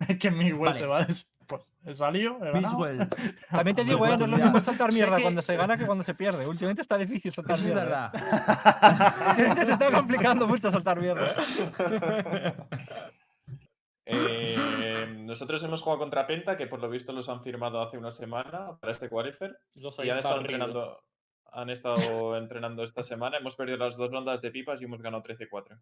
Es 0.08 0.16
que 0.18 0.30
mi 0.30 0.52
Vale. 0.52 0.54
vuelta 0.54 0.86
va 0.86 0.98
a 0.98 1.04
des- 1.06 1.26
pues, 1.48 1.62
he 1.84 1.92
salido, 1.92 2.36
he 2.44 2.52
ganado. 2.52 2.78
Miswell, 2.78 3.08
También 3.50 3.74
te 3.74 3.82
digo, 3.82 4.06
eh, 4.06 4.16
no 4.16 4.24
es 4.26 4.30
lo 4.30 4.36
mismo 4.36 4.60
soltar 4.60 4.92
sé 4.92 4.98
mierda 4.98 5.16
que- 5.16 5.22
cuando 5.22 5.42
se 5.42 5.56
gana 5.56 5.76
que 5.76 5.86
cuando 5.86 6.04
se 6.04 6.14
pierde. 6.14 6.46
Últimamente 6.46 6.82
está 6.82 6.96
difícil 6.96 7.30
eso 7.32 7.42
es 7.48 7.62
mierda. 7.64 7.82
eh. 7.82 7.84
verdad. 7.84 9.14
Últimamente 9.30 9.64
se 9.64 9.72
está 9.72 9.90
complicando 9.90 10.46
mucho 10.46 10.70
soltar 10.70 11.00
mierda. 11.00 11.34
Eh. 14.08 15.06
Nosotros 15.20 15.62
hemos 15.64 15.82
jugado 15.82 15.98
contra 16.00 16.26
Penta, 16.26 16.56
que 16.56 16.66
por 16.66 16.80
lo 16.80 16.88
visto 16.88 17.12
los 17.12 17.28
han 17.28 17.42
firmado 17.42 17.82
hace 17.82 17.98
una 17.98 18.10
semana 18.10 18.76
para 18.80 18.92
este 18.92 19.08
qualifier. 19.08 19.58
Los 19.74 19.98
Y 20.02 20.08
han 20.10 20.18
estado 20.18 20.40
entrenando. 20.40 21.02
Han 21.52 21.70
estado 21.70 21.96
entrenando 22.36 22.82
esta 22.82 23.02
semana. 23.02 23.36
Hemos 23.38 23.56
perdido 23.56 23.78
las 23.78 23.96
dos 23.96 24.10
rondas 24.10 24.40
de 24.42 24.50
pipas 24.50 24.80
y 24.80 24.84
hemos 24.86 25.02
ganado 25.02 25.22
13-4. 25.22 25.78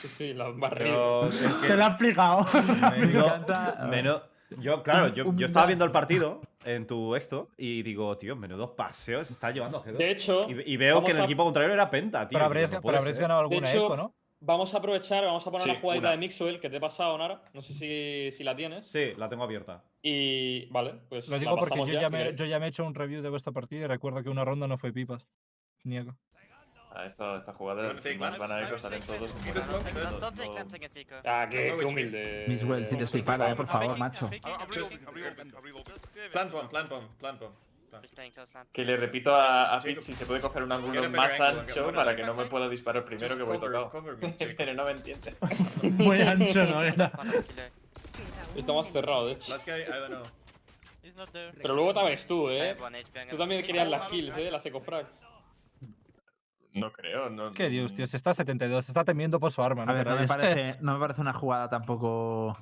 Sí, 0.00 0.08
sí, 0.08 0.34
los 0.34 0.48
han 0.48 0.60
barrido. 0.60 1.22
Pero 1.22 1.26
es 1.28 1.40
que 1.62 1.66
Te 1.68 1.76
lo 1.76 1.82
he 1.84 1.86
explicado. 1.86 2.40
encanta- 2.94 3.86
menudo- 3.88 4.22
yo, 4.58 4.82
claro, 4.84 5.08
yo, 5.08 5.24
yo 5.34 5.46
estaba 5.46 5.66
viendo 5.66 5.84
el 5.84 5.90
partido 5.90 6.40
en 6.64 6.86
tu 6.86 7.16
esto 7.16 7.48
y 7.56 7.82
digo, 7.82 8.16
tío, 8.16 8.36
menudo 8.36 8.76
paseo 8.76 9.24
se 9.24 9.32
está 9.32 9.50
llevando 9.50 9.82
G2. 9.82 9.96
De 9.96 10.10
hecho, 10.10 10.40
y, 10.48 10.72
y 10.72 10.76
veo 10.76 11.02
que 11.02 11.10
en 11.10 11.16
el 11.16 11.22
a- 11.22 11.24
equipo 11.24 11.42
contrario 11.44 11.72
era 11.72 11.90
Penta, 11.90 12.28
tío. 12.28 12.36
Pero 12.36 12.44
habréis, 12.44 12.70
no 12.70 12.74
pero 12.76 12.82
puede 12.82 12.98
habréis 12.98 13.16
ser. 13.16 13.22
ganado 13.22 13.40
alguna 13.40 13.68
hecho, 13.70 13.86
eco, 13.86 13.96
¿no? 13.96 14.14
Vamos 14.40 14.74
a 14.74 14.78
aprovechar, 14.78 15.24
vamos 15.24 15.46
a 15.46 15.50
poner 15.50 15.64
Sí, 15.64 15.72
la 15.72 15.80
jugadita 15.80 16.06
una. 16.08 16.10
de 16.12 16.16
Mixwell 16.18 16.60
que 16.60 16.70
te 16.70 16.76
he 16.76 16.80
pasado, 16.80 17.16
Nara. 17.18 17.42
No 17.52 17.60
sé 17.60 17.72
si, 17.72 18.36
si 18.36 18.44
la 18.44 18.54
tienes. 18.56 18.86
Sí, 18.86 19.12
la 19.16 19.28
tengo 19.28 19.44
abierta. 19.44 19.82
Y 20.02 20.66
vale, 20.70 20.94
pues. 21.08 21.28
Lo 21.28 21.36
la 21.36 21.40
digo 21.40 21.56
porque 21.56 21.78
yo 21.78 22.00
ya, 22.00 22.08
me, 22.08 22.34
yo 22.34 22.44
ya 22.44 22.58
me 22.58 22.66
he 22.66 22.68
hecho 22.68 22.84
un 22.84 22.94
review 22.94 23.22
de 23.22 23.30
vuestra 23.30 23.52
partida 23.52 23.84
y 23.84 23.86
recuerdo 23.86 24.22
que 24.22 24.30
una 24.30 24.44
ronda 24.44 24.66
no 24.66 24.78
fue 24.78 24.92
pipas. 24.92 25.26
Ni 25.84 25.98
eco. 25.98 26.16
Ah, 26.98 27.04
esta, 27.04 27.36
esta 27.36 27.52
jugada, 27.52 27.92
más 27.92 28.36
salen 28.80 29.02
todos. 29.02 29.36
Ah, 31.24 31.46
qué, 31.50 31.66
qué 31.66 31.74
which 31.74 31.88
humilde. 31.88 32.46
Miswell, 32.48 32.86
si 32.86 32.96
te 32.96 33.04
estoy 33.04 33.20
para, 33.20 33.52
eh, 33.52 33.54
por 33.54 33.66
favor, 33.66 33.98
macho. 33.98 34.30
Plant 36.32 36.52
bomb, 36.52 36.70
plant 36.70 36.88
bomb, 36.88 37.06
plant 37.18 37.40
bomb. 37.40 37.52
Que 38.72 38.84
le 38.84 38.96
repito 38.96 39.34
a, 39.34 39.76
a 39.76 39.80
si 39.80 40.14
se 40.14 40.26
puede 40.26 40.40
coger 40.40 40.62
un 40.62 40.72
a 40.72 40.76
ángulo 40.76 41.08
más 41.10 41.40
ancho 41.40 41.92
para 41.92 42.14
que 42.16 42.22
no 42.22 42.34
me 42.34 42.46
pueda 42.46 42.68
disparar 42.68 43.04
primero 43.04 43.36
que 43.36 43.42
voy 43.42 43.58
tocado. 43.58 43.90
Pero 44.56 44.74
no 44.74 44.84
me 44.84 44.90
entiende. 44.92 45.34
Muy 45.82 46.20
ancho, 46.22 46.64
¿no? 46.64 46.82
Era. 46.82 47.12
Está 48.56 48.72
más 48.72 48.90
cerrado, 48.90 49.26
de 49.26 49.32
hecho. 49.34 49.54
Pero 51.62 51.74
luego 51.74 51.94
también 51.94 52.18
tú, 52.26 52.48
eh. 52.50 52.76
I'm 52.78 53.28
Tú 53.30 53.36
también 53.36 53.64
querías 53.64 53.88
las 53.88 54.08
kills, 54.08 54.36
eh, 54.38 54.50
las 54.50 54.64
ecofrags. 54.66 55.24
No 56.72 56.92
creo, 56.92 57.30
no. 57.30 57.52
Qué 57.52 57.70
Dios, 57.70 57.94
tío. 57.94 58.06
Se 58.06 58.16
está 58.18 58.30
a 58.30 58.34
72. 58.34 58.84
Se 58.84 58.90
está 58.90 59.04
temiendo 59.04 59.40
por 59.40 59.50
su 59.50 59.62
arma, 59.62 59.84
A 59.84 59.86
¿no? 59.86 59.94
ver, 59.94 60.04
te 60.04 60.10
no 60.10 60.16
me, 60.20 60.26
parece, 60.26 60.78
no 60.82 60.94
me 60.94 61.00
parece 61.00 61.20
una 61.22 61.32
jugada 61.32 61.68
tampoco. 61.70 62.56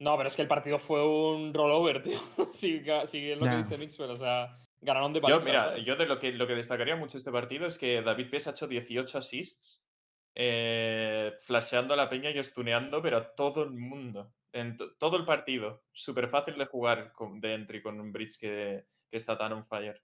No, 0.00 0.16
pero 0.16 0.28
es 0.28 0.36
que 0.36 0.42
el 0.42 0.48
partido 0.48 0.78
fue 0.78 1.06
un 1.06 1.52
rollover, 1.52 2.02
tío. 2.02 2.18
si, 2.52 2.82
si 3.04 3.30
es 3.30 3.38
lo 3.38 3.44
Ya. 3.44 3.50
que 3.50 3.56
dice 3.64 3.78
Mixwell, 3.78 4.10
o 4.12 4.16
sea, 4.16 4.56
ganaron 4.80 5.12
de 5.12 5.20
Yo, 5.20 5.40
paliza. 5.40 5.40
mira, 5.40 5.76
¿sabes? 5.76 5.84
yo 5.84 5.96
de 5.96 6.06
lo 6.06 6.18
que, 6.18 6.32
lo 6.32 6.46
que 6.46 6.54
destacaría 6.54 6.96
mucho 6.96 7.18
este 7.18 7.32
partido 7.32 7.66
es 7.66 7.78
que 7.78 8.02
David 8.02 8.30
Pes 8.30 8.46
ha 8.46 8.50
hecho 8.50 8.68
18 8.68 9.18
assists, 9.18 9.86
eh, 10.34 11.32
flasheando 11.40 11.94
a 11.94 11.96
la 11.96 12.08
peña 12.08 12.30
y 12.30 12.42
stuneando, 12.44 13.02
pero 13.02 13.16
a 13.18 13.34
todo 13.34 13.64
el 13.64 13.70
mundo. 13.72 14.34
En 14.52 14.76
to- 14.76 14.96
todo 14.96 15.16
el 15.16 15.24
partido. 15.26 15.84
Súper 15.92 16.28
fácil 16.28 16.56
de 16.56 16.66
jugar 16.66 17.12
con, 17.12 17.40
de 17.40 17.54
entry 17.54 17.82
con 17.82 18.00
un 18.00 18.12
bridge 18.12 18.38
que, 18.38 18.86
que 19.10 19.16
está 19.16 19.36
tan 19.36 19.52
on 19.52 19.66
fire. 19.66 20.00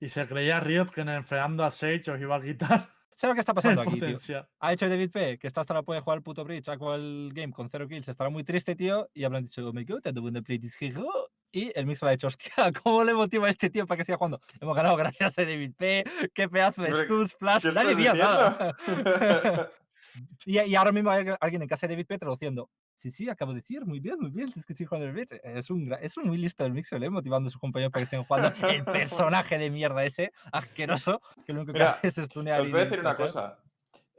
Y 0.00 0.08
se 0.08 0.26
creía 0.26 0.60
Riot 0.60 0.90
que 0.92 1.00
enfriando 1.02 1.64
a 1.64 1.70
Sage 1.70 2.10
os 2.10 2.20
iba 2.20 2.36
a 2.36 2.42
quitar 2.42 2.80
¿Sabes 3.16 3.32
lo 3.32 3.34
que 3.34 3.40
está 3.40 3.54
pasando 3.54 3.80
aquí, 3.80 4.02
tío? 4.02 4.22
Ha 4.60 4.72
hecho 4.72 4.88
David 4.88 5.10
P, 5.10 5.38
que 5.38 5.46
esta 5.46 5.60
hasta 5.60 5.74
la 5.74 5.82
puede 5.82 6.00
jugar 6.00 6.18
el 6.18 6.22
puto 6.24 6.44
Bridge, 6.44 6.68
ha 6.68 6.76
jugado 6.78 6.96
el 6.96 7.30
game 7.34 7.52
con 7.52 7.68
cero 7.70 7.86
kills, 7.88 8.08
estará 8.08 8.30
muy 8.30 8.42
triste, 8.44 8.74
tío, 8.74 9.08
y 9.14 9.24
habrán 9.24 9.44
dicho, 9.44 9.72
me 9.72 9.84
quedo 9.84 10.00
tanto 10.00 10.22
bueno 10.22 10.42
play 10.42 10.58
this 10.58 10.76
hero", 10.80 11.04
Y 11.52 11.70
el 11.78 11.84
mix 11.84 12.00
le 12.02 12.08
ha 12.08 12.12
dicho, 12.12 12.28
hostia, 12.28 12.54
¿cómo 12.82 13.04
le 13.04 13.12
motiva 13.12 13.46
a 13.46 13.50
este 13.50 13.68
tío 13.68 13.86
para 13.86 13.98
que 13.98 14.04
siga 14.04 14.16
jugando? 14.16 14.40
Hemos 14.58 14.74
ganado 14.74 14.96
gracias 14.96 15.38
a 15.38 15.44
David 15.44 15.74
P, 15.76 16.04
qué 16.34 16.48
pedazo 16.48 16.82
de 16.82 17.04
stuns, 17.04 17.34
flash, 17.34 17.62
¿qué 17.62 17.72
nadie 17.72 17.94
vio 17.94 18.14
nada. 18.14 18.74
y, 20.46 20.58
y 20.60 20.74
ahora 20.74 20.92
mismo 20.92 21.10
hay 21.10 21.26
alguien 21.40 21.62
en 21.62 21.68
casa 21.68 21.86
de 21.86 21.94
David 21.94 22.06
P 22.06 22.18
traduciendo. 22.18 22.70
Sí, 22.96 23.10
sí, 23.10 23.28
acabo 23.28 23.52
de 23.52 23.60
decir, 23.60 23.84
muy 23.84 23.98
bien, 23.98 24.16
muy 24.20 24.30
bien, 24.30 24.50
es 24.54 24.64
que. 24.64 24.74
Es 24.74 25.70
un, 25.70 25.92
es 26.00 26.16
un 26.16 26.28
muy 26.28 26.38
listo 26.38 26.64
el 26.64 26.72
Mixel, 26.72 27.02
¿eh? 27.02 27.10
motivando 27.10 27.48
a 27.48 27.50
sus 27.50 27.60
compañeros 27.60 27.92
para 27.92 28.04
que 28.04 28.10
sigan 28.10 28.24
jugando 28.24 28.52
el 28.68 28.84
personaje 28.84 29.58
de 29.58 29.70
mierda 29.70 30.04
ese, 30.04 30.32
asqueroso, 30.52 31.20
que 31.44 31.52
lo 31.52 31.62
único 31.62 31.72
que 31.72 31.80
Mira, 31.80 31.92
hace 31.92 32.08
es 32.08 32.28
stunear 32.28 32.60
Os 32.60 32.70
voy 32.70 32.80
a 32.80 32.84
decir 32.84 33.00
una 33.00 33.16
cosa. 33.16 33.58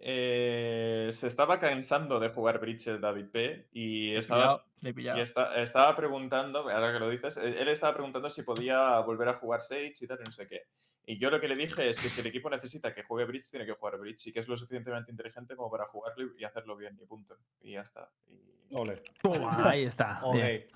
Eh, 0.06 1.08
se 1.14 1.28
estaba 1.28 1.60
cansando 1.60 2.20
de 2.20 2.28
jugar 2.28 2.60
bridge 2.60 2.88
el 2.88 3.00
David 3.00 3.28
P. 3.32 3.70
Y 3.72 4.14
estaba, 4.16 4.42
pillado, 4.66 4.66
y 4.82 4.94
pillado. 4.94 5.22
esta- 5.22 5.62
estaba 5.62 5.96
preguntando, 5.96 6.70
ahora 6.70 6.92
que 6.92 7.00
lo 7.00 7.10
dices, 7.10 7.38
eh, 7.38 7.56
él 7.62 7.70
estaba 7.70 7.94
preguntando 7.94 8.30
si 8.30 8.44
podía 8.44 9.00
volver 9.00 9.30
a 9.30 9.36
jugar 9.36 9.62
Sage 9.62 9.94
y 10.02 10.08
tal, 10.08 10.20
y 10.20 10.24
no 10.26 10.32
sé 10.34 10.46
qué. 10.48 10.64
Y 11.06 11.18
yo 11.20 11.30
lo 11.30 11.40
que 11.40 11.48
le 11.48 11.56
dije 11.56 11.88
es 11.88 12.00
que 12.02 12.10
si 12.10 12.20
el 12.20 12.28
equipo 12.28 12.50
necesita 12.50 12.94
que 12.94 13.04
juegue 13.04 13.26
Bridge, 13.26 13.50
tiene 13.50 13.66
que 13.66 13.74
jugar 13.74 13.98
Bridge 13.98 14.28
y 14.28 14.34
que 14.34 14.40
es 14.42 14.48
lo 14.50 14.58
suficientemente 14.58 15.10
inteligente 15.12 15.56
como 15.56 15.72
para 15.72 15.86
jugarlo 15.86 16.32
y 16.38 16.44
hacerlo 16.44 16.76
bien, 16.76 16.98
y 17.02 17.06
punto. 17.06 17.38
Y 17.62 17.72
ya 17.74 17.82
está. 17.82 18.10
Y, 18.28 18.76
Ole. 18.76 19.04
Toma, 19.22 19.56
ahí 19.74 19.84
está. 19.84 20.22
bien. 20.34 20.46
Ole. 20.46 20.68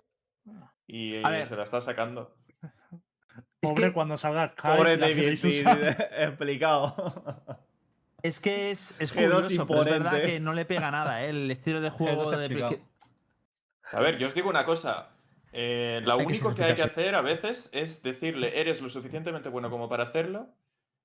y, 0.88 1.22
ver. 1.22 1.46
se 1.46 1.56
la 1.58 1.64
está 1.64 1.82
sacando. 1.82 2.34
Es 3.62 3.70
Pobre 3.72 3.88
que- 3.88 3.94
cuando 3.94 4.18
salga. 4.18 4.56
Pobre 4.56 4.96
David 4.96 5.34
explicado. 6.12 6.96
Es 8.24 8.40
que 8.40 8.72
es, 8.72 9.00
es 9.00 9.14
G2 9.14 9.32
curioso, 9.44 9.68
pero 9.68 9.82
es 9.82 9.86
verdad 9.90 10.22
que 10.24 10.40
no 10.40 10.54
le 10.54 10.66
pega 10.66 10.90
nada, 10.92 11.24
¿eh? 11.24 11.30
El 11.30 11.50
estilo 11.52 11.82
de 11.82 11.90
juego 11.92 12.32
de... 12.32 12.50
que- 12.50 12.82
A 13.92 14.00
ver, 14.02 14.18
yo 14.18 14.28
os 14.28 14.34
digo 14.34 14.50
una 14.50 14.66
cosa. 14.66 15.10
eh, 15.52 16.02
lo 16.04 16.14
Hay 16.18 16.26
único 16.26 16.54
que 16.54 16.64
hay 16.64 16.76
que 16.76 16.82
hacer 16.84 17.16
a 17.16 17.22
veces 17.22 17.70
es 17.74 18.02
decirle, 18.04 18.60
eres 18.60 18.82
lo 18.82 18.90
suficientemente 18.90 19.50
bueno 19.50 19.70
como 19.70 19.88
para 19.88 20.04
hacerlo, 20.04 20.50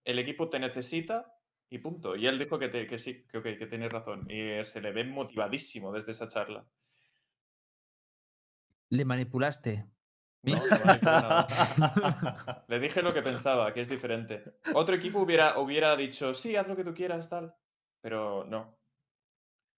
el 0.04 0.18
equipo 0.18 0.48
te 0.48 0.58
necesita 0.58 1.36
y 1.70 1.78
punto. 1.78 2.16
Y 2.16 2.26
él 2.26 2.38
dijo 2.38 2.58
que, 2.58 2.68
te- 2.68 2.86
que 2.86 2.98
sí, 2.98 3.24
que, 3.30 3.38
ok, 3.38 3.44
que 3.58 3.66
tienes 3.66 3.92
razón. 3.92 4.26
Y 4.28 4.40
eh, 4.40 4.64
se 4.64 4.80
le 4.80 4.92
ve 4.92 5.04
motivadísimo 5.04 5.92
desde 5.92 6.12
esa 6.12 6.26
charla. 6.28 6.64
Le 8.90 9.04
manipulaste. 9.04 9.86
No. 10.44 10.56
Le 12.68 12.78
dije 12.80 13.02
lo 13.02 13.12
que 13.14 13.22
pensaba, 13.22 13.72
que 13.72 13.80
es 13.80 13.88
diferente. 13.88 14.42
Otro 14.74 14.94
equipo 14.94 15.20
hubiera, 15.20 15.58
hubiera 15.58 15.96
dicho, 15.96 16.34
sí, 16.34 16.56
haz 16.56 16.66
lo 16.68 16.76
que 16.76 16.84
tú 16.84 16.94
quieras, 16.94 17.28
tal. 17.28 17.54
Pero 18.00 18.44
no. 18.44 18.76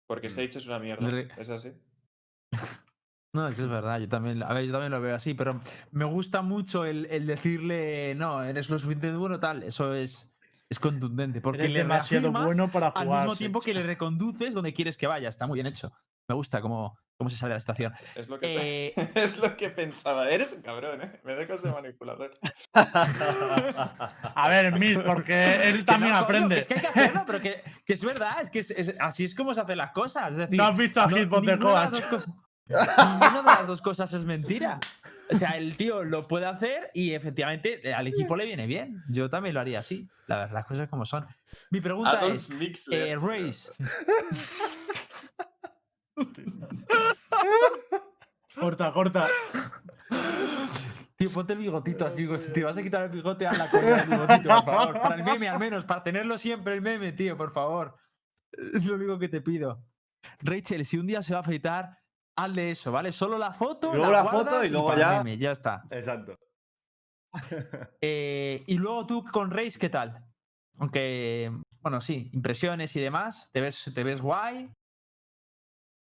Porque 0.07 0.29
Mm. 0.29 0.31
Sage 0.31 0.59
es 0.59 0.67
una 0.67 0.79
mierda. 0.79 1.09
Es 1.37 1.51
así. 1.51 1.73
No, 3.33 3.49
es 3.49 3.57
que 3.57 3.63
es 3.63 3.69
verdad, 3.69 3.99
yo 3.99 4.09
también, 4.09 4.43
a 4.45 4.53
ver, 4.53 4.65
yo 4.65 4.71
también 4.73 4.93
lo 4.93 5.01
veo 5.01 5.17
así, 5.17 5.35
pero 5.35 5.59
me 5.91 6.05
gusta 6.05 6.41
mucho 6.41 6.85
el, 6.85 7.07
el 7.07 7.27
decirle, 7.27 8.15
no, 8.15 8.45
eres 8.45 8.71
lo 8.71 8.79
suficientemente 8.79 9.19
bueno, 9.19 9.41
tal, 9.41 9.65
eso 9.65 9.93
es, 9.93 10.33
es 10.69 10.79
contundente, 10.79 11.41
porque 11.41 11.63
Eres 11.63 11.73
le 11.73 11.79
demasiado 11.81 12.31
bueno 12.31 12.71
para 12.71 12.89
al 12.91 13.07
jugar. 13.07 13.23
mismo 13.23 13.35
tiempo 13.35 13.61
que 13.61 13.75
le 13.75 13.83
reconduces 13.83 14.55
donde 14.55 14.73
quieres 14.73 14.97
que 14.97 15.09
vaya, 15.09 15.29
está 15.29 15.49
muy 15.49 15.57
bien 15.57 15.67
hecho. 15.67 15.93
Me 16.29 16.37
gusta 16.37 16.61
cómo, 16.61 16.97
cómo 17.17 17.31
se 17.31 17.37
sale 17.37 17.51
de 17.51 17.57
la 17.57 17.61
situación. 17.61 17.93
Es 18.15 18.29
lo 18.29 18.39
que, 18.39 18.89
Eh, 18.89 18.95
es 19.15 19.39
lo 19.39 19.57
que 19.57 19.71
pensaba. 19.71 20.29
Eres 20.29 20.53
un 20.53 20.63
cabrón, 20.63 21.03
¿eh? 21.03 21.21
Me 21.25 21.35
dejas 21.35 21.63
de 21.63 21.71
manipulador. 21.73 22.33
A 22.75 24.47
ver, 24.49 24.73
Miss, 24.79 24.99
porque 24.99 25.69
él 25.69 25.85
también 25.87 26.13
no, 26.13 26.19
coño, 26.19 26.25
aprende. 26.25 26.55
que 26.57 26.61
es 26.61 26.67
que 26.69 26.75
hay 26.75 26.81
que 26.81 26.87
hacerlo, 26.89 27.23
pero 27.27 27.41
que, 27.41 27.63
que 27.85 27.93
es 27.93 28.05
verdad, 28.05 28.37
es 28.41 28.51
que 28.51 28.59
es- 28.61 28.71
es- 28.71 28.95
así 29.01 29.25
es 29.25 29.35
como 29.35 29.55
se 29.55 29.61
hacen 29.61 29.79
las 29.79 29.93
cosas. 29.93 30.33
Es 30.33 30.37
decir, 30.37 30.57
No 30.59 30.65
has 30.65 30.77
visto 30.77 31.01
a 31.01 31.07
no- 31.07 31.17
Hitbox 31.17 31.47
de 31.47 31.59
Coach. 31.59 31.99
ninguna 32.67 33.39
de 33.39 33.43
las 33.45 33.67
dos 33.67 33.83
cosas 33.83 34.13
es 34.13 34.25
mentira. 34.25 34.79
O 35.31 35.35
sea, 35.37 35.51
el 35.51 35.77
tío 35.77 36.03
lo 36.05 36.27
puede 36.29 36.47
hacer 36.47 36.91
y 36.95 37.13
efectivamente 37.15 37.93
al 37.95 38.07
equipo 38.07 38.37
le 38.37 38.45
viene 38.45 38.67
bien. 38.67 39.03
Yo 39.09 39.29
también 39.31 39.55
lo 39.55 39.61
haría 39.61 39.79
así. 39.79 40.09
La 40.27 40.37
verdad, 40.39 40.55
las 40.55 40.65
cosas 40.67 40.89
como 40.89 41.05
son. 41.07 41.27
Mi 41.71 41.81
pregunta 41.81 42.13
Adolf 42.19 42.35
es, 42.37 42.51
Mixler. 42.51 43.09
eh, 43.09 43.17
Race, 43.17 43.71
Corta, 48.59 48.93
corta. 48.93 49.27
tío, 51.17 51.31
ponte 51.31 51.53
el 51.55 51.59
bigotito 51.59 52.07
así. 52.07 52.27
Si 52.43 52.53
te 52.53 52.63
vas 52.65 52.77
a 52.79 52.83
quitar 52.83 53.03
el 53.05 53.11
bigote, 53.11 53.47
hazla 53.47 53.69
con 53.71 53.85
el 53.85 54.07
bigotito, 54.09 54.49
por 54.49 54.65
favor. 54.65 55.01
Para 55.01 55.15
el 55.17 55.25
meme, 55.25 55.49
al 55.49 55.59
menos, 55.59 55.85
para 55.85 56.03
tenerlo 56.03 56.39
siempre 56.39 56.75
el 56.75 56.83
meme, 56.83 57.13
tío, 57.13 57.37
por 57.37 57.53
favor. 57.53 57.97
Es 58.53 58.85
lo 58.85 58.95
único 58.95 59.19
que 59.19 59.29
te 59.29 59.41
pido. 59.41 59.83
Rachel, 60.41 60.85
si 60.87 60.99
un 60.99 61.07
día 61.07 61.21
se 61.23 61.33
va 61.33 61.41
a 61.41 61.43
afeitar, 61.43 61.99
hazle 62.37 62.71
eso, 62.71 62.93
¿vale? 62.93 63.11
Solo 63.13 63.37
la 63.39 63.53
foto, 63.53 63.93
Luego 63.93 64.11
la 64.13 64.23
la 64.25 64.31
foto 64.31 64.65
y 64.65 64.69
luego 64.71 64.95
ya- 64.95 65.19
meme, 65.23 65.37
ya 65.39 65.51
está. 65.53 65.83
Exacto. 65.91 66.37
Eh, 68.01 68.63
y 68.69 68.79
luego 68.79 69.07
tú 69.07 69.25
con 69.25 69.51
Race, 69.51 69.77
¿qué 69.79 69.89
tal? 69.89 70.25
Aunque, 70.79 71.51
bueno, 71.81 72.01
sí, 72.01 72.31
impresiones 72.33 72.95
y 72.95 73.01
demás. 73.01 73.51
¿Te 73.53 73.61
ves, 73.61 73.91
te 73.93 74.05
ves 74.05 74.21
guay? 74.21 74.71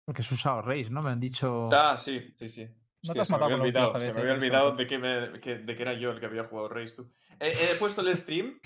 Porque 0.05 0.22
has 0.22 0.32
usado 0.32 0.62
Race, 0.62 0.90
¿no? 0.90 1.03
Me 1.03 1.11
han 1.11 1.20
dicho. 1.20 1.68
Ah, 1.72 1.96
sí, 1.98 2.34
sí, 2.38 2.48
sí. 2.48 2.68
No 3.05 3.14
te 3.14 3.20
has 3.20 3.30
matado 3.30 3.50
con 3.50 3.61
olvidado, 3.61 3.86
esta 3.86 4.00
se 4.00 4.07
vez, 4.07 4.14
me 4.14 4.20
eh, 4.20 4.22
había 4.22 4.34
olvidado 4.34 4.70
vez. 4.70 4.78
de 4.78 4.86
que, 4.86 4.98
me- 4.98 5.40
que- 5.40 5.59
de 5.59 5.74
que 5.76 5.82
era 5.82 5.92
yo 5.94 6.11
el 6.11 6.20
que 6.20 6.26
había 6.26 6.44
jugado 6.44 6.68
Race, 6.68 6.94
tú. 6.96 7.11
He, 7.40 7.72
he 7.72 7.74
puesto 7.76 8.00
el 8.00 8.16
stream 8.16 8.61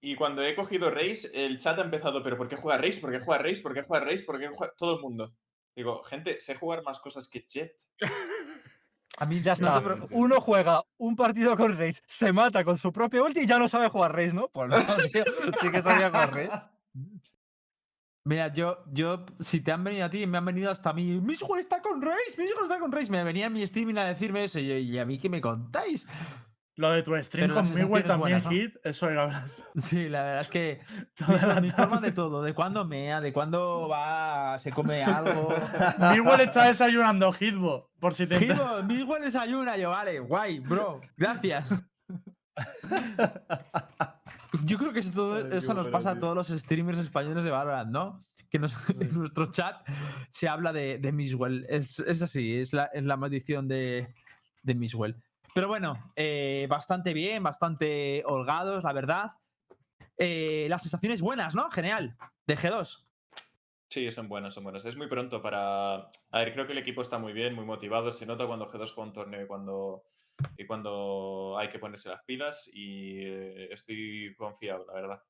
y 0.00 0.14
cuando 0.14 0.42
he 0.42 0.54
cogido 0.54 0.90
Race, 0.90 1.30
el 1.32 1.58
chat 1.58 1.78
ha 1.78 1.82
empezado, 1.82 2.22
pero 2.22 2.36
¿por 2.36 2.48
qué 2.48 2.56
juega 2.56 2.76
Race? 2.78 3.00
¿Por 3.00 3.10
qué 3.12 3.20
juega 3.20 3.42
Race? 3.42 3.62
¿Por 3.62 3.72
qué 3.74 3.82
juega 3.82 4.04
Race? 4.04 4.24
¿Por 4.24 4.38
qué 4.38 4.48
juega...? 4.48 4.72
Todo 4.76 4.96
el 4.96 5.00
mundo. 5.00 5.34
Digo, 5.74 6.02
gente, 6.02 6.38
sé 6.40 6.54
jugar 6.54 6.82
más 6.82 6.98
cosas 7.00 7.28
que 7.28 7.46
Jet. 7.48 7.72
A 9.18 9.26
mí 9.26 9.40
Ya 9.40 9.54
no 9.56 9.68
está. 9.68 9.80
preocupes. 9.82 10.16
Uno 10.18 10.40
juega 10.40 10.82
un 10.98 11.14
partido 11.16 11.56
con 11.56 11.76
Raze, 11.78 12.02
se 12.06 12.32
mata 12.32 12.64
con 12.64 12.76
su 12.78 12.92
propio 12.92 13.24
ulti 13.24 13.40
y 13.40 13.46
ya 13.46 13.58
no 13.58 13.68
sabe 13.68 13.88
jugar 13.88 14.12
Raze, 14.14 14.32
¿no? 14.32 14.48
Pues 14.48 14.68
no, 14.68 14.76
tío, 15.12 15.24
sí 15.60 15.70
que 15.70 15.82
sabía 15.82 16.08
jugar 16.08 16.34
Raze. 16.34 16.50
Mira, 18.24 18.52
yo, 18.52 18.84
yo, 18.92 19.26
si 19.40 19.60
te 19.60 19.72
han 19.72 19.82
venido 19.82 20.06
a 20.06 20.10
ti, 20.10 20.26
me 20.26 20.38
han 20.38 20.44
venido 20.44 20.70
hasta 20.70 20.90
a 20.90 20.92
mí. 20.92 21.20
Misuel 21.20 21.60
está 21.60 21.82
con 21.82 22.00
Race, 22.00 22.36
Misuel 22.38 22.64
está 22.64 22.78
con 22.78 22.92
Race. 22.92 23.10
Me 23.10 23.24
venía 23.24 23.46
a 23.46 23.50
mi 23.50 23.62
streaming 23.62 23.96
a 23.96 24.04
decirme 24.04 24.44
eso. 24.44 24.60
Y, 24.60 24.68
yo, 24.68 24.76
¿y 24.76 24.98
a 24.98 25.04
mí 25.04 25.18
qué 25.18 25.28
me 25.28 25.40
contáis? 25.40 26.06
Lo 26.76 26.90
de 26.90 27.02
tu 27.02 27.14
stream 27.22 27.50
Pero 27.50 27.62
con 27.62 27.70
Miguel 27.74 28.04
también, 28.04 28.42
¿no? 28.42 28.50
hit, 28.50 28.76
eso 28.82 29.08
era 29.08 29.26
verdad. 29.26 29.46
Sí, 29.76 30.08
la 30.08 30.22
verdad 30.22 30.40
es 30.40 30.48
que 30.48 30.80
Toda 31.14 31.38
tarde. 31.38 32.00
de 32.00 32.12
todo, 32.12 32.42
de 32.42 32.54
cuándo 32.54 32.84
mea, 32.84 33.20
de 33.20 33.32
cuándo 33.32 33.88
va, 33.88 34.58
se 34.58 34.70
come 34.70 35.02
algo. 35.02 35.48
Miguel 36.12 36.40
está 36.40 36.66
desayunando 36.66 37.32
Hitbo, 37.32 37.90
por 38.00 38.14
si 38.14 38.26
te. 38.26 38.38
Gibo, 38.38 38.82
Miguel 38.84 39.22
desayuna, 39.22 39.76
yo, 39.76 39.90
vale, 39.90 40.20
guay, 40.20 40.60
bro, 40.60 41.00
gracias. 41.16 41.68
Yo 44.64 44.78
creo 44.78 44.92
que 44.92 45.00
eso, 45.00 45.12
todo- 45.12 45.44
nos 45.74 45.88
pasa 45.88 46.10
a 46.12 46.18
todos 46.18 46.36
los 46.36 46.48
streamers 46.48 46.98
españoles 46.98 47.44
de 47.44 47.50
Valorant, 47.50 47.90
¿no? 47.90 48.20
Que 48.50 48.58
nos- 48.58 48.76
en 49.00 49.14
nuestro 49.14 49.46
chat 49.50 49.86
se 50.28 50.48
habla 50.48 50.72
de, 50.72 50.98
de 50.98 51.12
Miswell. 51.12 51.64
Es, 51.68 51.98
es 52.00 52.20
así, 52.22 52.56
es 52.58 52.72
la, 52.72 52.86
es 52.86 53.02
la 53.02 53.16
maldición 53.16 53.66
de, 53.68 54.14
de 54.62 54.74
Miswell. 54.74 55.16
Pero 55.54 55.68
bueno, 55.68 56.12
eh, 56.16 56.66
bastante 56.68 57.12
bien, 57.12 57.42
bastante 57.42 58.22
holgados, 58.26 58.84
la 58.84 58.92
verdad. 58.92 59.32
Eh, 60.18 60.66
las 60.70 60.82
sensaciones 60.82 61.20
buenas, 61.20 61.54
¿no? 61.54 61.70
Genial. 61.70 62.16
De 62.46 62.56
G2. 62.56 63.04
Sí, 63.88 64.10
son 64.10 64.28
buenas, 64.28 64.54
son 64.54 64.64
buenas. 64.64 64.84
Es 64.86 64.96
muy 64.96 65.06
pronto 65.08 65.42
para... 65.42 65.94
A 65.96 66.38
ver, 66.38 66.54
creo 66.54 66.66
que 66.66 66.72
el 66.72 66.78
equipo 66.78 67.02
está 67.02 67.18
muy 67.18 67.34
bien, 67.34 67.54
muy 67.54 67.64
motivado. 67.66 68.10
Se 68.10 68.24
nota 68.24 68.46
cuando 68.46 68.70
G2 68.70 68.92
juega 68.94 69.08
un 69.08 69.12
torneo 69.12 69.42
y 69.44 69.46
cuando, 69.46 70.04
y 70.56 70.66
cuando 70.66 71.56
hay 71.58 71.68
que 71.68 71.78
ponerse 71.78 72.08
las 72.08 72.22
pilas 72.24 72.70
y 72.72 73.24
eh, 73.24 73.68
estoy 73.72 74.34
confiado, 74.36 74.86
la 74.86 74.94
verdad. 74.94 75.22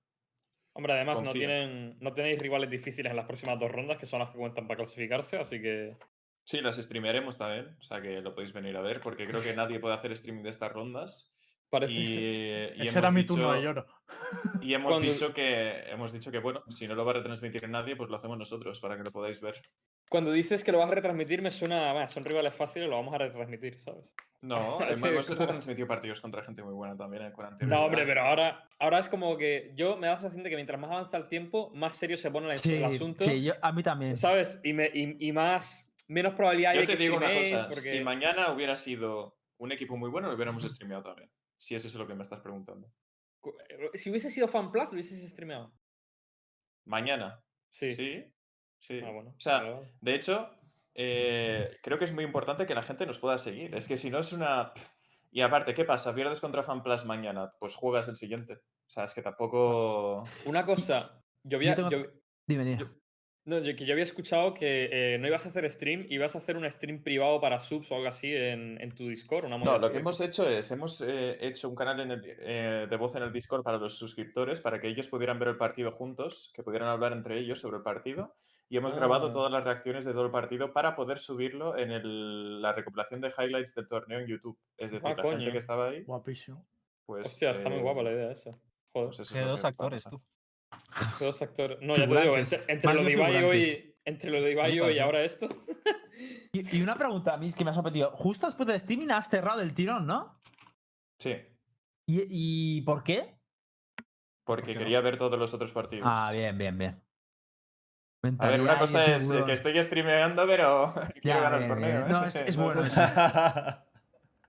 Hombre, 0.75 0.95
además 0.95 1.23
no, 1.23 1.33
tienen, 1.33 1.99
no 2.01 2.15
tenéis 2.15 2.39
rivales 2.39 2.71
difíciles 2.71 3.11
en 3.11 3.17
las 3.17 3.27
próximas 3.27 3.59
dos 3.59 3.71
rondas, 3.71 3.99
que 3.99 4.07
son 4.07 4.21
las 4.21 4.31
que 4.31 4.39
cuentan 4.39 4.67
para 4.67 4.79
clasificarse, 4.79 5.37
así 5.37 5.61
que 5.61 5.97
Sí, 6.45 6.61
las 6.61 6.77
streamearemos 6.77 7.39
también, 7.39 7.77
o 7.79 7.83
sea 7.83 8.03
que 8.03 8.21
lo 8.21 8.35
podéis 8.35 8.53
venir 8.53 8.77
a 8.77 8.81
ver, 8.81 9.01
porque 9.01 9.27
creo 9.27 9.43
que 9.43 9.55
nadie 9.55 9.79
puede 9.79 9.95
hacer 9.95 10.13
streaming 10.13 10.43
de 10.43 10.51
estas 10.51 10.73
rondas. 10.73 11.32
Parece... 11.73 11.93
Y, 11.95 12.73
y 12.77 12.83
Ese 12.87 12.99
era 12.99 13.11
mi 13.11 13.25
turno 13.25 13.53
de 13.55 13.63
lloro. 13.63 13.87
Y 14.61 14.75
hemos 14.75 14.91
Cuando- 14.93 15.11
dicho 15.11 15.33
que 15.33 15.91
hemos 15.91 16.13
dicho 16.13 16.31
que 16.31 16.39
bueno, 16.39 16.63
si 16.69 16.87
no 16.87 16.95
lo 16.95 17.05
va 17.05 17.13
a 17.13 17.15
retransmitir 17.15 17.67
nadie, 17.69 17.97
pues 17.97 18.11
lo 18.11 18.17
hacemos 18.17 18.37
nosotros 18.39 18.79
para 18.79 18.97
que 18.97 19.03
lo 19.03 19.11
podáis 19.11 19.41
ver. 19.41 19.55
Cuando 20.11 20.31
dices 20.31 20.63
que 20.63 20.71
lo 20.73 20.79
vas 20.79 20.93
a 20.93 20.95
retransmitir, 20.95 21.41
me 21.41 21.51
suena. 21.51 21.93
"Bah, 21.95 22.09
son 22.09 22.25
rivales 22.25 22.55
fáciles, 22.55 22.89
lo 22.89 22.97
vamos 22.97 23.15
a 23.15 23.19
retransmitir, 23.19 23.79
¿sabes? 23.79 24.05
No, 24.43 24.57
Sí, 24.79 24.85
hemos, 25.07 25.27
como- 25.29 25.41
retransmitido 25.41 25.89
partidos 25.89 26.21
contra 26.21 26.45
gente 26.45 26.63
muy 26.63 26.75
buena 26.75 26.95
también 26.97 27.23
eh, 27.25 27.33
con 27.33 27.45
No, 27.45 27.51
anterioridad. 27.53 27.85
hombre, 27.87 28.05
pero 28.05 28.21
ahora, 28.23 28.69
ahora 28.79 28.99
es 28.99 29.09
como 29.09 29.37
que 29.39 29.73
yo 29.75 29.97
me 29.97 30.09
da 30.09 30.13
la 30.15 30.19
sensación 30.19 30.45
de 30.45 30.51
que 30.51 30.57
mientras 30.57 30.79
más 30.79 30.91
avanza 30.91 31.17
el 31.17 31.29
tiempo, 31.29 31.71
más 31.75 31.97
serio 31.97 32.17
se 32.19 32.31
pone 32.31 32.53
el, 32.53 32.71
el 32.73 32.85
asunto. 32.85 33.25
sí, 33.25 33.43
yo- 33.43 33.55
a 33.63 33.73
mí 33.73 33.83
también. 33.83 34.17
¿Sabes? 34.17 34.61
Y, 34.63 34.73
me- 34.75 34.91
y- 34.93 35.17
y 35.29 35.33
más. 35.33 35.89
Menos 36.09 36.35
probabilidad 36.35 36.73
hay 36.73 36.77
Yo 36.77 36.81
de 36.83 36.87
te 36.89 36.97
que 36.97 37.03
digo 37.05 37.17
una 37.17 37.33
cosa, 37.33 37.69
porque- 37.69 37.81
si 37.81 38.01
mañana 38.05 38.51
hubiera 38.53 38.77
sido 38.77 39.39
un 39.59 39.73
equipo 39.73 39.97
muy 39.97 40.11
bueno, 40.11 40.29
lo 40.29 40.35
hubiéramos 40.35 40.65
streameado 40.65 41.05
también. 41.05 41.31
Si 41.63 41.77
eso 41.77 41.87
es 41.87 41.95
lo 41.95 42.09
que 42.09 42.15
me 42.15 42.23
estás 42.23 42.41
preguntando. 42.41 42.93
eh, 43.69 43.91
Si 43.95 44.11
hubiese 44.11 44.31
sido 44.33 44.49
FanPlus, 44.49 44.87
lo 44.91 44.95
hubieses 44.95 45.31
streameado. 45.31 45.73
Mañana. 46.87 47.41
Sí. 47.71 47.93
Sí. 47.93 48.25
Sí. 48.81 49.01
Ah, 49.05 49.11
bueno. 49.13 49.31
O 49.31 49.41
sea, 49.41 49.81
de 50.01 50.15
hecho, 50.15 50.51
eh, 50.95 51.79
creo 51.83 51.99
que 51.99 52.05
es 52.05 52.13
muy 52.13 52.25
importante 52.25 52.67
que 52.67 52.75
la 52.75 52.83
gente 52.83 53.07
nos 53.07 53.21
pueda 53.21 53.39
seguir. 53.39 53.75
Es 53.77 53.87
que 53.87 53.97
si 53.97 54.11
no 54.11 54.19
es 54.19 54.33
una... 54.33 54.73
Y 55.35 55.41
aparte, 55.41 55.73
¿qué 55.73 55.87
pasa? 55.87 56.15
¿Pierdes 56.15 56.41
contra 56.43 56.63
FanPlus 56.63 57.07
mañana? 57.07 57.55
Pues 57.59 57.75
juegas 57.75 58.07
el 58.09 58.17
siguiente. 58.17 58.53
O 58.55 58.91
sea, 58.91 59.05
es 59.05 59.15
que 59.15 59.23
tampoco... 59.23 60.25
Una 60.45 60.67
cosa. 60.67 61.23
Yo 61.43 61.59
tengo- 61.75 61.91
yo- 61.91 62.13
Dime, 62.47 62.65
dime. 62.65 62.77
yo- 62.81 62.91
no, 63.45 63.59
yo- 63.59 63.75
que 63.77 63.85
yo 63.85 63.93
había 63.93 64.05
escuchado 64.05 64.55
que 64.55 65.15
eh, 65.15 65.19
no 65.19 65.27
ibas 65.27 65.45
a 65.47 65.49
hacer 65.49 65.69
stream, 65.71 66.07
ibas 66.09 66.35
a 66.35 66.39
hacer 66.39 66.57
un 66.57 66.71
stream 66.71 67.03
privado 67.03 67.41
para 67.41 67.59
subs 67.61 67.91
o 67.91 67.97
algo 67.97 68.09
así 68.09 68.33
en, 68.35 68.81
en 68.81 68.95
tu 68.95 69.09
Discord. 69.09 69.47
Una 69.47 69.59
No, 69.59 69.65
lo 69.65 69.73
así. 69.87 69.91
que 69.91 69.99
hemos 69.99 70.21
hecho 70.21 70.49
es, 70.49 70.71
hemos 70.71 71.01
eh, 71.01 71.39
hecho 71.41 71.69
un 71.69 71.75
canal 71.75 71.99
en 72.01 72.11
el 72.13 72.21
di- 72.23 72.31
eh, 72.39 72.87
de 72.89 72.97
voz 72.97 73.15
en 73.17 73.23
el 73.25 73.33
Discord 73.33 73.63
para 73.63 73.79
los 73.79 73.97
suscriptores, 73.99 74.61
para 74.61 74.81
que 74.81 74.89
ellos 74.89 75.09
pudieran 75.09 75.39
ver 75.39 75.49
el 75.49 75.57
partido 75.57 75.91
juntos, 75.93 76.53
que 76.55 76.63
pudieran 76.63 76.89
hablar 76.89 77.13
entre 77.13 77.39
ellos 77.39 77.61
sobre 77.61 77.79
el 77.79 77.83
partido. 77.83 78.35
Y 78.69 78.79
hemos 78.79 78.95
grabado 78.95 79.29
Ah. 79.29 79.33
todas 79.33 79.53
las 79.53 79.65
reacciones 79.65 80.05
de 80.07 80.13
todo 80.13 80.25
el 80.25 80.31
partido 80.31 80.73
para 80.73 80.95
poder 80.97 81.19
subirlo 81.19 81.77
en 81.77 81.91
el- 81.91 82.63
la 82.63 82.73
recopilación 82.73 83.21
de 83.21 83.29
highlights 83.37 83.75
del 83.75 83.87
torneo 83.87 84.21
en 84.21 84.27
YouTube. 84.29 84.57
Es 84.79 84.91
decir, 84.93 85.07
Ah, 85.09 85.15
la 85.17 85.23
gente 85.23 85.37
coño. 85.39 85.53
que 85.53 85.59
estaba 85.59 85.89
ahí, 85.91 86.03
Guapísimo. 86.05 86.65
pues... 87.05 87.27
Hostia, 87.27 87.51
está 87.51 87.69
muy 87.69 87.81
guapa 87.81 88.03
la 88.03 88.13
idea 88.13 88.31
esa. 88.33 88.53
Joder. 88.95 89.09
pues 89.09 89.21
eso 89.21 89.37
es 89.39 89.47
lo 89.47 89.53
G2 89.53 89.57
que 89.57 89.63
va 89.63 89.67
a 89.67 89.71
actores, 89.71 90.05
pasar. 90.05 90.19
tú. 90.19 90.25
Dos 91.21 91.43
actores. 91.43 91.79
No, 91.81 91.97
ya 91.97 92.09
te 92.09 92.21
digo, 92.21 92.37
entre, 92.37 92.95
lo 92.95 93.03
de 93.05 93.11
figurantes. 93.11 93.45
hoy, 93.45 93.97
entre 94.05 94.31
lo 94.31 94.43
de 94.43 94.93
y 94.93 94.99
ahora 94.99 95.23
esto. 95.25 95.49
Y, 96.53 96.77
y 96.79 96.83
una 96.83 96.95
pregunta 96.95 97.33
a 97.33 97.37
mí 97.39 97.49
es 97.49 97.55
que 97.57 97.65
me 97.65 97.71
ha 97.71 97.75
sorprendido. 97.75 98.11
Justo 98.13 98.47
después 98.47 98.67
del 98.67 98.77
streaming 98.77 99.09
has 99.11 99.29
cerrado 99.31 99.61
el 99.63 99.75
tirón, 99.75 100.07
¿no? 100.07 100.39
Sí. 101.19 101.35
¿Y, 102.07 102.27
y 102.29 102.83
por 102.83 103.03
qué? 103.03 103.35
Porque 104.45 104.67
qué 104.67 104.75
no? 104.75 104.81
quería 104.81 105.01
ver 105.01 105.17
todos 105.17 105.39
los 105.39 105.53
otros 105.55 105.73
partidos. 105.73 106.07
Ah, 106.09 106.31
bien, 106.31 106.57
bien, 106.59 106.77
bien. 106.77 107.03
A 108.39 108.49
ver, 108.49 108.61
una 108.61 108.79
cosa 108.79 109.05
es 109.17 109.29
eh, 109.31 109.43
que 109.47 109.53
estoy 109.53 109.83
streameando, 109.83 110.47
pero 110.47 110.95
quiero 111.23 111.41
ganar 111.41 111.63
el 111.63 111.69
torneo. 111.69 112.01
¿eh? 112.03 112.05
No, 112.09 112.25
es- 112.27 112.37
es 112.37 112.57
No 112.57 112.65
bueno. 112.65 112.83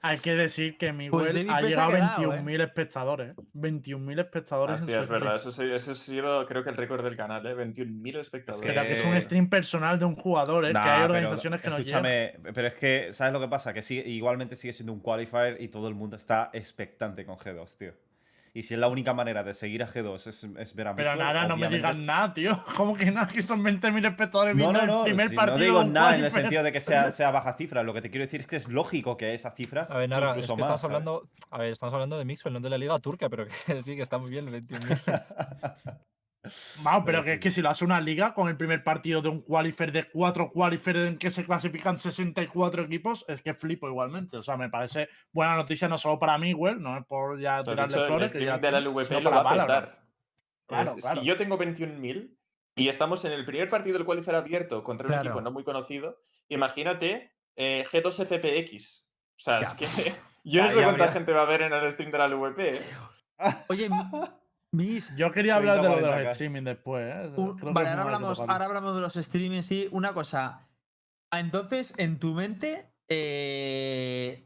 Hay 0.05 0.17
que 0.17 0.35
decir 0.35 0.77
que 0.77 0.91
Miguel 0.91 1.47
David 1.47 1.49
ha 1.49 1.61
llegado 1.61 1.93
a 1.93 1.95
ha 1.95 2.15
quedado, 2.17 2.33
¿eh? 2.33 2.37
21.000 2.43 2.61
espectadores. 2.61 3.35
21.000 3.55 4.19
espectadores. 4.19 4.81
en 4.81 4.89
Hostia, 4.89 4.97
su 4.97 5.03
es 5.03 5.09
verdad, 5.09 5.35
eso, 5.37 5.63
eso 5.63 5.91
ha 5.91 5.95
sido 5.95 6.45
creo 6.45 6.61
que 6.61 6.71
el 6.71 6.75
récord 6.75 7.05
del 7.05 7.15
canal, 7.15 7.45
¿eh? 7.47 7.55
21.000 7.55 8.19
espectadores. 8.19 8.67
Pero 8.67 8.81
que 8.81 8.93
es 8.95 9.05
un 9.05 9.21
stream 9.21 9.49
personal 9.49 9.97
de 9.97 10.03
un 10.03 10.17
jugador, 10.17 10.65
¿eh? 10.65 10.73
que 10.73 10.77
hay 10.77 11.01
pero 11.03 11.13
organizaciones 11.13 11.61
que 11.61 11.69
no 11.69 11.79
llegan. 11.79 12.05
Escúchame, 12.05 12.53
pero 12.53 12.67
es 12.67 12.73
que, 12.73 13.13
¿sabes 13.13 13.31
lo 13.31 13.39
que 13.39 13.47
pasa? 13.47 13.73
Que 13.73 13.81
igualmente 14.05 14.57
sigue 14.57 14.73
siendo 14.73 14.91
un 14.91 14.99
qualifier 14.99 15.61
y 15.61 15.69
todo 15.69 15.87
el 15.87 15.95
mundo 15.95 16.17
está 16.17 16.49
expectante 16.51 17.25
con 17.25 17.37
G2, 17.37 17.77
tío. 17.77 17.93
Y 18.55 18.61
si 18.61 18.75
es 18.75 18.79
la 18.79 18.87
única 18.87 19.15
manera 19.15 19.43
de 19.43 19.55
seguir 19.55 19.81
a 19.81 19.87
G2 19.87 20.27
es, 20.27 20.43
es 20.43 20.75
ver 20.75 20.87
a 20.87 20.95
Pero 20.95 21.09
Mixwell, 21.09 21.33
nada, 21.33 21.47
no 21.47 21.57
me 21.57 21.69
digan 21.69 22.05
nada, 22.05 22.35
tío. 22.35 22.63
¿Cómo 22.77 22.95
que 22.95 23.09
nada? 23.09 23.25
Que 23.27 23.41
son 23.41 23.63
20.000 23.63 24.07
espectadores 24.07 24.55
No, 24.55 24.71
no, 24.71 24.85
no, 24.85 24.99
el 24.99 25.05
primer 25.05 25.29
si 25.29 25.35
partido. 25.35 25.57
no 25.57 25.63
digo 25.63 25.83
nada 25.83 26.15
en 26.15 26.23
el 26.25 26.31
sentido 26.31 26.61
de 26.61 26.71
que 26.71 26.79
sea, 26.79 27.09
sea 27.11 27.31
baja 27.31 27.55
cifra. 27.55 27.81
Lo 27.81 27.95
que 27.95 28.03
te 28.03 28.11
quiero 28.11 28.25
decir 28.25 28.41
es 28.41 28.47
que 28.47 28.57
es 28.57 28.67
lógico 28.67 29.17
que 29.17 29.33
esas 29.33 29.55
cifras, 29.55 29.89
A 29.89 29.97
ver, 29.97 30.07
Nara, 30.07 30.27
es 30.27 30.33
que 30.33 30.39
incluso 30.41 30.53
estamos 30.53 30.71
más, 30.71 30.83
hablando. 30.83 31.27
A 31.49 31.57
ver, 31.57 31.71
estamos 31.71 31.93
hablando 31.95 32.19
de 32.19 32.25
Mixwell, 32.25 32.53
no 32.53 32.59
de 32.59 32.69
la 32.69 32.77
Liga 32.77 32.99
Turca, 32.99 33.27
pero 33.27 33.47
que 33.65 33.81
sí, 33.81 33.95
que 33.95 34.03
está 34.03 34.19
muy 34.19 34.29
bien 34.29 34.47
el 34.47 34.67
21.000. 34.67 35.97
Vamos, 36.81 37.03
pero 37.05 37.19
Pero 37.19 37.23
que 37.23 37.23
sí, 37.29 37.33
es 37.35 37.39
que 37.39 37.49
sí. 37.51 37.55
si 37.55 37.61
lo 37.61 37.69
hace 37.69 37.85
una 37.85 38.01
liga 38.01 38.33
con 38.33 38.49
el 38.49 38.57
primer 38.57 38.83
partido 38.83 39.21
de 39.21 39.29
un 39.29 39.41
qualifier 39.41 39.91
de 39.93 40.09
cuatro 40.11 40.51
qualifiers 40.51 40.99
en 41.07 41.17
que 41.17 41.31
se 41.31 41.45
clasifican 41.45 41.97
64 41.97 42.83
equipos, 42.83 43.23
es 43.29 43.41
que 43.41 43.53
flipo 43.53 43.87
igualmente. 43.87 44.37
O 44.37 44.43
sea, 44.43 44.57
me 44.57 44.69
parece 44.69 45.07
buena 45.31 45.55
noticia 45.55 45.87
no 45.87 45.97
solo 45.97 46.19
para 46.19 46.37
Miguel, 46.37 46.81
no 46.81 46.97
es 46.97 47.05
por 47.05 47.39
ya 47.39 47.57
De 47.57 47.63
tirarle 47.63 47.85
hecho, 47.85 48.01
el 48.01 48.07
flores. 48.07 48.33
que 48.33 48.45
ya 48.45 48.57
de 48.57 48.71
la 48.71 48.79
LVP 48.81 49.21
lo 49.21 49.31
va 49.31 49.39
a 49.41 49.49
petar. 49.51 50.03
Claro, 50.67 50.95
claro. 50.95 51.21
Si 51.21 51.25
yo 51.27 51.37
tengo 51.37 51.57
21.000 51.57 52.37
y 52.75 52.87
estamos 52.89 53.23
en 53.25 53.31
el 53.33 53.45
primer 53.45 53.69
partido 53.69 53.97
del 53.97 54.05
qualifier 54.05 54.35
abierto 54.35 54.83
contra 54.83 55.07
un 55.07 55.13
Claro. 55.13 55.29
equipo 55.29 55.41
no 55.41 55.51
muy 55.51 55.63
conocido, 55.63 56.17
imagínate 56.49 57.31
eh, 57.55 57.85
G2 57.89 58.25
FPX. 58.25 59.09
O 59.37 59.39
sea, 59.39 59.59
es 59.61 59.73
que 59.75 59.85
yo 60.43 60.61
no 60.61 60.69
sé 60.69 60.77
ya 60.77 60.83
cuánta 60.83 61.03
habría- 61.05 61.11
gente 61.13 61.31
va 61.31 61.43
a 61.43 61.45
ver 61.45 61.61
en 61.61 61.71
el 61.73 61.91
stream 61.91 62.11
de 62.11 62.17
la 62.17 62.27
LVP. 62.27 62.75
¿eh? 62.75 62.81
Oye, 63.69 63.89
Yo 65.15 65.31
quería 65.31 65.55
hablar 65.55 65.81
de 65.81 65.83
lo 65.89 65.95
de 65.95 66.01
30, 66.01 66.07
los 66.17 66.25
40K. 66.27 66.31
streaming 66.31 66.63
después. 66.63 67.15
¿eh? 67.15 67.31
Un- 67.37 67.57
que 67.57 67.65
vale, 67.65 67.89
ahora 67.89 68.01
hablamos, 68.01 68.39
ahora 68.39 68.65
hablamos 68.65 68.95
de 68.95 69.01
los 69.01 69.13
streamings 69.13 69.71
y 69.71 69.87
una 69.91 70.13
cosa. 70.13 70.67
Ah, 71.31 71.39
Entonces, 71.39 71.93
en 71.97 72.19
tu 72.19 72.33
mente, 72.33 72.91
eh, 73.07 74.43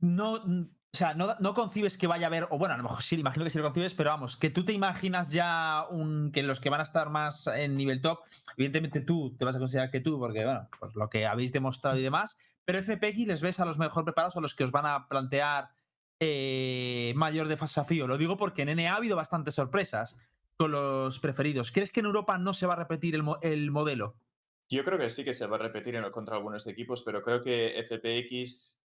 no, 0.00 0.32
o 0.34 0.68
sea, 0.92 1.14
no, 1.14 1.34
no 1.40 1.54
concibes 1.54 1.98
que 1.98 2.06
vaya 2.06 2.26
a 2.26 2.28
haber, 2.28 2.46
o 2.50 2.58
bueno, 2.58 2.74
a 2.74 2.76
lo 2.78 2.84
mejor 2.84 3.02
sí, 3.02 3.16
imagino 3.18 3.44
que 3.44 3.50
sí 3.50 3.58
lo 3.58 3.64
concibes, 3.64 3.94
pero 3.94 4.10
vamos, 4.10 4.36
que 4.36 4.50
tú 4.50 4.64
te 4.64 4.72
imaginas 4.72 5.30
ya 5.30 5.84
un, 5.90 6.30
que 6.32 6.42
los 6.42 6.60
que 6.60 6.70
van 6.70 6.80
a 6.80 6.84
estar 6.84 7.10
más 7.10 7.46
en 7.48 7.76
nivel 7.76 8.00
top, 8.00 8.20
evidentemente 8.56 9.00
tú 9.00 9.36
te 9.36 9.44
vas 9.44 9.56
a 9.56 9.58
considerar 9.58 9.90
que 9.90 10.00
tú, 10.00 10.18
porque 10.18 10.44
bueno, 10.44 10.68
pues 10.78 10.94
lo 10.94 11.10
que 11.10 11.26
habéis 11.26 11.52
demostrado 11.52 11.98
y 11.98 12.02
demás, 12.02 12.36
pero 12.64 12.78
FPX 12.82 13.26
les 13.26 13.40
ves 13.42 13.60
a 13.60 13.64
los 13.64 13.78
mejor 13.78 14.04
preparados, 14.04 14.36
a 14.36 14.40
los 14.40 14.54
que 14.54 14.64
os 14.64 14.70
van 14.72 14.86
a 14.86 15.06
plantear 15.08 15.68
eh, 16.20 17.12
mayor 17.16 17.48
desafío. 17.48 18.06
Lo 18.06 18.18
digo 18.18 18.36
porque 18.36 18.62
en 18.62 18.70
NA 18.70 18.92
ha 18.92 18.96
habido 18.96 19.16
bastantes 19.16 19.54
sorpresas 19.54 20.16
con 20.56 20.72
los 20.72 21.18
preferidos. 21.20 21.72
¿Crees 21.72 21.92
que 21.92 22.00
en 22.00 22.06
Europa 22.06 22.38
no 22.38 22.54
se 22.54 22.66
va 22.66 22.74
a 22.74 22.76
repetir 22.78 23.14
el, 23.14 23.22
mo- 23.22 23.38
el 23.42 23.70
modelo? 23.70 24.16
Yo 24.70 24.84
creo 24.84 24.98
que 24.98 25.10
sí 25.10 25.24
que 25.24 25.32
se 25.34 25.46
va 25.46 25.56
a 25.56 25.60
repetir 25.60 25.94
en- 25.94 26.10
contra 26.10 26.36
algunos 26.36 26.66
equipos, 26.66 27.02
pero 27.04 27.22
creo 27.22 27.42
que 27.42 27.78
FPX 27.80 28.80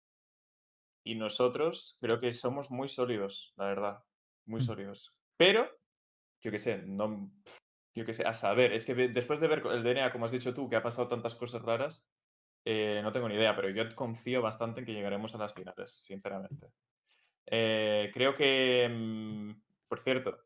y 1.04 1.14
nosotros 1.14 1.96
creo 2.00 2.20
que 2.20 2.32
somos 2.32 2.70
muy 2.70 2.88
sólidos, 2.88 3.52
la 3.56 3.66
verdad. 3.66 3.98
Muy 4.46 4.60
Mm. 4.60 4.64
sólidos. 4.64 5.14
Pero, 5.36 5.68
yo 6.42 6.50
qué 6.50 6.58
sé, 6.58 6.78
no. 6.86 7.30
Yo 7.94 8.04
qué 8.04 8.12
sé, 8.12 8.24
a 8.26 8.34
saber, 8.34 8.72
es 8.72 8.84
que 8.86 8.94
después 8.94 9.40
de 9.40 9.48
ver 9.48 9.62
el 9.66 9.82
DNA, 9.82 10.12
como 10.12 10.24
has 10.24 10.30
dicho 10.30 10.54
tú, 10.54 10.68
que 10.68 10.76
ha 10.76 10.82
pasado 10.82 11.08
tantas 11.08 11.34
cosas 11.34 11.62
raras, 11.62 12.08
eh, 12.64 13.00
no 13.02 13.12
tengo 13.12 13.28
ni 13.28 13.34
idea, 13.34 13.56
pero 13.56 13.70
yo 13.70 13.84
confío 13.94 14.40
bastante 14.42 14.80
en 14.80 14.86
que 14.86 14.92
llegaremos 14.92 15.34
a 15.34 15.38
las 15.38 15.54
finales, 15.54 15.92
sinceramente. 16.04 16.68
Eh, 17.50 18.10
creo 18.12 18.34
que, 18.34 18.88
mm, 18.90 19.50
por 19.88 20.00
cierto, 20.00 20.44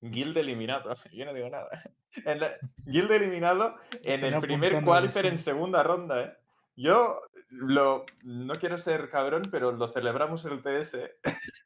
Guild 0.00 0.36
eliminado, 0.36 0.94
yo 1.12 1.24
no 1.24 1.34
digo 1.34 1.48
nada. 1.48 1.68
En 2.24 2.40
la- 2.40 2.56
Guild 2.78 3.12
eliminado 3.12 3.76
en 4.02 4.24
el 4.24 4.40
primer 4.40 4.82
qualifier 4.82 5.26
en 5.26 5.38
segunda 5.38 5.84
ronda, 5.84 6.24
¿eh? 6.24 6.36
Yo 6.74 7.20
lo, 7.50 8.04
no 8.24 8.54
quiero 8.54 8.78
ser 8.78 9.10
cabrón, 9.10 9.42
pero 9.50 9.70
lo 9.70 9.86
celebramos 9.86 10.44
en 10.44 10.52
el 10.52 10.62
TS. 10.62 10.96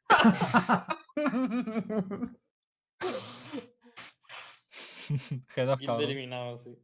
G2, 5.55 5.77
Guild 5.77 6.01
eliminado, 6.01 6.57
sí. 6.57 6.77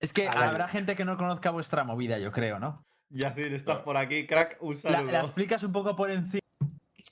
Es 0.00 0.12
que 0.12 0.28
habrá 0.28 0.68
gente 0.68 0.94
que 0.94 1.04
no 1.04 1.16
conozca 1.16 1.50
vuestra 1.50 1.84
movida, 1.84 2.18
yo 2.18 2.32
creo, 2.32 2.58
¿no? 2.58 2.86
Yacir, 3.10 3.52
estás 3.54 3.80
por 3.82 3.96
aquí, 3.96 4.26
crack, 4.26 4.58
un 4.60 4.74
La, 4.74 4.80
saludo. 4.80 5.12
la 5.12 5.20
explicas 5.20 5.62
un 5.62 5.72
poco 5.72 5.96
por 5.96 6.10
encima. 6.10 6.40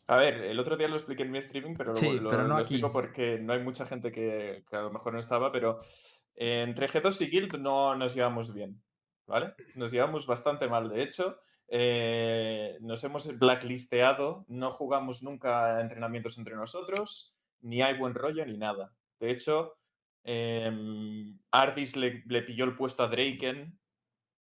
A 0.09 0.17
ver, 0.17 0.35
el 0.43 0.59
otro 0.61 0.77
día 0.77 0.89
lo 0.89 0.97
expliqué 0.97 1.23
en 1.25 1.31
mi 1.33 1.39
streaming, 1.39 1.75
pero 1.77 1.91
lo, 1.91 1.97
Sí, 1.97 2.21
lo- 2.21 2.31
pero 2.31 2.43
no 2.47 2.55
lo 2.55 2.61
explico 2.61 2.93
porque 2.93 3.39
no 3.41 3.53
hay 3.55 3.61
mucha 3.63 3.87
gente 3.87 4.13
que, 4.13 4.65
que 4.69 4.77
a 4.77 4.83
lo 4.83 4.91
mejor 4.93 5.13
no 5.15 5.19
estaba, 5.19 5.51
pero 5.51 5.79
eh, 6.35 6.63
entre 6.63 6.89
G2 6.89 7.21
y 7.23 7.27
Guild 7.31 7.59
no 7.59 7.97
nos 7.97 8.15
llevamos 8.15 8.53
bien, 8.55 8.81
¿vale? 9.27 9.55
Nos 9.75 9.91
llevamos 9.91 10.27
bastante 10.27 10.69
mal, 10.69 10.89
de 10.89 11.03
hecho. 11.03 11.41
eh, 11.69 12.77
nos 12.81 13.03
hemos 13.03 13.37
blacklisteado, 13.39 14.45
no 14.49 14.71
jugamos 14.71 15.23
nunca 15.25 15.81
entrenamientos 15.81 16.39
entre 16.39 16.55
nosotros, 16.55 17.35
ni 17.63 17.83
hay 17.83 17.99
buen 17.99 18.15
rollo 18.15 18.47
ni 18.47 18.57
nada. 18.57 18.93
De 19.19 19.31
hecho, 19.33 19.77
em, 20.23 21.37
Ardis 21.51 21.97
le, 21.97 22.23
le 22.27 22.43
pilló 22.43 22.65
el 22.67 22.77
puesto 22.77 23.03
a 23.03 23.09
Draken 23.09 23.77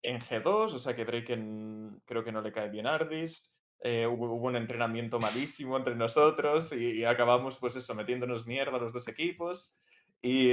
en 0.04 0.20
G2, 0.22 0.74
o 0.74 0.78
sea 0.80 0.96
que 0.96 1.06
Draken 1.06 2.02
creo 2.06 2.24
que 2.24 2.32
no 2.32 2.42
le 2.42 2.52
cae 2.52 2.70
bien 2.70 2.88
a 2.88 2.96
Ardis. 2.96 3.56
eh, 3.82 4.06
hubo, 4.08 4.34
hubo 4.34 4.48
un 4.48 4.56
entrenamiento 4.58 5.20
malísimo 5.20 5.78
entre 5.78 5.96
nosotros 5.96 6.74
y, 6.74 7.00
y 7.00 7.06
acabamos, 7.06 7.58
pues 7.60 7.76
eso, 7.78 7.96
metiéndonos 7.96 8.46
mierda 8.46 8.78
a 8.78 8.80
los 8.82 8.92
dos 8.94 9.08
equipos. 9.08 9.78
Y, 10.22 10.50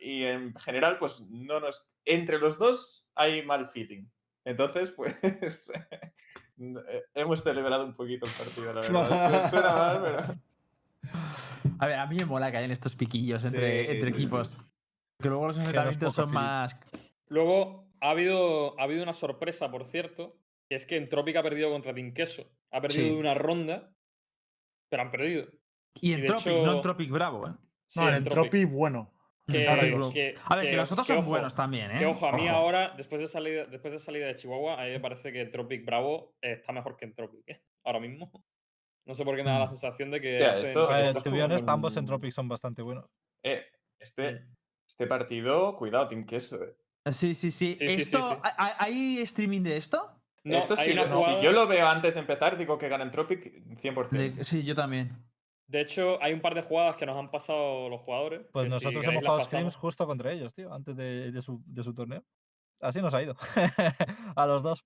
y 0.00 0.24
en 0.24 0.52
general, 0.56 0.98
pues 0.98 1.24
no 1.30 1.60
nos. 1.60 1.88
Entre 2.04 2.38
los 2.40 2.58
dos 2.58 3.08
hay 3.14 3.44
mal 3.44 3.68
feeling. 3.68 4.06
Entonces, 4.44 4.90
pues. 4.90 5.14
eh, 6.58 7.02
hemos 7.14 7.42
celebrado 7.42 7.84
un 7.86 7.94
poquito 7.94 8.26
el 8.26 8.32
partido, 8.32 8.72
la 8.74 8.80
verdad. 8.80 9.42
Su- 9.44 9.50
Suena 9.50 9.72
mal, 9.74 10.00
pero. 10.02 10.40
A 11.78 11.86
ver, 11.86 11.98
a 11.98 12.06
mí 12.06 12.16
me 12.16 12.24
mola 12.24 12.50
que 12.50 12.56
hayan 12.56 12.70
estos 12.70 12.94
piquillos 12.96 13.44
entre, 13.44 13.84
Sí, 13.84 13.90
entre 13.92 14.10
sí, 14.10 14.16
sí. 14.16 14.22
equipos. 14.22 14.56
Que 15.20 15.28
luego 15.28 15.46
los 15.48 15.56
G2 15.58 15.60
enfrentamientos 15.66 16.14
son 16.14 16.30
más. 16.32 16.78
Luego, 17.28 17.85
ha 18.00 18.10
habido, 18.10 18.78
ha 18.78 18.84
habido 18.84 19.02
una 19.02 19.14
sorpresa, 19.14 19.70
por 19.70 19.84
cierto, 19.86 20.38
que 20.68 20.76
es 20.76 20.86
que 20.86 20.96
Entropic 20.96 21.36
ha 21.36 21.42
perdido 21.42 21.70
contra 21.70 21.94
Team 21.94 22.12
Queso. 22.12 22.50
Ha 22.72 22.80
perdido 22.80 23.04
Sí. 23.08 23.14
de 23.14 23.20
una 23.20 23.34
ronda, 23.34 23.92
pero 24.90 25.02
han 25.02 25.10
perdido. 25.10 25.46
Y 25.94 26.10
Y 26.10 26.12
en 26.14 26.20
de 26.22 26.26
Tropic, 26.26 26.46
no 26.46 26.62
en 26.62 26.68
hecho- 26.70 26.80
Tropic 26.82 27.10
Bravo, 27.10 27.48
¿eh? 27.48 27.52
Sí, 27.88 28.00
No, 28.00 28.08
el 28.08 28.14
Entropic. 28.16 28.54
Entropi 28.54 28.64
bueno. 28.64 29.12
Que, 29.46 29.52
que- 29.60 29.68
A 29.68 30.56
ver, 30.56 30.64
que, 30.64 30.70
que- 30.72 30.76
los 30.76 30.90
otros 30.90 31.06
que 31.06 31.12
son 31.12 31.20
ojo, 31.20 31.30
buenos 31.30 31.54
también, 31.54 31.92
¿eh? 31.92 31.98
Que 32.00 32.06
ojo, 32.06 32.26
a 32.26 32.32
mí 32.32 32.48
Ojo. 32.48 32.56
ahora, 32.56 32.94
después 32.96 33.20
de, 33.20 33.28
salida, 33.28 33.64
después 33.66 33.92
de 33.92 34.00
salida 34.00 34.26
de 34.26 34.34
Chihuahua, 34.34 34.80
a 34.82 34.84
mí 34.86 34.90
me 34.90 34.98
parece 35.00 35.32
que 35.32 35.44
Tropic 35.46 35.84
Bravo 35.84 36.34
está 36.40 36.72
mejor 36.72 36.96
que 36.96 37.04
Entropic. 37.04 37.42
¿eh? 37.48 37.62
Ahora 37.84 38.00
mismo. 38.00 38.32
No 39.06 39.14
sé 39.14 39.24
por 39.24 39.36
qué 39.36 39.44
me 39.44 39.50
da 39.50 39.60
la 39.60 39.66
Mm. 39.66 39.70
sensación 39.70 40.10
de 40.10 40.20
que. 40.20 40.32
Hostia, 40.34 40.50
hacen- 40.54 40.62
esto- 40.62 40.90
A 40.90 40.96
ver, 40.96 41.04
esto 41.06 41.22
to 41.22 41.30
be 41.30 41.36
como 41.36 41.44
honest, 41.44 41.68
ambos 41.68 41.92
un- 41.94 41.98
en 42.00 42.06
Tropic 42.06 42.32
son 42.32 42.48
bastante 42.48 42.82
buenos. 42.82 43.08
Eh, 43.44 43.64
este, 44.00 44.44
este 44.88 45.06
partido, 45.06 45.76
cuidado, 45.76 46.08
Team 46.08 46.26
Queso. 46.26 46.64
eh. 46.64 46.74
Sí, 47.12 47.34
sí, 47.34 47.50
sí. 47.50 47.72
Sí, 47.74 47.78
sí, 47.78 47.94
sí, 47.96 48.02
¿Esto, 48.02 48.30
sí. 48.42 48.50
¿hay- 48.58 48.72
¿Hay 48.78 49.18
streaming 49.22 49.62
de 49.62 49.76
esto? 49.76 50.10
No, 50.44 50.56
Esto 50.58 50.74
una 50.74 51.06
lo- 51.06 51.16
si 51.16 51.40
yo 51.42 51.52
lo 51.52 51.66
veo 51.66 51.88
antes 51.88 52.14
de 52.14 52.20
empezar, 52.20 52.56
digo 52.56 52.78
que 52.78 52.88
gana 52.88 53.02
en 53.04 53.10
Tropic 53.10 53.52
100%. 53.76 54.10
De- 54.36 54.44
sí, 54.44 54.62
yo 54.62 54.74
también. 54.74 55.10
De 55.68 55.80
hecho, 55.80 56.22
hay 56.22 56.32
un 56.32 56.40
par 56.40 56.54
de 56.54 56.62
jugadas 56.62 56.94
que 56.96 57.04
nos 57.06 57.16
han 57.16 57.30
pasado 57.30 57.88
los 57.88 58.00
jugadores. 58.02 58.42
Pues 58.52 58.66
que 58.66 58.70
si 58.70 58.74
nosotros 58.76 59.04
hemos 59.06 59.24
jugado 59.24 59.40
scrims 59.44 59.74
justo 59.74 60.06
contra 60.06 60.30
ellos, 60.30 60.52
tío, 60.54 60.72
antes 60.72 60.96
de, 60.96 61.32
de 61.32 61.42
su, 61.42 61.60
de 61.66 61.82
su 61.82 61.92
torneo. 61.92 62.22
Así 62.80 63.00
nos 63.02 63.12
ha 63.14 63.22
ido. 63.22 63.34
a 64.36 64.46
los 64.46 64.62
dos. 64.62 64.84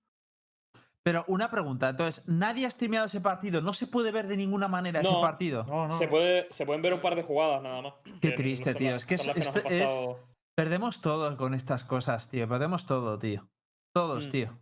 Pero 1.03 1.23
una 1.27 1.49
pregunta, 1.49 1.89
entonces, 1.89 2.23
¿nadie 2.27 2.65
ha 2.65 2.71
streameado 2.71 3.07
ese 3.07 3.21
partido? 3.21 3.61
¿No 3.61 3.73
se 3.73 3.87
puede 3.87 4.11
ver 4.11 4.27
de 4.27 4.37
ninguna 4.37 4.67
manera 4.67 5.01
ese 5.01 5.11
No, 5.11 5.19
partido? 5.21 5.63
No, 5.65 5.87
no. 5.87 5.97
Se, 5.97 6.07
puede, 6.07 6.47
se 6.51 6.65
pueden 6.65 6.81
ver 6.83 6.93
un 6.93 7.01
par 7.01 7.15
de 7.15 7.23
jugadas 7.23 7.61
nada 7.61 7.81
más. 7.81 7.93
Qué 8.21 8.29
que 8.29 8.31
triste, 8.31 8.71
son 8.73 8.79
tío, 8.79 8.91
las- 8.91 9.01
es 9.01 9.07
que 9.07 9.15
es- 9.15 9.27
han 9.27 9.37
este 9.37 9.59
es- 9.59 9.79
pasado. 9.89 10.19
Perdemos 10.61 11.01
todo 11.01 11.37
con 11.37 11.55
estas 11.55 11.83
cosas, 11.83 12.29
tío. 12.29 12.47
Perdemos 12.47 12.85
todo, 12.85 13.17
tío. 13.17 13.47
Todos, 13.95 14.27
Mm. 14.27 14.29
tío. 14.29 14.59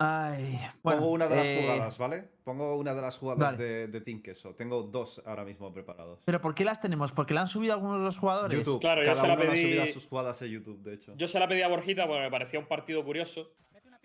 Ay. 0.00 0.58
Bueno, 0.82 0.98
Pongo 0.98 1.12
una 1.12 1.28
de 1.28 1.36
las 1.36 1.46
eh, 1.46 1.60
jugadas, 1.62 1.96
¿vale? 1.98 2.28
Pongo 2.42 2.74
una 2.76 2.92
de 2.92 3.00
las 3.00 3.16
jugadas 3.16 3.52
vale. 3.52 3.56
de, 3.64 3.86
de 3.86 4.00
Team 4.00 4.20
Queso. 4.20 4.56
Tengo 4.56 4.82
dos 4.82 5.22
ahora 5.24 5.44
mismo 5.44 5.72
preparados. 5.72 6.18
¿Pero 6.24 6.40
por 6.40 6.56
qué 6.56 6.64
las 6.64 6.80
tenemos? 6.80 7.12
¿Porque 7.12 7.34
la 7.34 7.42
han 7.42 7.48
subido 7.48 7.72
algunos 7.74 7.98
de 7.98 8.04
los 8.04 8.18
jugadores? 8.18 8.58
YouTube. 8.58 8.80
Claro, 8.80 9.02
yo 9.02 9.06
Cada 9.10 9.20
se 9.20 9.28
la 9.28 9.36
le 9.36 9.42
ha 9.44 9.50
subido 9.52 9.84
pedí- 9.84 9.92
sus 9.92 10.06
jugadas 10.08 10.42
en 10.42 10.48
YouTube, 10.48 10.82
de 10.82 10.94
hecho. 10.94 11.14
Yo 11.16 11.28
se 11.28 11.38
la 11.38 11.46
pedí 11.46 11.62
a 11.62 11.68
Borjita 11.68 12.08
porque 12.08 12.22
me 12.22 12.30
parecía 12.32 12.58
un 12.58 12.66
partido 12.66 13.04
curioso. 13.04 13.52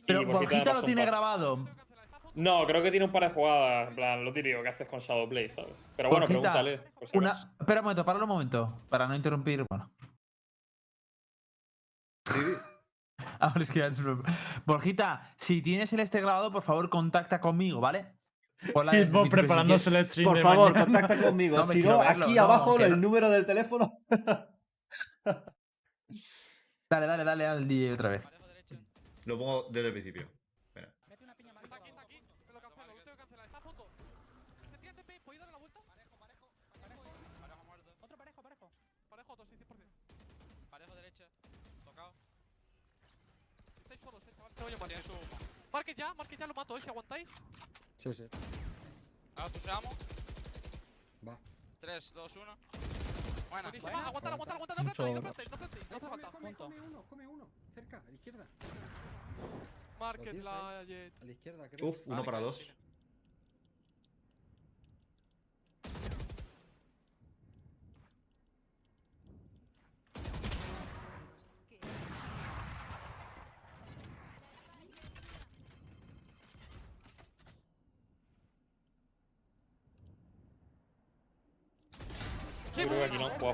Pero 0.06 0.24
Borjita 0.28 0.72
lo 0.76 0.84
tiene 0.84 1.02
par. 1.02 1.10
grabado. 1.10 1.66
No, 2.36 2.64
creo 2.68 2.84
que 2.84 2.92
tiene 2.92 3.08
un 3.08 3.12
par 3.12 3.24
de 3.24 3.30
jugadas, 3.32 3.90
en 3.90 3.96
plan, 3.96 4.24
lo 4.24 4.32
típico 4.32 4.62
que 4.62 4.70
haces 4.70 4.88
con 4.88 5.00
Shadowplay, 5.00 5.50
¿sabes? 5.50 5.84
Pero 5.98 6.10
bueno, 6.10 6.28
Borjita, 6.28 6.54
pregúntale. 6.54 6.82
si 7.12 7.18
Una... 7.18 7.32
Espera 7.60 7.80
un 7.80 7.86
momento, 7.86 8.06
para 8.06 8.20
un 8.20 8.28
momento, 8.28 8.80
para 8.90 9.08
no 9.08 9.16
interrumpir. 9.16 9.66
Bueno. 9.68 9.90
Ahora 13.40 13.62
es 13.62 13.72
que 13.72 13.86
es 13.86 14.02
broma. 14.02 14.24
Borjita, 14.66 15.34
si 15.38 15.62
tienes 15.62 15.92
el 15.94 16.00
este 16.02 16.22
grabado, 16.22 16.52
por 16.52 16.64
favor, 16.64 16.90
contacta 16.90 17.40
conmigo, 17.40 17.80
¿vale? 17.80 18.16
Preparándose 19.30 19.90
el 19.90 20.06
stream 20.06 20.26
Por 20.28 20.38
de 20.38 20.44
favor, 20.44 20.74
mañana. 20.74 20.86
contacta 20.86 21.22
conmigo. 21.28 21.58
No, 21.58 21.66
si 21.66 21.82
no, 21.84 22.00
verlo, 22.00 22.26
aquí 22.26 22.34
no, 22.36 22.42
abajo 22.44 22.78
el 22.80 22.92
no. 22.92 22.98
número 22.98 23.30
del 23.30 23.46
teléfono. 23.46 23.90
Dale, 26.90 27.06
dale, 27.06 27.24
dale 27.24 27.46
al 27.46 27.68
DJ 27.68 27.94
otra 27.94 28.10
vez. 28.10 28.24
Lo 29.26 29.38
pongo 29.38 29.68
desde 29.70 29.88
el 29.90 29.94
principio. 29.94 30.28
Espera. 30.68 30.88
Está 31.08 31.14
aquí, 31.32 31.44
está 31.90 32.02
aquí. 32.02 32.20
Me 32.48 32.54
lo 32.54 32.62
cancelo, 32.62 32.88
lo 32.88 33.04
tengo 33.04 33.12
que 33.12 33.18
cancelar. 33.22 33.46
Está 33.46 33.58
a 33.60 33.62
foto. 33.62 33.86
Se 34.72 34.78
tira 34.80 34.94
TP, 34.94 35.22
¿podéis 35.24 35.40
darle 35.40 35.52
la 35.54 35.60
vuelta? 35.60 35.80
Parejo, 35.86 36.18
parejo. 36.18 36.50
Parejo 36.82 37.64
muerto. 37.64 37.94
Otro 38.02 38.18
parejo, 38.18 38.42
parejo. 38.42 38.72
Parejo, 39.08 39.34
otro, 39.34 39.46
sí, 39.46 39.56
100%. 39.56 40.70
Parejo 40.72 40.96
derecha. 40.96 41.26
Tocado. 41.86 42.12
Estáis 43.84 44.02
solos, 44.02 44.24
eh, 44.88 44.96
a 44.96 44.98
matar. 44.98 45.40
Market 45.72 45.98
ya, 45.98 46.14
market 46.14 46.40
ya, 46.40 46.48
lo 46.48 46.54
mato, 46.54 46.78
eh, 46.78 46.82
si 46.82 46.90
aguantáis. 46.90 47.28
Sí, 47.96 48.14
sí. 48.14 48.28
Ahora 49.36 49.50
pulsamos. 49.52 49.96
Va. 51.28 51.38
3, 51.80 52.14
2, 52.14 52.36
1. 52.36 52.58
Buena. 53.50 53.70
Buenísima. 53.70 54.08
Aguantar, 54.08 54.34
aguantar, 54.34 54.56
aguantar. 54.56 54.78
No 54.78 54.84
plantéis, 54.84 55.16
no 55.16 55.22
plantéis, 55.22 55.52
no 55.52 55.58
plantéis. 55.58 55.90
No 55.90 55.98
hace 55.98 56.08
falta. 56.08 56.32
come, 56.32 56.54
come 56.54 56.82
uno, 56.82 57.04
come 57.10 57.28
uno. 57.28 57.48
Cerca, 57.74 57.98
a 57.98 58.10
la 58.10 58.16
izquierda. 58.16 58.48
Market 60.00 60.44
la 60.44 60.84
Jet. 60.86 61.14
A 61.22 61.26
la 61.26 61.32
izquierda, 61.32 61.70
creo. 61.70 61.88
Uf, 61.88 61.98
uno 62.06 62.16
Vale, 62.16 62.26
para 62.26 62.40
dos. 62.40 62.66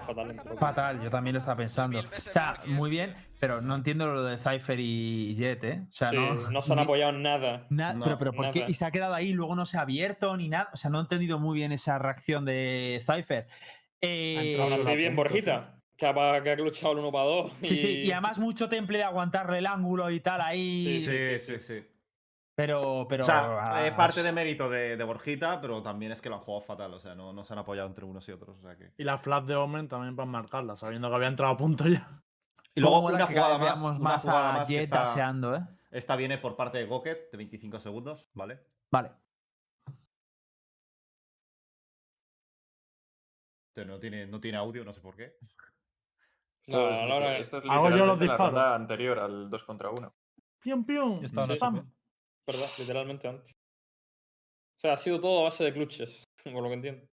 Fatal 0.06 0.32
en 0.32 0.38
pro. 0.38 0.58
Fatal, 0.58 1.02
yo 1.02 1.10
también 1.10 1.34
lo 1.34 1.40
estaba 1.40 1.58
pensando. 1.58 2.00
O 2.00 2.04
sea, 2.20 2.56
muy 2.68 2.90
bien, 2.90 3.16
pero 3.40 3.62
no 3.62 3.76
entiendo 3.76 4.06
lo 4.14 4.24
de 4.24 4.38
Cypher 4.38 4.80
y 4.80 5.36
Jet, 5.36 5.64
¿eh? 5.64 5.82
O 5.90 5.94
sea, 5.94 6.10
Sí, 6.10 6.16
no. 6.18 6.34
no 6.52 6.62
se 6.62 6.74
han 6.74 6.80
apoyado 6.80 7.12
en 7.12 7.22
nada. 7.24 7.66
na- 7.70 7.94
No, 7.94 8.06
pero, 8.06 8.18
pero 8.18 8.34
¿por 8.34 8.50
qué? 8.52 8.60
nada. 8.60 8.72
Y 8.72 8.74
se 8.74 8.86
ha 8.86 8.92
quedado 8.92 9.14
ahí, 9.14 9.34
luego 9.34 9.56
no 9.56 9.66
se 9.66 9.78
ha 9.78 9.82
abierto 9.82 10.36
ni 10.38 10.50
nada. 10.50 10.70
O 10.74 10.78
sea, 10.78 10.90
no 10.90 11.00
he 11.00 11.02
entendido 11.02 11.40
muy 11.40 11.58
bien 11.58 11.72
esa 11.72 11.98
reacción 12.00 12.46
de 12.46 13.02
Cypher. 13.06 13.48
Eh, 14.02 14.58
Aún 14.62 14.74
así, 14.74 14.96
bien, 14.96 15.16
Borjita. 15.16 15.72
Que 15.98 16.06
ha, 16.08 16.44
que 16.44 16.52
ha 16.52 16.56
luchado 16.58 16.92
el 16.94 17.00
1 17.00 17.12
para 17.12 17.24
2. 17.26 17.52
Sí, 17.64 17.78
sí, 17.78 17.88
y 18.04 18.12
además 18.12 18.38
mucho 18.38 18.68
temple 18.68 18.98
de 18.98 19.06
aguantarle 19.06 19.60
el 19.60 19.66
ángulo 19.66 20.10
y 20.12 20.20
tal 20.20 20.42
ahí. 20.42 21.02
Sí, 21.02 21.40
Sí, 21.40 21.40
sí, 21.40 21.60
sí. 21.60 21.88
Pero, 22.58 23.06
pero. 23.10 23.24
O 23.24 23.26
sea, 23.26 23.64
ah, 23.68 23.86
es 23.86 23.94
parte 23.94 24.24
de 24.24 24.32
mérito 24.32 24.70
de, 24.70 24.96
de 24.96 25.04
Borjita, 25.04 25.60
pero 25.60 25.82
también 25.84 26.14
es 26.14 26.22
que 26.22 26.30
lo 26.30 26.36
han 26.36 26.42
jugado 26.42 26.62
fatal. 26.62 26.94
O 26.94 27.00
sea, 27.00 27.14
no, 27.14 27.34
no 27.34 27.44
se 27.44 27.52
han 27.54 27.60
apoyado 27.60 27.88
entre 27.88 28.06
unos 28.06 28.28
y 28.30 28.32
otros. 28.32 28.58
O 28.58 28.62
sea 28.62 28.78
que... 28.78 28.94
Y 28.98 29.04
la 29.04 29.18
flash 29.18 29.44
de 29.44 29.56
Omen 29.56 29.90
también 29.90 30.16
para 30.16 30.26
marcarla, 30.26 30.78
sabiendo 30.78 31.10
que 31.10 31.16
había 31.16 31.28
entrado 31.28 31.54
a 31.54 31.58
punto 31.58 31.86
ya. 31.88 32.24
Y 32.74 32.80
luego 32.82 33.02
una 33.02 33.26
jugada 33.28 33.58
más, 33.58 33.62
veamos 33.62 34.00
una 34.00 34.10
más 34.10 34.22
jugada 34.22 34.50
a 34.54 34.58
más 34.60 34.68
que 34.68 34.74
Jet 34.74 34.84
está- 34.84 35.58
¿eh? 35.58 35.62
Esta 35.92 36.16
viene 36.16 36.38
por 36.38 36.56
parte 36.56 36.78
de 36.78 36.86
Goket 36.86 37.32
de 37.32 37.38
25 37.38 37.80
segundos, 37.80 38.30
¿vale? 38.34 38.60
Vale. 38.92 39.12
Pero 43.74 43.88
no 43.92 44.00
tiene, 44.00 44.26
no 44.28 44.40
tiene 44.40 44.58
audio, 44.58 44.84
no 44.86 44.94
sé 44.94 45.02
por 45.02 45.16
qué. 45.16 45.38
No, 46.68 46.90
la 46.90 47.16
hora 47.16 47.30
de- 47.32 47.40
esto 47.40 47.58
es 47.60 47.64
Hago 47.70 47.90
yo 47.92 48.06
los 48.06 48.18
la 48.18 48.24
disparos. 48.24 48.48
ronda 48.48 48.76
anterior 48.76 49.20
al 49.20 49.50
2 49.50 49.64
contra 49.64 49.90
1. 49.90 50.14
¡Pium, 50.62 50.86
pium! 50.86 51.20
Ya 51.20 51.26
estaba 51.28 51.48
Sí. 51.48 51.54
¿Verdad? 52.48 52.70
Literalmente 52.78 53.28
antes. 53.28 53.52
O 53.52 54.80
sea, 54.80 54.94
ha 54.94 54.98
sido 54.98 55.20
todo 55.20 55.40
a 55.42 55.44
base 55.44 55.64
de 55.64 55.74
clutches, 55.74 56.24
por 56.44 56.62
lo 56.62 56.68
que 56.68 56.74
entiendo. 56.74 57.08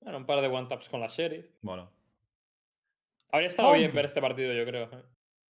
Bueno, 0.00 0.18
un 0.18 0.26
par 0.26 0.40
de 0.40 0.48
one-taps 0.48 0.88
con 0.88 1.00
la 1.00 1.06
Sherry. 1.06 1.48
Bueno. 1.60 1.90
Habría 3.30 3.48
estado 3.48 3.72
bien 3.74 3.94
ver 3.94 4.04
este 4.04 4.20
partido, 4.20 4.52
yo 4.52 4.64
creo. 4.66 4.84
¿eh? 4.92 5.04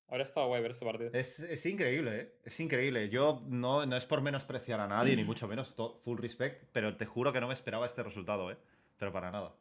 Habría 0.09 0.25
estado 0.25 0.47
guay 0.49 0.61
ver 0.61 0.73
este 0.73 0.85
partido. 0.85 1.11
Es, 1.15 1.41
es 1.41 1.65
increíble, 1.65 2.21
¿eh? 2.21 2.35
Es 2.45 2.61
increíble. 2.61 3.09
Yo 3.09 3.43
no, 3.47 3.87
no 3.87 3.97
es 3.97 4.05
por 4.05 4.21
menospreciar 4.21 4.79
a 4.79 4.87
nadie, 4.87 5.17
ni 5.17 5.25
mucho 5.25 5.49
menos, 5.49 5.75
full 6.05 6.19
respect, 6.19 6.69
pero 6.71 6.97
te 6.97 7.07
juro 7.07 7.33
que 7.33 7.41
no 7.41 7.49
me 7.49 7.55
esperaba 7.55 7.87
este 7.87 8.03
resultado, 8.03 8.51
¿eh? 8.53 8.59
Pero 8.99 9.11
para 9.11 9.31
nada. 9.31 9.55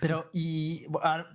Pero, 0.00 0.30
y 0.32 0.86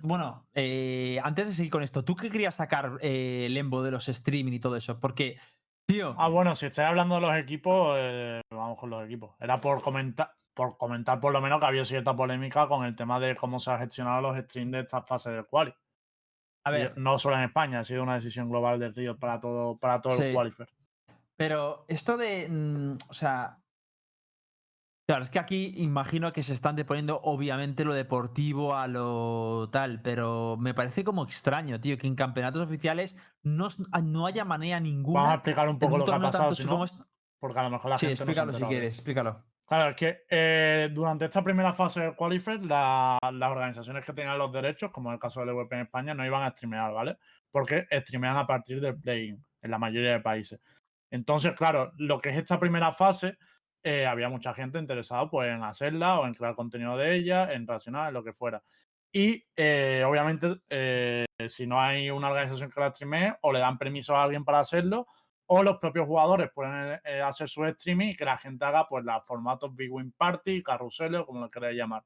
bueno, 0.02 0.46
eh, 0.54 1.18
antes 1.24 1.48
de 1.48 1.54
seguir 1.54 1.70
con 1.72 1.82
esto, 1.82 2.04
¿tú 2.04 2.14
qué 2.14 2.30
querías 2.30 2.54
sacar 2.54 2.98
eh, 3.00 3.48
Lembo 3.50 3.82
de 3.82 3.90
los 3.90 4.08
streaming 4.08 4.52
y 4.52 4.60
todo 4.60 4.76
eso? 4.76 5.00
Porque, 5.00 5.38
tío, 5.86 6.14
Ah, 6.18 6.28
bueno, 6.28 6.54
si 6.54 6.66
estáis 6.66 6.88
hablando 6.88 7.14
de 7.16 7.20
los 7.22 7.34
equipos, 7.36 7.96
eh, 7.98 8.40
vamos 8.50 8.78
con 8.78 8.90
los 8.90 9.04
equipos. 9.04 9.34
Era 9.40 9.60
por 9.60 9.82
comentar, 9.82 10.32
por 10.54 10.76
comentar 10.76 11.18
por 11.20 11.32
lo 11.32 11.40
menos 11.40 11.60
que 11.60 11.66
había 11.66 11.84
cierta 11.84 12.14
polémica 12.14 12.68
con 12.68 12.84
el 12.84 12.94
tema 12.94 13.18
de 13.18 13.34
cómo 13.36 13.58
se 13.58 13.70
han 13.70 13.78
gestionado 13.80 14.20
los 14.20 14.36
streams 14.44 14.72
de 14.72 14.80
esta 14.80 15.02
fase 15.02 15.30
del 15.30 15.46
quali. 15.46 15.72
a 16.64 16.70
ver, 16.70 16.96
No 16.96 17.18
solo 17.18 17.36
en 17.36 17.42
España, 17.44 17.80
ha 17.80 17.84
sido 17.84 18.02
una 18.04 18.14
decisión 18.14 18.48
global 18.48 18.78
del 18.78 18.94
Río 18.94 19.16
para 19.18 19.40
todo, 19.40 19.76
para 19.78 20.00
todo 20.00 20.12
Sí. 20.16 20.24
el 20.24 20.34
qualifier. 20.34 20.68
pero 21.36 21.84
esto 21.88 22.16
de, 22.16 22.46
mm, 22.48 22.98
o 23.08 23.14
sea, 23.14 23.58
claro, 25.12 25.24
es 25.24 25.30
que 25.30 25.38
aquí 25.38 25.74
imagino 25.76 26.32
que 26.32 26.42
se 26.42 26.54
están 26.54 26.74
deponiendo 26.74 27.20
obviamente 27.22 27.84
lo 27.84 27.92
deportivo 27.92 28.74
a 28.74 28.86
lo 28.88 29.68
tal, 29.70 30.00
pero 30.00 30.56
me 30.58 30.72
parece 30.72 31.04
como 31.04 31.22
extraño, 31.24 31.78
tío, 31.80 31.98
que 31.98 32.06
en 32.06 32.14
campeonatos 32.16 32.62
oficiales 32.62 33.16
no, 33.42 33.66
s- 33.66 33.82
no 34.02 34.26
haya 34.26 34.44
manera 34.46 34.80
ninguna. 34.80 35.20
Vamos 35.20 35.32
a 35.32 35.36
explicar 35.36 35.68
un 35.68 35.78
poco 35.78 35.98
lo 35.98 36.04
que 36.06 36.10
ha 36.12 36.18
pasado, 36.18 36.44
tanto 36.44 36.54
si 36.54 36.66
no, 36.66 36.82
es- 36.84 36.98
porque 37.38 37.58
a 37.58 37.62
lo 37.64 37.70
mejor 37.70 37.90
la 37.90 37.98
Sí, 37.98 38.06
gente 38.06 38.12
no 38.12 38.16
se 38.16 38.22
explícalo 38.40 38.52
si 38.54 38.64
quieres, 38.64 38.94
explícalo. 38.94 39.44
Claro, 39.66 39.90
es 39.90 39.96
que 39.96 40.18
eh, 40.30 40.90
durante 40.92 41.26
esta 41.26 41.42
primera 41.44 41.72
fase 41.74 42.00
del 42.00 42.16
Qualifier, 42.16 42.64
la- 42.64 43.18
las 43.32 43.50
organizaciones 43.50 44.04
que 44.06 44.12
tenían 44.14 44.38
los 44.38 44.50
derechos, 44.52 44.90
como 44.92 45.10
en 45.10 45.14
el 45.14 45.20
caso 45.20 45.40
del 45.40 45.50
EVP 45.50 45.74
en 45.76 45.82
España, 45.82 46.14
no 46.14 46.24
iban 46.24 46.42
a 46.42 46.50
streamear, 46.52 46.92
¿vale? 46.92 47.18
Porque 47.50 47.86
streamean 47.90 48.36
a 48.38 48.46
partir 48.46 48.80
del 48.80 48.98
play-in 48.98 49.44
en 49.60 49.70
la 49.70 49.78
mayoría 49.78 50.12
de 50.12 50.20
países. 50.20 50.58
Entonces, 51.10 51.52
claro, 51.54 51.92
lo 51.98 52.18
que 52.20 52.30
es 52.30 52.36
esta 52.38 52.58
primera 52.58 52.92
fase, 52.92 53.36
eh, 53.82 54.06
había 54.06 54.28
mucha 54.28 54.54
gente 54.54 54.78
interesada 54.78 55.28
pues, 55.28 55.50
en 55.50 55.62
hacerla 55.62 56.20
o 56.20 56.26
en 56.26 56.34
crear 56.34 56.54
contenido 56.54 56.96
de 56.96 57.16
ella, 57.16 57.52
en 57.52 57.66
reaccionar, 57.66 58.08
en 58.08 58.14
lo 58.14 58.24
que 58.24 58.32
fuera. 58.32 58.62
Y 59.12 59.44
eh, 59.56 60.02
obviamente, 60.06 60.56
eh, 60.70 61.26
si 61.48 61.66
no 61.66 61.80
hay 61.80 62.10
una 62.10 62.30
organización 62.30 62.70
que 62.70 62.80
la 62.80 62.90
streamee, 62.90 63.34
o 63.42 63.52
le 63.52 63.58
dan 63.58 63.76
permiso 63.76 64.16
a 64.16 64.22
alguien 64.22 64.44
para 64.44 64.60
hacerlo, 64.60 65.06
o 65.46 65.62
los 65.62 65.76
propios 65.78 66.06
jugadores 66.06 66.50
pueden 66.54 66.98
eh, 67.04 67.20
hacer 67.20 67.46
su 67.46 67.62
streaming 67.66 68.08
y 68.08 68.16
que 68.16 68.24
la 68.24 68.38
gente 68.38 68.64
haga 68.64 68.88
pues 68.88 69.04
los 69.04 69.22
formatos 69.26 69.74
Big 69.76 69.92
Win 69.92 70.12
Party, 70.12 70.62
carruseles 70.62 71.24
como 71.26 71.40
lo 71.40 71.50
queráis 71.50 71.76
llamar. 71.76 72.02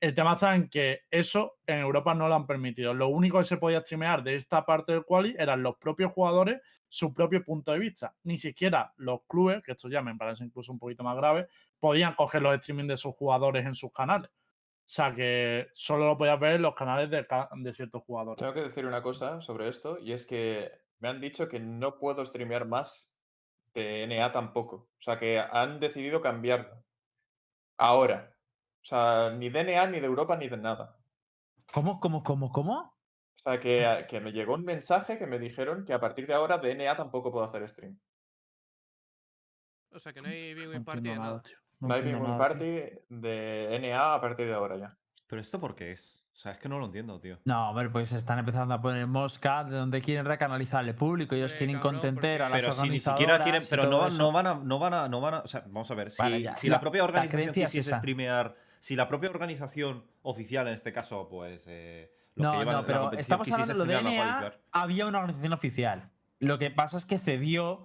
El 0.00 0.14
tema 0.14 0.34
está 0.34 0.54
en 0.54 0.68
que 0.68 1.00
eso 1.10 1.58
en 1.66 1.80
Europa 1.80 2.14
no 2.14 2.28
lo 2.28 2.34
han 2.34 2.46
permitido. 2.46 2.94
Lo 2.94 3.08
único 3.08 3.38
que 3.38 3.44
se 3.44 3.56
podía 3.56 3.80
streamear 3.80 4.22
de 4.22 4.36
esta 4.36 4.64
parte 4.64 4.92
del 4.92 5.04
quali 5.04 5.34
eran 5.38 5.62
los 5.62 5.76
propios 5.76 6.12
jugadores, 6.12 6.60
su 6.88 7.12
propio 7.12 7.44
punto 7.44 7.72
de 7.72 7.80
vista. 7.80 8.14
Ni 8.22 8.38
siquiera 8.38 8.92
los 8.96 9.22
clubes, 9.26 9.62
que 9.62 9.72
esto 9.72 9.88
ya 9.88 10.00
me 10.00 10.14
parece 10.14 10.44
incluso 10.44 10.72
un 10.72 10.78
poquito 10.78 11.02
más 11.02 11.16
grave, 11.16 11.48
podían 11.80 12.14
coger 12.14 12.42
los 12.42 12.54
streaming 12.54 12.86
de 12.86 12.96
sus 12.96 13.14
jugadores 13.14 13.66
en 13.66 13.74
sus 13.74 13.92
canales. 13.92 14.30
O 14.30 14.90
sea 14.90 15.14
que 15.14 15.66
solo 15.74 16.06
lo 16.06 16.16
podías 16.16 16.40
ver 16.40 16.54
en 16.54 16.62
los 16.62 16.74
canales 16.74 17.10
de, 17.10 17.26
de 17.56 17.74
ciertos 17.74 18.02
jugadores. 18.04 18.38
Tengo 18.38 18.54
que 18.54 18.62
decir 18.62 18.86
una 18.86 19.02
cosa 19.02 19.40
sobre 19.42 19.68
esto, 19.68 19.98
y 19.98 20.12
es 20.12 20.26
que 20.26 20.70
me 21.00 21.08
han 21.08 21.20
dicho 21.20 21.48
que 21.48 21.60
no 21.60 21.98
puedo 21.98 22.24
streamear 22.24 22.66
más 22.66 23.12
de 23.74 24.06
NA 24.06 24.32
tampoco. 24.32 24.76
O 24.76 25.00
sea, 25.00 25.18
que 25.18 25.38
han 25.38 25.78
decidido 25.80 26.20
cambiarlo. 26.20 26.82
Ahora. 27.76 28.34
O 28.82 28.84
sea, 28.84 29.30
ni 29.36 29.48
de 29.50 29.64
NA, 29.64 29.86
ni 29.86 30.00
de 30.00 30.06
Europa, 30.06 30.36
ni 30.36 30.48
de 30.48 30.56
nada. 30.56 30.96
¿Cómo, 31.72 32.00
cómo, 32.00 32.22
cómo, 32.22 32.50
cómo? 32.52 32.78
O 32.80 33.40
sea, 33.40 33.58
que, 33.60 33.84
a- 33.86 34.06
que 34.06 34.20
me 34.20 34.32
llegó 34.32 34.54
un 34.54 34.64
mensaje 34.64 35.18
que 35.18 35.26
me 35.26 35.38
dijeron 35.38 35.84
que 35.84 35.92
a 35.92 36.00
partir 36.00 36.26
de 36.26 36.34
ahora 36.34 36.58
de 36.58 36.74
NA 36.74 36.96
tampoco 36.96 37.30
puedo 37.30 37.44
hacer 37.44 37.68
stream. 37.68 37.98
O 39.92 39.98
sea, 39.98 40.12
que 40.12 40.20
no 40.22 40.28
hay 40.28 40.54
Big 40.54 40.64
No 40.66 40.70
Win 40.72 40.84
Party 40.84 41.02
de 41.08 41.14
nada. 41.14 41.26
nada, 41.26 41.42
tío. 41.42 41.56
No, 41.80 41.94
hay 41.94 42.02
ningún 42.02 42.22
nada, 42.24 42.34
tío. 42.36 42.38
party 42.48 42.64
de 43.08 43.78
NA 43.80 44.14
a 44.14 44.20
partir 44.20 44.46
de 44.46 44.54
ahora 44.54 44.76
ya. 44.76 44.96
Pero 45.26 45.40
esto 45.40 45.60
por 45.60 45.74
qué 45.74 45.92
es? 45.92 46.24
O 46.32 46.40
sea, 46.40 46.52
es 46.52 46.58
que 46.58 46.68
no 46.68 46.78
lo 46.78 46.86
entiendo, 46.86 47.18
tío. 47.20 47.38
No, 47.44 47.70
hombre, 47.70 47.90
pues 47.90 48.12
están 48.12 48.38
empezando 48.38 48.72
a 48.74 48.80
poner 48.80 49.06
mosca 49.06 49.64
de 49.64 49.76
donde 49.76 50.00
quieren 50.00 50.24
recanalizar 50.24 50.84
el 50.86 50.94
público. 50.94 51.34
Ellos 51.34 51.52
quieren 51.54 51.76
cabrón, 51.76 51.94
contentar 51.94 52.42
a 52.42 52.48
porque- 52.48 52.62
las 52.62 52.76
Pero 52.76 52.84
si 52.84 52.90
ni 52.90 53.00
siquiera 53.00 53.42
quieren, 53.42 53.62
organizadoras 53.62 53.68
pero 53.68 53.90
no, 53.90 54.10
no 54.10 54.32
van 54.32 54.46
a, 54.46 54.54
no 54.54 54.78
van 54.78 54.94
a, 54.94 55.08
no 55.08 55.20
van 55.20 55.34
a, 55.34 55.38
o 55.40 55.48
sea, 55.48 55.60
vamos 55.66 55.90
a 55.90 55.94
ver, 55.94 56.10
si, 56.10 56.22
Vale, 56.22 56.42
ya, 56.42 56.54
si 56.54 56.68
la 56.68 56.76
la- 56.76 56.80
propia 56.80 56.98
la 57.02 57.04
organización 57.08 57.48
es 57.48 57.54
quisiese 57.54 57.90
esa. 57.90 57.98
streamear, 57.98 58.54
si 58.80 58.96
la 58.96 59.08
propia 59.08 59.30
organización 59.30 60.04
oficial 60.22 60.68
en 60.68 60.74
este 60.74 60.92
caso, 60.92 61.28
pues 61.28 61.64
eh, 61.66 62.10
los 62.34 62.50
que 62.50 62.56
No, 62.56 62.58
llevan 62.60 62.74
no, 62.74 62.80
la 62.82 62.86
pero 62.86 63.00
competición, 63.02 63.20
estamos 63.20 63.52
hablando 63.52 63.72
de 63.72 63.78
lo 63.78 63.84
de 63.84 63.94
streamear, 63.98 64.26
no 64.26 64.30
NA. 64.32 64.38
qualificar. 64.40 64.60
Había 64.72 65.06
una 65.06 65.18
organización 65.18 65.52
oficial. 65.52 66.10
Lo 66.40 66.58
que 66.58 66.70
pasa 66.70 66.96
es 66.98 67.04
que 67.06 67.18
cedió. 67.18 67.84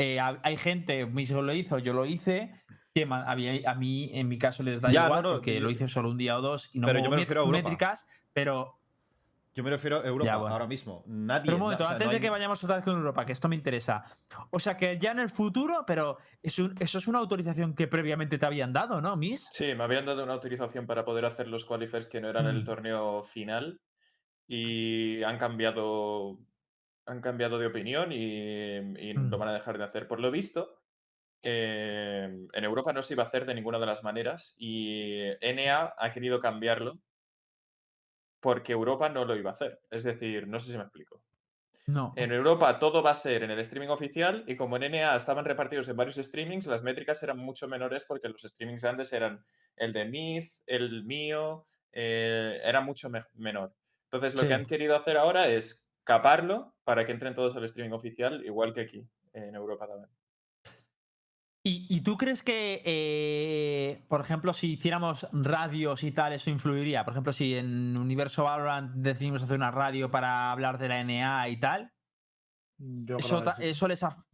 eh, 0.00 0.20
ha- 0.20 0.38
hay 0.44 0.56
gente, 0.56 1.06
Miso 1.06 1.42
lo 1.42 1.52
hizo, 1.52 1.78
yo 1.80 1.92
lo 1.92 2.06
hice. 2.06 2.52
Que 2.94 3.02
a 3.10 3.74
mí, 3.74 4.10
en 4.14 4.28
mi 4.28 4.38
caso, 4.38 4.62
les 4.62 4.80
da 4.80 4.90
Ya, 4.92 5.06
igual 5.06 5.22
no, 5.24 5.28
no, 5.30 5.34
porque 5.36 5.54
yo- 5.56 5.60
lo 5.60 5.70
hice 5.70 5.88
solo 5.88 6.08
un 6.10 6.16
día 6.18 6.38
o 6.38 6.40
dos 6.40 6.70
y 6.72 6.78
no 6.78 6.86
Pero 6.86 7.00
yo 7.02 7.10
me 7.10 7.16
refiero 7.16 7.42
a 7.44 7.48
métricas, 7.48 8.06
pero 8.32 8.77
Yo 9.58 9.64
me 9.64 9.70
refiero 9.70 9.96
a 9.96 10.06
Europa 10.06 10.24
Ya, 10.30 10.36
bueno. 10.36 10.52
ahora 10.54 10.68
mismo. 10.68 11.02
Nadie. 11.08 11.46
Pero 11.46 11.56
un 11.56 11.62
momento, 11.62 11.82
o 11.82 11.86
sea, 11.86 11.94
antes 11.94 12.06
no 12.06 12.12
de 12.12 12.20
que 12.20 12.30
vayamos 12.30 12.62
otra 12.62 12.76
vez 12.76 12.84
con 12.84 12.96
Europa, 12.96 13.26
que 13.26 13.32
esto 13.32 13.48
me 13.48 13.56
interesa. 13.56 14.04
O 14.50 14.60
sea 14.60 14.76
que 14.76 15.00
ya 15.00 15.10
en 15.10 15.18
el 15.18 15.30
futuro, 15.30 15.82
pero 15.84 16.18
es 16.40 16.60
un- 16.60 16.76
eso 16.78 16.98
es 16.98 17.08
una 17.08 17.18
autorización 17.18 17.74
que 17.74 17.88
previamente 17.88 18.38
te 18.38 18.46
habían 18.46 18.72
dado, 18.72 19.00
¿no, 19.00 19.16
Miss? 19.16 19.48
Sí, 19.50 19.74
me 19.74 19.82
habían 19.82 20.06
dado 20.06 20.22
una 20.22 20.34
autorización 20.34 20.86
para 20.86 21.04
poder 21.04 21.24
hacer 21.24 21.48
los 21.48 21.64
qualifiers 21.64 22.08
que 22.08 22.20
no 22.20 22.28
eran 22.30 22.46
el 22.46 22.60
Mm. 22.60 22.64
torneo 22.66 23.22
final 23.24 23.80
y 24.46 25.24
han 25.24 25.38
cambiado, 25.38 26.38
han 27.06 27.20
cambiado 27.20 27.58
de 27.58 27.66
opinión 27.66 28.12
y, 28.12 28.16
y 28.16 29.12
lo 29.12 29.22
Mm. 29.22 29.40
van 29.40 29.48
a 29.48 29.54
dejar 29.54 29.76
de 29.76 29.82
hacer. 29.82 30.06
Por 30.06 30.20
lo 30.20 30.30
visto, 30.30 30.76
eh, 31.42 32.46
en 32.52 32.64
Europa 32.64 32.92
no 32.92 33.02
se 33.02 33.14
iba 33.14 33.24
a 33.24 33.26
hacer 33.26 33.44
de 33.44 33.56
ninguna 33.56 33.80
de 33.80 33.86
las 33.86 34.04
maneras 34.04 34.54
y 34.56 35.20
NA 35.40 35.94
ha 35.98 36.10
querido 36.12 36.38
cambiarlo 36.38 36.98
porque 38.40 38.72
Europa 38.72 39.08
no 39.08 39.24
lo 39.24 39.36
iba 39.36 39.50
a 39.50 39.52
hacer. 39.54 39.80
Es 39.90 40.04
decir, 40.04 40.46
no 40.46 40.60
sé 40.60 40.72
si 40.72 40.76
me 40.78 40.84
explico. 40.84 41.22
No. 41.86 42.12
En 42.16 42.32
Europa 42.32 42.78
todo 42.78 43.02
va 43.02 43.12
a 43.12 43.14
ser 43.14 43.42
en 43.44 43.50
el 43.50 43.58
streaming 43.60 43.88
oficial 43.88 44.44
y 44.46 44.56
como 44.56 44.76
en 44.76 44.84
NA 44.84 45.16
estaban 45.16 45.44
repartidos 45.46 45.88
en 45.88 45.96
varios 45.96 46.16
streamings, 46.16 46.66
las 46.66 46.82
métricas 46.82 47.22
eran 47.22 47.38
mucho 47.38 47.66
menores 47.66 48.04
porque 48.06 48.28
los 48.28 48.42
streamings 48.42 48.82
grandes 48.82 49.12
eran 49.14 49.44
el 49.76 49.92
de 49.94 50.04
Myth, 50.04 50.50
el 50.66 51.04
mío, 51.04 51.64
eh, 51.92 52.60
era 52.62 52.82
mucho 52.82 53.08
me- 53.08 53.22
menor. 53.34 53.74
Entonces 54.04 54.34
lo 54.34 54.42
Sí. 54.42 54.48
que 54.48 54.54
han 54.54 54.66
querido 54.66 54.96
hacer 54.96 55.16
ahora 55.16 55.48
es 55.48 55.88
caparlo 56.04 56.74
para 56.84 57.06
que 57.06 57.12
entren 57.12 57.34
todos 57.34 57.56
al 57.56 57.64
streaming 57.64 57.94
oficial, 57.94 58.44
igual 58.44 58.72
que 58.74 58.82
aquí, 58.82 59.08
en 59.32 59.54
Europa 59.54 59.86
también. 59.88 60.10
¿Y, 61.68 61.86
y 61.88 62.00
tú 62.00 62.16
crees 62.16 62.42
que, 62.42 62.80
eh, 62.84 64.04
por 64.08 64.22
ejemplo, 64.22 64.54
si 64.54 64.72
hiciéramos 64.72 65.28
radios 65.32 66.02
y 66.02 66.12
tal, 66.12 66.32
eso 66.32 66.48
influiría? 66.48 67.04
Por 67.04 67.12
ejemplo, 67.12 67.32
si 67.32 67.54
en 67.54 67.96
Universo 67.96 68.44
Valorant 68.44 68.92
decidimos 68.94 69.42
hacer 69.42 69.56
una 69.56 69.70
radio 69.70 70.10
para 70.10 70.50
hablar 70.50 70.78
de 70.78 70.88
la 70.88 71.00
NA 71.00 71.48
y 71.50 71.60
tal, 71.60 71.92
Yo 72.78 73.16
creo 73.16 73.18
eso, 73.18 73.38
que 73.40 73.44
ta- 73.44 73.56
sí. 73.56 73.64
eso 73.66 73.86
les 73.86 74.02
ha... 74.02 74.24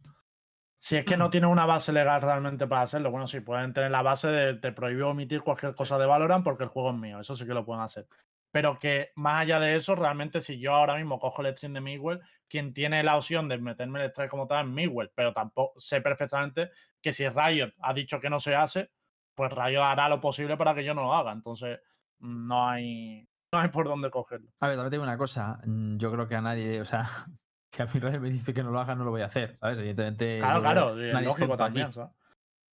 Si 0.79 0.95
es 0.95 1.03
que 1.05 1.17
no 1.17 1.29
tiene 1.29 1.47
una 1.47 1.65
base 1.65 1.91
legal 1.91 2.21
realmente 2.21 2.67
para 2.67 2.83
hacerlo, 2.83 3.09
bueno, 3.11 3.27
sí, 3.27 3.39
pueden 3.41 3.73
tener 3.73 3.89
la 3.91 4.03
base 4.03 4.27
de 4.29 4.53
te 4.53 4.71
prohíbo 4.71 5.09
omitir 5.09 5.41
cualquier 5.41 5.73
cosa 5.75 5.97
de 5.97 6.05
Valorant 6.05 6.43
porque 6.43 6.63
el 6.63 6.69
juego 6.69 6.91
es 6.91 6.97
mío, 6.97 7.19
eso 7.19 7.35
sí 7.35 7.45
que 7.45 7.53
lo 7.55 7.65
pueden 7.65 7.81
hacer. 7.83 8.07
Pero 8.55 8.79
que 8.79 9.11
más 9.15 9.41
allá 9.41 9.59
de 9.59 9.75
eso, 9.75 9.95
realmente 9.95 10.39
si 10.39 10.57
yo 10.57 10.73
ahora 10.73 10.95
mismo 10.95 11.19
cojo 11.19 11.41
el 11.41 11.53
stream 11.53 11.73
de 11.73 11.81
Miguel, 11.81 12.21
quien 12.47 12.73
tiene 12.73 13.03
la 13.03 13.17
opción 13.17 13.49
de 13.49 13.57
meterme 13.57 13.99
el 14.01 14.11
strike 14.11 14.31
como 14.31 14.47
tal 14.47 14.65
es 14.65 14.71
Miguel, 14.71 15.11
pero 15.13 15.33
tampoco 15.33 15.77
sé 15.77 15.99
perfectamente 15.99 16.69
que 17.01 17.11
si 17.11 17.27
Riot 17.27 17.73
ha 17.81 17.93
dicho 17.93 18.17
que 18.21 18.29
no 18.29 18.39
se 18.39 18.55
hace, 18.55 18.91
pues 19.35 19.51
Riot 19.51 19.83
hará 19.83 20.07
lo 20.07 20.21
posible 20.21 20.55
para 20.55 20.73
que 20.73 20.85
yo 20.85 20.93
no 20.93 21.03
lo 21.03 21.13
haga. 21.13 21.33
Entonces, 21.33 21.81
no 22.19 22.69
hay, 22.69 23.27
no 23.51 23.59
hay 23.59 23.67
por 23.67 23.89
dónde 23.89 24.09
cogerlo. 24.09 24.47
A 24.61 24.69
ver, 24.69 24.77
también 24.77 24.89
te 24.89 24.95
digo 24.95 25.03
una 25.03 25.17
cosa. 25.17 25.59
mm, 25.65 25.97
Yo 25.97 26.09
creo 26.13 26.25
que 26.25 26.35
a 26.37 26.41
nadie, 26.41 26.79
o 26.79 26.85
sea, 26.85 27.03
si 27.73 27.81
a 27.81 27.87
mí 27.87 27.99
Radio 27.99 28.21
me 28.21 28.29
dice 28.29 28.53
que 28.53 28.63
no 28.63 28.71
lo 28.71 28.79
haga, 28.79 28.95
no 28.95 29.03
lo 29.03 29.11
voy 29.11 29.23
a 29.23 29.25
hacer, 29.25 29.57
¿sabes? 29.59 29.79
Evidentemente. 29.79 30.39
Claro, 30.39 30.61
claro, 30.61 30.97
es 30.97 31.21
lógico 31.25 31.57
también, 31.57 31.91
¿sabes? 31.91 32.15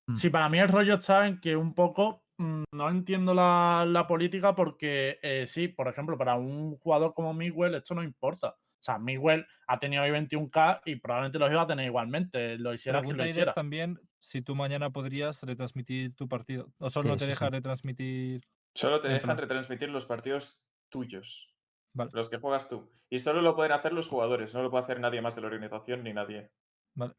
Mm. 0.05 0.15
Sí, 0.15 0.29
para 0.29 0.47
mí 0.47 0.59
el 0.59 0.67
rollo 0.67 0.93
está 0.93 1.25
en 1.25 1.41
que 1.41 1.55
un 1.55 1.73
poco 1.73 2.20
no 2.41 2.89
entiendo 2.89 3.33
la, 3.33 3.85
la 3.87 4.07
política 4.07 4.55
porque 4.55 5.19
eh, 5.21 5.45
sí, 5.47 5.67
por 5.67 5.87
ejemplo, 5.87 6.17
para 6.17 6.35
un 6.35 6.77
jugador 6.77 7.13
como 7.13 7.33
Miguel 7.33 7.75
esto 7.75 7.93
no 7.95 8.03
importa. 8.03 8.49
O 8.49 8.83
sea, 8.83 8.97
Miguel 8.97 9.45
ha 9.67 9.77
tenido 9.79 10.01
hoy 10.03 10.09
21k 10.09 10.81
y 10.85 10.95
probablemente 10.95 11.37
los 11.37 11.51
iba 11.51 11.61
a 11.61 11.67
tener 11.67 11.85
igualmente, 11.85 12.57
lo 12.57 12.73
hiciera 12.73 13.01
quien 13.03 13.15
lo 13.15 13.25
hiciera. 13.27 13.53
También 13.53 13.99
si 14.19 14.41
tú 14.41 14.55
mañana 14.55 14.89
podrías 14.89 15.43
retransmitir 15.43 16.15
tu 16.15 16.27
partido. 16.27 16.73
O 16.79 16.89
solo 16.89 17.13
Sí, 17.13 17.19
te 17.19 17.25
sí, 17.25 17.29
deja 17.29 17.45
sí. 17.45 17.51
retransmitir. 17.51 18.41
Solo 18.73 18.99
te 19.01 19.07
En 19.07 19.13
dejan 19.13 19.27
plan- 19.27 19.37
retransmitir 19.37 19.89
los 19.89 20.05
partidos 20.07 20.63
tuyos, 20.89 21.53
Vale. 21.93 22.09
los 22.13 22.29
que 22.29 22.37
juegas 22.37 22.69
tú. 22.69 22.89
Y 23.09 23.19
solo 23.19 23.41
lo 23.41 23.55
pueden 23.55 23.71
hacer 23.73 23.93
los 23.93 24.07
jugadores, 24.07 24.53
no 24.55 24.63
lo 24.63 24.71
puede 24.71 24.83
hacer 24.83 24.99
nadie 24.99 25.21
más 25.21 25.35
de 25.35 25.41
la 25.41 25.47
organización 25.47 26.03
ni 26.03 26.13
nadie. 26.13 26.49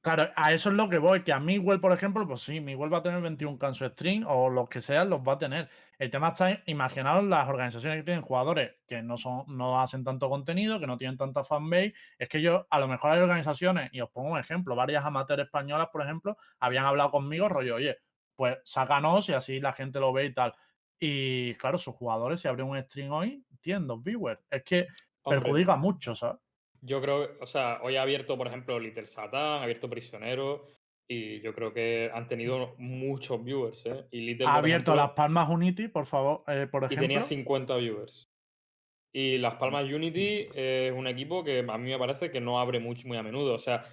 Claro, 0.03 0.29
a 0.37 0.53
eso 0.53 0.69
es 0.69 0.77
lo 0.77 0.89
que 0.91 0.99
voy, 0.99 1.25
que 1.25 1.33
a 1.33 1.41
Miguel, 1.41 1.81
por 1.81 1.93
ejemplo, 1.93 2.27
pues 2.29 2.43
sí, 2.43 2.61
Miguel 2.61 2.93
va 2.93 2.99
a 2.99 3.03
tener 3.03 3.23
21k 3.23 3.69
en 3.69 3.75
su 3.75 3.89
stream 3.89 4.25
o 4.29 4.51
los 4.51 4.69
que 4.69 4.83
sean 4.83 5.09
los 5.09 5.21
va 5.21 5.33
a 5.33 5.39
tener. 5.39 5.71
El 5.99 6.11
tema 6.11 6.29
está, 6.29 6.63
imaginaos 6.67 7.25
las 7.25 7.49
organizaciones 7.49 8.01
que 8.01 8.05
tienen 8.05 8.23
jugadores 8.23 8.77
que 8.87 9.03
no 9.03 9.17
son, 9.17 9.45
no 9.49 9.81
hacen 9.81 10.05
tanto 10.05 10.29
contenido, 10.29 10.79
que 10.79 10.87
no 10.87 10.99
tienen 10.99 11.17
tanta 11.17 11.43
fanbase. 11.43 11.95
Es 12.19 12.29
que 12.29 12.43
yo, 12.43 12.67
a 12.69 12.79
lo 12.79 12.87
mejor 12.87 13.13
hay 13.13 13.21
organizaciones, 13.21 13.89
y 13.93 14.03
os 14.03 14.11
pongo 14.11 14.33
un 14.33 14.39
ejemplo, 14.39 14.77
varias 14.77 15.07
amateurs 15.07 15.45
españolas, 15.45 15.89
por 15.91 16.03
ejemplo, 16.03 16.37
habían 16.61 16.85
hablado 16.85 17.11
conmigo, 17.11 17.49
rollo, 17.49 17.77
oye, 17.77 17.97
pues 18.37 18.59
sácanos 18.65 19.29
y 19.31 19.33
así 19.33 19.59
la 19.59 19.73
gente 19.73 20.01
lo 20.01 20.13
ve 20.13 20.27
y 20.27 20.35
tal. 20.35 20.55
Y 20.99 21.55
claro, 21.55 21.79
sus 21.79 21.95
jugadores, 21.95 22.43
si 22.43 22.49
abren 22.49 22.69
un 22.69 22.83
stream 22.83 23.11
hoy, 23.11 23.45
tienen 23.63 23.87
dos 23.87 24.03
viewers. 24.03 24.41
Es 24.51 24.63
que 24.65 24.87
Hombre, 25.23 25.41
perjudica 25.41 25.77
mucho, 25.77 26.15
¿sabes? 26.15 26.41
Yo 26.85 27.01
creo, 27.01 27.31
o 27.41 27.47
sea, 27.47 27.79
hoy 27.83 27.97
ha 27.97 28.03
abierto, 28.03 28.37
por 28.37 28.49
ejemplo, 28.49 28.79
Little 28.79 29.07
Satan, 29.07 29.41
ha 29.41 29.63
abierto 29.63 29.89
Prisionero 29.89 30.67
y 31.09 31.41
yo 31.41 31.55
creo 31.55 31.73
que 31.73 32.11
han 32.13 32.27
tenido 32.27 32.75
muchos 32.79 33.43
viewers, 33.45 33.87
¿eh? 33.87 34.05
Y 34.11 34.21
Little, 34.23 34.47
Ha 34.47 34.57
abierto 34.57 34.93
ejemplo, 34.93 34.97
Las 34.97 35.13
Palmas 35.13 35.49
Unity, 35.49 35.89
por 35.89 36.07
favor, 36.07 36.43
eh, 36.49 36.67
por 36.71 36.83
y 36.83 36.87
ejemplo. 36.87 37.07
tenía 37.07 37.23
50 37.23 37.77
viewers. 37.77 38.29
Y 39.13 39.39
Las 39.39 39.57
Palmas 39.57 39.85
Unity 39.85 40.49
es 40.55 40.93
un 40.93 41.07
equipo 41.07 41.45
que 41.45 41.65
a 41.69 41.79
mí 41.79 41.91
me 41.91 41.99
parece 41.99 42.31
que 42.31 42.41
no 42.41 42.59
abre 42.59 42.81
mucho, 42.81 43.07
muy 43.07 43.17
a 43.17 43.23
menudo. 43.23 43.55
O 43.55 43.59
sea, 43.59 43.85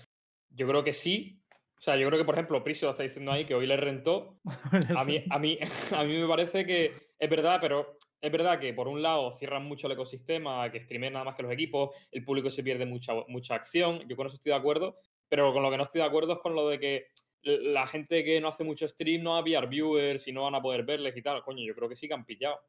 yo 0.49 0.67
creo 0.67 0.83
que 0.83 0.93
sí. 0.93 1.41
O 1.77 1.81
sea, 1.81 1.95
yo 1.97 2.07
creo 2.07 2.19
que, 2.19 2.25
por 2.25 2.35
ejemplo, 2.35 2.63
Prisio 2.63 2.87
lo 2.87 2.91
está 2.91 3.03
diciendo 3.03 3.31
ahí 3.31 3.45
que 3.45 3.55
hoy 3.55 3.67
le 3.67 3.77
rentó. 3.77 4.39
A 4.97 5.03
mí, 5.03 5.23
a 5.29 5.39
mí, 5.39 5.59
a 5.95 6.03
mí 6.03 6.17
me 6.17 6.27
parece 6.27 6.65
que 6.65 6.93
es 7.19 7.29
verdad, 7.29 7.59
pero 7.61 7.93
es 8.21 8.31
verdad 8.31 8.59
que 8.59 8.73
por 8.73 8.87
un 8.87 9.01
lado 9.01 9.31
cierran 9.35 9.65
mucho 9.65 9.87
el 9.87 9.93
ecosistema, 9.93 10.69
que 10.71 10.81
streamen 10.81 11.13
nada 11.13 11.25
más 11.25 11.35
que 11.35 11.43
los 11.43 11.51
equipos, 11.51 11.91
el 12.11 12.23
público 12.23 12.49
se 12.49 12.63
pierde 12.63 12.85
mucha, 12.85 13.13
mucha 13.27 13.55
acción. 13.55 14.01
Yo 14.07 14.15
con 14.15 14.27
eso 14.27 14.35
estoy 14.35 14.51
de 14.51 14.57
acuerdo, 14.57 14.97
pero 15.27 15.53
con 15.53 15.63
lo 15.63 15.71
que 15.71 15.77
no 15.77 15.83
estoy 15.83 16.01
de 16.01 16.07
acuerdo 16.07 16.33
es 16.33 16.39
con 16.39 16.55
lo 16.55 16.67
de 16.69 16.79
que 16.79 17.05
la 17.41 17.87
gente 17.87 18.23
que 18.23 18.41
no 18.41 18.49
hace 18.49 18.63
mucho 18.63 18.87
stream 18.87 19.23
no 19.23 19.31
va 19.31 19.39
a 19.39 19.43
pillar 19.43 19.69
viewers 19.69 20.27
y 20.27 20.33
no 20.33 20.43
van 20.43 20.55
a 20.55 20.61
poder 20.61 20.83
verles 20.83 21.15
y 21.15 21.21
tal. 21.21 21.41
Coño, 21.43 21.63
yo 21.63 21.73
creo 21.73 21.87
que 21.87 21.95
sí 21.95 22.07
que 22.07 22.13
han 22.13 22.25
pillado. 22.25 22.59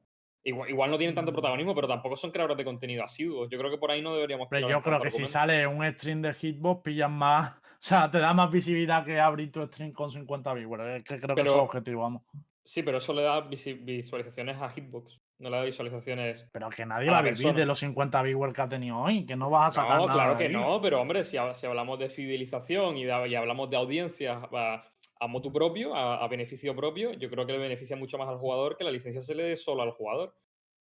Igual, 0.43 0.71
igual 0.71 0.91
no 0.91 0.97
tienen 0.97 1.15
tanto 1.15 1.33
protagonismo, 1.33 1.75
pero 1.75 1.87
tampoco 1.89 2.17
son 2.17 2.31
creadores 2.31 2.57
de 2.57 2.65
contenido 2.65 3.05
asiduos. 3.05 3.49
Yo 3.51 3.59
creo 3.59 3.71
que 3.71 3.77
por 3.77 3.91
ahí 3.91 4.01
no 4.01 4.15
deberíamos 4.15 4.49
Pero 4.49 4.71
yo 4.71 4.81
creo 4.83 5.01
que 5.03 5.11
si 5.11 5.27
sale 5.27 5.67
un 5.67 5.85
stream 5.93 6.23
de 6.23 6.33
Hitbox, 6.35 6.83
pillan 6.83 7.13
más. 7.13 7.55
O 7.81 7.83
sea, 7.83 8.11
te 8.11 8.19
da 8.19 8.35
más 8.35 8.51
visibilidad 8.51 9.07
que 9.07 9.19
abrir 9.19 9.51
tu 9.51 9.67
stream 9.67 9.93
con 9.93 10.11
50 10.11 10.53
viewers. 10.53 10.99
Es 10.99 11.03
que 11.03 11.19
creo 11.19 11.35
que 11.35 11.41
es 11.41 11.49
Pero- 11.49 11.63
objetivo, 11.63 12.03
vamos. 12.03 12.23
Sí, 12.63 12.83
pero 12.83 12.99
eso 12.99 13.15
le 13.15 13.23
da 13.23 13.41
visualizaciones 13.41 14.61
a 14.61 14.69
Hitbox. 14.69 15.19
No 15.41 15.51
le 15.51 15.57
da 15.57 15.63
visualizaciones 15.65 16.47
Pero 16.53 16.69
que 16.71 16.85
nadie 16.87 17.09
a 17.09 17.13
va 17.13 17.19
a 17.19 17.23
la 17.23 17.31
vivir 17.31 17.55
de 17.55 17.65
los 17.67 17.79
50 17.81 18.23
viewers 18.23 18.53
que 18.55 18.61
ha 18.63 18.69
tenido 18.69 18.99
hoy, 18.99 19.25
que 19.27 19.35
no 19.37 19.49
vas 19.51 19.77
a 19.77 19.81
sacar 19.83 19.97
No, 19.99 20.07
nada 20.07 20.13
claro 20.15 20.31
de 20.33 20.37
que 20.39 20.45
ahí. 20.49 20.53
no, 20.53 20.81
pero 20.83 21.01
hombre, 21.01 21.25
si, 21.25 21.37
si 21.55 21.67
hablamos 21.67 21.99
de 21.99 22.11
fidelización 22.11 22.97
y, 22.99 23.05
de- 23.05 23.29
y 23.29 23.35
hablamos 23.35 23.71
de 23.71 23.77
audiencias 23.79 24.39
a, 24.53 24.85
a 25.19 25.27
motu 25.27 25.51
propio, 25.53 25.95
a, 25.95 26.23
a 26.23 26.29
beneficio 26.29 26.77
propio, 26.77 27.13
yo 27.15 27.29
creo 27.31 27.47
que 27.47 27.53
le 27.53 27.59
beneficia 27.59 27.97
mucho 27.97 28.19
más 28.19 28.29
al 28.29 28.37
jugador 28.37 28.77
que 28.77 28.85
la 28.85 28.91
licencia 28.91 29.21
se 29.23 29.35
le 29.35 29.43
dé 29.45 29.57
solo 29.57 29.83
al 29.83 29.91
jugador. 29.93 30.37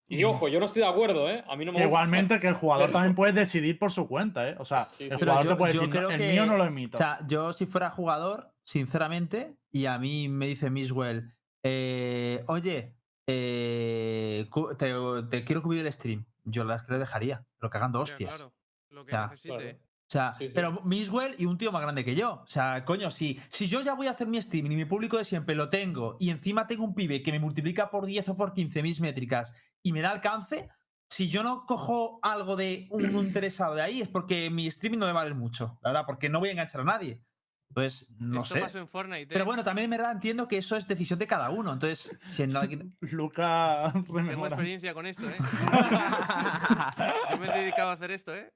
Y 0.10 0.24
ojo, 0.24 0.48
yo 0.48 0.60
no 0.60 0.66
estoy 0.66 0.82
de 0.84 0.88
acuerdo, 0.88 1.30
¿eh? 1.30 1.44
A 1.48 1.56
mí 1.58 1.66
no 1.66 1.74
me 1.74 1.80
Que 1.80 1.86
gusta. 1.86 2.00
igualmente 2.00 2.40
que 2.40 2.48
el 2.48 2.54
jugador 2.56 2.86
pero- 2.88 2.94
también 2.98 3.14
puede 3.14 3.34
decidir 3.34 3.78
por 3.78 3.92
su 3.92 4.08
cuenta, 4.08 4.50
¿eh? 4.50 4.56
O 4.58 4.66
sea, 4.66 4.86
Sí, 4.92 5.04
el 5.04 5.12
sí. 5.12 5.18
Jugador 5.20 5.44
yo, 5.44 5.50
te 5.52 5.56
puede 5.58 5.74
yo 5.74 5.82
decir, 5.82 5.94
"No, 5.94 6.00
creo 6.00 6.10
el 6.12 6.18
que. 6.18 6.32
mío 6.32 6.46
no 6.48 6.58
lo 6.58 6.66
emito. 6.66 6.98
O 6.98 7.00
sea, 7.00 7.20
yo 7.28 7.52
si 7.54 7.66
fuera 7.68 7.90
jugador, 7.92 8.52
sinceramente, 8.64 9.56
y 9.72 9.86
a 9.86 9.98
mí 10.00 10.30
me 10.30 10.48
dice 10.48 10.70
Miswell, 10.70 11.34
eh, 11.64 12.44
oye, 12.48 12.96
eh, 13.28 14.50
te, 14.78 14.94
te 15.30 15.44
quiero 15.44 15.62
cubrir 15.62 15.86
el 15.86 15.92
stream. 15.94 16.26
Yo 16.46 16.64
la 16.64 16.70
verdad 16.76 16.82
es 16.84 16.88
que 16.88 16.94
le 16.94 17.00
dejaría, 17.00 17.46
pero 17.60 17.70
cagando 17.70 18.00
Hostia, 18.00 18.28
hostias. 18.28 18.36
Claro, 18.38 18.54
lo 18.90 19.06
que 19.06 19.12
Ya. 19.12 19.28
necesite. 19.28 19.58
Claro. 19.58 19.78
O 19.80 20.10
sea, 20.10 20.34
Sí, 20.36 20.48
sí. 20.48 20.54
pero 20.56 20.82
Miswell 20.86 21.36
y 21.38 21.46
un 21.46 21.58
tío 21.58 21.70
más 21.74 21.82
grande 21.82 22.06
que 22.06 22.16
yo. 22.16 22.42
O 22.44 22.48
sea, 22.48 22.86
coño, 22.86 23.12
si, 23.12 23.42
si 23.50 23.68
yo 23.68 23.82
ya 23.82 23.94
voy 23.94 24.08
a 24.08 24.12
hacer 24.12 24.28
mi 24.28 24.38
streaming 24.38 24.72
y 24.72 24.76
mi 24.78 24.86
público 24.86 25.18
de 25.18 25.26
siempre 25.26 25.54
lo 25.54 25.70
tengo 25.70 26.16
y 26.18 26.30
encima 26.30 26.66
tengo 26.66 26.86
un 26.86 26.96
pibe 26.96 27.22
que 27.22 27.34
me 27.34 27.40
multiplica 27.40 27.90
por 27.92 28.06
10 28.06 28.30
o 28.30 28.38
por 28.38 28.54
15 28.54 28.82
mis 28.82 29.02
métricas 29.02 29.54
y 29.84 29.92
me 29.92 30.00
da 30.00 30.12
alcance, 30.12 30.70
si 31.10 31.28
yo 31.28 31.44
no 31.44 31.66
cojo 31.66 32.20
algo 32.22 32.56
de 32.56 32.88
un, 32.90 33.14
un 33.14 33.26
interesado 33.26 33.76
de 33.76 33.82
ahí 33.82 34.02
es 34.02 34.08
porque 34.08 34.50
mi 34.50 34.68
streaming 34.68 35.00
no 35.00 35.08
me 35.08 35.12
vale 35.14 35.34
mucho, 35.34 35.78
la 35.82 35.90
verdad, 35.90 36.06
porque 36.06 36.30
no 36.30 36.40
voy 36.40 36.50
a 36.50 36.52
enganchar 36.54 36.80
a 36.82 36.86
nadie. 36.86 37.22
Entonces, 37.70 38.10
no 38.18 38.42
Esto 38.42 38.56
sé. 38.56 38.62
pasó 38.62 38.80
en 38.80 38.88
Fortnite. 38.88 39.24
¿eh? 39.24 39.28
Pero 39.30 39.46
bueno, 39.46 39.64
también 39.64 39.90
me 39.90 39.98
da, 39.98 40.12
entiendo 40.12 40.48
que 40.48 40.58
eso 40.58 40.76
es 40.78 40.88
decisión 40.88 41.20
de 41.20 41.28
cada 41.28 41.50
uno. 41.52 41.74
Entonces, 41.74 42.18
si 42.32 42.48
no 42.48 42.60
alguien- 42.60 42.96
Luca 43.02 43.92
Tengo 43.94 44.18
rememora. 44.18 44.50
experiencia 44.50 44.94
con 44.96 45.06
esto, 45.06 45.24
¿eh? 45.30 45.36
Yo 47.32 47.38
me 47.38 47.48
he 47.48 47.60
dedicado 47.60 47.90
a 47.90 47.94
hacer 47.94 48.12
esto, 48.12 48.34
¿eh? 48.36 48.52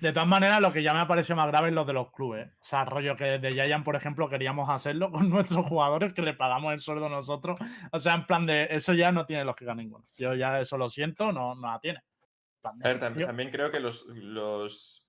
De 0.00 0.12
todas 0.12 0.28
maneras, 0.28 0.60
lo 0.60 0.72
que 0.72 0.82
ya 0.82 0.92
me 0.92 1.00
ha 1.00 1.08
parecido 1.08 1.36
más 1.36 1.48
grave 1.48 1.68
es 1.68 1.74
lo 1.74 1.84
de 1.84 1.92
los 1.94 2.12
clubes. 2.12 2.46
O 2.60 2.64
sea, 2.64 2.84
rollo 2.84 3.16
que 3.16 3.24
desde 3.38 3.64
Giant, 3.64 3.84
por 3.84 3.96
ejemplo, 3.96 4.28
queríamos 4.28 4.68
hacerlo 4.70 5.10
con 5.10 5.28
nuestros 5.30 5.66
jugadores, 5.66 6.12
que 6.12 6.22
le 6.22 6.34
pagamos 6.34 6.72
el 6.74 6.80
sueldo 6.80 7.08
nosotros. 7.08 7.58
O 7.90 7.98
sea, 7.98 8.14
en 8.14 8.26
plan 8.26 8.46
de 8.46 8.68
eso 8.70 8.92
ya 8.92 9.10
no 9.10 9.26
tiene 9.26 9.44
lógica 9.44 9.74
ninguna. 9.74 10.04
Yo 10.16 10.34
ya 10.34 10.60
eso 10.60 10.76
lo 10.76 10.88
siento, 10.90 11.32
no, 11.32 11.54
no 11.54 11.72
la 11.72 11.80
tiene. 11.80 12.00
Plan 12.60 12.74
A 12.84 12.88
ver, 12.88 13.00
tam- 13.00 13.14
tío, 13.16 13.26
también 13.26 13.50
creo 13.50 13.70
que 13.70 13.80
los, 13.80 14.06
los, 14.08 15.05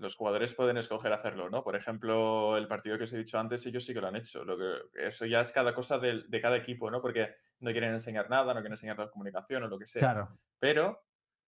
los 0.00 0.16
jugadores 0.16 0.54
pueden 0.54 0.76
escoger 0.78 1.12
hacerlo, 1.12 1.48
¿no? 1.50 1.62
Por 1.62 1.76
ejemplo, 1.76 2.56
el 2.56 2.66
partido 2.66 2.96
que 2.98 3.04
os 3.04 3.12
he 3.12 3.18
dicho 3.18 3.38
antes, 3.38 3.64
ellos 3.66 3.84
sí 3.84 3.94
que 3.94 4.00
lo 4.00 4.08
han 4.08 4.16
hecho. 4.16 4.44
Lo 4.44 4.56
que, 4.58 5.06
eso 5.06 5.26
ya 5.26 5.40
es 5.40 5.52
cada 5.52 5.74
cosa 5.74 5.98
del- 5.98 6.28
de, 6.28 6.40
cada 6.40 6.56
equipo, 6.56 6.90
¿no? 6.90 7.00
Porque 7.00 7.34
no 7.60 7.70
quieren 7.70 7.92
enseñar 7.92 8.28
nada, 8.30 8.54
no 8.54 8.60
quieren 8.60 8.72
enseñar 8.72 8.98
la 8.98 9.10
comunicación 9.10 9.62
o 9.62 9.68
lo 9.68 9.78
que 9.78 9.86
sea. 9.86 10.00
Claro. 10.00 10.38
Pero 10.58 11.02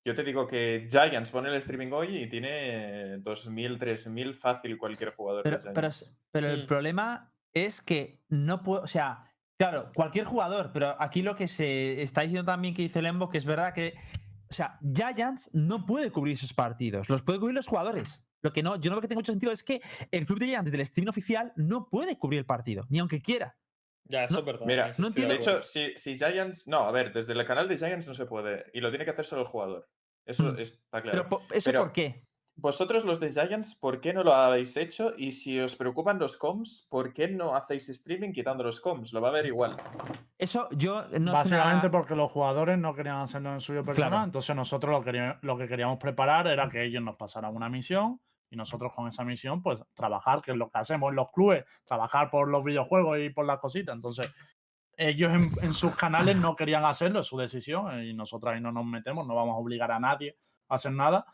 yo 0.04 0.14
te 0.14 0.22
digo 0.22 0.46
que 0.46 0.86
Giants 0.90 1.30
pone 1.30 1.48
el 1.48 1.54
streaming 1.56 1.90
hoy 1.92 2.18
y 2.18 2.28
tiene 2.28 3.18
2.000, 3.22 3.78
3.000 3.78 4.34
fácil 4.34 4.76
cualquier 4.78 5.14
jugador 5.14 5.42
Pero, 5.44 5.56
pero, 5.74 5.88
pero 6.30 6.48
el 6.50 6.64
Mm. 6.64 6.66
problema 6.66 7.32
es 7.54 7.80
que 7.82 8.20
no 8.28 8.62
puedo. 8.62 8.82
O 8.82 8.86
sea, 8.86 9.24
claro, 9.58 9.90
cualquier 9.94 10.24
jugador, 10.26 10.70
pero 10.72 10.96
aquí 11.00 11.22
lo 11.22 11.36
que 11.36 11.48
se 11.48 12.02
está 12.02 12.22
diciendo 12.22 12.44
también 12.50 12.74
que 12.74 12.82
dice 12.82 13.00
Lembo, 13.02 13.28
que 13.28 13.38
es 13.38 13.44
verdad 13.44 13.72
que. 13.72 13.94
O 14.50 14.54
sea, 14.54 14.78
Giants 14.94 15.48
no 15.54 15.86
puede 15.86 16.10
cubrir 16.10 16.34
esos 16.34 16.52
partidos, 16.52 17.08
los 17.08 17.22
puede 17.22 17.38
cubrir 17.40 17.54
los 17.56 17.66
jugadores. 17.66 18.22
Lo 18.42 18.52
que 18.52 18.62
no, 18.62 18.76
yo 18.76 18.90
no 18.90 18.96
veo 18.96 19.02
que 19.02 19.08
tenga 19.08 19.20
mucho 19.20 19.32
sentido 19.32 19.52
es 19.52 19.62
que 19.62 19.80
el 20.10 20.26
club 20.26 20.38
de 20.40 20.46
Giants 20.46 20.70
del 20.72 20.80
streaming 20.80 21.10
oficial 21.10 21.52
no 21.56 21.88
puede 21.88 22.18
cubrir 22.18 22.40
el 22.40 22.46
partido, 22.46 22.84
ni 22.88 22.98
aunque 22.98 23.22
quiera. 23.22 23.56
Ya, 24.04 24.24
eso 24.24 24.34
No, 24.34 24.40
es 24.40 24.46
verdad. 24.46 24.66
Mira, 24.66 24.88
no 24.98 25.04
De 25.04 25.08
entiendo- 25.08 25.34
acuerdo. 25.34 25.58
hecho, 25.60 25.62
si, 25.62 25.92
si 25.96 26.16
Giants. 26.18 26.66
No, 26.66 26.80
a 26.80 26.90
ver, 26.90 27.12
desde 27.12 27.32
el 27.32 27.46
canal 27.46 27.68
de 27.68 27.76
Giants 27.76 28.08
no 28.08 28.14
se 28.14 28.26
puede. 28.26 28.64
Y 28.74 28.80
lo 28.80 28.90
tiene 28.90 29.04
que 29.04 29.12
hacer 29.12 29.24
solo 29.24 29.42
el 29.42 29.48
jugador. 29.48 29.88
Eso 30.26 30.52
Mm. 30.52 30.58
está 30.58 31.00
claro. 31.02 31.26
Pero 31.28 31.40
¿eso 31.52 31.70
Pero- 31.70 31.80
por 31.82 31.92
qué? 31.92 32.26
Vosotros, 32.54 33.04
los 33.06 33.18
de 33.18 33.30
Giants, 33.30 33.74
¿por 33.76 33.98
qué 34.00 34.12
no 34.12 34.22
lo 34.22 34.34
habéis 34.34 34.76
hecho? 34.76 35.14
Y 35.16 35.32
si 35.32 35.58
os 35.58 35.74
preocupan 35.74 36.18
los 36.18 36.36
comms, 36.36 36.86
¿por 36.90 37.14
qué 37.14 37.26
no 37.28 37.56
hacéis 37.56 37.88
streaming 37.88 38.32
quitando 38.32 38.62
los 38.62 38.78
comms? 38.78 39.14
Lo 39.14 39.22
va 39.22 39.28
a 39.28 39.32
ver 39.32 39.46
igual. 39.46 39.76
Eso 40.36 40.68
yo 40.72 41.06
no 41.18 41.32
Básicamente 41.32 41.86
una- 41.86 41.90
porque 41.90 42.14
los 42.14 42.30
jugadores 42.30 42.76
no 42.78 42.94
querían 42.94 43.16
hacerlo 43.20 43.54
en 43.54 43.60
suyo 43.62 43.82
personal, 43.84 44.10
Claro. 44.10 44.24
entonces 44.24 44.54
nosotros 44.54 44.92
lo, 44.92 45.02
queríamos- 45.02 45.36
lo 45.42 45.56
que 45.56 45.66
queríamos 45.66 45.98
preparar 45.98 46.46
era 46.46 46.68
que 46.68 46.84
ellos 46.84 47.02
nos 47.02 47.16
pasaran 47.16 47.56
una 47.56 47.70
misión 47.70 48.20
y 48.52 48.56
nosotros 48.56 48.92
con 48.92 49.08
esa 49.08 49.24
misión 49.24 49.62
pues 49.62 49.80
trabajar, 49.94 50.42
que 50.42 50.50
es 50.50 50.56
lo 50.58 50.68
que 50.70 50.78
hacemos 50.78 51.08
en 51.08 51.16
los 51.16 51.32
clubes, 51.32 51.64
trabajar 51.84 52.30
por 52.30 52.48
los 52.48 52.62
videojuegos 52.62 53.18
y 53.18 53.30
por 53.30 53.46
las 53.46 53.58
cositas. 53.58 53.96
Entonces 53.96 54.30
ellos 54.94 55.32
en, 55.62 55.72
sus 55.72 55.96
canales 55.96 56.36
no 56.36 56.54
querían 56.54 56.84
hacerlo, 56.84 57.20
es 57.20 57.26
su 57.26 57.38
decisión 57.38 57.98
eh, 57.98 58.10
y 58.10 58.14
nosotros 58.14 58.52
ahí 58.52 58.60
no 58.60 58.70
nos 58.70 58.84
metemos, 58.84 59.26
no 59.26 59.34
vamos 59.34 59.54
a 59.54 59.58
obligar 59.58 59.90
a 59.90 59.98
nadie 59.98 60.36
a 60.68 60.74
hacer 60.74 60.92
nada. 60.92 61.24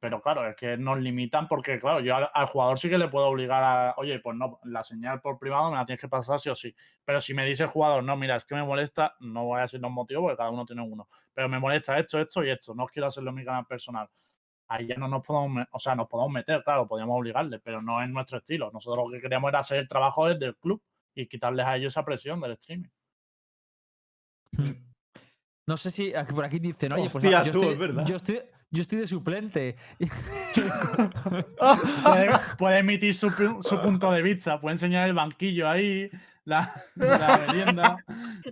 Pero 0.00 0.22
claro, 0.22 0.48
es 0.48 0.56
que 0.56 0.78
nos 0.78 0.98
limitan 0.98 1.46
porque, 1.46 1.78
claro, 1.78 2.00
yo 2.00 2.16
al, 2.16 2.30
al 2.32 2.46
jugador 2.46 2.78
sí 2.78 2.88
que 2.88 2.96
le 2.96 3.08
puedo 3.08 3.26
obligar 3.26 3.62
a, 3.62 3.94
oye, 3.98 4.18
pues 4.20 4.34
no, 4.34 4.58
la 4.64 4.82
señal 4.82 5.20
por 5.20 5.38
privado 5.38 5.70
me 5.70 5.76
la 5.76 5.84
tienes 5.84 6.00
que 6.00 6.08
pasar 6.08 6.40
sí 6.40 6.48
o 6.48 6.56
sí. 6.56 6.74
Pero 7.04 7.20
si 7.20 7.34
me 7.34 7.44
dice 7.44 7.64
el 7.64 7.68
jugador, 7.68 8.02
no, 8.02 8.16
mira, 8.16 8.36
es 8.36 8.46
que 8.46 8.54
me 8.54 8.64
molesta, 8.64 9.14
no 9.20 9.44
voy 9.44 9.58
a 9.58 9.62
decir 9.62 9.78
los 9.78 9.90
motivos 9.90 10.22
porque 10.22 10.38
cada 10.38 10.48
uno 10.48 10.64
tiene 10.64 10.80
uno. 10.80 11.06
Pero 11.34 11.50
me 11.50 11.58
molesta 11.58 11.98
esto, 11.98 12.18
esto 12.18 12.42
y 12.42 12.48
esto. 12.48 12.74
No 12.74 12.86
quiero 12.86 13.08
hacerlo 13.08 13.28
en 13.28 13.36
mi 13.36 13.44
canal 13.44 13.66
personal. 13.66 14.08
Ahí 14.72 14.86
ya 14.86 14.94
no 14.94 15.08
nos 15.08 15.24
podemos, 15.26 15.66
o 15.72 15.78
sea, 15.80 15.94
nos 15.96 16.08
podemos 16.08 16.32
meter, 16.32 16.62
claro, 16.62 16.86
podríamos 16.86 17.18
obligarle, 17.18 17.58
pero 17.58 17.82
no 17.82 18.00
es 18.02 18.08
nuestro 18.08 18.38
estilo. 18.38 18.70
Nosotros 18.72 19.04
lo 19.06 19.12
que 19.12 19.20
queríamos 19.20 19.48
era 19.48 19.58
hacer 19.58 19.78
el 19.78 19.88
trabajo 19.88 20.26
desde 20.28 20.46
el 20.46 20.56
club 20.56 20.80
y 21.14 21.26
quitarles 21.26 21.66
a 21.66 21.76
ellos 21.76 21.92
esa 21.92 22.04
presión 22.04 22.40
del 22.40 22.52
streaming. 22.52 22.88
No 25.66 25.76
sé 25.76 25.90
si 25.90 26.14
aquí- 26.14 26.32
por 26.32 26.44
aquí 26.44 26.58
dicen, 26.60 26.92
oye, 26.92 27.02
pues 27.10 27.16
Hostia, 27.16 27.42
yo, 27.44 27.52
tú, 27.52 27.60
estoy, 27.62 27.72
es 27.74 27.78
verdad. 27.80 28.04
yo, 28.06 28.16
estoy, 28.16 28.40
yo 28.70 28.82
estoy 28.82 28.98
de 28.98 29.06
suplente. 29.08 29.76
Puede, 32.04 32.30
puede 32.58 32.78
emitir 32.78 33.14
su, 33.14 33.30
su 33.30 33.80
punto 33.80 34.10
de 34.12 34.22
vista, 34.22 34.60
puede 34.60 34.74
enseñar 34.74 35.08
el 35.08 35.14
banquillo 35.14 35.68
ahí, 35.68 36.10
la, 36.44 36.74
la 36.96 37.38
merienda. 37.46 37.96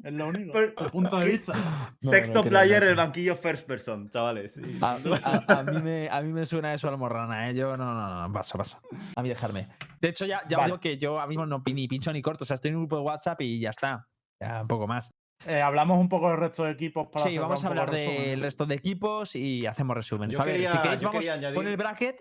Es 0.05 0.13
lo 0.13 0.29
único. 0.29 0.53
Pero- 0.53 0.73
El 0.79 0.91
punto 0.91 1.17
de 1.19 1.29
vista. 1.29 1.53
No, 2.01 2.11
Sexto 2.11 2.43
no, 2.45 2.49
player, 2.49 2.83
no. 2.85 2.89
el 2.91 2.95
banquillo 2.97 3.37
first 3.37 3.67
person, 3.67 4.09
chavales. 4.11 4.59
A, 4.81 4.99
a- 5.25 5.61
a 5.61 5.63
mí 5.65 5.83
me, 5.83 6.09
a 6.11 6.21
mí 6.21 6.33
me 6.33 6.47
suena 6.47 6.75
eso 6.75 6.89
almorrana, 6.89 7.49
¿eh? 7.51 7.55
Yo 7.55 7.77
no, 7.77 7.95
no, 7.95 8.23
no, 8.29 8.33
pasa, 8.33 8.57
pasa. 8.59 8.81
A 9.17 9.23
mí 9.23 9.29
dejarme. 9.29 9.69
De 10.01 10.09
hecho, 10.09 10.27
ya, 10.27 10.43
ya 10.49 10.59
Vale. 10.59 10.67
digo 10.69 10.81
que 10.81 10.99
yo 10.99 11.21
a 11.21 11.27
mí 11.27 11.37
no 11.37 11.63
ni 11.73 11.89
pincho 11.89 12.13
ni 12.13 12.23
corto. 12.23 12.45
O 12.45 12.47
sea, 12.47 12.55
estoy 12.55 12.71
en 12.71 12.77
un 12.77 12.83
grupo 12.83 12.97
de 12.97 13.03
WhatsApp 13.03 13.41
y 13.41 13.61
ya 13.61 13.71
está. 13.71 14.07
Ya 14.41 14.63
un 14.63 14.69
poco 14.69 14.87
más. 14.87 15.11
Eh, 15.47 15.61
hablamos 15.63 15.99
un 16.01 16.09
poco 16.09 16.29
del 16.31 16.39
resto 16.39 16.65
de 16.65 16.73
equipos 16.73 17.07
para 17.13 17.25
Sí, 17.25 17.39
vamos 17.39 17.65
a 17.65 17.69
hablar 17.69 17.91
del 17.93 18.41
resto 18.43 18.67
de 18.67 18.75
equipos 18.75 19.37
y 19.37 19.67
hacemos 19.67 19.97
resumen. 19.97 20.31
Yo 20.31 20.41
a 20.41 20.45
ver, 20.45 20.57
si 20.57 20.63
quería- 20.63 20.83
queréis, 20.83 21.01
yo 21.01 21.09
vamos 21.09 21.21
quería 21.25 21.35
con 21.55 21.65
añadir- 21.65 21.69
el 21.69 21.77
bracket. 21.77 22.21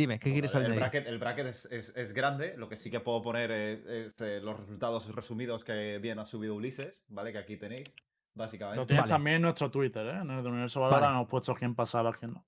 Dime, 0.00 0.18
¿qué 0.18 0.32
quieres 0.32 0.54
el 0.54 0.72
bracket, 0.72 1.06
el 1.08 1.18
bracket 1.18 1.46
es, 1.48 1.66
es- 1.70 1.92
es 1.94 2.14
grande, 2.14 2.54
lo 2.56 2.70
que 2.70 2.76
sí 2.76 2.90
que 2.90 3.00
puedo 3.00 3.20
poner 3.20 3.50
es, 3.50 3.84
es, 3.84 4.20
eh, 4.22 4.40
los 4.40 4.58
resultados 4.58 5.14
resumidos 5.14 5.62
que 5.62 5.98
bien 5.98 6.18
ha 6.18 6.24
subido 6.24 6.54
Ulises, 6.54 7.04
¿vale? 7.08 7.32
Que 7.32 7.36
aquí 7.38 7.58
tenéis, 7.58 7.86
básicamente. 8.32 8.78
Lo 8.80 8.86
tienes 8.86 9.02
Vale. 9.02 9.10
también 9.12 9.36
en 9.36 9.42
nuestro 9.42 9.70
Twitter, 9.70 10.06
¿eh? 10.06 10.20
En 10.22 10.30
el 10.30 10.42
de 10.42 10.48
Universo 10.48 10.80
Valora 10.80 11.00
Vale. 11.02 11.12
hemos 11.16 11.28
puesto 11.28 11.54
quién 11.54 11.74
pasaba, 11.74 12.14
quién 12.14 12.32
no. 12.32 12.46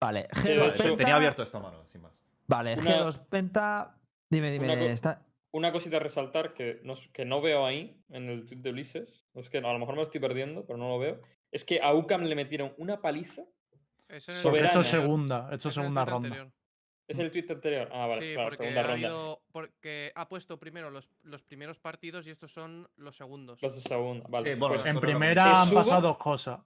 Vale, 0.00 0.26
Sí, 0.32 0.48
de 0.48 0.56
G2 0.56 0.72
hecho- 0.72 0.82
Penta. 0.82 0.96
Tenía 0.96 1.14
abierto 1.14 1.42
esta 1.44 1.60
mano, 1.60 1.84
sin 1.86 2.02
más. 2.02 2.12
Vale, 2.48 2.74
Una- 2.76 2.90
G2 3.04 3.18
Penta. 3.28 3.96
Dime, 4.28 4.50
dime. 4.50 4.64
Una 4.64 4.76
co- 4.76 4.84
está- 4.86 5.22
Una 5.52 5.70
cosita 5.70 5.98
a 5.98 6.00
resaltar 6.00 6.54
que 6.54 6.80
no, 6.82 6.94
que 7.12 7.24
no 7.24 7.40
veo 7.40 7.64
ahí 7.66 8.02
en 8.08 8.28
el 8.28 8.46
tweet 8.46 8.58
de 8.62 8.70
Ulises, 8.70 9.24
es 9.34 9.48
que 9.48 9.58
a 9.58 9.72
lo 9.72 9.78
mejor 9.78 9.94
me 9.94 9.98
lo 10.00 10.02
estoy 10.02 10.20
perdiendo, 10.20 10.66
pero 10.66 10.76
no 10.76 10.88
lo 10.88 10.98
veo, 10.98 11.20
es 11.52 11.64
que 11.64 11.80
a 11.80 11.94
UCAM 11.94 12.24
le 12.24 12.34
metieron 12.34 12.74
una 12.78 13.00
paliza. 13.00 13.42
Eso 14.08 14.32
en 14.32 14.36
el 14.38 14.42
Porque 14.42 14.58
esto 14.66 14.80
es 14.80 14.86
Soberana. 14.88 15.04
segunda, 15.06 15.36
esto 15.52 15.68
es 15.68 15.72
Eso 15.72 15.80
en 15.80 15.86
el 15.86 15.92
segunda 15.94 16.04
ronda. 16.04 16.28
anterior. 16.28 16.52
¿Es 17.06 17.18
el 17.18 17.30
tweet 17.30 17.46
anterior? 17.50 17.88
Ah, 17.92 18.06
vale, 18.06 18.22
sí, 18.22 18.32
claro, 18.32 18.48
porque 18.48 18.64
segunda 18.64 18.80
ha, 18.80 18.84
ronda. 18.84 19.08
habido- 19.08 19.42
porque 19.52 20.12
ha 20.14 20.28
puesto 20.28 20.58
primero 20.58 20.90
los, 20.90 21.10
los 21.22 21.42
primeros 21.42 21.78
partidos 21.78 22.26
y 22.26 22.30
estos 22.30 22.50
son 22.52 22.88
los 22.96 23.16
segundos. 23.16 23.60
Los 23.62 23.74
de 23.74 23.80
segunda, 23.82 24.26
vale. 24.28 24.52
Sí, 24.54 24.58
bueno, 24.58 24.74
pues 24.76 24.86
En 24.86 25.00
primera 25.00 25.62
han 25.62 25.70
pasado 25.70 26.00
dos 26.00 26.16
cosas. 26.18 26.60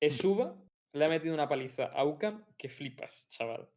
Esuba 0.00 0.54
le 0.92 1.04
ha 1.04 1.08
metido 1.08 1.34
una 1.34 1.48
paliza 1.48 1.86
a 1.86 2.04
UCAM 2.04 2.44
que 2.56 2.68
flipas, 2.68 3.28
chaval. 3.30 3.68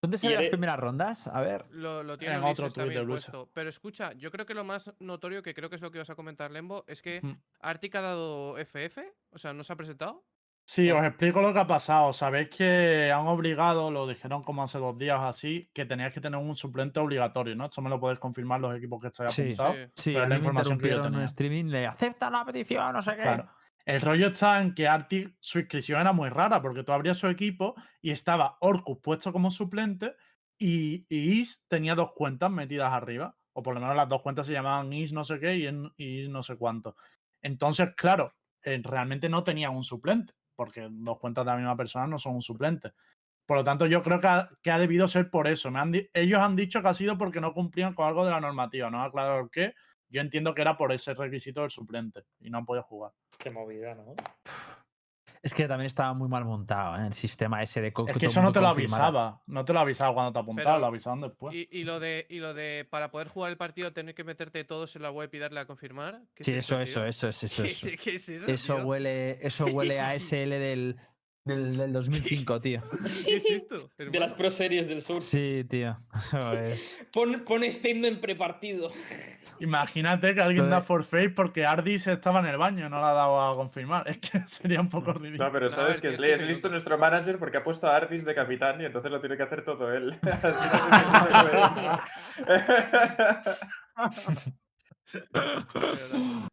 ¿Dónde 0.00 0.16
se 0.18 0.28
ven 0.28 0.36
las 0.40 0.48
primeras 0.48 0.78
rondas? 0.78 1.26
A 1.28 1.40
ver. 1.40 1.64
Lo, 1.70 2.02
lo 2.04 2.16
tiene 2.18 2.38
otro 2.38 2.68
también 2.70 3.00
Ulises. 3.02 3.30
puesto. 3.30 3.50
Pero 3.52 3.68
escucha, 3.68 4.12
yo 4.12 4.30
creo 4.30 4.46
que 4.46 4.54
lo 4.54 4.62
más 4.64 4.92
notorio, 5.00 5.42
que 5.42 5.54
creo 5.54 5.68
que 5.70 5.76
es 5.76 5.82
lo 5.82 5.90
que 5.90 5.98
vas 5.98 6.10
a 6.10 6.14
comentar, 6.14 6.50
Lembo, 6.50 6.84
es 6.86 7.02
que 7.02 7.20
Mm. 7.20 7.32
Arctic 7.60 7.94
ha 7.96 8.00
dado 8.00 8.56
FF, 8.58 9.12
o 9.30 9.38
sea, 9.38 9.52
no 9.52 9.64
se 9.64 9.72
ha 9.72 9.76
presentado. 9.76 10.24
Sí, 10.68 10.90
os 10.90 11.04
explico 11.04 11.40
lo 11.40 11.52
que 11.52 11.60
ha 11.60 11.66
pasado. 11.66 12.12
Sabéis 12.12 12.48
que 12.50 13.12
han 13.12 13.26
obligado, 13.28 13.88
lo 13.92 14.04
dijeron 14.06 14.42
como 14.42 14.64
hace 14.64 14.78
dos 14.78 14.98
días 14.98 15.16
o 15.20 15.26
así, 15.26 15.70
que 15.72 15.84
teníais 15.86 16.12
que 16.12 16.20
tener 16.20 16.40
un 16.40 16.56
suplente 16.56 16.98
obligatorio, 16.98 17.54
¿no? 17.54 17.66
Esto 17.66 17.80
me 17.82 17.88
lo 17.88 18.00
podéis 18.00 18.18
confirmar 18.18 18.60
los 18.60 18.76
equipos 18.76 19.00
que 19.00 19.06
estáis 19.08 19.32
Sí. 19.32 19.42
apuntados. 19.42 19.76
Sí. 19.76 19.90
Sí, 19.94 20.12
Pero 20.14 20.26
la 20.28 20.36
información 20.36 20.78
que 20.78 20.88
yo 20.90 20.96
en 20.96 21.02
tenía. 21.12 21.24
streaming. 21.26 21.64
Le 21.66 21.86
acepta 21.86 22.28
la 22.30 22.44
petición, 22.44 22.92
no 22.92 23.00
sé 23.00 23.12
qué. 23.14 23.22
Claro. 23.22 23.48
El 23.84 24.00
rollo 24.00 24.26
está 24.26 24.60
en 24.60 24.74
que 24.74 24.88
Arctic, 24.88 25.36
su 25.38 25.60
inscripción 25.60 26.00
era 26.00 26.12
muy 26.12 26.28
rara, 26.30 26.60
porque 26.60 26.82
tú 26.82 26.90
abrías 26.90 27.16
su 27.18 27.28
equipo 27.28 27.76
y 28.02 28.10
estaba 28.10 28.56
Orcus 28.60 28.98
puesto 29.00 29.32
como 29.32 29.52
suplente 29.52 30.16
y, 30.58 31.06
y 31.08 31.40
Is 31.40 31.62
tenía 31.68 31.94
dos 31.94 32.10
cuentas 32.12 32.50
metidas 32.50 32.92
arriba. 32.92 33.36
O 33.52 33.62
por 33.62 33.74
lo 33.74 33.80
menos 33.80 33.94
las 33.94 34.08
dos 34.08 34.20
cuentas 34.20 34.46
se 34.48 34.52
llamaban 34.52 34.92
Is 34.92 35.12
no 35.12 35.22
sé 35.22 35.38
qué 35.38 35.54
y 35.58 35.66
en- 35.68 35.92
Is 35.96 36.28
no 36.28 36.42
sé 36.42 36.56
cuánto. 36.56 36.96
Entonces, 37.40 37.90
claro, 37.96 38.34
eh, 38.64 38.80
realmente 38.82 39.28
no 39.28 39.44
tenían 39.44 39.76
un 39.76 39.84
suplente, 39.84 40.32
porque 40.56 40.88
dos 40.90 41.18
cuentas 41.18 41.44
de 41.44 41.50
la 41.52 41.56
misma 41.56 41.76
persona 41.76 42.06
no 42.06 42.18
son 42.18 42.34
un 42.34 42.42
suplente. 42.42 42.92
Por 43.46 43.58
lo 43.58 43.64
tanto, 43.64 43.86
yo 43.86 44.02
creo 44.02 44.20
que 44.20 44.26
ha, 44.26 44.50
que 44.60 44.72
ha 44.72 44.78
debido 44.78 45.06
ser 45.06 45.30
por 45.30 45.46
eso. 45.46 45.70
Me 45.70 45.78
han 45.78 45.94
ellos 46.12 46.40
han 46.40 46.56
dicho 46.56 46.82
que 46.82 46.88
ha 46.88 46.94
sido 46.94 47.16
porque 47.16 47.40
no 47.40 47.54
cumplían 47.54 47.94
con 47.94 48.08
algo 48.08 48.24
de 48.24 48.32
la 48.32 48.40
normativa. 48.40 48.90
No 48.90 49.00
han 49.00 49.08
aclarado 49.08 49.48
qué. 49.50 49.74
Yo 50.08 50.20
entiendo 50.20 50.54
que 50.54 50.62
era 50.62 50.76
por 50.76 50.92
ese 50.92 51.14
requisito 51.14 51.60
del 51.60 51.70
suplente 51.70 52.24
y 52.40 52.50
no 52.50 52.58
han 52.58 52.66
podido 52.66 52.82
jugar. 52.82 53.12
Qué 53.38 53.50
movida, 53.50 53.94
¿no? 53.94 54.14
Es 55.46 55.54
que 55.54 55.66
también 55.68 55.86
estaba 55.86 56.12
muy 56.12 56.28
mal 56.28 56.44
montado 56.44 56.96
¿eh? 57.02 57.06
el 57.06 57.12
sistema 57.12 57.62
ese 57.62 57.80
de 57.80 57.92
co- 57.92 58.06
Es 58.08 58.16
que 58.16 58.26
eso 58.26 58.42
no 58.42 58.52
te 58.52 58.60
lo 58.60 58.66
confirmara. 58.68 59.06
avisaba. 59.06 59.40
No 59.46 59.64
te 59.64 59.72
lo 59.72 59.80
avisaba 59.80 60.12
cuando 60.12 60.32
te 60.32 60.38
apuntaba, 60.40 60.70
Pero- 60.70 60.78
lo 60.80 60.86
avisaban 60.86 61.20
después. 61.20 61.54
Y, 61.54 61.68
y 61.70 61.84
lo 61.84 62.00
de, 62.00 62.26
y 62.28 62.38
lo 62.40 62.52
de 62.54 62.86
para 62.90 63.10
poder 63.10 63.28
jugar 63.28 63.50
el 63.52 63.56
partido 63.56 63.92
tener 63.92 64.14
que 64.14 64.24
meterte 64.24 64.64
todos 64.64 64.96
en 64.96 65.02
la 65.02 65.10
web 65.10 65.30
y 65.32 65.38
darle 65.38 65.60
a 65.60 65.66
confirmar. 65.66 66.20
¿Qué 66.34 66.44
Sí, 66.44 66.50
es 66.52 66.58
eso, 66.58 66.80
eso, 66.80 67.06
eso, 67.06 67.28
es 67.28 67.42
eso. 67.44 67.62
¿Qué, 67.62 67.68
Eso, 67.70 67.88
es- 67.88 68.00
qué 68.00 68.14
es 68.14 68.28
eso? 68.28 68.50
Eso 68.50 68.76
huele, 68.78 69.38
eso 69.46 69.66
huele 69.66 70.00
a 70.00 70.14
SL 70.18 70.58
del, 70.58 70.96
del, 71.46 71.76
del 71.76 71.92
2005, 71.92 72.60
tío. 72.60 72.82
¿Qué 73.24 73.36
es 73.36 73.48
esto? 73.50 73.90
De 73.96 74.18
las 74.18 74.34
pro 74.34 74.50
series 74.50 74.88
del 74.88 75.00
sur. 75.00 75.20
Sí, 75.22 75.64
tío. 75.68 75.96
Eso 76.16 76.52
es. 76.52 76.98
Pon, 77.12 77.44
pon 77.44 77.62
Stendo 77.70 78.08
en 78.08 78.20
prepartido. 78.20 78.90
Imagínate 79.60 80.34
que 80.34 80.40
alguien 80.42 80.68
da 80.68 80.82
forfeit 80.82 81.34
porque 81.34 81.64
Ardis 81.64 82.06
estaba 82.08 82.40
en 82.40 82.46
el 82.46 82.58
baño, 82.58 82.90
no 82.90 83.00
la 83.00 83.10
ha 83.10 83.14
dado 83.14 83.40
a 83.40 83.54
confirmar. 83.54 84.08
Es 84.08 84.18
que 84.18 84.42
sería 84.46 84.80
un 84.80 84.90
poco 84.90 85.12
ridículo. 85.12 85.44
No, 85.44 85.52
pero 85.52 85.70
sabes 85.70 85.96
es 85.96 86.00
que 86.02 86.08
es, 86.08 86.20
es 86.20 86.42
listo 86.42 86.68
nuestro 86.68 86.98
manager 86.98 87.38
porque 87.38 87.58
ha 87.58 87.64
puesto 87.64 87.86
a 87.86 87.96
Ardis 87.96 88.24
de 88.24 88.34
capitán 88.34 88.80
y 88.80 88.84
entonces 88.84 89.10
lo 89.10 89.20
tiene 89.20 89.36
que 89.36 89.44
hacer 89.44 89.62
todo 89.62 89.92
él. 89.92 90.18
Así 90.22 90.68
no 90.68 90.78
se 95.04 95.20
puede. 95.22 96.48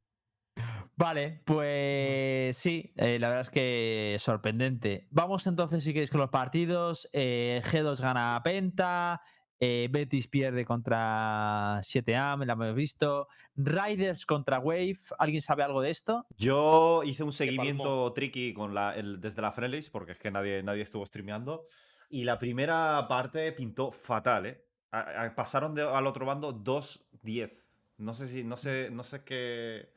Vale, 0.95 1.41
pues 1.43 2.55
sí, 2.55 2.93
eh, 2.97 3.17
la 3.19 3.29
verdad 3.29 3.41
es 3.43 3.49
que 3.49 4.15
sorprendente. 4.19 5.07
Vamos 5.09 5.47
entonces, 5.47 5.83
si 5.83 5.91
queréis, 5.91 6.11
con 6.11 6.21
los 6.21 6.29
partidos. 6.29 7.09
Eh, 7.13 7.61
G2 7.65 7.99
gana 7.99 8.35
a 8.35 8.43
Penta, 8.43 9.19
eh, 9.59 9.87
Betis 9.89 10.27
pierde 10.27 10.65
contra 10.65 11.79
7AM, 11.81 12.45
la 12.45 12.53
hemos 12.53 12.75
visto. 12.75 13.27
Riders 13.55 14.25
contra 14.27 14.59
Wave, 14.59 14.97
¿alguien 15.17 15.41
sabe 15.41 15.63
algo 15.63 15.81
de 15.81 15.89
esto? 15.89 16.27
Yo 16.37 17.01
hice 17.03 17.23
un 17.23 17.33
seguimiento 17.33 18.13
tricky 18.13 18.53
con 18.53 18.75
la, 18.75 18.95
el- 18.95 19.19
desde 19.19 19.41
la 19.41 19.51
Friendlies, 19.51 19.89
porque 19.89 20.11
es 20.11 20.19
que 20.19 20.29
nadie, 20.29 20.61
nadie 20.61 20.83
estuvo 20.83 21.05
streameando. 21.07 21.65
Y 22.09 22.23
la 22.23 22.37
primera 22.37 23.07
parte 23.07 23.51
pintó 23.53 23.91
fatal, 23.91 24.45
¿eh? 24.45 24.63
A- 24.91 25.23
a- 25.23 25.35
pasaron 25.35 25.73
de- 25.73 25.81
al 25.81 26.05
otro 26.05 26.23
bando 26.27 26.51
2-10. 26.53 27.51
No 27.97 28.13
sé 28.13 28.27
si, 28.27 28.43
no 28.43 28.57
sé, 28.57 28.89
no 28.91 29.03
sé 29.03 29.23
qué. 29.23 29.89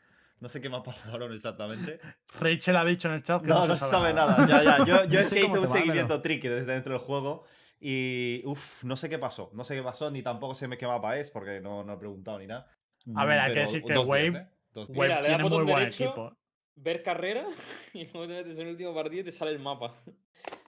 No 0.47 0.51
sé 0.51 0.61
qué 0.61 0.69
me 0.69 0.81
pasaron 0.81 1.35
exactamente. 1.35 1.99
Rachel 2.41 2.77
ha 2.77 2.85
dicho 2.85 3.09
en 3.09 3.15
el 3.15 3.25
chat 3.25 3.43
que 3.43 3.49
no, 3.49 3.63
No, 3.63 3.67
no 3.67 3.75
se 3.75 3.85
se 3.85 3.91
sabe 3.91 4.15
nada. 4.15 4.47
Ya, 4.47 4.63
ya. 4.63 4.79
Yo, 4.87 5.05
yo 5.07 5.15
No 5.15 5.19
es 5.19 5.29
que 5.33 5.41
hice 5.41 5.59
un 5.59 5.67
seguimiento 5.67 6.23
tricky 6.23 6.47
desde 6.47 6.73
dentro 6.73 6.93
del 6.93 7.03
juego. 7.03 7.43
Y. 7.81 8.43
Uff, 8.45 8.85
no 8.85 8.97
sé 8.97 9.09
qué 9.09 9.19
pasó. 9.19 9.51
No 9.55 9.65
sé 9.65 9.75
qué 9.75 9.83
pasó, 9.83 10.09
ni 10.09 10.23
tampoco 10.23 10.55
sé 10.55 10.69
qué 10.79 10.87
mapa 10.87 11.19
es, 11.19 11.33
porque 11.33 11.61
no, 11.61 11.83
no 11.83 11.95
he 11.95 11.97
preguntado 11.97 12.39
ni 12.39 12.47
nada. 12.47 12.71
A 13.17 13.25
ver, 13.25 13.41
hay 13.41 13.55
que 13.55 13.59
decir 13.59 13.83
que 13.83 13.93
2-10, 13.93 14.07
Wave- 14.07 14.39
¿eh? 14.39 14.49
2-10. 14.73 14.89
Wave 14.91 15.09
Mira, 15.09 15.21
le 15.21 15.29
das 15.31 15.37
tiene 15.39 15.43
muy 15.57 15.65
buen 15.65 15.79
derecho. 15.81 16.05
equipo. 16.05 16.37
ver 16.77 17.03
carrera 17.03 17.45
y 17.93 18.05
luego 18.05 18.29
te 18.29 18.35
metes 18.35 18.57
en 18.59 18.67
el 18.67 18.71
último 18.75 18.95
partido 18.95 19.23
y 19.23 19.25
te 19.25 19.33
sale 19.33 19.51
el 19.51 19.59
mapa. 19.59 19.97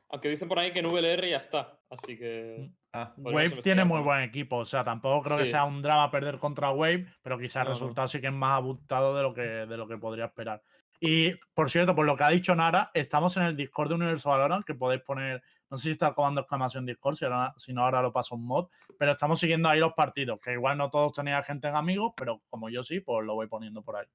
Aunque 0.09 0.29
dicen 0.29 0.49
por 0.49 0.59
ahí 0.59 0.73
que 0.73 0.81
en 0.81 0.87
VLR 0.87 1.29
ya 1.31 1.37
está, 1.37 1.79
así 1.89 2.19
que... 2.19 2.73
Ah, 3.07 3.13
Wave 3.17 3.63
tiene 3.63 3.85
muy 3.85 4.01
buen 4.01 4.21
equipo, 4.23 4.57
o 4.59 4.65
sea, 4.65 4.83
tampoco 4.85 5.23
creo 5.25 5.39
que 5.39 5.45
Sí. 5.45 5.51
sea 5.53 5.65
un 5.65 5.83
drama 5.83 6.11
perder 6.11 6.39
contra 6.39 6.71
Wave, 6.71 7.07
pero 7.23 7.39
quizás 7.39 7.63
el 7.67 7.73
resultado 7.73 8.09
sí 8.09 8.21
que 8.21 8.27
es 8.29 8.33
más 8.33 8.57
abultado 8.57 9.17
de 9.17 9.23
lo 9.23 9.33
que, 9.35 9.43
de 9.43 9.77
lo 9.77 9.87
que 9.87 9.97
podría 9.99 10.27
esperar. 10.27 10.63
Y 11.01 11.33
por 11.55 11.71
cierto, 11.71 11.95
por 11.95 12.07
lo 12.07 12.17
que 12.17 12.25
ha 12.25 12.29
dicho 12.31 12.55
Nara, 12.57 12.91
estamos 12.93 13.37
en 13.37 13.45
el 13.45 13.57
Discord 13.57 13.89
de 13.91 13.95
Universo 13.95 14.31
Valorant, 14.31 14.65
que 14.65 14.75
podéis 14.75 15.03
poner, 15.03 15.43
no 15.71 15.79
sé 15.79 15.85
si 15.85 15.91
está 15.93 16.13
comando 16.13 16.41
exclamación 16.41 16.85
Discord, 16.87 17.15
si, 17.17 17.25
ahora- 17.25 17.55
si 17.57 17.73
no 17.73 17.85
ahora 17.85 18.03
lo 18.03 18.13
paso 18.13 18.35
un 18.35 18.45
mod, 18.45 18.69
pero 18.99 19.13
estamos 19.13 19.39
siguiendo 19.39 19.69
ahí 19.69 19.79
los 19.79 19.93
partidos, 19.93 20.41
que 20.41 20.53
igual 20.55 20.77
no 20.77 20.91
todos 20.91 21.13
tenéis 21.13 21.47
gente 21.47 21.69
en 21.69 21.77
amigos, 21.77 22.13
pero 22.17 22.43
como 22.51 22.69
yo 22.69 22.83
sí, 22.83 22.99
pues 23.01 23.25
lo 23.25 23.35
voy 23.35 23.47
poniendo 23.47 23.83
por 23.83 23.97
ahí. 23.97 24.07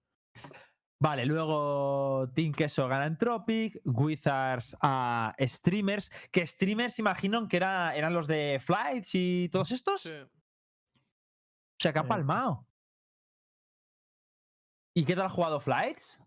Vale, 1.04 1.26
luego 1.26 2.30
Team 2.34 2.54
Queso 2.54 2.88
gana 2.88 3.06
en 3.08 3.18
Tropic, 3.18 3.78
Wizards 3.84 4.78
a 4.82 5.36
Streamers, 5.38 6.10
que 6.32 6.48
Streamers 6.48 6.98
imagino 6.98 7.46
que 7.50 7.58
era, 7.58 7.94
eran 7.94 8.14
los 8.14 8.26
de 8.26 8.58
Flights 8.64 9.10
y 9.14 9.50
todos 9.52 9.72
estos. 9.72 10.04
Sí. 10.04 10.12
O 10.14 10.30
sea, 11.78 11.92
que 11.92 12.00
han 12.00 12.06
Sí. 12.06 12.10
palmado. 12.10 12.66
¿Y 14.96 15.04
qué 15.04 15.14
tal 15.14 15.26
ha 15.26 15.30
jugado 15.30 15.60
Flights? 15.60 16.24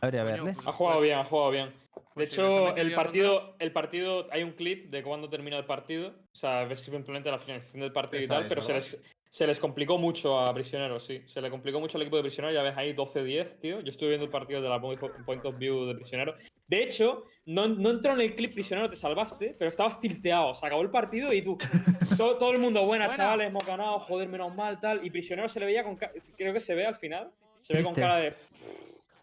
Habría 0.00 0.22
Coño, 0.22 0.32
verles. 0.32 0.56
pues- 0.56 0.66
Ha 0.66 0.72
jugado 0.72 1.00
bien, 1.00 1.18
ha 1.20 1.24
jugado 1.24 1.50
bien. 1.52 1.68
De 1.68 2.02
Pues 2.14 2.30
si 2.30 2.40
ha 2.40 2.46
hecho, 2.46 2.76
el 2.76 2.94
partido, 2.96 3.56
el 3.60 3.72
partido, 3.72 4.26
hay 4.32 4.42
un 4.42 4.54
clip 4.54 4.90
de 4.90 5.04
cuándo 5.04 5.30
termina 5.30 5.56
el 5.56 5.66
partido. 5.66 6.08
O 6.08 6.36
sea, 6.36 6.64
ves 6.64 6.80
simplemente 6.80 7.30
la 7.30 7.38
finalización 7.38 7.82
del 7.82 7.92
partido 7.92 8.24
y 8.24 8.26
tal, 8.26 8.48
pero 8.48 8.60
se 8.60 8.72
les, 8.72 9.00
se 9.30 9.46
les 9.46 9.60
complicó 9.60 9.96
mucho 9.96 10.40
a 10.40 10.52
Prisioneros, 10.52 11.06
sí. 11.06 11.22
Se 11.24 11.40
le 11.40 11.50
complicó 11.50 11.78
mucho 11.78 11.96
al 11.96 12.02
equipo 12.02 12.16
de 12.16 12.22
Prisioneros, 12.22 12.52
ya 12.52 12.62
ves 12.62 12.76
ahí 12.76 12.92
12-10, 12.94 13.58
tío. 13.60 13.80
Yo 13.80 13.88
estuve 13.88 14.08
viendo 14.08 14.24
el 14.24 14.30
partido 14.30 14.60
de 14.60 14.68
la 14.68 14.80
point 14.80 15.44
of 15.44 15.56
view 15.56 15.86
de 15.86 15.94
Prisioneros. 15.94 16.34
De 16.66 16.82
hecho, 16.82 17.24
no, 17.46 17.68
no 17.68 17.90
entró 17.90 18.12
en 18.12 18.22
el 18.22 18.34
clip 18.34 18.52
Prisionero, 18.52 18.90
te 18.90 18.96
salvaste, 18.96 19.54
pero 19.56 19.68
estabas 19.68 20.00
tilteado. 20.00 20.52
Se 20.54 20.66
acabó 20.66 20.82
el 20.82 20.90
partido 20.90 21.32
y 21.32 21.42
tú. 21.42 21.56
todo, 22.16 22.38
todo 22.38 22.50
el 22.50 22.58
mundo, 22.58 22.84
buenas, 22.84 23.08
Buena. 23.08 23.24
chavales, 23.24 23.48
hemos 23.48 23.64
ganado, 23.64 24.00
joder, 24.00 24.28
menos 24.28 24.52
mal, 24.54 24.80
tal. 24.80 25.06
Y 25.06 25.10
Prisionero 25.10 25.48
se 25.48 25.60
le 25.60 25.66
veía 25.66 25.84
con. 25.84 25.96
Creo 25.96 26.52
que 26.52 26.60
se 26.60 26.74
ve 26.74 26.86
al 26.86 26.96
final. 26.96 27.30
Se 27.60 27.74
ve 27.74 27.84
con 27.84 27.94
cara 27.94 28.16
de. 28.16 28.34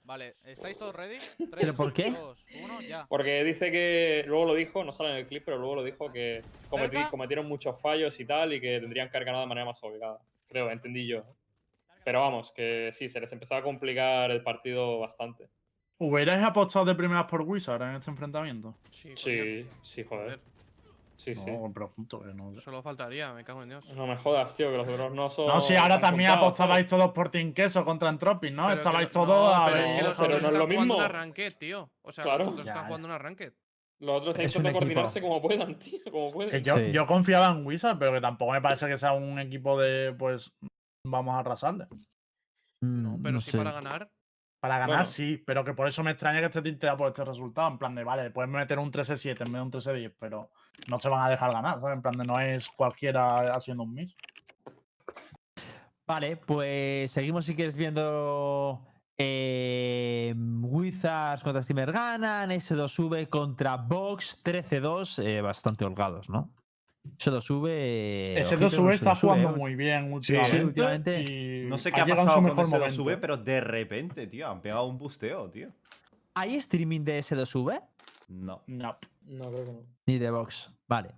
Vale, 0.07 0.37
¿estáis 0.45 0.77
todos 0.77 0.95
ready? 0.95 1.17
¿Pero 1.51 1.75
por 1.75 1.91
qué? 1.91 2.09
2, 2.09 2.45
1, 2.63 2.81
ya. 2.87 3.05
Porque 3.09 3.43
dice 3.43 3.69
que, 3.71 4.23
luego 4.25 4.45
lo 4.45 4.53
dijo, 4.53 4.85
no 4.85 4.93
sale 4.93 5.09
en 5.11 5.15
el 5.17 5.27
clip, 5.27 5.43
pero 5.43 5.57
luego 5.57 5.75
lo 5.75 5.83
dijo 5.83 6.09
que 6.13 6.41
cometi- 6.69 6.91
¿Cerca? 6.93 7.09
cometieron 7.09 7.45
muchos 7.45 7.79
fallos 7.81 8.17
y 8.21 8.25
tal 8.25 8.53
y 8.53 8.61
que 8.61 8.79
tendrían 8.79 9.09
que 9.09 9.17
haber 9.17 9.25
ganado 9.25 9.43
de 9.43 9.49
manera 9.49 9.65
más 9.65 9.83
obligada. 9.83 10.19
Creo, 10.47 10.71
entendí 10.71 11.05
yo. 11.05 11.25
Pero 12.05 12.21
vamos, 12.21 12.53
que 12.53 12.89
sí, 12.93 13.09
se 13.09 13.19
les 13.19 13.29
empezaba 13.33 13.59
a 13.59 13.63
complicar 13.65 14.31
el 14.31 14.41
partido 14.43 14.97
bastante. 14.99 15.49
¿Hubierais 15.97 16.41
apostado 16.41 16.85
de 16.85 16.95
primeras 16.95 17.25
por 17.25 17.41
Wizard 17.41 17.81
en 17.81 17.95
este 17.95 18.09
enfrentamiento? 18.09 18.75
Sí, 18.93 19.11
Sí, 19.17 19.65
sí, 19.83 20.05
joder. 20.05 20.39
Sí, 21.17 21.33
sí. 21.35 21.51
No. 21.51 22.55
Solo 22.61 22.81
faltaría, 22.83 23.33
me 23.33 23.43
cago 23.43 23.63
en 23.63 23.69
Dios. 23.69 23.89
No 23.93 24.05
me 24.07 24.15
jodas, 24.17 24.55
tío, 24.55 24.69
que 24.71 24.77
los 24.77 24.87
otros 24.87 25.11
no 25.13 25.29
son. 25.29 25.47
No, 25.47 25.59
si 25.59 25.75
ahora 25.75 25.99
también 25.99 26.29
contados, 26.29 26.47
apostabais 26.59 26.87
¿sabes? 26.87 27.01
todos 27.01 27.11
por 27.13 27.29
Team 27.29 27.53
Queso 27.53 27.83
contra 27.83 28.09
Entropic, 28.09 28.53
¿no? 28.53 28.67
Pero 28.67 28.77
Estabais 28.77 29.09
todos 29.09 29.27
no, 29.27 29.47
a 29.53 29.65
pero 29.65 29.77
ver. 29.77 29.85
es 29.85 29.93
que 29.93 30.01
los 30.03 30.17
pero 30.17 30.27
otros 30.35 30.43
no 30.43 30.47
es 30.49 30.53
lo 30.53 30.59
están 30.59 30.67
jugando 30.75 30.93
mismo. 30.93 30.95
un 30.97 31.01
arranque, 31.03 31.51
tío. 31.51 31.91
O 32.03 32.11
sea, 32.11 32.23
Claro. 32.23 32.37
los 32.39 32.47
otros 32.49 32.65
Ya, 32.65 32.71
están 32.71 32.85
jugando 32.85 33.07
un 33.07 33.13
arranque. 33.13 33.53
Los 33.99 34.17
otros 34.21 34.35
tienen 34.35 34.63
que 34.63 34.71
coordinarse 34.79 35.21
como 35.21 35.41
puedan, 35.41 35.75
tío, 35.79 35.99
como 36.11 36.27
Que 36.27 36.33
pueden. 36.33 36.63
yo, 36.63 36.77
Sí. 36.77 36.91
yo 36.91 37.05
confiaba 37.07 37.47
en 37.47 37.65
Wizard, 37.65 37.97
pero 37.97 38.13
que 38.13 38.21
tampoco 38.21 38.51
me 38.51 38.61
parece 38.61 38.87
que 38.87 38.97
sea 38.97 39.13
un 39.13 39.39
equipo 39.39 39.79
de, 39.79 40.13
pues, 40.13 40.51
vamos 41.03 41.33
a 41.35 41.39
arrasarle. 41.39 41.87
No, 42.81 43.17
Mm, 43.17 43.21
pero 43.23 43.33
no 43.33 43.39
sí 43.39 43.49
sé. 43.51 43.57
para 43.57 43.71
ganar. 43.71 44.07
Para 44.67 44.79
ganar 44.79 44.97
Bueno. 44.97 45.05
sí, 45.05 45.41
pero 45.45 45.63
que 45.63 45.73
por 45.73 45.87
eso 45.87 46.03
me 46.03 46.11
extraña 46.11 46.41
que 46.41 46.47
esté 46.47 46.61
tinteado 46.61 46.97
por 46.97 47.07
este 47.07 47.23
resultado. 47.23 47.69
En 47.69 47.77
plan 47.77 47.95
de, 47.95 48.03
vale, 48.03 48.31
pueden 48.31 48.51
meter 48.51 48.77
un 48.79 48.91
13-7 48.91 49.45
en 49.47 49.53
vez 49.53 49.53
de 49.53 49.61
un 49.61 49.71
13-10, 49.71 50.13
pero 50.19 50.51
no 50.89 50.99
se 50.99 51.07
van 51.07 51.25
a 51.25 51.29
dejar 51.29 51.53
ganar, 51.53 51.79
¿sabes? 51.79 51.95
En 51.95 52.01
plan 52.01 52.17
de, 52.17 52.25
no 52.25 52.37
es 52.37 52.67
cualquiera 52.67 53.55
haciendo 53.55 53.83
un 53.83 53.93
miss. 53.93 54.13
Vale, 56.05 56.35
pues 56.35 57.11
seguimos 57.11 57.45
si 57.45 57.55
quieres 57.55 57.77
viendo 57.77 58.85
eh, 59.17 60.35
Wizards 60.35 61.43
contra 61.43 61.63
Steamer 61.63 61.93
ganan, 61.93 62.49
S2V 62.49 63.29
contra 63.29 63.77
Vox 63.77 64.43
13-2, 64.43 65.23
eh, 65.23 65.39
bastante 65.39 65.85
holgados, 65.85 66.29
¿no? 66.29 66.51
S2V. 67.17 67.65
eh, 67.69 68.35
Ese 68.39 68.55
ojito 68.55 68.69
2 68.69 68.75
con 68.75 68.91
está 68.91 69.11
S2V, 69.13 69.19
jugando 69.21 69.49
eh. 69.49 69.53
muy 69.57 69.75
bien 69.75 70.03
Sí, 70.21 70.33
últimamente. 70.35 70.63
últimamente. 70.65 71.21
y 71.23 71.65
No 71.69 71.77
sé 71.77 71.89
ha 71.89 71.91
qué 71.93 72.01
ha 72.01 72.05
su 72.05 72.09
pasado 72.15 72.35
con 72.35 72.43
mejor 72.45 72.63
ese 72.65 72.77
momento. 72.77 73.03
2V, 73.03 73.17
pero 73.19 73.37
de 73.37 73.61
repente, 73.61 74.27
tío, 74.27 74.47
han 74.47 74.61
pegado 74.61 74.85
un 74.85 74.97
busteo, 74.97 75.49
tío. 75.49 75.69
¿Hay 76.33 76.55
streaming 76.55 77.01
de 77.01 77.19
S2V? 77.19 77.81
No. 78.29 78.61
No. 78.67 78.97
No, 79.25 79.49
creo 79.51 79.65
que 79.65 79.71
no. 79.71 79.79
Ni 80.05 80.17
de 80.17 80.29
Vox. 80.31 80.71
Vale. 80.87 81.09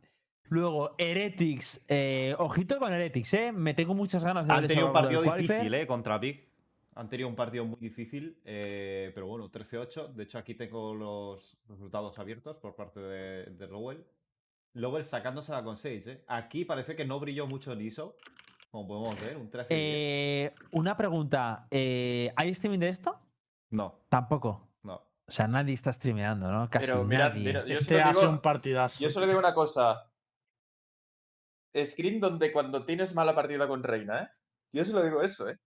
Luego, 0.52 0.96
Heretics. 0.98 1.86
eh, 1.88 2.34
ojito 2.40 2.80
con 2.80 2.92
Heretics, 2.92 3.34
¿eh? 3.36 3.52
Me 3.52 3.74
tengo 3.74 3.94
muchas 3.94 4.24
ganas 4.24 4.48
de 4.48 4.54
Han 4.54 4.66
tenido 4.68 4.88
un 4.88 4.94
partido 4.94 5.22
difícil, 5.22 5.74
¿eh? 5.74 5.86
Contra 5.86 6.18
Big. 6.18 6.48
Han 6.96 7.08
tenido 7.08 7.30
un 7.30 7.36
partido 7.36 7.64
muy 7.66 7.78
difícil, 7.80 8.42
eh, 8.44 9.12
pero 9.14 9.28
bueno, 9.28 9.50
13-8. 9.52 10.08
De 10.14 10.24
hecho, 10.24 10.38
aquí 10.40 10.56
tengo 10.56 10.94
los 10.96 11.58
resultados 11.68 12.18
abiertos 12.20 12.58
por 12.58 12.76
parte 12.76 13.00
de, 13.00 13.46
de 13.52 13.68
Lowell. 13.68 14.04
Lowell 14.74 15.04
sacándosela 15.06 15.64
con 15.64 15.78
Sage, 15.78 16.12
¿eh? 16.12 16.24
Aquí 16.28 16.66
parece 16.66 16.96
que 16.96 17.06
no 17.06 17.20
brilló 17.20 17.48
mucho 17.48 17.74
en 17.74 17.82
ISO, 17.82 18.16
como 18.72 18.88
podemos 18.88 19.20
ver, 19.22 19.38
un 19.38 19.50
13 19.50 19.68
Eh, 19.72 20.54
una 20.72 20.96
pregunta. 20.96 21.68
eh, 21.72 22.32
¿Hay 22.36 22.50
streaming 22.50 22.80
de 22.80 22.90
esto? 22.90 23.20
No, 23.72 24.00
Tampoco. 24.10 24.70
no. 24.84 24.96
O 24.96 25.32
sea, 25.32 25.48
nadie 25.48 25.74
está 25.74 25.92
streameando, 25.94 26.52
¿no? 26.52 26.70
Casi 26.70 26.86
Pero 26.88 27.04
mirad, 27.04 27.30
nadie. 27.30 27.44
mirad, 27.46 27.66
yo 27.66 27.74
Este 27.76 27.96
solo 27.96 28.06
hace 28.06 28.20
digo- 28.22 28.30
un 28.32 28.40
partidazo. 28.42 29.00
Yo 29.04 29.10
solo 29.10 29.28
digo 29.28 29.40
una 29.40 29.54
cosa. 29.54 30.06
Screen 31.86 32.20
donde 32.20 32.52
cuando 32.52 32.84
tienes 32.86 33.14
mala 33.14 33.36
partida 33.36 33.68
con 33.68 33.84
Reina, 33.84 34.24
¿eh? 34.24 34.28
Yo 34.72 34.86
solo 34.86 35.04
digo 35.04 35.22
eso, 35.22 35.50
¿eh? 35.50 35.58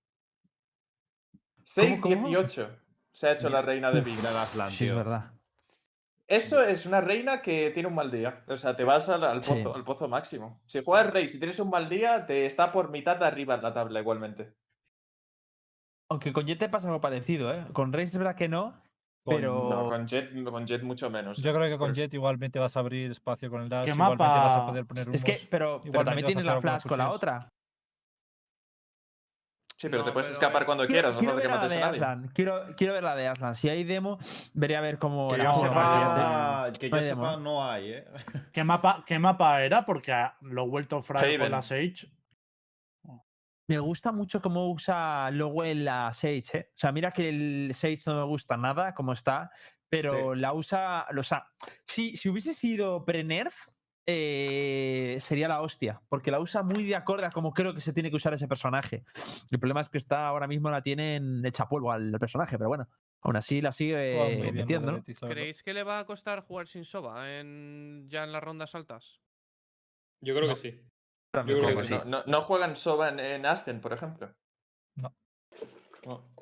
cómo? 2.01 2.27
6-18 2.27 2.69
se 3.11 3.27
ha 3.27 3.31
hecho 3.33 3.49
la 3.49 3.61
reina 3.61 3.91
de 3.91 4.01
Big. 4.01 4.19
Gran 4.21 4.71
Sí, 4.71 4.87
es 4.87 4.95
verdad. 4.95 5.32
Eso 6.27 6.63
es 6.63 6.85
una 6.85 7.01
reina 7.01 7.41
que 7.41 7.69
tiene 7.71 7.89
un 7.89 7.95
mal 7.95 8.09
día. 8.09 8.43
O 8.47 8.57
sea, 8.57 8.75
te 8.75 8.83
vas 8.83 9.09
al, 9.09 9.23
al 9.23 9.43
Sí. 9.43 9.51
pozo, 9.53 9.75
al 9.75 9.83
pozo 9.83 10.07
máximo. 10.07 10.61
Si 10.65 10.83
juegas 10.83 11.11
rey, 11.11 11.27
si 11.27 11.37
tienes 11.37 11.59
un 11.59 11.69
mal 11.69 11.89
día, 11.89 12.25
te 12.25 12.45
está 12.45 12.71
por 12.71 12.89
mitad 12.91 13.17
de 13.17 13.25
arriba 13.25 13.55
en 13.55 13.61
la 13.63 13.73
tabla 13.73 13.99
igualmente. 13.99 14.53
Aunque 16.09 16.31
con 16.31 16.45
Jet 16.45 16.59
te 16.59 16.69
pasa 16.69 16.87
algo 16.87 17.01
parecido, 17.01 17.53
¿eh? 17.53 17.65
Con 17.73 17.91
Reis 17.91 18.11
es 18.11 18.17
verdad 18.17 18.35
que 18.35 18.47
no, 18.47 18.81
Con- 19.25 19.35
pero. 19.37 19.69
No, 19.69 19.89
con 19.89 20.07
Jet, 20.07 20.31
con 20.43 20.65
Jet 20.67 20.83
mucho 20.83 21.09
menos. 21.09 21.41
Yo 21.41 21.53
creo 21.53 21.69
que 21.69 21.77
con 21.77 21.93
Jet 21.93 22.13
igualmente 22.13 22.59
vas 22.59 22.77
a 22.77 22.79
abrir 22.81 23.11
espacio 23.11 23.49
con 23.49 23.61
el 23.61 23.69
dash, 23.69 23.85
¿Qué 23.85 23.91
igualmente 23.91 24.23
vas 24.23 24.53
a 24.53 24.57
mapa? 24.59 24.67
poder 24.71 24.85
poner 24.85 25.09
Es 25.09 25.23
que, 25.23 25.31
humos. 25.33 25.47
pero, 25.49 25.81
pero 25.83 26.03
también 26.05 26.25
vas 26.25 26.31
a 26.31 26.33
tienes 26.33 26.45
la 26.45 26.61
flash 26.61 26.83
con 26.85 26.97
la 26.99 27.09
otra. 27.09 27.49
Sí, 29.83 29.89
pero 29.89 30.03
No, 30.03 30.05
te 30.05 30.11
puedes 30.13 30.27
pero, 30.27 30.33
escapar 30.33 30.61
eh, 30.61 30.65
cuando 30.65 30.87
Quiero, 30.87 31.09
quieras, 31.09 31.13
no 31.15 31.19
quiero 31.19 31.33
falta 31.33 31.41
ver 31.41 31.43
que 31.43 31.49
la 31.49 31.55
mates 31.57 31.71
de 31.71 31.77
a 31.77 31.85
nadie. 31.85 31.99
Aslan. 31.99 32.31
Quiero, 32.33 32.75
quiero 32.77 32.93
ver 32.93 33.03
la 33.03 33.15
de 33.17 33.27
Aslan. 33.27 33.55
Si 33.55 33.67
hay 33.67 33.83
demo, 33.83 34.17
veré 34.53 34.77
a 34.77 34.81
ver 34.81 34.97
cómo 34.97 35.27
Que 35.27 35.37
la 35.39 35.43
yo 35.43 35.49
no, 35.51 35.59
sepa, 35.59 36.71
que 36.79 36.89
No 36.89 36.95
yo 36.95 37.03
hay 37.03 37.09
sepa, 37.09 37.33
¿eh? 37.33 37.37
no 37.41 37.69
hay, 37.69 37.91
¿eh? 37.91 38.05
¿Qué 38.53 38.63
mapa, 38.63 39.03
¿Qué 39.05 39.19
mapa 39.19 39.61
era? 39.61 39.85
Porque 39.85 40.13
lo 40.39 40.63
he 40.63 40.67
vuelto 40.69 41.01
fry 41.01 41.37
con 41.37 41.51
la 41.51 41.61
Sage. 41.61 42.09
Me 43.67 43.79
gusta 43.79 44.13
mucho 44.13 44.41
cómo 44.41 44.71
usa 44.71 45.29
Lowell 45.31 45.83
la 45.83 46.13
Sage, 46.13 46.43
¿eh? 46.53 46.69
O 46.69 46.77
sea, 46.77 46.93
mira 46.93 47.11
que 47.11 47.27
el 47.27 47.71
Sage 47.73 48.03
no 48.05 48.15
me 48.15 48.23
gusta 48.23 48.55
nada 48.55 48.93
como 48.93 49.11
está, 49.11 49.51
pero 49.89 50.33
la 50.33 50.53
usa. 50.53 51.07
O 51.17 51.23
sea, 51.23 51.45
si, 51.85 52.15
si 52.15 52.29
hubiese 52.29 52.53
sido 52.53 53.03
pre-nerf, 53.03 53.67
eh, 54.05 55.17
sería 55.21 55.47
la 55.47 55.61
hostia, 55.61 56.01
porque 56.09 56.31
la 56.31 56.39
usa 56.39 56.61
muy 56.63 56.83
de 56.83 56.95
acorde 56.95 57.25
a 57.25 57.29
como 57.29 57.53
creo 57.53 57.73
que 57.73 57.81
se 57.81 57.93
tiene 57.93 58.09
que 58.09 58.17
usar 58.17 58.33
ese 58.33 58.47
personaje. 58.47 59.03
El 59.51 59.59
problema 59.59 59.81
es 59.81 59.89
que 59.89 59.97
está 59.97 60.27
ahora 60.27 60.47
mismo 60.47 60.69
la 60.69 60.81
tienen 60.81 61.45
hecha 61.45 61.67
polvo 61.67 61.91
al 61.91 62.11
personaje, 62.19 62.57
pero 62.57 62.67
bueno, 62.69 62.87
aún 63.21 63.35
así 63.37 63.61
la 63.61 63.71
sigue 63.71 64.35
bien 64.41 64.55
metiendo. 64.55 65.01
¿Creéis 65.21 65.63
que 65.63 65.73
le 65.73 65.83
va 65.83 65.99
a 65.99 66.05
costar 66.05 66.41
jugar 66.45 66.67
sin 66.67 66.83
Soba 66.85 67.39
en, 67.39 68.07
ya 68.09 68.23
en 68.23 68.31
las 68.31 68.43
rondas 68.43 68.75
altas? 68.75 69.21
Yo 70.21 70.35
creo 70.35 70.47
No. 70.47 70.55
que 70.55 70.59
sí. 70.59 70.81
Yo 71.35 71.43
creo 71.59 71.77
que 71.77 71.85
sí. 71.85 71.95
no, 72.05 72.23
no 72.25 72.41
juegan 72.41 72.75
Soba 72.75 73.09
en, 73.09 73.19
en 73.19 73.45
Ascent, 73.45 73.81
por 73.81 73.93
ejemplo. 73.93 74.33
No. 74.95 75.13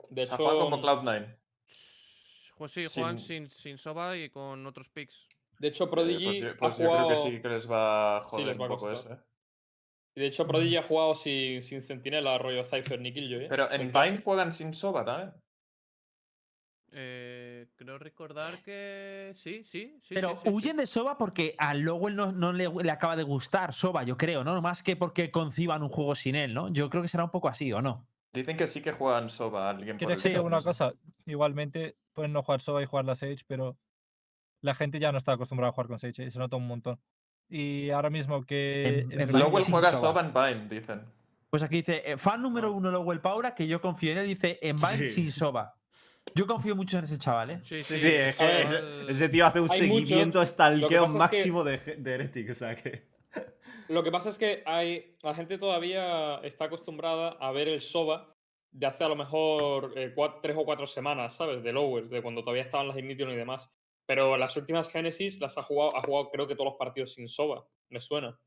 De 0.09 0.23
O 0.23 0.25
sea, 0.25 0.35
hecho, 0.35 0.37
juegan 0.37 0.59
como 0.59 0.81
Cloud9. 0.81 1.37
Pues 2.57 2.71
sí, 2.73 2.85
juegan 2.87 3.17
Sin- 3.19 3.49
sin, 3.49 3.51
sin 3.51 3.77
Soba 3.77 4.17
y 4.17 4.29
con 4.29 4.65
otros 4.65 4.89
picks. 4.89 5.27
De 5.61 5.67
hecho 5.67 5.85
Eh, 5.85 5.87
Prodigy 5.87 6.25
pues 6.25 6.39
yo, 6.39 6.49
ha 6.59 6.69
yo 6.77 6.91
creo 6.91 7.07
que 7.07 7.15
jugado. 7.15 7.15
sí 7.15 7.41
que 7.41 7.47
les 7.49 7.69
va 7.71 8.17
a 8.17 8.21
Sí, 8.21 8.27
joder 8.29 8.47
les 8.47 8.59
va 8.59 8.65
a 8.65 8.67
un 8.67 8.69
poco 8.69 8.87
costar. 8.87 9.13
eso, 9.13 9.21
¿eh? 9.21 9.25
Y 10.15 10.21
de 10.21 10.27
hecho 10.27 10.45
Prodigy 10.47 10.75
ha 10.77 10.83
jugado 10.83 11.15
sin, 11.15 11.61
sin 11.61 11.81
Centinela, 11.81 12.37
rollo 12.37 12.63
Cypher 12.63 12.99
ni 12.99 13.13
Killjoy. 13.13 13.45
¿eh? 13.45 13.47
Pero 13.49 13.71
en. 13.71 13.91
Vine 13.93 14.21
juegan 14.23 14.51
sin 14.51 14.73
Soba 14.73 15.05
también. 15.05 15.33
Eh, 16.93 17.67
creo 17.77 17.97
recordar 17.97 18.61
que 18.63 19.31
sí, 19.35 19.63
sí, 19.63 19.97
sí. 20.01 20.13
Pero 20.13 20.31
sí, 20.31 20.35
sí, 20.35 20.41
sí. 20.43 20.49
huyen 20.49 20.75
de 20.77 20.85
Soba 20.85 21.17
porque 21.17 21.55
a 21.57 21.73
Lowell 21.73 22.15
no, 22.17 22.33
no 22.33 22.51
le, 22.51 22.67
le 22.67 22.91
acaba 22.91 23.15
de 23.15 23.23
gustar 23.23 23.73
Soba, 23.73 24.03
yo 24.03 24.17
creo, 24.17 24.43
¿no? 24.43 24.61
Más 24.61 24.83
que 24.83 24.97
porque 24.97 25.31
conciban 25.31 25.83
un 25.83 25.89
juego 25.89 26.15
sin 26.15 26.35
él, 26.35 26.53
¿no? 26.53 26.67
Yo 26.73 26.89
creo 26.89 27.01
que 27.01 27.07
será 27.07 27.23
un 27.23 27.31
poco 27.31 27.47
así, 27.47 27.71
¿o 27.71 27.81
no? 27.81 28.05
Dicen 28.33 28.57
que 28.57 28.67
sí 28.67 28.81
que 28.81 28.91
juegan 28.91 29.29
Soba 29.29 29.69
alguien 29.69 29.97
¿Quieres 29.97 30.21
que 30.21 30.29
diga 30.29 30.41
una 30.41 30.63
cosa? 30.63 30.93
Igualmente 31.25 31.95
pueden 32.13 32.33
no 32.33 32.43
jugar 32.43 32.59
Soba 32.59 32.83
y 32.83 32.85
jugar 32.85 33.05
la 33.05 33.15
Sage, 33.15 33.43
pero 33.47 33.77
la 34.61 34.75
gente 34.75 34.99
ya 34.99 35.11
no 35.11 35.17
está 35.17 35.33
acostumbrada 35.33 35.69
a 35.69 35.73
jugar 35.73 35.87
con 35.87 35.99
Sage, 35.99 36.23
¿eh? 36.25 36.31
se 36.31 36.39
nota 36.39 36.55
un 36.57 36.67
montón. 36.67 36.99
Y 37.49 37.89
ahora 37.89 38.09
mismo 38.09 38.43
que. 38.45 39.05
En- 39.09 39.19
en 39.21 39.31
Lowell 39.31 39.63
juega 39.65 39.91
Soba. 39.93 40.21
Soba 40.21 40.21
en 40.21 40.33
Vine, 40.63 40.69
dicen. 40.79 41.01
Pues 41.49 41.61
aquí 41.63 41.77
dice, 41.77 42.01
eh, 42.05 42.17
fan 42.17 42.41
número 42.41 42.71
uno 42.71 42.89
Lowell 42.91 43.19
Paura, 43.19 43.53
que 43.55 43.67
yo 43.67 43.81
confío 43.81 44.13
en 44.13 44.19
él, 44.19 44.27
dice, 44.27 44.57
en 44.61 44.77
Vine 44.77 44.97
Sí. 44.97 45.09
sin 45.11 45.31
Soba. 45.31 45.75
Yo 46.35 46.45
confío 46.47 46.75
mucho 46.75 46.97
en 46.99 47.03
ese 47.03 47.17
chaval, 47.17 47.49
¿eh? 47.49 47.59
Sí, 47.63 47.83
Sí, 47.83 47.95
sí. 47.95 47.99
sí, 47.99 48.07
es 48.13 48.37
que 48.37 48.61
ese, 48.61 48.69
ver, 48.69 49.05
ese 49.09 49.27
tío 49.29 49.45
hace 49.45 49.59
un 49.59 49.69
hay 49.71 49.79
seguimiento 49.79 50.39
que 50.39 50.47
stalkeo 50.47 51.01
pasa 51.01 51.05
es 51.05 51.11
que- 51.11 51.17
máximo 51.37 51.63
de, 51.63 51.77
de 51.97 52.11
Heretic, 52.13 52.51
o 52.51 52.53
sea 52.53 52.75
que. 52.75 53.07
Lo 53.89 54.03
que 54.03 54.11
pasa 54.11 54.29
es 54.29 54.37
que 54.37 54.63
hay, 54.65 55.17
la 55.23 55.33
gente 55.33 55.57
todavía 55.57 56.35
está 56.43 56.65
acostumbrada 56.65 57.29
a 57.39 57.51
ver 57.51 57.67
el 57.67 57.81
SOBA 57.81 58.33
de 58.71 58.85
hace 58.85 59.03
a 59.03 59.09
lo 59.09 59.17
mejor 59.17 59.91
eh, 59.97 60.13
cua- 60.15 60.39
tres 60.41 60.55
o 60.57 60.63
cuatro 60.63 60.87
semanas, 60.87 61.35
¿sabes? 61.35 61.61
De 61.63 61.73
Lowell, 61.73 62.07
de 62.09 62.21
cuando 62.21 62.41
todavía 62.41 62.61
estaban 62.63 62.87
las 62.87 62.97
Ignition 62.97 63.29
y 63.31 63.35
demás. 63.35 63.69
Pero 64.11 64.35
las 64.35 64.57
últimas 64.57 64.91
Genesis 64.91 65.39
las 65.39 65.57
ha 65.57 65.63
jugado, 65.63 65.95
ha 65.95 66.03
jugado 66.03 66.29
creo 66.31 66.45
que 66.45 66.53
todos 66.53 66.71
los 66.71 66.77
partidos 66.77 67.13
sin 67.13 67.29
SOBA. 67.29 67.65
Me 67.87 68.01
suena. 68.01 68.37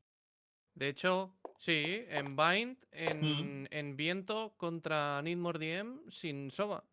De 0.75 0.89
hecho, 0.89 1.33
sí, 1.57 2.05
en 2.07 2.35
Bind, 2.35 2.77
en, 2.91 3.67
en 3.71 3.97
Viento 3.97 4.53
contra 4.57 5.19
Need 5.23 5.37
More 5.39 5.57
DM 5.57 6.01
sin 6.11 6.51
Soba. 6.51 6.83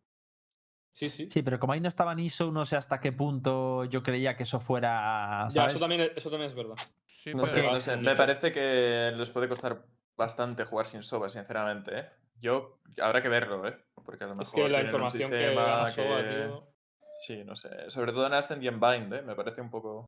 Sí, 0.91 1.11
sí. 1.11 1.29
Sí, 1.29 1.43
pero 1.43 1.61
como 1.61 1.75
ahí 1.75 1.81
no 1.81 1.89
estaba 1.89 2.15
Niso, 2.15 2.51
no 2.51 2.65
sé 2.65 2.77
hasta 2.77 2.99
qué 2.99 3.13
punto 3.13 3.85
yo 3.85 4.03
creía 4.03 4.39
que 4.39 4.45
eso 4.45 4.59
fuera. 4.59 5.49
ya, 5.51 5.53
¿sabes? 5.53 5.73
eso 5.73 5.81
también, 5.81 6.01
es- 6.01 6.13
eso 6.17 6.31
también 6.31 6.49
es 6.53 6.57
verdad. 6.57 6.77
Sí, 7.05 7.35
No 7.35 7.41
Porque 7.41 7.79
sé, 7.79 7.97
no 7.99 8.03
Me 8.03 8.17
parece 8.17 8.53
que 8.53 9.13
les 9.15 9.29
puede 9.29 9.51
costar 9.51 9.85
bastante 10.17 10.65
jugar 10.65 10.87
sin 10.87 11.03
Soba, 11.03 11.29
sinceramente, 11.29 11.99
¿eh? 11.99 12.09
Yo, 12.41 12.81
habrá 13.03 13.21
que 13.21 13.29
verlo, 13.29 13.69
¿eh? 13.69 13.77
Porque 14.03 14.25
a 14.25 14.29
lo 14.29 14.35
mejor 14.35 14.61
Es 14.61 14.65
que 14.65 14.69
la 14.71 14.81
información 14.83 15.31
que 15.31 15.55
gana 15.55 15.89
SOBA, 15.89 16.23
que- 16.23 16.29
tío. 16.31 16.72
Sí, 17.23 17.45
no 17.45 17.55
sé. 17.55 17.91
Sobre 17.91 18.13
todo 18.13 18.27
en 18.27 18.35
Ascent 18.35 18.63
y 18.63 18.69
en 18.69 18.81
Bind, 18.81 19.13
¿eh? 19.15 19.23
Me 19.23 19.35
parece 19.35 19.61
un 19.61 19.71
poco... 19.71 20.07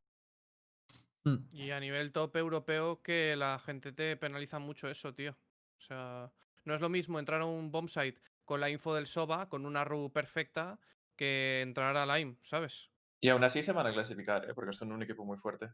Mm. 1.23 1.37
Y 1.53 1.71
a 1.71 1.79
nivel 1.79 2.11
top 2.11 2.35
europeo 2.35 3.01
que 3.01 3.35
la 3.35 3.57
gente 3.57 3.91
te 3.93 4.15
penaliza 4.17 4.59
mucho 4.59 4.87
eso, 4.89 5.13
tío. 5.13 5.31
O 5.31 5.81
sea, 5.81 6.31
no 6.65 6.75
es 6.75 6.81
lo 6.81 6.89
mismo 6.89 7.17
entrar 7.17 7.41
a 7.41 7.45
un 7.45 7.71
bombsite 7.71 8.19
con 8.43 8.59
la 8.59 8.69
info 8.69 8.93
del 8.93 9.07
SOBA, 9.07 9.49
con 9.49 9.65
una 9.65 9.83
RU 9.83 10.11
perfecta, 10.11 10.79
que 11.15 11.61
entrar 11.61 11.95
a 11.97 12.17
Lime, 12.17 12.37
¿sabes? 12.43 12.91
Y 13.21 13.29
aún 13.29 13.43
así 13.43 13.63
se 13.63 13.71
van 13.71 13.87
a 13.87 13.93
clasificar, 13.93 14.47
¿eh? 14.49 14.53
Porque 14.53 14.73
son 14.73 14.91
un 14.91 15.01
equipo 15.01 15.25
muy 15.25 15.37
fuerte. 15.37 15.69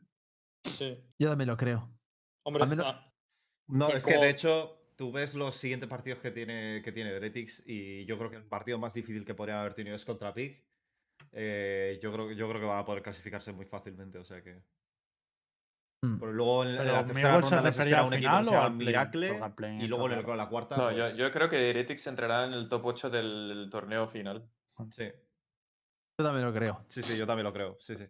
Sí. 0.63 1.03
Yo 1.19 1.29
también 1.29 1.49
lo 1.49 1.57
creo. 1.57 1.91
Hombre, 2.43 2.63
Al 2.63 2.69
menos- 2.69 2.85
ah, 2.87 3.11
No, 3.67 3.89
es 3.89 4.05
que 4.05 4.17
de 4.17 4.29
hecho, 4.29 4.85
tú 4.95 5.11
ves 5.11 5.33
los 5.33 5.55
siguientes 5.55 5.89
partidos 5.89 6.19
que 6.19 6.31
tiene, 6.31 6.81
que 6.83 6.91
tiene 6.91 7.09
Heretics 7.11 7.63
y 7.65 8.05
yo 8.05 8.17
creo 8.17 8.29
que 8.29 8.37
el 8.37 8.45
partido 8.45 8.77
más 8.77 8.93
difícil 8.93 9.25
que 9.25 9.33
podrían 9.33 9.57
haber 9.59 9.73
tenido 9.73 9.95
es 9.95 10.05
contra 10.05 10.33
Pig. 10.33 10.63
Eh, 11.33 11.99
yo, 12.01 12.11
creo, 12.11 12.31
yo 12.31 12.49
creo 12.49 12.59
que 12.61 12.67
van 12.67 12.79
a 12.79 12.85
poder 12.85 13.01
clasificarse 13.01 13.53
muy 13.53 13.65
fácilmente, 13.65 14.17
o 14.17 14.25
sea 14.25 14.41
que. 14.43 14.61
Mm. 16.03 16.17
Pero 16.19 16.33
luego 16.33 16.63
en, 16.63 16.75
la 16.75 17.05
tercera 17.05 17.39
ronda 17.39 17.61
les 17.61 17.77
espera 17.77 18.03
un 18.03 18.13
equipo 18.13 18.37
que 18.39 18.43
se 18.43 18.49
o 18.49 18.53
llama 18.53 18.65
al 18.65 18.75
play? 18.77 18.87
Miracle 18.87 19.27
y 19.85 19.87
luego 19.87 20.05
en 20.07 20.11
el- 20.13 20.17
claro. 20.17 20.25
con 20.27 20.37
la 20.37 20.49
cuarta. 20.49 20.75
No, 20.75 20.91
yo, 20.91 21.03
pues, 21.05 21.17
yo 21.17 21.31
creo 21.31 21.47
que 21.49 21.69
Heretics 21.69 22.07
entrará 22.07 22.45
en 22.45 22.53
el 22.53 22.67
top 22.67 22.85
8 22.85 23.09
del 23.09 23.67
torneo 23.71 24.07
final. 24.07 24.49
Sí, 24.89 25.03
Yo 26.19 26.25
también 26.25 26.45
lo 26.45 26.53
creo. 26.53 26.83
sí, 26.87 27.03
sí, 27.03 27.15
yo 27.15 27.27
también 27.27 27.43
lo 27.45 27.53
creo. 27.53 27.77
Sí, 27.79 27.95
sí. 27.95 28.05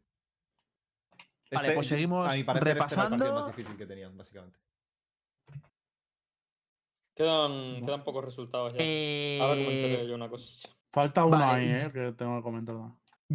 Vale, 1.51 1.67
Este, 1.67 1.75
pues 1.75 1.87
seguimos 1.87 2.31
a 2.31 2.35
mi 2.35 2.43
parecer, 2.43 2.77
este 2.77 2.79
era 2.95 3.03
el 3.03 3.09
partido 3.09 3.09
más 3.09 3.19
repasando. 3.19 3.47
difícil 3.47 3.77
que 3.77 3.85
tenían, 3.85 4.15
básicamente. 4.17 4.57
quedan, 7.13 7.85
quedan 7.85 8.03
pocos 8.05 8.23
resultados 8.23 8.73
ya. 8.73 8.79
Ahora 9.43 9.55
comentaré 9.55 10.01
Eh, 10.03 10.07
yo 10.07 10.15
una 10.15 10.29
cosa. 10.29 10.69
Falta 10.93 11.25
uno 11.25 11.37
Vale, 11.37 11.73
ahí, 11.75 11.85
¿eh? 11.85 11.91
Que 11.91 12.13
tengo 12.13 12.37
que 12.37 12.43
comentar. 12.43 12.75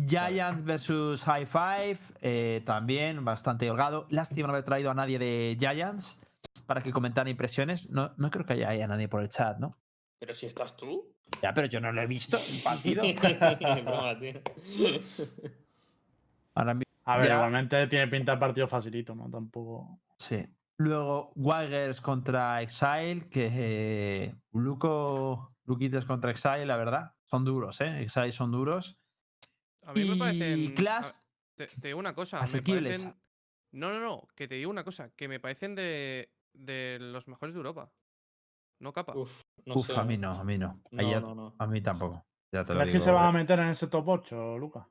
Giants 0.06 0.62
versus 0.64 1.22
High 1.24 1.46
Five, 1.46 1.98
eh, 2.20 2.62
también 2.66 3.24
bastante 3.24 3.70
holgado. 3.70 4.06
Lástima 4.10 4.48
no 4.48 4.52
haber 4.52 4.64
traído 4.64 4.90
a 4.90 4.94
nadie 4.94 5.18
de 5.18 5.56
Giants 5.58 6.20
para 6.66 6.82
que 6.82 6.92
comentara 6.92 7.30
impresiones. 7.30 7.88
No, 7.90 8.12
no 8.18 8.30
creo 8.30 8.44
que 8.44 8.52
haya, 8.54 8.68
haya 8.68 8.86
nadie 8.86 9.08
por 9.08 9.22
el 9.22 9.28
chat, 9.30 9.58
¿no? 9.58 9.76
Pero 10.18 10.34
si 10.34 10.46
estás 10.46 10.76
tú. 10.76 11.14
Ya, 11.42 11.52
pero 11.54 11.66
yo 11.66 11.80
no 11.80 11.92
lo 11.92 12.02
he 12.02 12.06
visto 12.06 12.36
el 12.36 12.62
partido. 12.62 13.02
Ahora 16.54 16.78
A 17.04 17.16
ver, 17.18 17.28
Ya. 17.28 17.34
igualmente 17.36 17.86
tiene 17.86 18.08
pinta 18.08 18.32
de 18.32 18.38
partido 18.38 18.66
facilito, 18.68 19.14
¿no? 19.14 19.30
Tampoco. 19.30 20.00
sí. 20.18 20.44
Luego, 20.78 21.32
Wilders 21.36 22.02
contra 22.02 22.60
Exile, 22.60 23.30
que 23.30 23.48
eh, 23.50 24.34
Luco, 24.52 25.54
Luquites 25.64 26.04
contra 26.04 26.30
Exile, 26.30 26.66
la 26.66 26.76
verdad. 26.76 27.14
Son 27.24 27.46
duros, 27.46 27.80
¿eh? 27.80 28.02
Exile 28.02 28.30
son 28.30 28.52
duros. 28.52 28.98
A 29.86 29.92
mí 29.92 30.04
me 30.04 30.16
Y 30.16 30.18
parecen. 30.18 30.72
a- 30.72 30.74
Clash, 30.74 31.06
Te, 31.56 31.66
te 31.68 31.88
digo 31.88 31.98
una 31.98 32.14
cosa. 32.14 32.38
Me 32.38 32.44
asequibles. 32.44 32.84
parecen. 33.02 33.14
No, 33.72 33.90
no, 33.92 34.00
no. 34.00 34.28
Que 34.34 34.46
te 34.48 34.56
digo 34.56 34.70
una 34.70 34.84
cosa. 34.84 35.10
Que 35.16 35.28
me 35.28 35.40
parecen 35.40 35.74
de, 35.74 36.30
de 36.52 36.98
los 37.00 37.28
mejores 37.28 37.54
de 37.54 37.58
Europa. 37.60 37.90
No 38.80 38.92
capa. 38.92 39.14
Uf, 39.16 39.42
no 39.64 39.74
Uf, 39.76 39.86
sé. 39.86 39.96
a 39.96 40.04
mí 40.04 40.18
no, 40.18 40.32
a 40.32 40.44
mí 40.44 40.58
no. 40.58 40.82
Ahí 40.92 41.06
No, 41.06 41.10
ya- 41.10 41.20
no, 41.20 41.34
no. 41.34 41.54
A 41.58 41.66
mí 41.66 41.80
tampoco. 41.80 42.26
Ya 42.52 42.64
te 42.64 42.74
lo 42.74 42.80
¿Crees 42.80 42.92
que 42.96 43.00
se 43.00 43.10
van 43.10 43.24
a 43.26 43.32
meter 43.32 43.58
en 43.58 43.68
ese 43.68 43.86
top 43.86 44.06
8, 44.08 44.58
Lucas? 44.58 44.86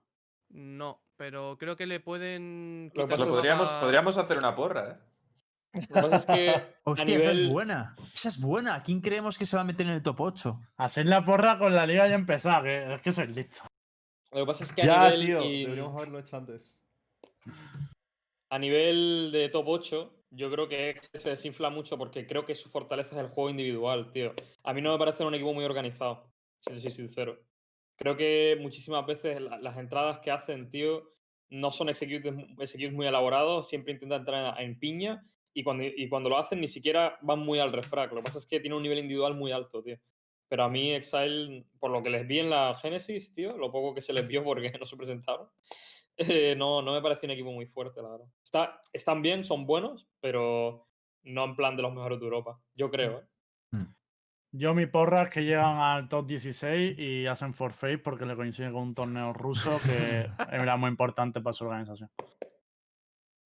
No, 0.50 1.04
pero 1.16 1.58
creo 1.60 1.76
que 1.76 1.86
le 1.86 2.00
pueden. 2.00 2.92
Lo 2.96 3.08
pasa 3.08 3.26
podríamos, 3.26 3.70
a- 3.70 3.82
podríamos 3.82 4.18
hacer 4.18 4.38
una 4.38 4.56
porra, 4.56 4.92
¿eh? 4.92 4.98
Lo 5.74 5.82
que 5.82 5.88
pasa 5.88 6.16
es 6.16 6.26
que 6.26 6.50
a 6.50 6.74
Hostia, 6.84 7.18
esa 7.18 7.32
es 7.32 7.50
buena. 7.50 7.96
Esa 8.14 8.30
es 8.30 8.40
buena. 8.40 8.82
¿Quién 8.84 9.02
creemos 9.02 9.38
que 9.38 9.46
se 9.46 9.56
va 9.56 9.62
a 9.62 9.66
meter 9.66 9.86
en 9.88 9.94
el 9.94 10.02
top 10.04 10.20
8? 10.22 10.60
Hacer 10.78 11.06
la 11.06 11.24
porra 11.24 11.58
con 11.58 11.76
la 11.76 11.86
liga 11.86 12.08
ya 12.08 12.16
empezada, 12.16 12.64
que 12.64 12.94
es 12.96 13.02
que 13.02 13.12
soy 13.14 13.28
listo. 13.28 13.62
Lo 14.36 14.42
que 14.42 14.48
pasa 14.48 14.66
es 14.66 14.74
que 14.74 14.82
a 14.82 14.86
Ya, 14.86 15.04
nivel. 15.12 15.26
tío, 15.26 15.42
deberíamos 15.44 15.96
haberlo 15.96 16.20
hecho 16.20 16.36
antes. 16.36 16.78
A 18.50 18.60
nivel 18.60 19.30
de 19.32 19.48
top 19.48 19.66
8, 19.70 20.14
yo 20.30 20.52
creo 20.52 20.68
que 20.68 21.00
se 21.14 21.30
desinfla 21.30 21.70
mucho 21.70 21.98
porque 21.98 22.28
creo 22.28 22.46
que 22.46 22.54
su 22.54 22.68
fortaleza 22.70 23.16
es 23.16 23.22
el 23.22 23.30
juego 23.30 23.50
individual, 23.50 24.12
tío. 24.12 24.34
A 24.64 24.74
mí 24.74 24.82
no 24.82 24.92
me 24.92 25.00
parece 25.00 25.24
un 25.24 25.34
equipo 25.34 25.54
muy 25.54 25.64
organizado, 25.64 26.34
si 26.60 26.74
te 26.74 26.82
soy 26.82 26.92
sincero. 26.92 27.40
Creo 27.96 28.18
que 28.18 28.58
muchísimas 28.60 29.06
veces 29.06 29.40
la- 29.40 29.58
las 29.58 29.78
entradas 29.78 30.20
que 30.20 30.32
hacen, 30.32 30.70
tío, 30.70 31.14
no 31.50 31.72
son 31.72 31.88
executes, 31.88 32.34
mu- 32.34 32.62
executes 32.62 32.92
muy 32.94 33.08
elaborados, 33.08 33.70
siempre 33.70 33.94
intentan 33.94 34.20
entrar 34.20 34.62
en, 34.62 34.78
piña 34.78 35.26
y 35.54 35.64
cuando, 35.64 35.86
y 35.86 36.10
cuando 36.10 36.30
lo 36.30 36.38
hacen 36.38 36.60
ni 36.60 36.68
siquiera 36.68 37.18
van 37.22 37.40
muy 37.40 37.60
al 37.60 37.72
refrag. 37.72 38.10
Lo 38.12 38.18
que 38.18 38.26
pasa 38.26 38.40
es 38.40 38.46
que 38.46 38.60
tiene 38.60 38.76
un 38.76 38.84
nivel 38.84 39.00
individual 39.00 39.34
muy 39.36 39.54
alto, 39.54 39.82
tío. 39.82 39.98
Pero 40.48 40.64
a 40.64 40.70
mí 40.70 40.92
Exile, 40.92 41.66
por 41.80 41.92
lo 41.92 42.04
que 42.04 42.10
les 42.10 42.28
vi 42.28 42.40
en 42.40 42.50
la 42.50 42.78
Genesis, 42.82 43.34
tío, 43.34 43.58
lo 43.58 43.72
poco 43.72 43.94
que 43.94 44.02
se 44.02 44.14
les 44.14 44.28
vio 44.28 44.44
porque 44.44 44.72
no 44.80 44.86
se 44.86 44.98
presentaron, 44.98 45.48
eh, 46.18 46.56
no, 46.56 46.82
no 46.82 46.94
me 46.94 47.02
parece 47.02 47.26
un 47.26 47.32
equipo 47.32 47.52
muy 47.52 47.66
fuerte, 47.66 48.02
la 48.02 48.10
verdad. 48.10 48.28
Está, 48.44 48.82
están 48.94 49.22
bien, 49.22 49.44
son 49.44 49.66
buenos, 49.66 50.08
pero 50.20 50.88
no 51.24 51.46
en 51.46 51.56
plan 51.56 51.76
de 51.76 51.82
los 51.82 51.94
mejores 51.94 52.20
de 52.20 52.26
Europa. 52.26 52.60
Yo 52.76 52.90
creo, 52.90 53.20
¿eh? 53.20 53.26
Yo 54.58 54.74
mi 54.74 54.86
porra 54.86 55.24
es 55.24 55.30
que 55.32 55.44
llegan 55.44 55.80
al 55.80 56.08
top 56.08 56.28
16 56.28 56.98
y 56.98 57.28
hacen 57.28 57.54
forfeit 57.54 58.02
porque 58.02 58.26
le 58.26 58.38
coincide 58.38 58.72
con 58.72 58.84
un 58.84 58.96
torneo 58.96 59.34
ruso 59.34 59.70
que 59.86 60.30
era 60.50 60.78
muy 60.78 60.90
importante 60.90 61.42
para 61.42 61.54
su 61.54 61.66
organización. 61.66 62.10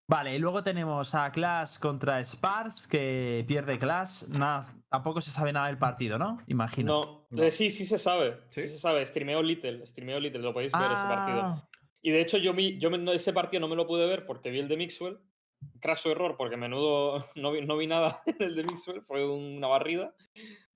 Vale, 0.10 0.36
y 0.36 0.40
luego 0.40 0.64
tenemos 0.64 1.14
a 1.14 1.31
Clash 1.31 1.77
contra 1.77 2.23
Spars, 2.23 2.88
que 2.88 3.45
pierde 3.48 3.77
Clash. 3.77 4.23
Nada, 4.30 4.73
tampoco 4.90 5.22
se 5.22 5.30
sabe 5.30 5.53
nada 5.53 5.68
del 5.68 5.77
partido, 5.77 6.18
¿no? 6.18 6.40
Imagino. 6.48 7.27
No, 7.30 7.44
eh, 7.44 7.52
sí, 7.52 7.69
sí 7.69 7.86
se 7.86 7.99
sabe. 7.99 8.40
Sí, 8.49 8.61
¿Sí? 8.61 8.68
se 8.69 8.80
sabe. 8.80 9.06
Streameo 9.06 9.44
Little, 9.44 9.86
streameo 9.86 10.19
Little, 10.19 10.41
lo 10.41 10.52
podéis 10.52 10.72
ver 10.72 10.91
ese 10.91 11.03
partido. 11.03 11.41
Ah, 11.41 11.69
Y 12.02 12.10
de 12.10 12.22
hecho, 12.22 12.40
yo, 12.40 12.56
mi, 12.56 12.80
yo 12.80 12.90
me- 12.90 12.98
no- 12.98 13.11
ese 13.11 13.34
partido 13.34 13.61
no 13.61 13.68
me 13.68 13.76
lo 13.76 13.86
pude 13.86 14.07
ver 14.07 14.26
porque 14.26 14.49
vi 14.49 14.57
el 14.60 14.68
de 14.68 14.77
Mixwell, 14.77 15.19
craso 15.80 16.10
error, 16.10 16.38
porque 16.38 16.57
menudo 16.57 17.23
no 17.36 17.52
vi, 17.52 17.61
no 17.64 17.77
vi 17.77 17.86
nada 17.86 18.23
en 18.26 18.41
el 18.41 18.56
de 18.56 18.64
Mixwell, 18.64 19.03
fue 19.03 19.23
una 19.30 19.68
barrida. 19.68 20.15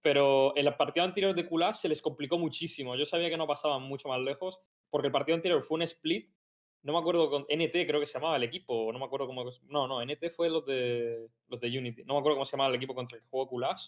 Pero 0.04 0.56
en 0.56 0.68
el 0.68 0.76
partido 0.76 1.06
anterior 1.06 1.34
de 1.34 1.48
Kulash 1.48 1.78
se 1.78 1.90
les 1.90 2.04
complicó 2.04 2.38
muchísimo. 2.38 2.96
Yo 2.96 3.06
sabía 3.06 3.32
que 3.32 3.38
no 3.38 3.48
pasaban 3.48 3.82
mucho 3.82 4.10
más 4.10 4.20
lejos, 4.20 4.60
porque 4.92 5.08
el 5.08 5.12
partido 5.14 5.36
anterior 5.38 5.64
fue 5.64 5.76
un 5.78 5.82
split. 5.84 6.30
No 6.84 6.94
me 6.94 7.00
acuerdo 7.00 7.30
con 7.30 7.44
NT, 7.44 7.88
creo 7.88 8.00
que 8.00 8.06
se 8.06 8.14
llamaba 8.14 8.36
el 8.36 8.44
equipo. 8.44 8.92
No 8.92 9.00
me 9.00 9.06
acuerdo 9.06 9.26
cómo. 9.26 9.46
No, 9.70 9.88
no, 9.88 10.06
NT 10.06 10.30
fue 10.30 10.50
los 10.50 10.66
de, 10.66 11.30
los 11.48 11.60
de 11.60 11.78
Unity. 11.78 12.04
No 12.04 12.14
me 12.14 12.20
acuerdo 12.20 12.36
cómo 12.36 12.46
se 12.46 12.52
llamaba 12.52 12.70
el 12.70 12.76
equipo 12.76 12.94
contra 12.94 13.18
el 13.18 13.24
que 13.24 13.30
jugó 13.30 13.48
Kulash. 13.48 13.88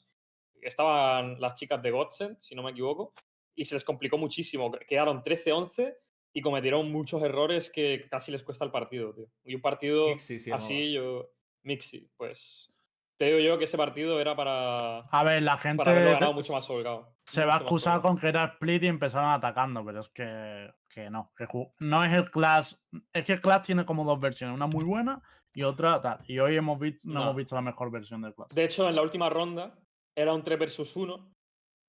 Estaban 0.62 1.40
las 1.40 1.56
chicas 1.56 1.82
de 1.82 1.92
Godsend, 1.92 2.40
si 2.40 2.56
no 2.56 2.64
me 2.64 2.72
equivoco. 2.72 3.14
Y 3.54 3.66
se 3.66 3.76
les 3.76 3.84
complicó 3.84 4.18
muchísimo. 4.18 4.72
Quedaron 4.88 5.24
13-11 5.24 5.96
y 6.34 6.42
cometieron 6.42 6.92
muchos 6.92 7.22
errores 7.24 7.70
que 7.70 8.08
casi 8.10 8.32
les 8.32 8.44
cuesta 8.44 8.66
el 8.66 8.72
partido, 8.72 9.14
tío. 9.14 9.28
Y 9.44 9.56
un 9.56 9.62
partido 9.62 10.08
Mixi 10.08 10.52
así, 10.52 10.94
yo. 10.94 11.30
Mixi, 11.64 12.10
pues. 12.18 12.75
Te 13.18 13.26
digo 13.26 13.40
yo 13.40 13.58
que 13.58 13.64
ese 13.64 13.78
partido 13.78 14.20
era 14.20 14.36
para, 14.36 15.00
A 15.00 15.24
ver, 15.24 15.42
la 15.44 15.58
gente 15.58 15.78
para 15.78 15.92
haberlo 15.92 16.12
ganado 16.14 16.34
mucho 16.34 16.52
más 16.52 16.70
holgado. 16.70 17.16
se 17.24 17.46
va 17.46 17.54
a 17.54 17.58
excusar 17.58 18.02
con 18.02 18.18
que 18.18 18.28
era 18.28 18.44
split 18.46 18.84
y 18.84 18.88
empezaron 18.88 19.30
atacando, 19.32 19.86
pero 19.86 20.02
es 20.02 20.10
que, 20.10 20.70
que 20.90 21.10
no. 21.10 21.32
Que 21.38 21.48
no 21.80 22.04
es 22.04 22.12
el 22.12 22.30
Clash. 22.30 22.74
Es 23.14 23.24
que 23.26 23.34
el 23.34 23.42
Clash 23.42 23.66
tiene 23.68 23.86
como 23.86 24.04
dos 24.04 24.20
versiones, 24.20 24.56
una 24.56 24.68
muy 24.68 24.84
buena 24.84 25.22
y 25.54 25.64
otra 25.64 26.02
tal. 26.02 26.20
Y 26.28 26.40
hoy 26.40 26.58
hemos 26.58 26.78
visto, 26.78 27.08
no, 27.08 27.14
No. 27.14 27.22
hemos 27.24 27.36
visto 27.38 27.56
la 27.56 27.62
mejor 27.62 27.90
versión 27.90 28.22
del 28.22 28.36
Clash. 28.36 28.50
De 28.50 28.66
hecho, 28.66 28.90
en 28.90 28.96
la 28.96 29.02
última 29.02 29.30
ronda 29.30 29.80
era 30.14 30.34
un 30.34 30.44
3 30.44 30.60
versus 30.60 30.94
1. 30.98 31.32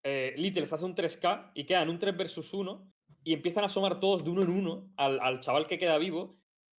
Eh, 0.04 0.34
Little 0.36 0.62
hace 0.70 0.84
un 0.84 0.94
3K 0.94 1.50
y 1.54 1.64
quedan 1.66 1.88
un 1.90 1.98
3 1.98 2.16
versus 2.16 2.54
1 2.54 2.88
y 3.24 3.32
empiezan 3.32 3.64
a 3.64 3.66
asomar 3.66 3.98
todos 3.98 4.22
de 4.22 4.30
uno 4.30 4.42
en 4.42 4.50
uno 4.50 4.88
al, 4.96 5.18
al 5.18 5.40
chaval 5.40 5.66
que 5.66 5.78
queda 5.80 5.98
vivo. 5.98 6.36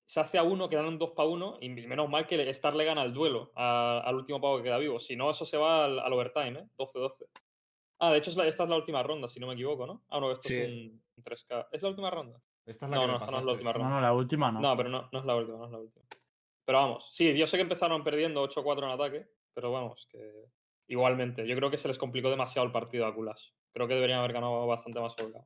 Se 0.07 0.21
hace 0.21 0.38
a 0.38 0.43
uno, 0.43 0.69
quedan 0.69 0.85
un 0.85 0.97
2 0.97 1.11
para 1.11 1.27
1 1.27 1.57
y 1.59 1.67
menos 1.67 2.09
mal 2.09 2.25
que 2.25 2.49
Star 2.51 2.73
le 2.73 2.85
gana 2.85 3.03
el 3.03 3.13
duelo 3.13 3.51
a- 3.55 3.99
al 4.05 4.15
último 4.15 4.39
pavo 4.39 4.57
que 4.57 4.63
queda 4.63 4.77
vivo. 4.77 4.99
Si 4.99 5.17
no, 5.17 5.29
eso 5.29 5.43
se 5.43 5.57
va 5.57 5.84
al, 5.84 5.99
al 5.99 6.13
overtime, 6.13 6.59
¿eh? 6.59 6.67
12-12. 6.77 7.25
Ah, 7.99 8.11
de 8.13 8.19
hecho, 8.19 8.29
es 8.29 8.38
la- 8.38 8.47
esta 8.47 8.63
es 8.63 8.69
la 8.69 8.77
última 8.77 9.03
ronda, 9.03 9.27
si 9.27 9.39
no 9.41 9.47
me 9.47 9.53
equivoco, 9.55 9.85
¿no? 9.85 10.03
Ah, 10.09 10.21
no, 10.21 10.31
esto 10.31 10.47
Sí. 10.47 10.55
es 10.55 10.69
un, 10.69 11.03
un 11.17 11.23
3K. 11.23 11.67
¿Es 11.73 11.84
la 11.84 11.89
última 11.89 12.09
ronda? 12.09 12.39
Esta 12.65 12.85
es 12.85 12.91
la 12.91 12.95
No, 12.97 13.01
que 13.01 13.07
no, 13.07 13.17
esta 13.17 13.31
no 13.31 13.39
es 13.39 13.45
la 13.45 13.51
última 13.51 13.73
ronda. 13.73 13.89
No, 13.89 13.95
no, 13.95 14.01
la 14.01 14.13
última 14.13 14.51
no. 14.51 14.59
No, 14.61 14.77
pero 14.77 14.89
no, 14.89 15.09
no 15.11 15.19
es 15.19 15.25
la 15.25 15.35
última, 15.35 15.57
no 15.57 15.65
es 15.65 15.71
la 15.71 15.77
última. 15.79 16.05
Pero 16.63 16.77
vamos, 16.79 17.09
sí, 17.11 17.38
yo 17.38 17.45
sé 17.47 17.57
que 17.57 17.63
empezaron 17.63 18.03
perdiendo 18.05 18.41
8-4 18.41 18.85
en 18.85 18.91
ataque, 18.91 19.27
pero 19.53 19.71
vamos, 19.73 20.07
que 20.09 20.45
igualmente, 20.88 21.45
yo 21.45 21.55
creo 21.57 21.69
que 21.69 21.75
se 21.77 21.89
les 21.89 21.97
complicó 21.97 22.29
demasiado 22.29 22.65
el 22.65 22.71
partido 22.71 23.05
a 23.07 23.13
Kulash. 23.13 23.49
Creo 23.73 23.88
que 23.89 23.95
deberían 23.95 24.19
haber 24.19 24.31
ganado 24.34 24.65
bastante 24.67 25.01
más 25.01 25.13
holgado. 25.21 25.45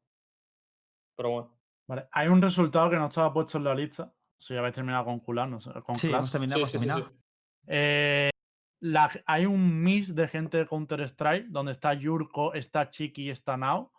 Pero 1.15 1.29
bueno. 1.31 1.57
Vale, 1.87 2.07
Hay 2.11 2.27
un 2.27 2.41
resultado 2.43 2.89
que 2.91 2.95
no 2.97 3.07
estaba 3.07 3.33
puesto 3.33 3.57
en 3.57 3.63
la 3.63 3.73
lista. 3.75 4.13
Si 4.41 4.57
habéis 4.57 4.73
terminado 4.75 5.05
con 5.05 5.19
Clash, 5.19 5.49
no 5.49 5.59
sé, 5.61 5.71
con 5.85 5.95
Sí, 5.95 6.07
Clash. 6.09 6.19
hemos 6.19 6.31
terminado, 6.31 6.55
Sí, 6.57 6.59
hemos 6.61 6.71
sí, 6.71 6.77
sí, 6.79 6.85
terminado. 6.87 7.09
sí. 7.09 7.15
Eh, 7.67 8.29
la 8.81 9.09
hay 9.27 9.45
un 9.45 9.83
mix 9.83 10.13
de 10.15 10.27
gente 10.27 10.57
de 10.57 10.65
Counter-Strike 10.67 11.47
donde 11.49 11.71
está 11.73 11.93
Yurko, 11.93 12.53
está 12.55 12.89
Chiki 12.89 13.25
y 13.25 13.29
está 13.29 13.55
Nao, 13.55 13.91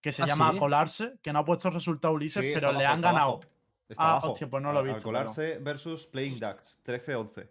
que 0.00 0.12
se 0.12 0.22
¿Ah, 0.22 0.26
llama 0.26 0.52
sí? 0.52 0.58
Colarse, 0.58 1.14
que 1.22 1.32
no 1.32 1.40
ha 1.40 1.44
puesto 1.44 1.68
resultado 1.70 2.14
Ulises, 2.14 2.42
Sí, 2.44 2.52
pero 2.54 2.72
le 2.72 2.86
han 2.86 3.00
ganado. 3.00 3.30
abajo. 3.32 3.40
Ah, 3.96 4.10
abajo. 4.12 4.32
hostia, 4.32 4.48
pues 4.48 4.62
no 4.62 4.72
lo 4.72 4.80
he 4.80 4.82
visto, 4.84 4.98
pero- 4.98 5.04
colarse 5.18 5.58
versus 5.58 6.06
Playing 6.06 6.38
Ducks. 6.38 6.76
13-11. 6.84 7.48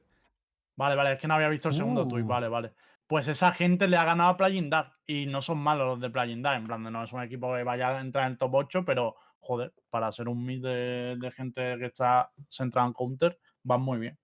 Vale, 0.77 0.95
vale, 0.95 1.13
es 1.13 1.19
que 1.19 1.27
no 1.27 1.33
había 1.33 1.49
visto 1.49 1.67
el 1.69 1.73
segundo 1.73 2.07
tweet, 2.07 2.23
Uh. 2.23 2.27
vale, 2.27 2.47
vale. 2.47 2.73
Pues 3.07 3.27
esa 3.27 3.51
gente 3.53 3.87
le 3.87 3.97
ha 3.97 4.05
ganado 4.05 4.29
a 4.31 4.37
Playing 4.37 4.69
Duck 4.69 4.87
y 5.07 5.25
no 5.25 5.41
son 5.41 5.57
malos 5.57 5.87
los 5.87 5.99
de 5.99 6.09
Playing 6.09 6.41
Duck, 6.43 6.53
en 6.53 6.67
plan 6.67 6.83
no 6.83 7.03
es 7.03 7.11
un 7.11 7.23
equipo 7.23 7.53
que 7.55 7.63
vaya 7.63 7.89
a 7.89 7.99
entrar 8.01 8.25
en 8.25 8.33
el 8.33 8.37
top 8.37 8.53
8, 8.53 8.85
pero 8.85 9.15
joder, 9.39 9.73
para 9.89 10.11
ser 10.11 10.27
un 10.27 10.43
mix 10.45 10.61
de, 10.61 11.15
de 11.19 11.31
gente 11.31 11.77
que 11.79 11.85
está 11.85 12.31
centrada 12.49 12.87
en 12.87 12.93
counter, 12.93 13.39
van 13.63 13.81
muy 13.81 13.99
bien. 13.99 14.17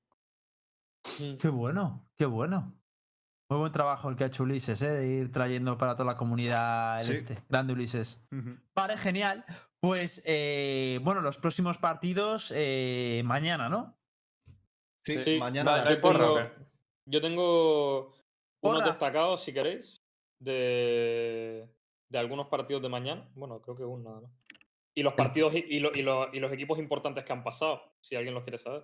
Qué 1.40 1.50
bueno, 1.50 2.06
qué 2.16 2.26
bueno. 2.26 2.74
Muy 3.50 3.60
buen 3.60 3.72
trabajo 3.72 4.10
el 4.10 4.16
que 4.16 4.24
ha 4.24 4.28
hecho 4.28 4.44
Ulises, 4.44 4.82
¿eh? 4.82 4.90
de 4.90 5.08
ir 5.08 5.32
trayendo 5.32 5.78
para 5.78 5.96
toda 5.96 6.06
la 6.14 6.18
comunidad 6.18 7.00
el 7.00 7.06
Sí. 7.06 7.14
este. 7.14 7.44
Grande 7.50 7.74
Ulises. 7.74 8.26
Ujú. 8.32 8.58
Vale, 8.74 8.98
genial. 8.98 9.46
Pues, 9.80 10.24
eh, 10.26 11.00
bueno, 11.04 11.22
los 11.22 11.38
próximos 11.38 11.78
partidos 11.78 12.52
eh, 12.56 13.22
mañana, 13.26 13.68
¿no? 13.70 13.98
Sí, 15.06 15.20
Sí, 15.20 15.38
mañana. 15.40 15.80
¿no 15.80 15.84
las 15.86 16.02
yo 16.02 16.12
tengo, 16.12 16.42
yo 17.06 17.22
tengo 17.22 18.00
unos 18.62 18.80
Porra. 18.80 18.86
destacados, 18.86 19.44
si 19.44 19.54
queréis, 19.54 20.02
de, 20.40 21.70
de 22.10 22.18
algunos 22.18 22.48
partidos 22.48 22.82
de 22.82 22.90
mañana. 22.90 23.30
Bueno, 23.36 23.62
creo 23.62 23.76
que 23.76 23.84
un 23.84 24.04
nada 24.04 24.22
más. 24.22 24.32
Y 24.96 25.02
los 25.04 25.14
partidos 25.14 25.54
y, 25.56 25.66
y 25.70 25.80
lo- 25.80 25.92
y 25.94 26.02
lo- 26.02 26.34
y 26.34 26.40
los 26.40 26.52
equipos 26.52 26.78
importantes 26.80 27.24
que 27.24 27.34
han 27.34 27.44
pasado, 27.44 27.82
si 28.00 28.16
alguien 28.16 28.34
los 28.36 28.44
quiere 28.44 28.58
saber. 28.58 28.84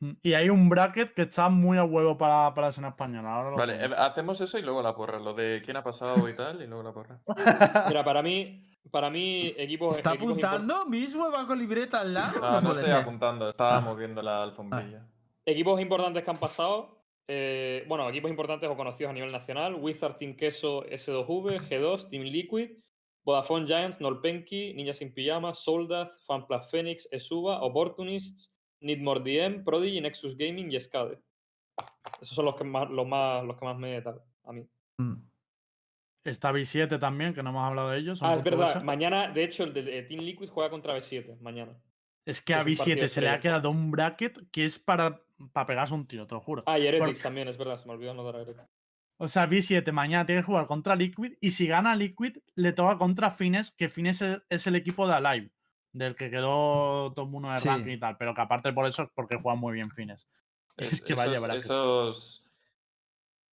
Mm, 0.00 0.12
Y 0.22 0.32
hay 0.32 0.48
un 0.48 0.68
bracket 0.68 1.12
que 1.14 1.22
está 1.22 1.48
muy 1.48 1.76
a 1.78 1.84
huevo 1.84 2.16
para, 2.16 2.52
para 2.54 2.66
la 2.66 2.70
escena 2.70 2.88
española. 2.88 3.34
Ahora 3.34 3.50
lo 3.50 3.56
Vale, 3.56 3.74
eh, 3.84 3.90
hacemos 3.98 4.40
eso 4.40 4.58
y 4.58 4.62
luego 4.62 4.82
la 4.82 4.94
porra. 4.94 5.18
Lo 5.18 5.34
de 5.34 5.60
quién 5.64 5.76
ha 5.76 5.84
pasado 5.84 6.28
y 6.28 6.34
tal, 6.34 6.62
y 6.62 6.66
luego 6.66 6.82
la 6.82 6.92
porra. 6.92 7.20
Mira, 7.88 8.02
para 8.02 8.22
mí, 8.22 8.66
para 8.90 9.10
mí 9.10 9.54
equipos, 9.56 9.96
¿Está 9.98 10.10
equipos 10.14 10.30
apuntando 10.30 10.86
mismo? 10.86 11.30
¿Va 11.30 11.46
con 11.46 11.58
libreta 11.58 12.00
al 12.00 12.14
lado? 12.14 12.40
No, 12.40 12.52
no 12.52 12.60
puede 12.60 12.72
estoy 12.80 12.86
ser. 12.86 12.94
apuntando, 13.02 13.48
estaba 13.48 13.80
moviendo 13.80 14.22
la 14.22 14.42
alfombrilla. 14.42 15.06
equipos 15.44 15.80
importantes 15.80 16.24
que 16.24 16.30
han 16.30 16.38
pasado. 16.38 16.98
eh, 17.28 17.84
bueno, 17.86 18.08
equipos 18.08 18.30
importantes 18.30 18.68
o 18.68 18.76
conocidos 18.76 19.10
a 19.10 19.12
nivel 19.14 19.30
nacional. 19.30 19.74
Wizard 19.76 20.16
Team 20.16 20.34
Queso 20.34 20.84
S2V, 20.86 21.60
G2, 21.68 22.08
Team 22.10 22.24
Liquid, 22.24 22.70
Vodafone 23.24 23.66
Giants, 23.66 24.00
Nolpenki, 24.00 24.74
Ninja 24.74 24.94
Sin 24.94 25.12
Pijama, 25.14 25.54
Soldaz, 25.54 26.24
FanPlus 26.26 26.68
Phoenix, 26.70 27.08
Esuba, 27.10 27.62
Opportunists, 27.62 28.52
Needmore 28.80 29.20
DM, 29.20 29.64
Prodigy, 29.64 30.00
Nexus 30.00 30.36
Gaming 30.36 30.72
y 30.72 30.80
Scade. 30.80 31.18
Esos 32.20 32.34
son 32.34 32.44
los 32.44 32.56
que 32.56 32.64
más, 32.64 32.90
los 32.90 33.06
más, 33.06 33.44
los 33.44 33.56
que 33.56 33.64
más 33.64 33.78
me 33.78 34.00
tal 34.02 34.20
a 34.44 34.52
mí. 34.52 34.66
Mm. 34.98 35.14
Está 36.24 36.52
B7 36.52 37.00
también, 37.00 37.34
que 37.34 37.42
no 37.42 37.50
hemos 37.50 37.64
hablado 37.64 37.90
de 37.90 37.98
ellos. 37.98 38.20
Ah, 38.22 38.34
es 38.34 38.44
verdad. 38.44 38.82
Mañana, 38.82 39.28
de 39.28 39.42
hecho, 39.44 39.64
el 39.64 39.72
de 39.72 40.02
Team 40.02 40.20
Liquid 40.20 40.48
juega 40.48 40.70
contra 40.70 40.94
B7. 40.94 41.38
Mañana. 41.40 41.76
Es 42.24 42.40
que 42.40 42.54
a 42.54 42.60
es 42.60 42.66
un 42.66 42.76
partido 42.76 42.96
B7 43.04 43.08
se 43.08 43.20
le 43.20 43.28
ha 43.28 43.40
quedado 43.40 43.70
un 43.70 43.90
bracket 43.90 44.50
que 44.52 44.64
es 44.64 44.78
para, 44.78 45.20
para 45.52 45.66
pegarse 45.66 45.94
un 45.94 46.06
tiro, 46.06 46.26
te 46.26 46.34
lo 46.34 46.40
juro. 46.40 46.62
Ah, 46.66 46.78
y 46.78 46.86
Heretics 46.86 47.08
Porque- 47.08 47.22
también, 47.22 47.48
es 47.48 47.58
verdad. 47.58 47.76
Se 47.76 47.86
me 47.86 47.94
olvidó 47.94 48.12
anotar 48.12 48.36
a 48.36 48.42
Heretics. 48.42 48.68
O 49.22 49.28
sea, 49.28 49.46
B7 49.46 49.92
mañana 49.92 50.26
tiene 50.26 50.40
que 50.40 50.46
jugar 50.46 50.66
contra 50.66 50.96
Liquid 50.96 51.34
y 51.40 51.52
si 51.52 51.68
gana 51.68 51.94
Liquid 51.94 52.38
le 52.56 52.72
toca 52.72 52.98
contra 52.98 53.30
Fines, 53.30 53.70
que 53.70 53.88
Fines 53.88 54.20
es, 54.20 54.42
es 54.48 54.66
el 54.66 54.74
equipo 54.74 55.06
de 55.06 55.14
Alive, 55.14 55.52
del 55.92 56.16
que 56.16 56.28
quedó 56.28 57.12
top 57.12 57.32
1 57.32 57.52
de 57.52 57.58
Sí. 57.58 57.68
ranking 57.68 57.92
y 57.92 58.00
tal, 58.00 58.16
pero 58.16 58.34
que 58.34 58.40
aparte 58.40 58.72
por 58.72 58.84
eso 58.84 59.04
es 59.04 59.10
porque 59.14 59.38
juega 59.40 59.54
muy 59.54 59.74
bien 59.74 59.92
Fines. 59.92 60.26
Es, 60.76 60.92
Es- 60.94 61.02
que 61.02 61.14
vaya 61.14 61.36
esos, 61.38 61.54
esos 61.54 62.50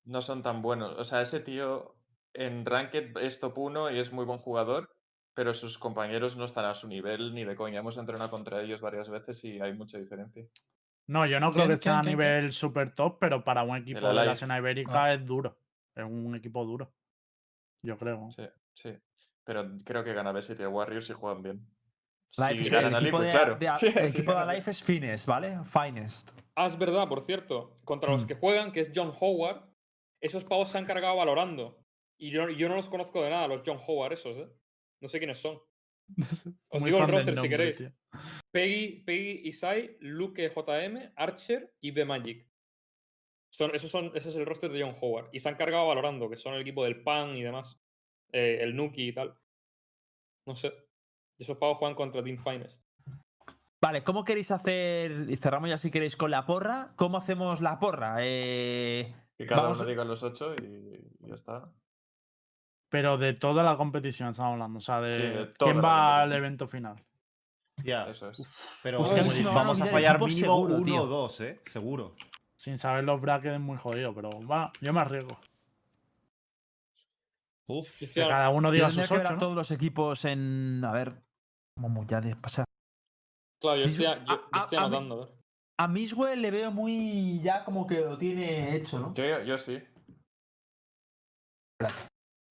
no 0.06 0.22
son 0.22 0.42
tan 0.42 0.64
buenos. 0.64 0.98
O 0.98 1.04
sea, 1.04 1.22
ese 1.22 1.40
tío 1.40 1.94
en 2.34 2.66
Ranked 2.66 3.18
es 3.18 3.40
top 3.40 3.56
1 3.60 3.92
y 3.92 4.00
es 4.00 4.12
muy 4.12 4.26
buen 4.26 4.40
jugador, 4.40 4.90
pero 5.36 5.54
sus 5.54 5.78
compañeros 5.78 6.36
no 6.36 6.46
están 6.46 6.66
a 6.66 6.74
su 6.74 6.88
nivel 6.88 7.36
ni 7.36 7.46
de 7.46 7.56
coña. 7.56 7.82
Hemos 7.82 7.98
entrenado 8.00 8.32
contra 8.32 8.64
ellos 8.64 8.82
varias 8.82 9.08
veces 9.08 9.44
y 9.44 9.60
hay 9.60 9.74
mucha 9.74 10.00
diferencia. 10.00 10.46
No, 11.10 11.26
yo 11.26 11.40
no 11.40 11.52
creo 11.52 11.66
¿Quién- 11.66 11.68
que 11.70 11.74
esté 11.74 11.90
a 11.90 11.94
quién- 11.94 12.04
quién- 12.04 12.18
quién? 12.18 12.30
nivel 12.36 12.54
super 12.54 12.94
top, 12.94 13.18
pero 13.20 13.44
para 13.44 13.64
un 13.64 13.76
equipo 13.78 14.08
de 14.08 14.14
la 14.14 14.32
escena 14.32 14.60
ibérica 14.60 15.12
es 15.12 15.26
duro. 15.26 15.58
Es 15.96 16.04
un 16.06 16.36
equipo 16.36 16.64
duro. 16.64 16.94
Yo 17.84 17.98
creo. 17.98 18.30
Sí, 18.32 18.44
sí. 18.74 18.96
Pero 19.44 19.72
creo 19.84 20.04
que 20.04 20.14
gana 20.14 20.32
B7 20.32 20.68
Warriors 20.68 21.10
y 21.10 21.14
juegan 21.14 21.42
bien. 21.42 21.68
Life 22.38 22.54
si 22.56 22.62
es- 22.62 22.72
ganan 22.72 22.94
el 22.94 23.02
equipo 23.02 23.18
Liquid, 23.18 23.32
de, 23.34 23.38
claro. 23.40 23.56
de- 23.56 23.74
Sí, 23.80 23.88
el 23.96 24.10
si 24.10 24.18
equipo 24.20 24.36
de 24.36 24.54
Life 24.54 24.70
es 24.70 24.84
Fines, 24.84 25.26
¿vale? 25.26 25.58
Finest. 25.64 26.32
Ah, 26.56 26.68
es 26.68 26.78
verdad, 26.78 27.08
por 27.08 27.24
cierto. 27.24 27.76
Contra 27.86 28.12
los 28.12 28.26
Mm. 28.26 28.28
que 28.28 28.36
juegan, 28.36 28.72
que 28.72 28.82
es 28.82 28.92
John 28.96 29.12
Howard, 29.20 29.64
esos 30.22 30.44
pavos 30.44 30.70
se 30.70 30.78
han 30.78 30.86
cargado 30.86 31.16
valorando. 31.16 31.84
Y 32.20 32.30
yo, 32.30 32.48
yo 32.50 32.70
no 32.70 32.76
los 32.76 32.88
conozco 32.88 33.24
de 33.24 33.32
nada, 33.32 33.48
los 33.48 33.64
John 33.66 33.80
Howard, 33.88 34.14
esos, 34.14 34.38
¿eh? 34.38 34.48
No 35.02 35.10
sé 35.10 35.18
quiénes 35.18 35.40
son. 35.42 35.58
Os 36.70 36.84
digo 36.84 36.98
el 37.00 37.08
roster 37.08 37.36
si 37.38 37.50
queréis. 37.50 37.78
tío. 37.78 37.92
Peggy, 38.52 39.04
Peggy 39.06 39.48
Isai, 39.48 39.98
Luke 40.02 40.50
JM, 40.50 41.12
Archer 41.16 41.74
y 41.82 41.92
B 41.92 42.06
Magic. 42.06 42.48
Son, 43.52 43.74
esos 43.74 43.90
son, 43.90 44.12
ese 44.16 44.30
es 44.30 44.36
el 44.36 44.46
roster 44.46 44.72
de 44.72 44.82
John 44.84 44.96
Howard. 45.02 45.30
Y 45.34 45.40
se 45.40 45.50
han 45.50 45.56
cargado 45.56 45.88
valorando, 45.88 46.30
que 46.30 46.38
son 46.38 46.54
el 46.54 46.62
equipo 46.62 46.84
del 46.84 47.02
PAN 47.04 47.36
y 47.36 47.44
demás. 47.44 47.80
Eh, 48.32 48.60
el 48.62 48.76
Nuki 48.76 49.08
y 49.10 49.14
tal. 49.14 49.36
No 50.48 50.56
sé. 50.56 50.72
Esos 51.40 51.58
pavos 51.58 51.78
juegan 51.78 51.96
contra 51.96 52.24
Team 52.24 52.38
Finest. 52.38 52.84
Vale, 53.82 54.04
¿cómo 54.04 54.24
queréis 54.26 54.52
hacer? 54.52 55.26
Y 55.30 55.38
cerramos 55.38 55.70
ya 55.70 55.78
si 55.78 55.90
queréis 55.90 56.16
con 56.18 56.32
la 56.32 56.46
porra. 56.46 56.94
¿Cómo 56.98 57.18
hacemos 57.18 57.62
la 57.62 57.80
porra? 57.80 58.18
Eh, 58.20 59.16
Que 59.38 59.46
cada 59.46 59.62
Vamos- 59.64 59.78
uno 59.80 59.88
diga 59.88 60.04
los 60.04 60.22
8 60.22 60.56
y 60.62 60.66
y 61.22 61.28
ya 61.28 61.36
está. 61.36 61.72
Pero 62.90 63.18
de 63.18 63.34
toda 63.34 63.64
la 63.64 63.78
competición 63.78 64.30
estamos 64.30 64.54
hablando. 64.54 64.80
O 64.80 64.82
sea, 64.82 65.00
de, 65.02 65.10
Sí, 65.12 65.22
de 65.22 65.46
toda 65.48 65.72
quién 65.72 65.84
va 65.84 66.22
al 66.22 66.34
evento 66.34 66.68
final. 66.68 66.96
Ya, 67.84 68.10
Eso 68.10 68.30
es. 68.30 68.44
pero 68.84 68.98
Pues 68.98 69.12
a 69.12 69.52
vamos, 69.54 69.80
a 69.80 69.86
a 69.86 69.88
fallar 69.88 70.20
mínimo 70.20 70.36
seguro, 70.40 70.76
uno 70.76 70.86
tío. 70.86 71.04
o 71.04 71.08
dos, 71.08 71.40
¿eh? 71.42 71.60
Seguro. 71.64 72.14
Sin 72.56 72.78
saber 72.78 73.06
los 73.06 73.22
brackets 73.22 73.54
es 73.54 73.60
muy 73.62 73.78
jodido, 73.78 74.14
pero 74.14 74.30
va, 74.46 74.72
yo 74.82 74.92
me 74.92 75.00
arriesgo. 75.00 75.40
Uf. 77.68 77.90
Que 78.14 78.24
a- 78.24 78.28
cada 78.28 78.50
uno 78.50 78.72
diga 78.72 78.88
tendría 78.88 79.04
sus 79.08 79.10
que 79.12 79.18
ver 79.18 79.26
ocho, 79.26 79.30
a 79.30 79.34
¿no? 79.36 79.40
todos 79.40 79.56
los 79.56 79.72
equipos 79.72 80.26
en. 80.26 80.82
A 80.84 80.92
ver. 80.92 81.22
Vamos 81.78 82.06
ya 82.08 82.20
de 82.20 82.36
pasar. 82.36 82.66
Claro, 83.62 83.78
yo 83.78 83.86
estoy, 83.86 84.06
a- 84.08 84.16
yo- 84.26 84.32
a- 84.34 84.36
yo 84.36 84.42
a- 84.52 84.60
estoy 84.62 84.78
a 84.78 84.82
mí- 84.82 84.88
anotando, 84.88 85.16
a 85.16 85.26
ver. 85.26 85.36
A 85.78 85.88
Miswell 85.88 86.42
le 86.42 86.52
veo 86.52 86.72
muy 86.72 87.40
ya 87.42 87.64
como 87.64 87.88
que 87.88 88.02
lo 88.02 88.18
tiene 88.18 88.76
hecho, 88.76 89.00
¿no? 89.00 89.14
Yo, 89.14 89.44
yo 89.44 89.58
sí. 89.58 89.82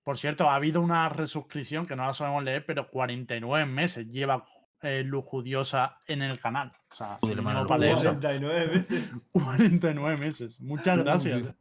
Por 0.09 0.17
cierto, 0.17 0.49
ha 0.49 0.55
habido 0.55 0.81
una 0.81 1.11
resuscripción 1.11 1.87
que 1.87 1.95
no 1.95 2.07
la 2.07 2.15
sabemos 2.15 2.43
leer, 2.43 2.65
pero 2.65 2.89
49 2.89 3.67
meses 3.67 4.09
lleva 4.09 4.43
eh, 4.81 5.03
Lujudiosa 5.05 5.99
en 6.07 6.23
el 6.23 6.41
canal. 6.41 6.73
O 6.91 6.95
sea, 6.95 7.19
mínimo 7.21 7.51
hermano, 7.51 7.69
vale 7.69 7.93
eso. 7.93 8.05
49 8.05 8.67
veces. 8.69 9.29
49 9.33 10.17
meses. 10.17 10.59
Muchas 10.63 10.97
gracias. 10.97 11.55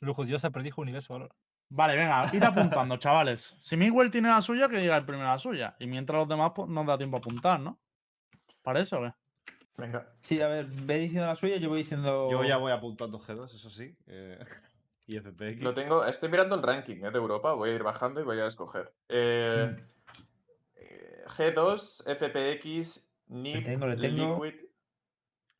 Lujo, 0.00 0.24
Dios 0.24 0.40
se 0.40 0.50
predijo 0.50 0.82
universo. 0.82 1.12
ahora. 1.12 1.28
Vale, 1.68 1.94
venga, 1.94 2.28
ir 2.32 2.44
apuntando, 2.44 2.96
chavales. 2.96 3.54
Si 3.60 3.76
Miguel 3.76 4.10
tiene 4.10 4.30
la 4.30 4.42
suya, 4.42 4.68
que 4.68 4.78
diga 4.78 4.96
el 4.96 5.04
primero 5.04 5.28
la 5.28 5.38
suya. 5.38 5.76
Y 5.78 5.86
mientras 5.86 6.18
los 6.18 6.28
demás 6.28 6.50
pues, 6.56 6.68
nos 6.68 6.84
da 6.84 6.98
tiempo 6.98 7.18
a 7.18 7.20
apuntar, 7.20 7.60
¿no? 7.60 7.78
¿Para 8.62 8.80
eso 8.80 8.98
o 8.98 9.02
qué? 9.02 9.12
Venga. 9.76 10.08
Sí, 10.22 10.40
a 10.40 10.48
ver, 10.48 10.66
ve 10.66 10.98
diciendo 10.98 11.28
la 11.28 11.36
suya, 11.36 11.58
yo 11.58 11.68
voy 11.68 11.82
diciendo. 11.82 12.28
Yo 12.32 12.42
ya 12.42 12.56
voy 12.56 12.72
apuntando 12.72 13.20
G2, 13.20 13.44
eso 13.44 13.70
sí. 13.70 13.96
eh, 14.08 14.44
y 15.06 15.18
FPX. 15.18 15.62
Lo 15.62 15.74
tengo, 15.74 16.04
estoy 16.04 16.28
mirando 16.28 16.54
el 16.56 16.62
ranking 16.62 16.96
eh, 17.04 17.10
de 17.10 17.18
Europa, 17.18 17.52
voy 17.54 17.70
a 17.70 17.74
ir 17.74 17.82
bajando 17.82 18.20
y 18.20 18.24
voy 18.24 18.38
a 18.40 18.46
escoger. 18.46 18.92
Eh, 19.08 19.76
eh, 20.76 21.24
G2, 21.26 22.04
FPX, 22.16 23.08
NIP, 23.28 23.64
tengo, 23.64 23.86
le 23.86 23.96
tengo. 23.96 24.44
Liquid. 24.44 24.60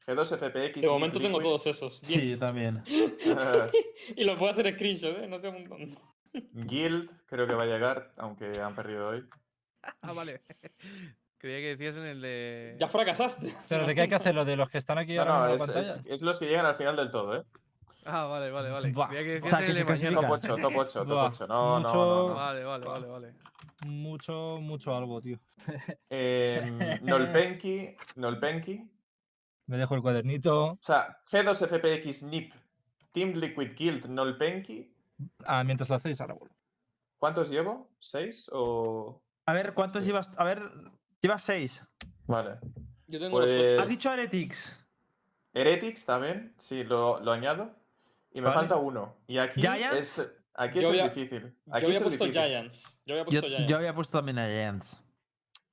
G2, 0.06 0.36
FPX. 0.38 0.80
De 0.82 0.88
momento 0.88 1.18
tengo 1.18 1.38
Liquid, 1.38 1.48
todos 1.50 1.66
esos. 1.66 1.98
Sí, 2.02 2.30
yo 2.30 2.38
también. 2.38 2.82
y 4.16 4.24
los 4.24 4.38
puedo 4.38 4.52
hacer 4.52 4.72
screenshot, 4.74 5.18
¿eh? 5.18 5.26
No 5.28 5.36
estoy 5.36 5.50
apuntando. 5.50 6.00
Guild, 6.52 7.10
creo 7.26 7.46
que 7.46 7.54
va 7.54 7.62
a 7.62 7.66
llegar, 7.66 8.12
aunque 8.16 8.60
han 8.60 8.74
perdido 8.74 9.08
hoy. 9.08 9.24
Ah, 10.02 10.12
vale. 10.12 10.42
Creía 11.38 11.58
que 11.58 11.76
decías 11.76 11.96
en 11.98 12.04
el 12.04 12.20
de. 12.22 12.76
Ya 12.80 12.88
fracasaste. 12.88 13.54
Pero 13.68 13.86
de 13.86 13.94
qué 13.94 14.02
hay 14.02 14.08
que 14.08 14.14
hacerlo, 14.14 14.44
de 14.46 14.56
los 14.56 14.70
que 14.70 14.78
están 14.78 14.96
aquí 14.96 15.14
No, 15.14 15.22
ahora 15.22 15.52
no, 15.52 15.58
pantalla. 15.58 15.80
es- 15.80 16.02
es 16.06 16.22
los 16.22 16.38
que 16.38 16.46
llegan 16.46 16.64
al 16.64 16.76
final 16.76 16.96
del 16.96 17.10
todo, 17.10 17.36
¿eh? 17.36 17.44
Ah, 18.04 18.24
vale, 18.24 18.50
vale, 18.50 18.70
vale. 18.70 18.92
Buah. 18.92 19.08
Creía 19.08 19.40
que 19.40 19.46
O 19.46 19.50
sea, 19.50 19.58
que 19.60 19.66
el 19.66 19.74
se. 19.74 19.80
Top 19.84 19.86
clasifica. 19.86 20.30
8, 20.30 20.56
top 20.56 20.72
8, 20.76 20.98
top 21.00 21.08
Buah, 21.08 21.28
8. 21.28 21.46
No, 21.46 21.54
no, 21.54 21.80
no, 21.80 21.80
mucho- 21.80 22.28
no. 22.28 22.34
Vale, 22.34 22.64
vale, 22.64 22.86
vale, 22.86 23.06
vale. 23.06 23.34
Mucho, 23.86 24.58
mucho 24.60 24.96
algo, 24.96 25.20
tío. 25.20 25.38
Eh, 26.10 26.98
Nolpenki, 27.02 27.96
Nolpenki. 28.16 28.90
Me 29.66 29.76
dejo 29.78 29.94
el 29.94 30.02
cuadernito. 30.02 30.64
O 30.72 30.78
sea, 30.82 31.18
G2, 31.30 31.66
FPX, 31.66 32.22
NIP, 32.24 32.52
Team 33.12 33.32
Liquid 33.34 33.72
Guild, 33.76 34.06
Nolpenki. 34.06 34.94
Ah, 35.46 35.64
mientras 35.64 35.88
lo 35.88 35.94
hacéis, 35.96 36.20
ahora 36.20 36.34
vuelvo. 36.34 36.54
¿Cuántos 37.18 37.48
llevo? 37.48 37.90
¿Seis 38.00 38.48
o...? 38.52 39.22
A 39.46 39.52
ver, 39.54 39.72
¿cuántos 39.74 40.02
Sí. 40.02 40.08
llevas? 40.08 40.30
A 40.36 40.44
ver, 40.44 40.62
llevas 41.20 41.42
seis. 41.42 41.82
Vale. 42.26 42.58
Yo 43.06 43.18
tengo 43.20 43.40
los 43.40 43.48
ocho. 43.48 43.58
Pues... 43.58 43.78
¿Has 43.80 43.88
dicho 43.88 44.12
Heretics? 44.12 44.86
Heretics 45.54 46.04
también, 46.04 46.54
sí, 46.58 46.82
lo, 46.84 47.20
lo 47.20 47.32
añado. 47.32 47.74
Y 48.34 48.40
me 48.40 48.48
Vale. 48.48 48.54
falta 48.58 48.76
uno. 48.76 49.16
Y 49.26 49.38
aquí 49.38 49.60
¿Giants? 49.62 50.18
es, 50.18 50.32
aquí 50.54 50.80
Yo 50.82 50.92
es 50.92 50.98
el 51.00 51.04
difícil. 51.08 51.40
Yo 51.66 51.74
Aquí 51.74 51.84
había 51.86 51.90
es 51.90 51.96
el 51.96 52.02
puesto 52.04 52.24
difícil. 52.24 52.42
Giants. 52.46 52.98
Yo 53.06 53.14
había 53.14 53.24
Yo, 53.24 53.30
puesto 53.30 53.46
Giants. 53.48 53.70
yo 53.70 53.76
había 53.76 53.94
puesto 53.94 54.18
también 54.18 54.38
a 54.40 54.46
Giants. 54.48 55.00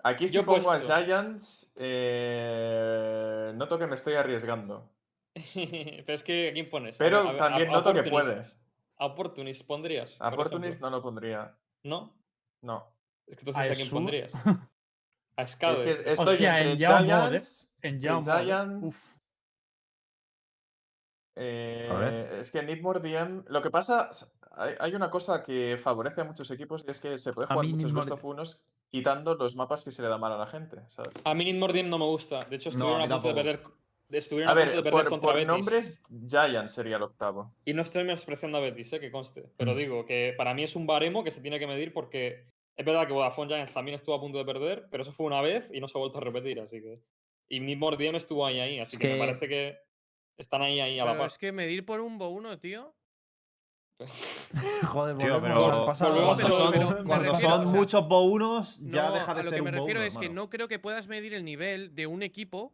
Aquí 0.03 0.27
si 0.27 0.35
Yo 0.35 0.45
pongo 0.45 0.71
a 0.71 0.79
Giants, 0.79 1.71
eh, 1.75 3.51
noto 3.55 3.77
que 3.77 3.88
me 3.88 3.95
estoy 3.95 4.13
arriesgando. 4.15 4.89
Pero 5.55 6.13
es 6.13 6.23
que, 6.23 6.49
¿a 6.49 6.53
quién 6.53 6.69
pones? 6.69 6.97
Pero 6.97 7.29
a 7.29 7.38
también 7.38 7.69
a- 7.69 7.73
noto 7.73 7.93
que 7.93 8.03
puede. 8.03 8.29
Opportunists. 8.31 8.59
A 8.97 9.05
Opportunist 9.07 9.65
pondrías. 9.65 10.11
por 10.13 10.33
Opportunist 10.33 10.81
no 10.81 10.89
lo 10.91 11.01
pondría. 11.01 11.55
¿No? 11.83 12.15
No. 12.61 12.93
Es 13.25 13.38
que 13.38 13.41
entonces, 13.49 13.71
¿a 13.71 13.75
quién 13.75 13.89
pondrías? 13.89 14.33
A 15.38 15.43
Es 15.43 15.51
Scade. 15.51 15.83
que 15.83 15.91
estoy 15.91 16.27
Hostia, 16.35 16.59
entre 16.59 16.71
en 16.73 16.81
¿eh? 16.81 16.85
Giants, 17.07 17.73
En. 17.81 18.01
Giants. 18.01 19.20
Eh, 21.36 21.90
ver. 21.99 22.40
es 22.40 22.52
que 22.52 22.62
Need 22.64 22.82
More 22.82 22.99
DM. 22.99 23.44
Lo 23.48 23.62
que 23.62 23.70
pasa, 23.72 24.10
hay, 24.52 24.74
hay 24.80 24.95
una 24.95 25.10
cosa 25.10 25.44
que 25.44 25.78
favorece 25.82 26.22
a 26.22 26.24
muchos 26.26 26.49
equipos 26.52 26.84
y 26.88 26.91
es 26.91 26.99
que 26.99 27.18
se 27.18 27.34
puede 27.34 27.48
jugar 27.48 27.66
muchos 27.66 27.94
best 27.94 28.12
of 28.12 28.24
unos 28.26 28.62
quitando 28.90 29.36
los 29.36 29.56
mapas 29.56 29.84
que 29.86 29.91
se 29.91 30.02
le 30.02 30.10
da 30.10 30.18
mal 30.18 30.34
a 30.34 30.38
la 30.38 30.48
gente, 30.48 30.78
¿sabes? 30.90 31.14
A 31.24 31.34
mí 31.34 31.45
Need 31.45 31.60
More 31.60 31.74
Diem 31.74 31.90
no 31.90 31.98
me 31.98 32.06
gusta. 32.06 32.40
De 32.49 32.58
hecho, 32.58 32.70
No, 32.72 32.76
estuvieron 32.78 33.02
a 33.02 33.06
a, 33.06 33.22
punto 33.22 33.28
de 33.30 33.34
perder. 33.36 33.64
Estuvieron 34.10 34.49
A 34.49 34.52
a, 34.52 34.56
punto 34.56 34.68
ver, 34.68 34.76
de 34.76 34.84
perder 34.84 35.02
por, 35.03 35.10
contra 35.10 35.28
por 35.28 35.36
Betis. 35.36 35.48
nombres, 35.48 36.03
Giants 36.28 36.74
sería 36.74 36.98
el 36.98 37.03
octavo. 37.03 37.53
Y 37.64 37.74
no 37.74 37.82
estoy 37.82 38.03
menospreciando 38.03 38.58
a 38.58 38.62
Betis, 38.62 38.91
eh, 38.91 38.99
que 38.99 39.10
conste. 39.10 39.44
Mm. 39.44 39.49
Pero 39.56 39.76
digo 39.76 40.06
que 40.06 40.34
para 40.38 40.53
mí 40.53 40.64
es 40.64 40.76
un 40.76 40.86
baremo 40.86 41.24
que 41.24 41.32
se 41.32 41.40
tiene 41.40 41.60
que 41.60 41.68
medir 41.68 41.94
porque 41.94 42.45
es 42.76 42.86
verdad 42.86 43.08
que 43.08 43.14
Vodafone 43.14 43.48
Giants 43.49 43.72
también 43.72 43.95
estuvo 43.95 44.16
a 44.16 44.20
punto 44.20 44.38
de 44.38 44.44
perder, 44.45 44.88
pero 44.91 45.03
eso 45.03 45.14
fue 45.14 45.26
una 45.28 45.40
vez 45.41 45.72
y 45.74 45.80
no 45.80 45.88
se 45.88 45.98
ha 45.98 46.02
vuelto 46.02 46.18
a 46.18 46.22
repetir, 46.22 46.60
así 46.60 46.82
que. 46.82 46.99
Y 47.48 47.62
Need 47.62 47.78
More 47.78 47.95
Diem 47.95 48.16
estuvo 48.16 48.45
ahí, 48.45 48.60
ahí, 48.60 48.80
así 48.80 48.98
Es 48.98 48.99
que, 49.02 49.08
me 49.08 49.14
que- 49.14 49.20
parece 49.20 49.48
que 49.48 49.78
están 50.41 50.61
ahí, 50.61 50.80
ahí 50.80 50.99
a 50.99 51.05
la 51.05 51.11
Pero 51.11 51.19
par. 51.23 51.27
es 51.27 51.38
que 51.38 51.51
medir 51.51 51.85
por 51.85 52.01
un 52.01 52.18
bo 52.18 52.30
uno, 52.30 52.57
tío. 52.59 52.93
Joder, 54.84 55.15
Tío, 55.18 55.39
pero 55.41 55.55
volvemos 55.55 55.99
cuando 55.99 56.35
son, 56.49 56.72
pero 56.73 56.88
cuando 57.05 57.31
refiero, 57.31 57.39
son 57.55 57.61
o 57.61 57.68
sea, 57.68 57.80
muchos 57.80 58.07
bo 58.07 58.23
unos, 58.23 58.77
ya 58.80 59.09
No, 59.09 59.13
deja 59.13 59.34
de 59.35 59.39
a 59.39 59.43
lo 59.43 59.49
ser 59.49 59.55
que 59.57 59.61
un 59.61 59.65
me 59.65 59.72
bo 59.72 59.77
refiero 59.77 59.99
uno, 59.99 60.07
es 60.07 60.18
que 60.18 60.30
no 60.30 60.49
creo 60.49 60.68
que 60.68 60.80
puedas 60.80 61.07
medir 61.07 61.34
el 61.35 61.45
nivel 61.45 61.93
de 61.93 62.07
un 62.07 62.23
equipo 62.23 62.73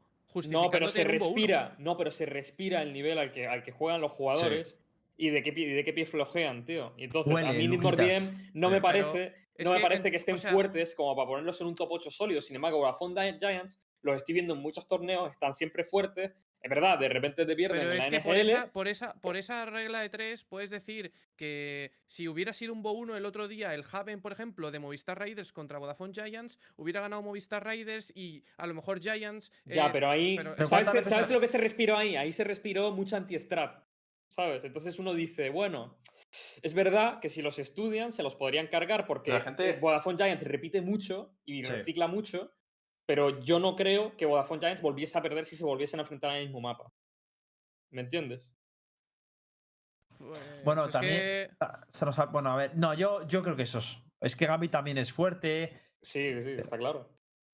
No, 0.50 0.70
pero 0.72 0.88
se 0.88 1.02
en 1.02 1.12
un 1.12 1.18
bo 1.18 1.26
uno. 1.26 1.34
respira, 1.36 1.76
no, 1.80 1.98
pero 1.98 2.12
se 2.12 2.26
respira 2.26 2.82
el 2.82 2.94
nivel 2.94 3.18
al 3.18 3.32
que, 3.32 3.46
al 3.48 3.62
que 3.64 3.72
juegan 3.74 4.00
los 4.00 4.12
jugadores 4.14 4.78
y 5.18 5.30
de 5.32 5.44
qué 5.44 5.52
pie, 5.52 5.66
y 5.68 5.74
de 5.74 5.84
qué 5.84 5.92
pie 5.94 6.06
flojean, 6.06 6.64
tío. 6.64 6.94
Y 6.98 7.04
entonces, 7.06 7.36
a 7.36 7.52
mí 7.52 7.68
Need 7.68 7.82
Luquitas. 7.82 8.06
Diem 8.08 8.52
no 8.54 8.70
me 8.70 8.76
Pero 8.80 8.84
parece, 8.84 9.34
no 9.58 9.72
me 9.72 9.78
que 9.78 9.82
parece 9.84 10.12
que 10.12 10.18
estén 10.18 10.36
o 10.36 10.38
sea- 10.38 10.52
fuertes 10.52 10.96
como 10.96 11.14
para 11.16 11.28
ponerlos 11.28 11.60
en 11.60 11.68
un 11.68 11.76
top 11.76 11.90
8 11.92 12.10
sólido. 12.12 12.40
Sin 12.40 12.56
embargo, 12.56 12.78
Vodafone 12.78 13.34
Gi- 13.34 13.40
Giants 13.40 13.82
los 14.04 14.16
estoy 14.18 14.34
viendo 14.34 14.54
en 14.54 14.62
muchos 14.62 14.86
torneos, 14.88 15.30
están 15.34 15.52
siempre 15.54 15.84
fuertes. 15.84 16.32
Es 16.62 16.70
verdad, 16.70 16.98
de 17.00 17.08
repente 17.08 17.46
te 17.46 17.56
pierden 17.56 17.78
Pero 17.80 17.92
en 17.92 17.98
es 18.00 18.06
la 18.06 18.10
que 18.18 18.24
por 18.24 18.36
esa, 18.36 18.72
por, 18.72 18.88
esa, 18.88 19.14
por 19.22 19.38
esa 19.38 19.66
regla 19.68 20.02
de 20.02 20.10
tres 20.10 20.44
puedes 20.44 20.70
decir 20.70 21.12
que 21.36 21.92
si 22.08 22.28
hubiera 22.28 22.52
sido 22.52 22.74
un 22.74 22.82
Bo 22.82 22.94
1 22.94 23.16
el 23.16 23.26
otro 23.26 23.48
día, 23.48 23.74
el 23.76 23.84
Haven, 23.90 24.22
por 24.22 24.32
ejemplo, 24.32 24.72
de 24.72 24.80
Movistar 24.80 25.20
Raiders 25.20 25.54
contra 25.54 25.78
Vodafone 25.78 26.14
Giants, 26.14 26.58
hubiera 26.76 27.00
ganado 27.02 27.22
Movistar 27.22 27.64
Raiders 27.64 28.12
y 28.16 28.44
a 28.58 28.66
lo 28.68 28.74
mejor 28.74 29.00
Giants. 29.00 29.52
Ya, 29.66 29.88
eh, 29.88 29.90
pero 29.94 30.10
ahí. 30.10 30.36
pero- 30.36 30.56
¿sabes, 30.56 30.70
¿cuántas 30.70 30.94
veces 30.96 31.14
¿sabes 31.14 31.30
ha- 31.30 31.34
lo 31.34 31.40
que 31.40 31.48
se 31.48 31.58
respiró 31.60 31.96
ahí? 31.96 32.16
Ahí 32.16 32.32
se 32.32 32.44
respiró 32.44 32.92
mucho 32.92 33.16
anti-strat. 33.16 33.84
¿Sabes? 34.30 34.64
Entonces 34.66 35.00
uno 35.00 35.14
dice, 35.14 35.50
bueno, 35.52 35.98
es 36.62 36.74
verdad 36.74 37.20
que 37.22 37.30
si 37.30 37.42
los 37.42 37.60
estudian 37.60 38.12
se 38.12 38.24
los 38.24 38.36
podrían 38.36 38.68
cargar 38.68 39.06
porque 39.06 39.32
La 39.32 39.40
gente- 39.42 39.74
Vodafone 39.80 40.18
Giants 40.18 40.44
repite 40.44 40.82
mucho 40.82 41.34
y 41.46 41.64
Sí. 41.64 41.72
recicla 41.72 42.08
mucho, 42.08 42.52
pero 43.08 43.40
yo 43.40 43.58
no 43.60 43.76
creo 43.76 44.16
que 44.18 44.26
Vodafone 44.28 44.60
Giants 44.60 44.82
volviese 44.82 45.18
a 45.18 45.22
perder 45.22 45.46
si 45.46 45.56
se 45.56 45.64
volviesen 45.66 46.00
a 46.00 46.04
enfrentar 46.04 46.30
al 46.32 46.44
mismo 46.44 46.62
mapa. 46.62 46.92
¿Me 47.92 48.02
entiendes? 48.02 48.52
pues, 50.18 50.62
Bueno, 50.64 50.86
es 50.86 50.92
también- 50.92 51.14
que- 51.16 51.50
Ah, 51.60 51.80
Se 51.88 52.06
nos 52.06 52.18
ha- 52.20 52.26
Bueno, 52.26 52.52
a 52.52 52.56
ver. 52.58 52.76
No, 52.76 52.94
yo, 52.94 53.26
yo 53.28 53.42
creo 53.44 53.56
que 53.56 53.64
esos. 53.64 54.04
Es 54.20 54.36
que 54.36 54.46
Gambit 54.48 54.72
también 54.72 54.98
es 54.98 55.12
fuerte. 55.14 55.80
Sí, 56.02 56.42
sí, 56.42 56.52
está 56.52 56.78
claro. 56.78 57.10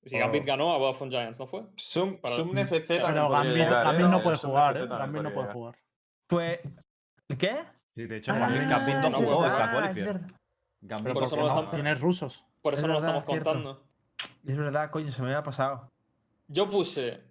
Si. 0.05 0.17
Gambit 0.17 0.45
ganó 0.45 0.73
a 0.73 0.77
Vodafone 0.77 1.11
Giants, 1.11 1.39
¿no 1.39 1.47
fue? 1.47 1.63
Sum, 1.77 2.17
Para- 2.19 2.35
Sum 2.35 2.57
FC 2.57 2.97
también 2.99 3.13
Pero 3.13 3.27
podría 3.27 3.43
Gambit, 3.43 3.57
llegar, 3.63 3.85
Gambit 3.85 4.05
¿eh? 4.05 4.09
no 4.09 4.23
puede 4.23 4.37
jugar, 4.37 4.71
FC 4.77 4.83
¿eh? 4.85 4.87
también 4.89 4.99
Gambit 5.13 5.23
no 5.23 5.33
puede 5.33 5.53
jugar. 5.53 5.75
Fue. 6.29 6.61
¿Qué? 7.39 7.63
Sí, 7.95 8.05
de 8.07 8.17
hecho, 8.17 8.31
Ah, 8.33 8.39
Gambit, 8.39 8.69
Gambit 8.69 8.95
no 8.95 9.17
jugó 9.17 9.43
Ah, 9.43 9.47
es 9.47 9.69
qualifier. 9.71 10.05
verdad. 10.07 10.21
Gambit 10.81 11.13
Por 11.13 11.21
no 11.21 11.27
eso 11.27 11.35
no 11.37 11.43
no, 11.83 11.95
rusos. 11.95 12.45
Por 12.61 12.73
Es 12.73 12.79
eso 12.79 12.87
no 12.87 12.93
lo 12.93 12.99
estamos 12.99 13.25
contando. 13.25 13.87
Es 14.45 14.57
verdad, 14.57 14.89
coño, 14.91 15.11
se 15.11 15.21
me 15.21 15.29
había 15.29 15.43
pasado. 15.43 15.89
Yo 16.47 16.69
puse 16.69 17.21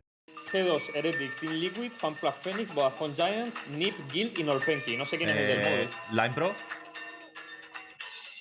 G2, 0.50 0.90
Heretics, 0.94 1.36
Team 1.40 1.52
Liquid, 1.54 1.92
FanPlus 1.92 2.34
Phoenix, 2.40 2.74
Vodafone 2.74 3.14
Giants, 3.14 3.68
NIP, 3.68 3.94
Guild 4.10 4.38
y 4.38 4.44
Norpenki. 4.44 4.96
No 4.96 5.04
sé 5.04 5.18
quién 5.18 5.28
es 5.30 5.36
el 5.36 5.46
del 5.46 5.60
Eh, 5.60 5.70
móvil. 5.70 5.88
Line 6.22 6.34
Pro. 6.34 6.52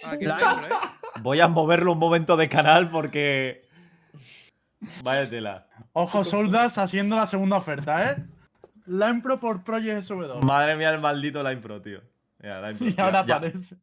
Ah, 0.03 0.13
es 0.13 0.19
negro, 0.19 0.35
¿eh? 0.67 0.87
Voy 1.21 1.39
a 1.41 1.47
moverlo 1.47 1.91
un 1.91 1.99
momento 1.99 2.37
de 2.37 2.49
canal 2.49 2.89
porque. 2.89 3.61
Vaya 5.03 5.29
tela. 5.29 5.67
Ojo, 5.93 6.23
Soldas 6.23 6.77
haciendo 6.77 7.17
la 7.17 7.27
segunda 7.27 7.57
oferta, 7.57 8.11
¿eh? 8.11 8.25
Line 8.87 9.21
Pro 9.21 9.39
por 9.39 9.63
Project 9.63 10.03
SW. 10.05 10.39
Madre 10.43 10.75
mía, 10.75 10.89
el 10.89 10.99
maldito 10.99 11.43
Line 11.43 11.61
Pro, 11.61 11.81
tío. 11.81 12.01
Mira, 12.39 12.61
Line 12.61 12.77
Pro. 12.79 12.87
Y 12.87 12.93
ya- 12.95 13.03
ahora 13.03 13.25
ya. 13.25 13.35
aparece. 13.35 13.75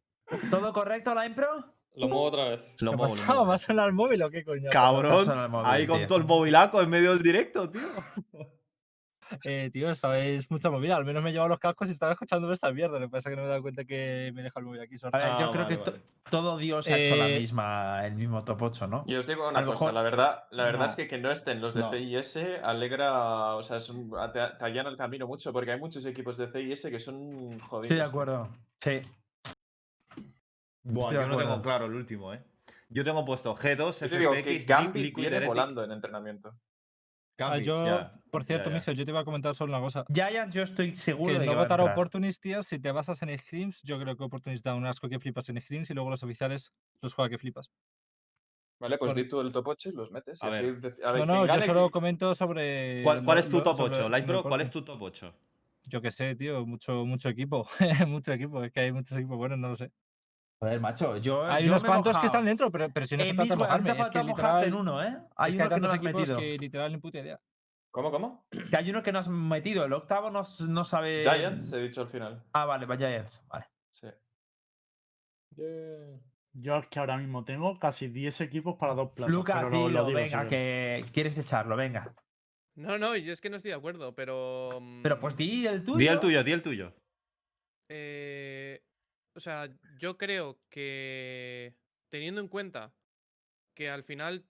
¿Todo 0.49 0.73
correcto, 0.73 1.13
Line 1.15 1.35
Pro? 1.35 1.73
Lo 1.95 2.07
muevo 2.07 2.23
otra 2.23 2.49
vez. 2.49 2.75
Lo 2.79 2.91
¿Qué 2.91 2.93
ha 2.93 2.97
muevo, 2.97 3.13
lo 3.13 3.19
pasado? 3.19 3.33
muevo. 3.39 3.49
¿Va 3.49 3.55
a 3.55 3.57
sonar 3.57 3.87
el 3.87 3.93
móvil 3.93 4.23
o 4.23 4.29
qué 4.29 4.43
coño? 4.45 4.69
Cabrón. 4.71 5.51
Móvil, 5.51 5.65
Ahí 5.65 5.85
con 5.87 6.07
todo 6.07 6.17
el 6.17 6.23
movilaco 6.25 6.81
en 6.81 6.89
medio 6.89 7.11
del 7.13 7.21
directo, 7.23 7.69
tío. 7.69 7.81
Eh, 9.43 9.69
tío, 9.71 9.91
esta 9.91 10.07
vez 10.09 10.49
mucha 10.49 10.71
movida. 10.71 10.95
Al 10.95 11.05
menos 11.05 11.21
me 11.21 11.29
he 11.29 11.33
llevado 11.33 11.49
los 11.49 11.59
cascos 11.59 11.87
y 11.89 11.91
estaba 11.91 12.13
escuchando 12.13 12.51
esta 12.51 12.71
mierda. 12.71 12.97
Lo 12.99 13.05
que 13.05 13.11
pasa 13.11 13.29
es 13.29 13.33
que 13.33 13.35
no 13.35 13.43
me 13.43 13.45
he 13.45 13.49
dado 13.51 13.61
cuenta 13.61 13.85
que 13.85 14.31
me 14.33 14.41
deja 14.41 14.59
el 14.59 14.65
móvil 14.65 14.81
aquí. 14.81 14.95
A 14.95 14.97
sorry. 14.97 15.19
ver, 15.19 15.27
yo 15.27 15.33
Ah, 15.45 15.51
creo 15.51 15.63
vale, 15.65 15.77
que 15.77 15.91
vale. 15.91 16.01
todo 16.31 16.57
Dios 16.57 16.87
ha 16.87 16.97
hecho 16.97 17.15
la 17.15 17.29
Eh, 17.29 17.39
misma, 17.39 18.07
el 18.07 18.15
mismo 18.15 18.43
top 18.43 18.59
8, 18.63 18.87
¿no? 18.87 19.03
Y 19.05 19.13
os 19.13 19.27
digo 19.27 19.47
una 19.47 19.63
cosa, 19.63 19.71
mejor- 19.85 19.93
la 19.93 20.01
verdad, 20.01 20.43
la 20.49 20.63
verdad 20.63 20.87
es 20.87 20.95
que 20.95 21.07
que 21.07 21.19
no 21.19 21.29
estén 21.29 21.61
los 21.61 21.75
de 21.75 21.81
No. 21.81 21.91
CIS 21.91 22.37
alegra, 22.63 23.53
o 23.55 23.61
sea, 23.61 23.77
es 23.77 23.87
un- 23.91 24.09
te, 24.33 24.39
te 24.57 24.65
allana 24.65 24.89
el 24.89 24.97
camino 24.97 25.27
mucho, 25.27 25.53
porque 25.53 25.73
hay 25.73 25.79
muchos 25.79 26.03
equipos 26.07 26.35
de 26.35 26.47
CIS 26.51 26.87
que 26.89 26.97
son 26.99 27.59
jodidos. 27.59 27.83
Estoy 27.83 27.97
de 27.97 28.03
acuerdo. 28.03 28.49
Sí. 28.81 28.99
Buah, 30.83 31.13
yo 31.13 31.27
no 31.27 31.37
tengo 31.37 31.61
claro 31.61 31.85
el 31.85 31.93
último, 31.93 32.33
eh. 32.33 32.43
Yo 32.89 33.03
tengo 33.03 33.23
puesto 33.23 33.55
G2, 33.55 33.99
Yo 34.01 34.09
te 34.09 34.17
digo 34.17 34.31
que 34.31 34.57
Gambit 34.59 34.95
Liquid, 35.03 35.29
viene 35.29 35.45
volando 35.45 35.83
en 35.83 35.91
entrenamiento. 35.91 36.55
Ah, 37.37 37.57
yo, 37.57 37.85
ya, 37.85 38.21
por 38.31 38.43
cierto, 38.43 38.69
ya. 38.69 38.75
Miso, 38.75 38.91
yo 38.91 39.05
te 39.05 39.11
iba 39.11 39.21
a 39.21 39.25
comentar 39.25 39.55
solo 39.55 39.71
una 39.73 39.81
cosa. 39.81 40.05
Giants, 40.13 40.53
yo 40.53 40.63
estoy 40.63 40.93
seguro 40.93 41.33
Que 41.33 41.39
de 41.39 41.45
no 41.45 41.55
votar. 41.55 41.79
Opportunist, 41.81 42.41
tío, 42.41 42.63
si 42.63 42.79
te 42.79 42.91
basas 42.91 43.21
en 43.21 43.37
Scrims, 43.37 43.81
yo 43.83 43.99
creo 43.99 44.17
que 44.17 44.23
Opportunist 44.23 44.65
da 44.65 44.75
un 44.75 44.85
asco 44.85 45.07
que 45.07 45.19
flipas 45.19 45.47
en 45.49 45.61
Scrims 45.61 45.89
y 45.89 45.93
luego 45.93 46.09
los 46.09 46.23
oficiales 46.23 46.73
los 47.01 47.13
juega 47.13 47.29
que 47.29 47.37
flipas. 47.37 47.71
Vale, 48.79 48.97
pues 48.97 49.13
di 49.13 49.27
tú 49.27 49.41
el 49.41 49.51
top 49.51 49.67
8 49.67 49.89
y 49.89 49.91
los 49.93 50.09
metes. 50.11 50.41
y 50.41 50.45
A 50.45 50.49
así 50.49 50.63
ver. 50.63 50.81
dec- 50.81 51.05
a 51.05 51.11
ver, 51.11 51.27
No, 51.27 51.45
no, 51.45 51.45
yo 51.53 51.61
solo 51.61 51.89
comento 51.91 52.33
sobre. 52.33 53.03
¿Cuál, 53.03 53.37
es 53.37 53.49
tu 53.49 53.61
top 53.61 53.75
sobre 53.75 53.95
8? 53.95 54.09
Light 54.09 54.27
lo 54.27 54.41
Pro, 54.41 54.49
¿cuál 54.49 54.61
es 54.61 54.71
tu 54.71 54.81
top 54.83 55.01
8? 55.01 55.33
Yo 55.87 56.01
qué 56.01 56.11
sé, 56.11 56.35
tío, 56.35 56.65
mucho, 56.65 57.05
mucho 57.05 57.29
equipo. 57.29 57.67
mucho 58.07 58.31
equipo, 58.33 58.63
es 58.63 58.71
que 58.71 58.81
hay 58.81 58.91
muchos 58.91 59.17
equipos 59.17 59.37
buenos, 59.37 59.57
no 59.57 59.69
lo 59.69 59.75
sé. 59.75 59.91
Joder, 60.61 60.79
macho, 60.81 61.15
yo. 61.17 61.45
Hay 61.45 61.63
yo 61.63 61.69
unos 61.71 61.83
me 61.83 61.87
he 61.87 61.91
cuantos 61.91 62.17
que 62.17 62.25
están 62.25 62.43
dentro, 62.45 62.69
pero, 62.71 62.89
pero 62.89 63.05
si 63.05 63.15
no 63.15 63.23
se 63.23 63.33
trata 63.33 63.53
de 63.53 63.55
mojarme, 63.55 63.91
es 63.91 64.09
que 64.09 64.23
mojarte 64.23 64.49
en 64.57 64.63
literal. 64.65 64.73
uno, 64.81 65.03
¿eh? 65.03 65.17
Hay 65.37 65.49
es 65.51 65.55
que 65.55 65.61
hay 65.61 65.67
uno 65.67 65.75
que 65.75 65.81
no 65.81 65.87
has 65.87 65.93
equipos 65.95 66.19
metido. 66.21 66.37
que 66.37 66.57
literal 66.57 66.91
ni 66.91 66.97
puta 66.97 67.19
idea. 67.19 67.39
¿Cómo, 67.91 68.11
cómo? 68.11 68.45
Que 68.69 68.75
hay 68.77 68.89
uno 68.89 69.01
que 69.01 69.11
no 69.11 69.19
has 69.19 69.29
metido. 69.29 69.85
El 69.85 69.93
octavo 69.93 70.29
no, 70.29 70.43
no 70.67 70.83
sabe. 70.83 71.23
Giants, 71.23 71.71
he 71.71 71.77
dicho 71.79 72.01
al 72.01 72.07
final. 72.09 72.43
Ah, 72.53 72.65
vale, 72.65 72.85
va 72.85 72.97
Giants. 72.97 73.43
Vale. 73.47 73.65
Sí. 73.91 74.07
Yeah. 75.55 76.19
Yo 76.53 76.77
es 76.77 76.87
que 76.87 76.99
ahora 76.99 77.17
mismo 77.17 77.45
tengo 77.45 77.79
casi 77.79 78.07
10 78.09 78.41
equipos 78.41 78.75
para 78.77 78.93
dos 78.93 79.11
plazas. 79.11 79.33
Lucas, 79.33 79.55
pero 79.57 79.69
lo- 79.69 79.79
lo 79.79 79.87
dilo, 79.87 80.05
digo, 80.07 80.19
venga, 80.19 80.47
que 80.47 81.05
quieres 81.13 81.37
echarlo, 81.37 81.75
venga. 81.75 82.13
No, 82.75 82.97
no, 82.97 83.15
yo 83.15 83.31
es 83.33 83.39
que 83.41 83.49
no 83.49 83.55
estoy 83.57 83.69
de 83.71 83.77
acuerdo, 83.77 84.13
pero. 84.13 84.79
Pero 85.03 85.19
pues 85.19 85.35
mm, 85.35 85.37
di 85.37 85.67
el 85.67 85.83
tuyo. 85.83 85.97
Di 85.97 86.07
el 86.07 86.19
tuyo, 86.19 86.43
di 86.43 86.51
el 86.51 86.61
tuyo. 86.61 86.93
eh, 87.89 88.83
o 89.39 89.41
sea, 89.41 89.69
yo 89.97 90.17
creo 90.17 90.59
que 90.69 91.73
teniendo 92.09 92.41
en 92.41 92.49
cuenta 92.49 92.93
que 93.73 93.89
al 93.89 94.03
final 94.03 94.45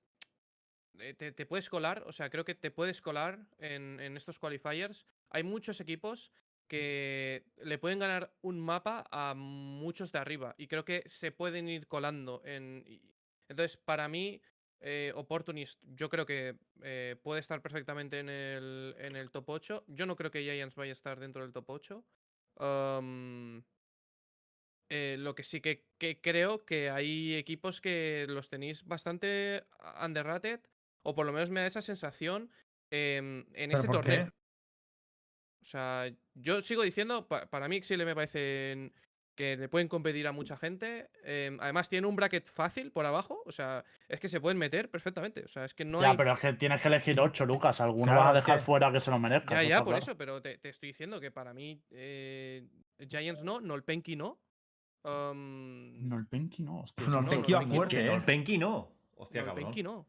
eh, 0.98 1.14
te, 1.14 1.45
puedes 1.45 1.70
colar, 1.70 2.02
o 2.07 2.11
sea, 2.11 2.32
creo 2.32 2.44
que 2.44 2.56
te 2.56 2.72
puedes 2.72 2.99
colar 3.03 3.45
en, 3.60 3.99
estos 4.18 4.40
qualifiers. 4.40 5.06
Hay 5.30 5.44
muchos 5.44 5.80
equipos 5.80 6.32
que 6.68 7.45
le 7.57 7.78
pueden 7.78 7.99
ganar 7.99 8.34
un 8.41 8.60
mapa 8.60 9.06
a 9.11 9.36
muchos 9.36 10.11
de 10.11 10.18
arriba 10.18 10.56
y 10.57 10.66
creo 10.66 10.86
que 10.86 11.03
se 11.06 11.32
pueden 11.32 11.70
ir 11.70 11.86
colando. 11.86 12.41
Entonces, 12.44 13.78
para 13.78 14.07
mí, 14.07 14.41
eh, 14.80 15.11
Opportunist, 15.14 15.80
yo 15.84 16.10
creo 16.10 16.26
que 16.26 16.57
eh, 16.82 17.16
puede 17.22 17.41
estar 17.41 17.61
perfectamente 17.61 18.18
en 18.18 18.30
el, 18.30 18.95
en 18.98 19.16
el 19.16 19.30
top 19.30 19.49
8. 19.49 19.84
Yo 19.86 20.07
no 20.07 20.16
creo 20.16 20.32
que 20.32 20.41
Giants 20.41 20.74
vaya 20.74 20.94
a 20.94 20.94
estar 20.94 21.20
dentro 21.20 21.44
del 21.44 21.53
top 21.53 21.70
8. 21.70 22.03
Am, 22.57 23.64
eh, 24.90 25.16
lo 25.20 25.36
que 25.36 25.44
sí 25.44 25.61
que, 25.61 25.86
que 25.98 26.20
creo 26.20 26.66
que 26.66 26.90
hay 26.90 27.36
equipos 27.36 27.80
que 27.82 28.26
los 28.28 28.49
tenéis 28.49 28.86
bastante 28.86 29.64
underrated, 30.03 30.60
o 31.03 31.14
por 31.16 31.26
lo 31.26 31.32
menos 31.32 31.49
me 31.52 31.61
da 31.61 31.68
esa 31.68 31.82
sensación 31.82 32.49
em, 32.91 33.45
en 33.53 33.70
¿Pero 33.70 33.76
este 33.76 33.88
qué? 33.88 33.94
torneo. 33.94 34.34
O 35.61 35.66
sea, 35.66 36.10
yo 36.34 36.61
sigo 36.61 36.84
diciendo, 36.84 37.28
pa- 37.28 37.45
para 37.48 37.68
mí 37.68 37.76
Exile 37.78 38.06
me 38.06 38.16
parecen 38.16 38.94
que 39.36 39.56
le 39.56 39.70
pueden 39.70 39.88
competir 39.88 40.28
a 40.28 40.32
mucha 40.34 40.57
gente. 40.57 41.10
em, 41.24 41.57
además, 41.61 41.90
tiene 41.90 42.07
un 42.07 42.16
bracket 42.16 42.45
fácil 42.45 42.91
por 42.91 43.06
abajo. 43.06 43.41
O 43.45 43.52
sea, 43.53 43.86
es 44.10 44.20
que 44.20 44.28
se 44.28 44.41
pueden 44.41 44.57
meter 44.57 44.90
perfectamente. 44.90 45.44
O 45.45 45.48
sea, 45.48 45.64
es 45.66 45.74
que 45.74 45.86
no 45.86 46.02
ya, 46.02 46.11
hay. 46.11 46.18
pero 46.18 46.34
es 46.34 46.40
que 46.40 46.53
tienes 46.53 46.82
que 46.82 46.88
elegir 46.90 47.18
8, 47.22 47.45
Lucas. 47.45 47.80
Alguno 47.80 48.06
Claro, 48.11 48.20
vas 48.20 48.36
a 48.36 48.40
es 48.40 48.44
dejar 48.45 48.60
que- 48.60 48.66
fuera 48.66 48.91
que 48.91 48.99
se 48.99 49.11
lo 49.11 49.20
merezca. 49.20 49.56
Ya, 49.61 49.64
ya, 49.70 49.78
por 49.80 49.88
claro. 49.90 49.99
eso, 49.99 50.18
pero 50.18 50.41
te, 50.41 50.57
te 50.57 50.70
estoy 50.70 50.88
diciendo 50.90 51.20
que 51.22 51.32
para 51.32 51.53
mí 51.53 51.82
eh, 51.91 52.68
Giants 53.07 53.44
no, 53.44 53.61
Nolpenki 53.61 54.16
no. 54.18 54.41
Am, 55.04 56.08
No, 56.10 56.18
el 56.18 56.28
Penky 56.28 56.64
no. 56.64 56.82
hostia, 56.82 57.06
No, 57.06 57.12
eso 57.12 57.20
el 57.20 57.26
no 57.26 57.30
Penky 57.32 57.52
lo 57.52 57.58
va 57.60 57.66
fuerte, 57.68 57.96
Que 57.96 58.02
¿eh? 58.04 58.06
no, 58.08 58.14
el 58.16 58.24
Penky 58.24 58.58
no. 58.58 58.92
Hostia. 59.18 59.44
Nolpenki 59.44 59.84
no. 59.84 60.08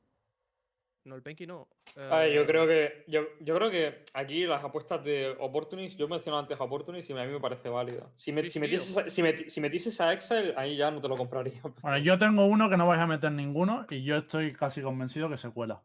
Nolpenki 1.04 1.46
no. 1.46 1.66
A 1.96 2.18
ver, 2.18 2.32
yo 2.32 2.42
Eh, 2.42 2.46
creo 2.46 2.66
que 2.66 3.04
yo, 3.08 3.22
yo 3.40 3.54
creo 3.56 3.70
que 3.70 4.04
aquí 4.12 4.44
las 4.44 4.62
apuestas 4.62 5.02
de 5.02 5.34
Opportunist, 5.40 5.98
yo 5.98 6.06
mencioné 6.06 6.38
antes 6.38 6.60
a 6.60 6.64
Opportunist 6.64 7.08
y 7.08 7.14
a 7.14 7.24
mí 7.24 7.32
me 7.32 7.40
parece 7.40 7.70
válida. 7.70 8.10
Si, 8.16 8.32
me, 8.32 8.42
Sí, 8.42 8.48
si, 8.48 8.52
sí, 8.52 8.60
metieses, 8.60 8.96
a- 8.98 9.08
si, 9.10 9.22
meti- 9.22 9.48
si 9.48 9.60
metieses 9.62 9.98
a 10.00 10.12
Excel, 10.12 10.52
ahí 10.58 10.76
ya 10.76 10.90
no 10.90 11.00
te 11.00 11.08
lo 11.08 11.16
compraría. 11.16 11.60
Bueno, 11.82 11.98
yo 11.98 12.18
tengo 12.18 12.44
uno 12.44 12.68
que 12.68 12.76
no 12.76 12.86
vais 12.86 13.00
a 13.00 13.06
meter 13.06 13.32
ninguno 13.32 13.86
y 13.88 14.04
yo 14.04 14.16
estoy 14.18 14.52
casi 14.52 14.82
convencido 14.82 15.30
que 15.30 15.38
se 15.38 15.50
cuela. 15.50 15.82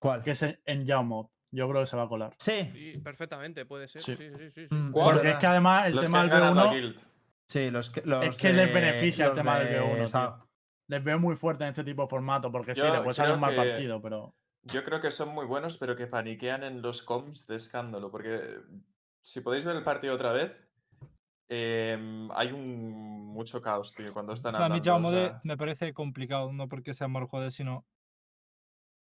¿Cuál? 0.00 0.22
Que 0.24 0.32
es 0.32 0.42
en- 0.42 0.58
en. 0.66 0.84
Yo 1.52 1.68
creo 1.68 1.80
que 1.82 1.86
se 1.86 1.96
va 1.96 2.02
a 2.02 2.08
colar. 2.08 2.34
Sí. 2.38 2.68
sí, 2.74 2.98
perfectamente, 2.98 3.64
puede 3.64 3.86
ser. 3.86 4.02
Sí. 4.02 4.16
Sí, 4.16 4.28
sí, 4.36 4.50
sí. 4.50 4.66
sí, 4.66 4.74
Mm. 4.74 4.92
Porque 4.92 5.30
es 5.30 5.36
que 5.36 5.46
además 5.46 5.86
el 5.86 5.94
Los 5.94 6.04
tema 6.04 6.22
del 6.24 6.32
han 6.32 6.40
ganado 6.40 6.60
a 6.60 6.72
B1 6.72 6.74
Guild. 6.74 7.00
Sí, 7.48 7.70
los 7.70 7.90
que. 7.90 8.02
Los 8.02 8.24
es 8.24 8.36
que 8.38 8.52
les 8.52 8.72
beneficia 8.72 9.26
el 9.26 9.34
tema 9.34 9.58
del 9.58 9.68
de 9.68 9.80
B1. 9.80 10.08
Sao. 10.08 10.36
tío. 10.36 10.46
Les 10.88 11.02
veo 11.02 11.18
muy 11.18 11.36
fuerte 11.36 11.64
en 11.64 11.70
este 11.70 11.84
tipo 11.84 12.02
de 12.02 12.08
formato 12.08 12.50
porque 12.50 12.74
sí, 12.74 12.80
Yo 12.80 12.92
le 12.92 13.00
puede 13.00 13.14
salir 13.14 13.34
un 13.34 13.40
mal 13.40 13.50
que- 13.50 13.56
partido, 13.56 14.00
pero. 14.02 14.34
Yo 14.62 14.84
creo 14.84 15.00
que 15.00 15.10
son 15.12 15.28
muy 15.28 15.46
buenos, 15.46 15.78
pero 15.78 15.94
que 15.94 16.06
paniquean 16.08 16.64
en 16.64 16.82
los 16.82 17.02
comms 17.02 17.46
de 17.46 17.54
escándalo. 17.56 18.10
Porque 18.10 18.40
si 19.22 19.40
podéis 19.40 19.64
ver 19.64 19.76
el 19.76 19.84
partido 19.84 20.14
otra 20.14 20.32
vez, 20.32 20.68
em, 21.48 22.28
hay 22.32 22.50
un 22.52 23.26
mucho 23.32 23.62
caos, 23.62 23.94
tío, 23.94 24.12
cuando 24.12 24.32
están 24.32 24.56
A 24.56 24.58
mí 24.58 24.64
hablando. 24.64 24.94
O 24.96 24.98
Mode 25.00 25.26
sea, 25.28 25.40
me 25.44 25.56
parece 25.56 25.92
complicado, 25.94 26.52
no 26.52 26.68
porque 26.68 26.94
sea 26.94 27.06
mal 27.08 27.24
jugador, 27.26 27.52
sino. 27.52 27.86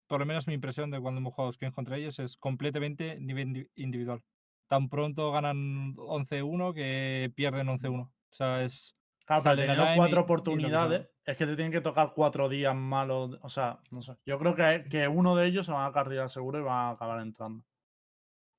Por 0.07 0.19
lo 0.19 0.25
menos 0.25 0.47
mi 0.47 0.55
impresión 0.55 0.89
de 0.91 0.99
cuando 0.99 1.19
hemos 1.19 1.33
jugado 1.33 1.51
Skins 1.51 1.73
contra 1.73 1.95
ellos 1.97 2.19
es 2.19 2.37
completamente 2.37 3.19
nivel 3.19 3.47
indi- 3.49 3.69
individual. 3.75 4.21
Tan 4.67 4.89
pronto 4.89 5.31
ganan 5.31 5.93
11-1 5.95 6.73
que 6.73 7.31
pierden 7.35 7.67
11-1. 7.69 8.11
O 8.31 8.33
sea, 8.33 8.63
es. 8.63 8.97
Claro, 9.25 9.43
pero 9.43 9.55
salen 9.55 9.69
al 9.69 9.77
teniendo 9.77 9.95
cuatro 9.97 10.19
y 10.19 10.23
oportunidades, 10.23 11.09
es 11.25 11.37
que 11.37 11.45
te 11.45 11.55
tienen 11.55 11.71
que 11.71 11.81
tocar 11.81 12.13
cuatro 12.15 12.49
días 12.49 12.75
malos. 12.75 13.37
O 13.41 13.49
sea, 13.49 13.79
no 13.91 14.01
sé. 14.01 14.15
Yo 14.25 14.39
creo 14.39 14.55
que, 14.55 14.87
que 14.89 15.07
uno 15.07 15.35
de 15.35 15.47
ellos 15.47 15.65
se 15.65 15.71
van 15.71 15.87
a 15.87 15.93
cargar 15.93 16.29
seguro 16.29 16.59
y 16.59 16.63
van 16.63 16.87
a 16.87 16.89
acabar 16.91 17.21
entrando. 17.21 17.63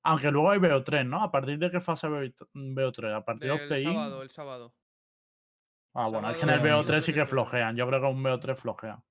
Aunque 0.03 0.31
luego 0.31 0.51
hay 0.51 0.59
BO3, 0.59 1.07
¿no? 1.07 1.23
¿A 1.23 1.31
partir 1.31 1.57
de 1.57 1.71
qué 1.71 1.79
fase 1.79 2.07
BO3? 2.07 3.15
¿A 3.15 3.25
partir 3.25 3.51
de 3.51 3.75
El 3.75 3.83
sábado, 3.83 4.21
el 4.21 4.29
sábado. 4.29 4.73
Ah, 5.93 6.09
bueno, 6.09 6.29
es 6.29 6.37
que 6.37 6.43
en 6.43 6.49
el 6.49 6.59
sábado 6.59 6.83
BO3 6.83 6.99
sí 7.01 7.11
que 7.11 7.15
que 7.15 7.21
es 7.21 7.27
BO3. 7.27 7.29
flojean. 7.29 7.75
Yo 7.75 7.87
creo 7.87 8.01
que 8.01 8.07
un 8.07 8.23
BO3 8.23 8.55
flojea. 8.55 9.03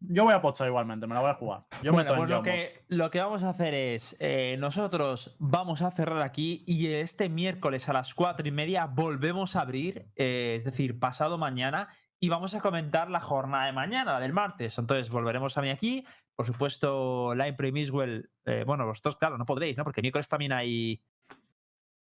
Yo 0.00 0.24
voy 0.24 0.32
a 0.32 0.36
apostar 0.36 0.66
igualmente, 0.66 1.06
me 1.06 1.14
la 1.14 1.20
voy 1.20 1.30
a 1.30 1.34
jugar. 1.34 1.64
Yo 1.82 1.92
Bueno, 1.92 2.10
meto 2.10 2.12
en 2.14 2.18
pues 2.18 2.30
lo 2.30 2.42
que, 2.42 2.84
lo 2.88 3.10
que 3.10 3.20
vamos 3.20 3.44
a 3.44 3.50
hacer 3.50 3.74
es, 3.74 4.16
eh, 4.20 4.56
nosotros 4.58 5.36
vamos 5.38 5.82
a 5.82 5.90
cerrar 5.90 6.22
aquí 6.22 6.64
y 6.66 6.88
este 6.88 7.28
miércoles 7.28 7.88
a 7.88 7.92
las 7.92 8.14
cuatro 8.14 8.46
y 8.48 8.50
media 8.50 8.86
volvemos 8.86 9.54
a 9.54 9.60
abrir, 9.60 10.06
eh, 10.16 10.54
es 10.56 10.64
decir, 10.64 10.98
pasado 10.98 11.36
mañana, 11.36 11.88
y 12.20 12.28
vamos 12.28 12.54
a 12.54 12.60
comentar 12.60 13.10
la 13.10 13.20
jornada 13.20 13.66
de 13.66 13.72
mañana, 13.72 14.14
la 14.14 14.20
del 14.20 14.32
martes. 14.32 14.78
Entonces 14.78 15.10
volveremos 15.10 15.56
a 15.58 15.62
mí 15.62 15.70
aquí. 15.70 16.04
Por 16.34 16.46
supuesto, 16.46 17.34
Line 17.34 17.54
Pro 17.54 17.68
y 17.68 17.72
Miswell, 17.72 18.30
eh, 18.46 18.64
bueno, 18.64 18.86
vosotros, 18.86 19.16
claro, 19.16 19.38
no 19.38 19.44
podréis, 19.44 19.76
¿no? 19.76 19.84
Porque 19.84 20.02
miércoles 20.02 20.28
también 20.28 20.52
hay, 20.52 21.02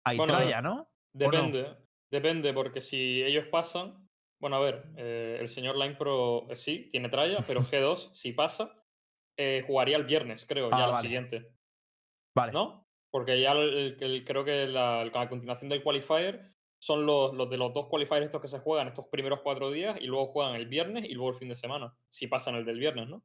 hay 0.03 0.17
Bueno, 0.17 0.35
tralla, 0.35 0.61
¿no? 0.61 0.73
¿O 0.73 0.75
no? 0.75 0.87
Depende, 1.13 1.77
depende, 2.11 2.53
porque 2.53 2.81
si 2.81 3.23
ellos 3.23 3.45
pasan. 3.47 4.06
Bueno, 4.39 4.57
a 4.57 4.59
ver, 4.59 4.83
eh, 4.97 5.37
el 5.39 5.47
señor 5.47 5.77
Line 5.77 5.95
Pro 5.95 6.47
eh, 6.49 6.55
sí, 6.55 6.89
tiene 6.91 7.09
tralla, 7.09 7.43
pero 7.45 7.61
G2, 7.71 8.13
si 8.13 8.33
pasa, 8.33 8.83
eh, 9.37 9.63
jugaría 9.65 9.97
el 9.97 10.03
viernes, 10.05 10.45
creo, 10.45 10.67
Ah, 10.67 10.77
ya 10.77 10.85
la 10.87 10.91
vale. 10.93 11.01
siguiente. 11.01 11.51
Vale. 12.35 12.51
¿No? 12.51 12.87
Porque 13.11 13.39
ya 13.41 13.53
el- 13.53 13.97
el- 14.01 14.23
creo 14.25 14.43
que 14.45 14.67
la, 14.67 15.05
la 15.05 15.29
continuación 15.29 15.69
del 15.69 15.81
qualifier 15.81 16.53
son 16.79 17.05
los, 17.07 17.33
los 17.33 17.49
de 17.49 17.57
los 17.57 17.73
dos 17.73 17.87
qualifiers 17.87 18.25
estos 18.25 18.41
que 18.41 18.47
se 18.47 18.59
juegan 18.59 18.87
estos 18.89 19.07
primeros 19.07 19.39
cuatro 19.41 19.71
días 19.71 19.97
y 19.99 20.05
luego 20.05 20.25
juegan 20.27 20.53
el 20.55 20.67
viernes 20.67 21.05
y 21.05 21.13
luego 21.13 21.29
el 21.31 21.35
fin 21.35 21.49
de 21.49 21.55
semana. 21.55 21.95
Si 22.09 22.27
pasan 22.27 22.53
el 22.55 22.65
del 22.65 22.77
viernes, 22.77 23.07
¿no? 23.07 23.23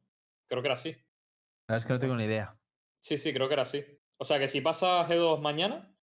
Creo 0.49 0.63
que 0.63 0.69
era 0.69 0.75
así. 0.75 0.93
La 0.93 1.75
verdad 1.75 1.79
es 1.79 1.87
que 1.87 1.93
no 1.93 1.99
tengo 2.01 2.17
ni 2.17 2.25
idea. 2.25 2.57
Sí, 3.03 3.19
sí, 3.19 3.35
creo 3.35 3.49
que 3.49 3.55
era 3.55 3.63
así. 3.65 3.85
O 4.17 4.25
sea 4.25 4.39
que 4.39 4.49
si 4.49 4.61
pasa 4.63 5.07
G2 5.07 5.41
mañana, 5.41 5.95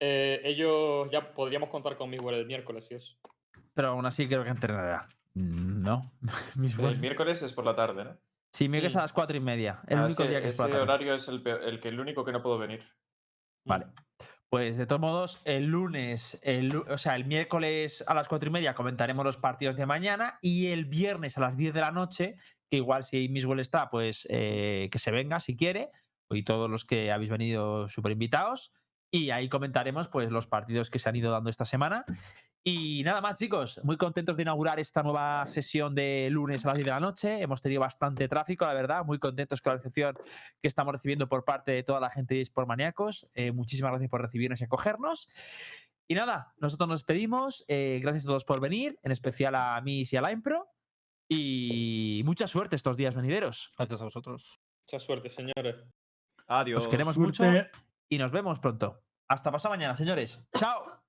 ellos 0.00 1.08
ya 1.10 1.32
podríamos 1.32 1.70
contar 1.70 1.96
conmigo 1.96 2.30
el 2.30 2.44
miércoles 2.46 2.90
y 2.90 2.96
eso. 2.96 3.16
Pero 3.74 3.88
aún 3.88 4.06
así 4.06 4.26
creo 4.26 4.44
que 4.44 4.50
entrenará. 4.50 5.08
Mm, 5.34 5.82
No. 5.82 6.12
El 6.78 6.98
miércoles 6.98 7.42
es 7.42 7.52
por 7.52 7.64
la 7.64 7.74
tarde, 7.74 8.04
¿no? 8.04 8.18
Sí, 8.52 8.68
miércoles 8.68 8.96
a 8.96 9.00
las 9.02 9.12
cuatro 9.14 9.36
y 9.36 9.40
media. 9.40 9.80
El 9.88 9.98
Ah, 9.98 10.06
es 10.06 10.12
único 10.12 10.22
que 10.24 10.28
día 10.28 10.42
que 10.42 10.48
es 10.48 10.56
por 10.56 10.66
la 10.66 10.68
ese 10.70 10.78
tarde. 10.78 10.92
horario 10.92 11.14
es 11.14 11.28
el, 11.28 11.42
peor- 11.42 11.62
el 11.64 11.80
que 11.80 11.88
el 11.88 11.98
único 12.00 12.24
que 12.24 12.32
no 12.32 12.42
puedo 12.42 12.58
venir. 12.58 12.84
Vale. 13.64 13.86
Pues 14.50 14.76
de 14.76 14.84
todos 14.84 15.00
modos, 15.00 15.40
el 15.46 15.64
lunes, 15.68 16.38
el, 16.42 16.76
o 16.76 16.98
sea, 16.98 17.16
el 17.16 17.24
miércoles 17.24 18.04
a 18.06 18.12
las 18.12 18.28
cuatro 18.28 18.50
y 18.50 18.52
media 18.52 18.74
comentaremos 18.74 19.24
los 19.24 19.38
partidos 19.38 19.76
de 19.76 19.86
mañana 19.86 20.38
y 20.42 20.66
el 20.66 20.84
viernes 20.84 21.38
a 21.38 21.40
las 21.40 21.56
10 21.56 21.72
de 21.72 21.80
la 21.80 21.90
noche, 21.90 22.36
que 22.70 22.76
igual 22.76 23.04
si 23.04 23.30
Miswell 23.30 23.60
está, 23.60 23.88
pues 23.88 24.26
eh, 24.28 24.90
que 24.92 24.98
se 24.98 25.10
venga 25.10 25.40
si 25.40 25.56
quiere, 25.56 25.88
y 26.28 26.42
todos 26.42 26.68
los 26.68 26.84
que 26.84 27.10
habéis 27.10 27.30
venido 27.30 27.88
súper 27.88 28.12
invitados. 28.12 28.72
Y 29.10 29.30
ahí 29.30 29.48
comentaremos 29.48 30.08
pues 30.08 30.30
los 30.30 30.46
partidos 30.46 30.90
que 30.90 30.98
se 30.98 31.08
han 31.08 31.16
ido 31.16 31.30
dando 31.32 31.48
esta 31.48 31.64
semana. 31.64 32.04
Y 32.64 33.02
nada 33.02 33.20
más, 33.20 33.38
chicos, 33.40 33.80
muy 33.82 33.96
contentos 33.96 34.36
de 34.36 34.42
inaugurar 34.42 34.78
esta 34.78 35.02
nueva 35.02 35.44
sesión 35.46 35.96
de 35.96 36.28
lunes 36.30 36.64
a 36.64 36.68
las 36.68 36.76
10 36.76 36.84
de 36.84 36.90
la 36.92 37.00
noche. 37.00 37.40
Hemos 37.42 37.60
tenido 37.60 37.80
bastante 37.80 38.28
tráfico, 38.28 38.64
la 38.64 38.72
verdad, 38.72 39.04
muy 39.04 39.18
contentos 39.18 39.60
con 39.60 39.72
la 39.72 39.76
recepción 39.78 40.16
que 40.60 40.68
estamos 40.68 40.92
recibiendo 40.92 41.28
por 41.28 41.44
parte 41.44 41.72
de 41.72 41.82
toda 41.82 41.98
la 41.98 42.08
gente 42.08 42.36
de 42.36 42.48
por 42.54 42.66
Maníacos. 42.66 43.26
Eh, 43.34 43.50
muchísimas 43.50 43.90
gracias 43.90 44.10
por 44.10 44.22
recibirnos 44.22 44.60
y 44.60 44.64
acogernos. 44.64 45.28
Y 46.06 46.14
nada, 46.14 46.54
nosotros 46.58 46.88
nos 46.88 47.00
despedimos. 47.00 47.64
eh, 47.66 47.98
gracias 48.00 48.24
a 48.24 48.28
todos 48.28 48.44
por 48.44 48.60
venir, 48.60 48.96
en 49.02 49.10
especial 49.10 49.56
a 49.56 49.80
Miss 49.80 50.12
y 50.12 50.16
a 50.16 50.22
Line 50.22 50.42
Pro. 50.42 50.68
Y 51.28 52.22
mucha 52.24 52.46
suerte 52.46 52.76
estos 52.76 52.96
días 52.96 53.14
venideros. 53.14 53.72
Gracias 53.76 54.00
a 54.00 54.04
vosotros. 54.04 54.60
Mucha 54.86 55.04
suerte, 55.04 55.28
señores. 55.30 55.76
Adiós. 56.46 56.84
Os 56.84 56.88
queremos 56.88 57.18
mucho 57.18 57.42
Suerte. 57.42 57.70
y 58.08 58.18
nos 58.18 58.30
vemos 58.30 58.60
pronto. 58.60 59.02
Hasta 59.28 59.50
pasado 59.50 59.74
mañana, 59.74 59.96
señores. 59.96 60.46
Chao. 60.56 61.02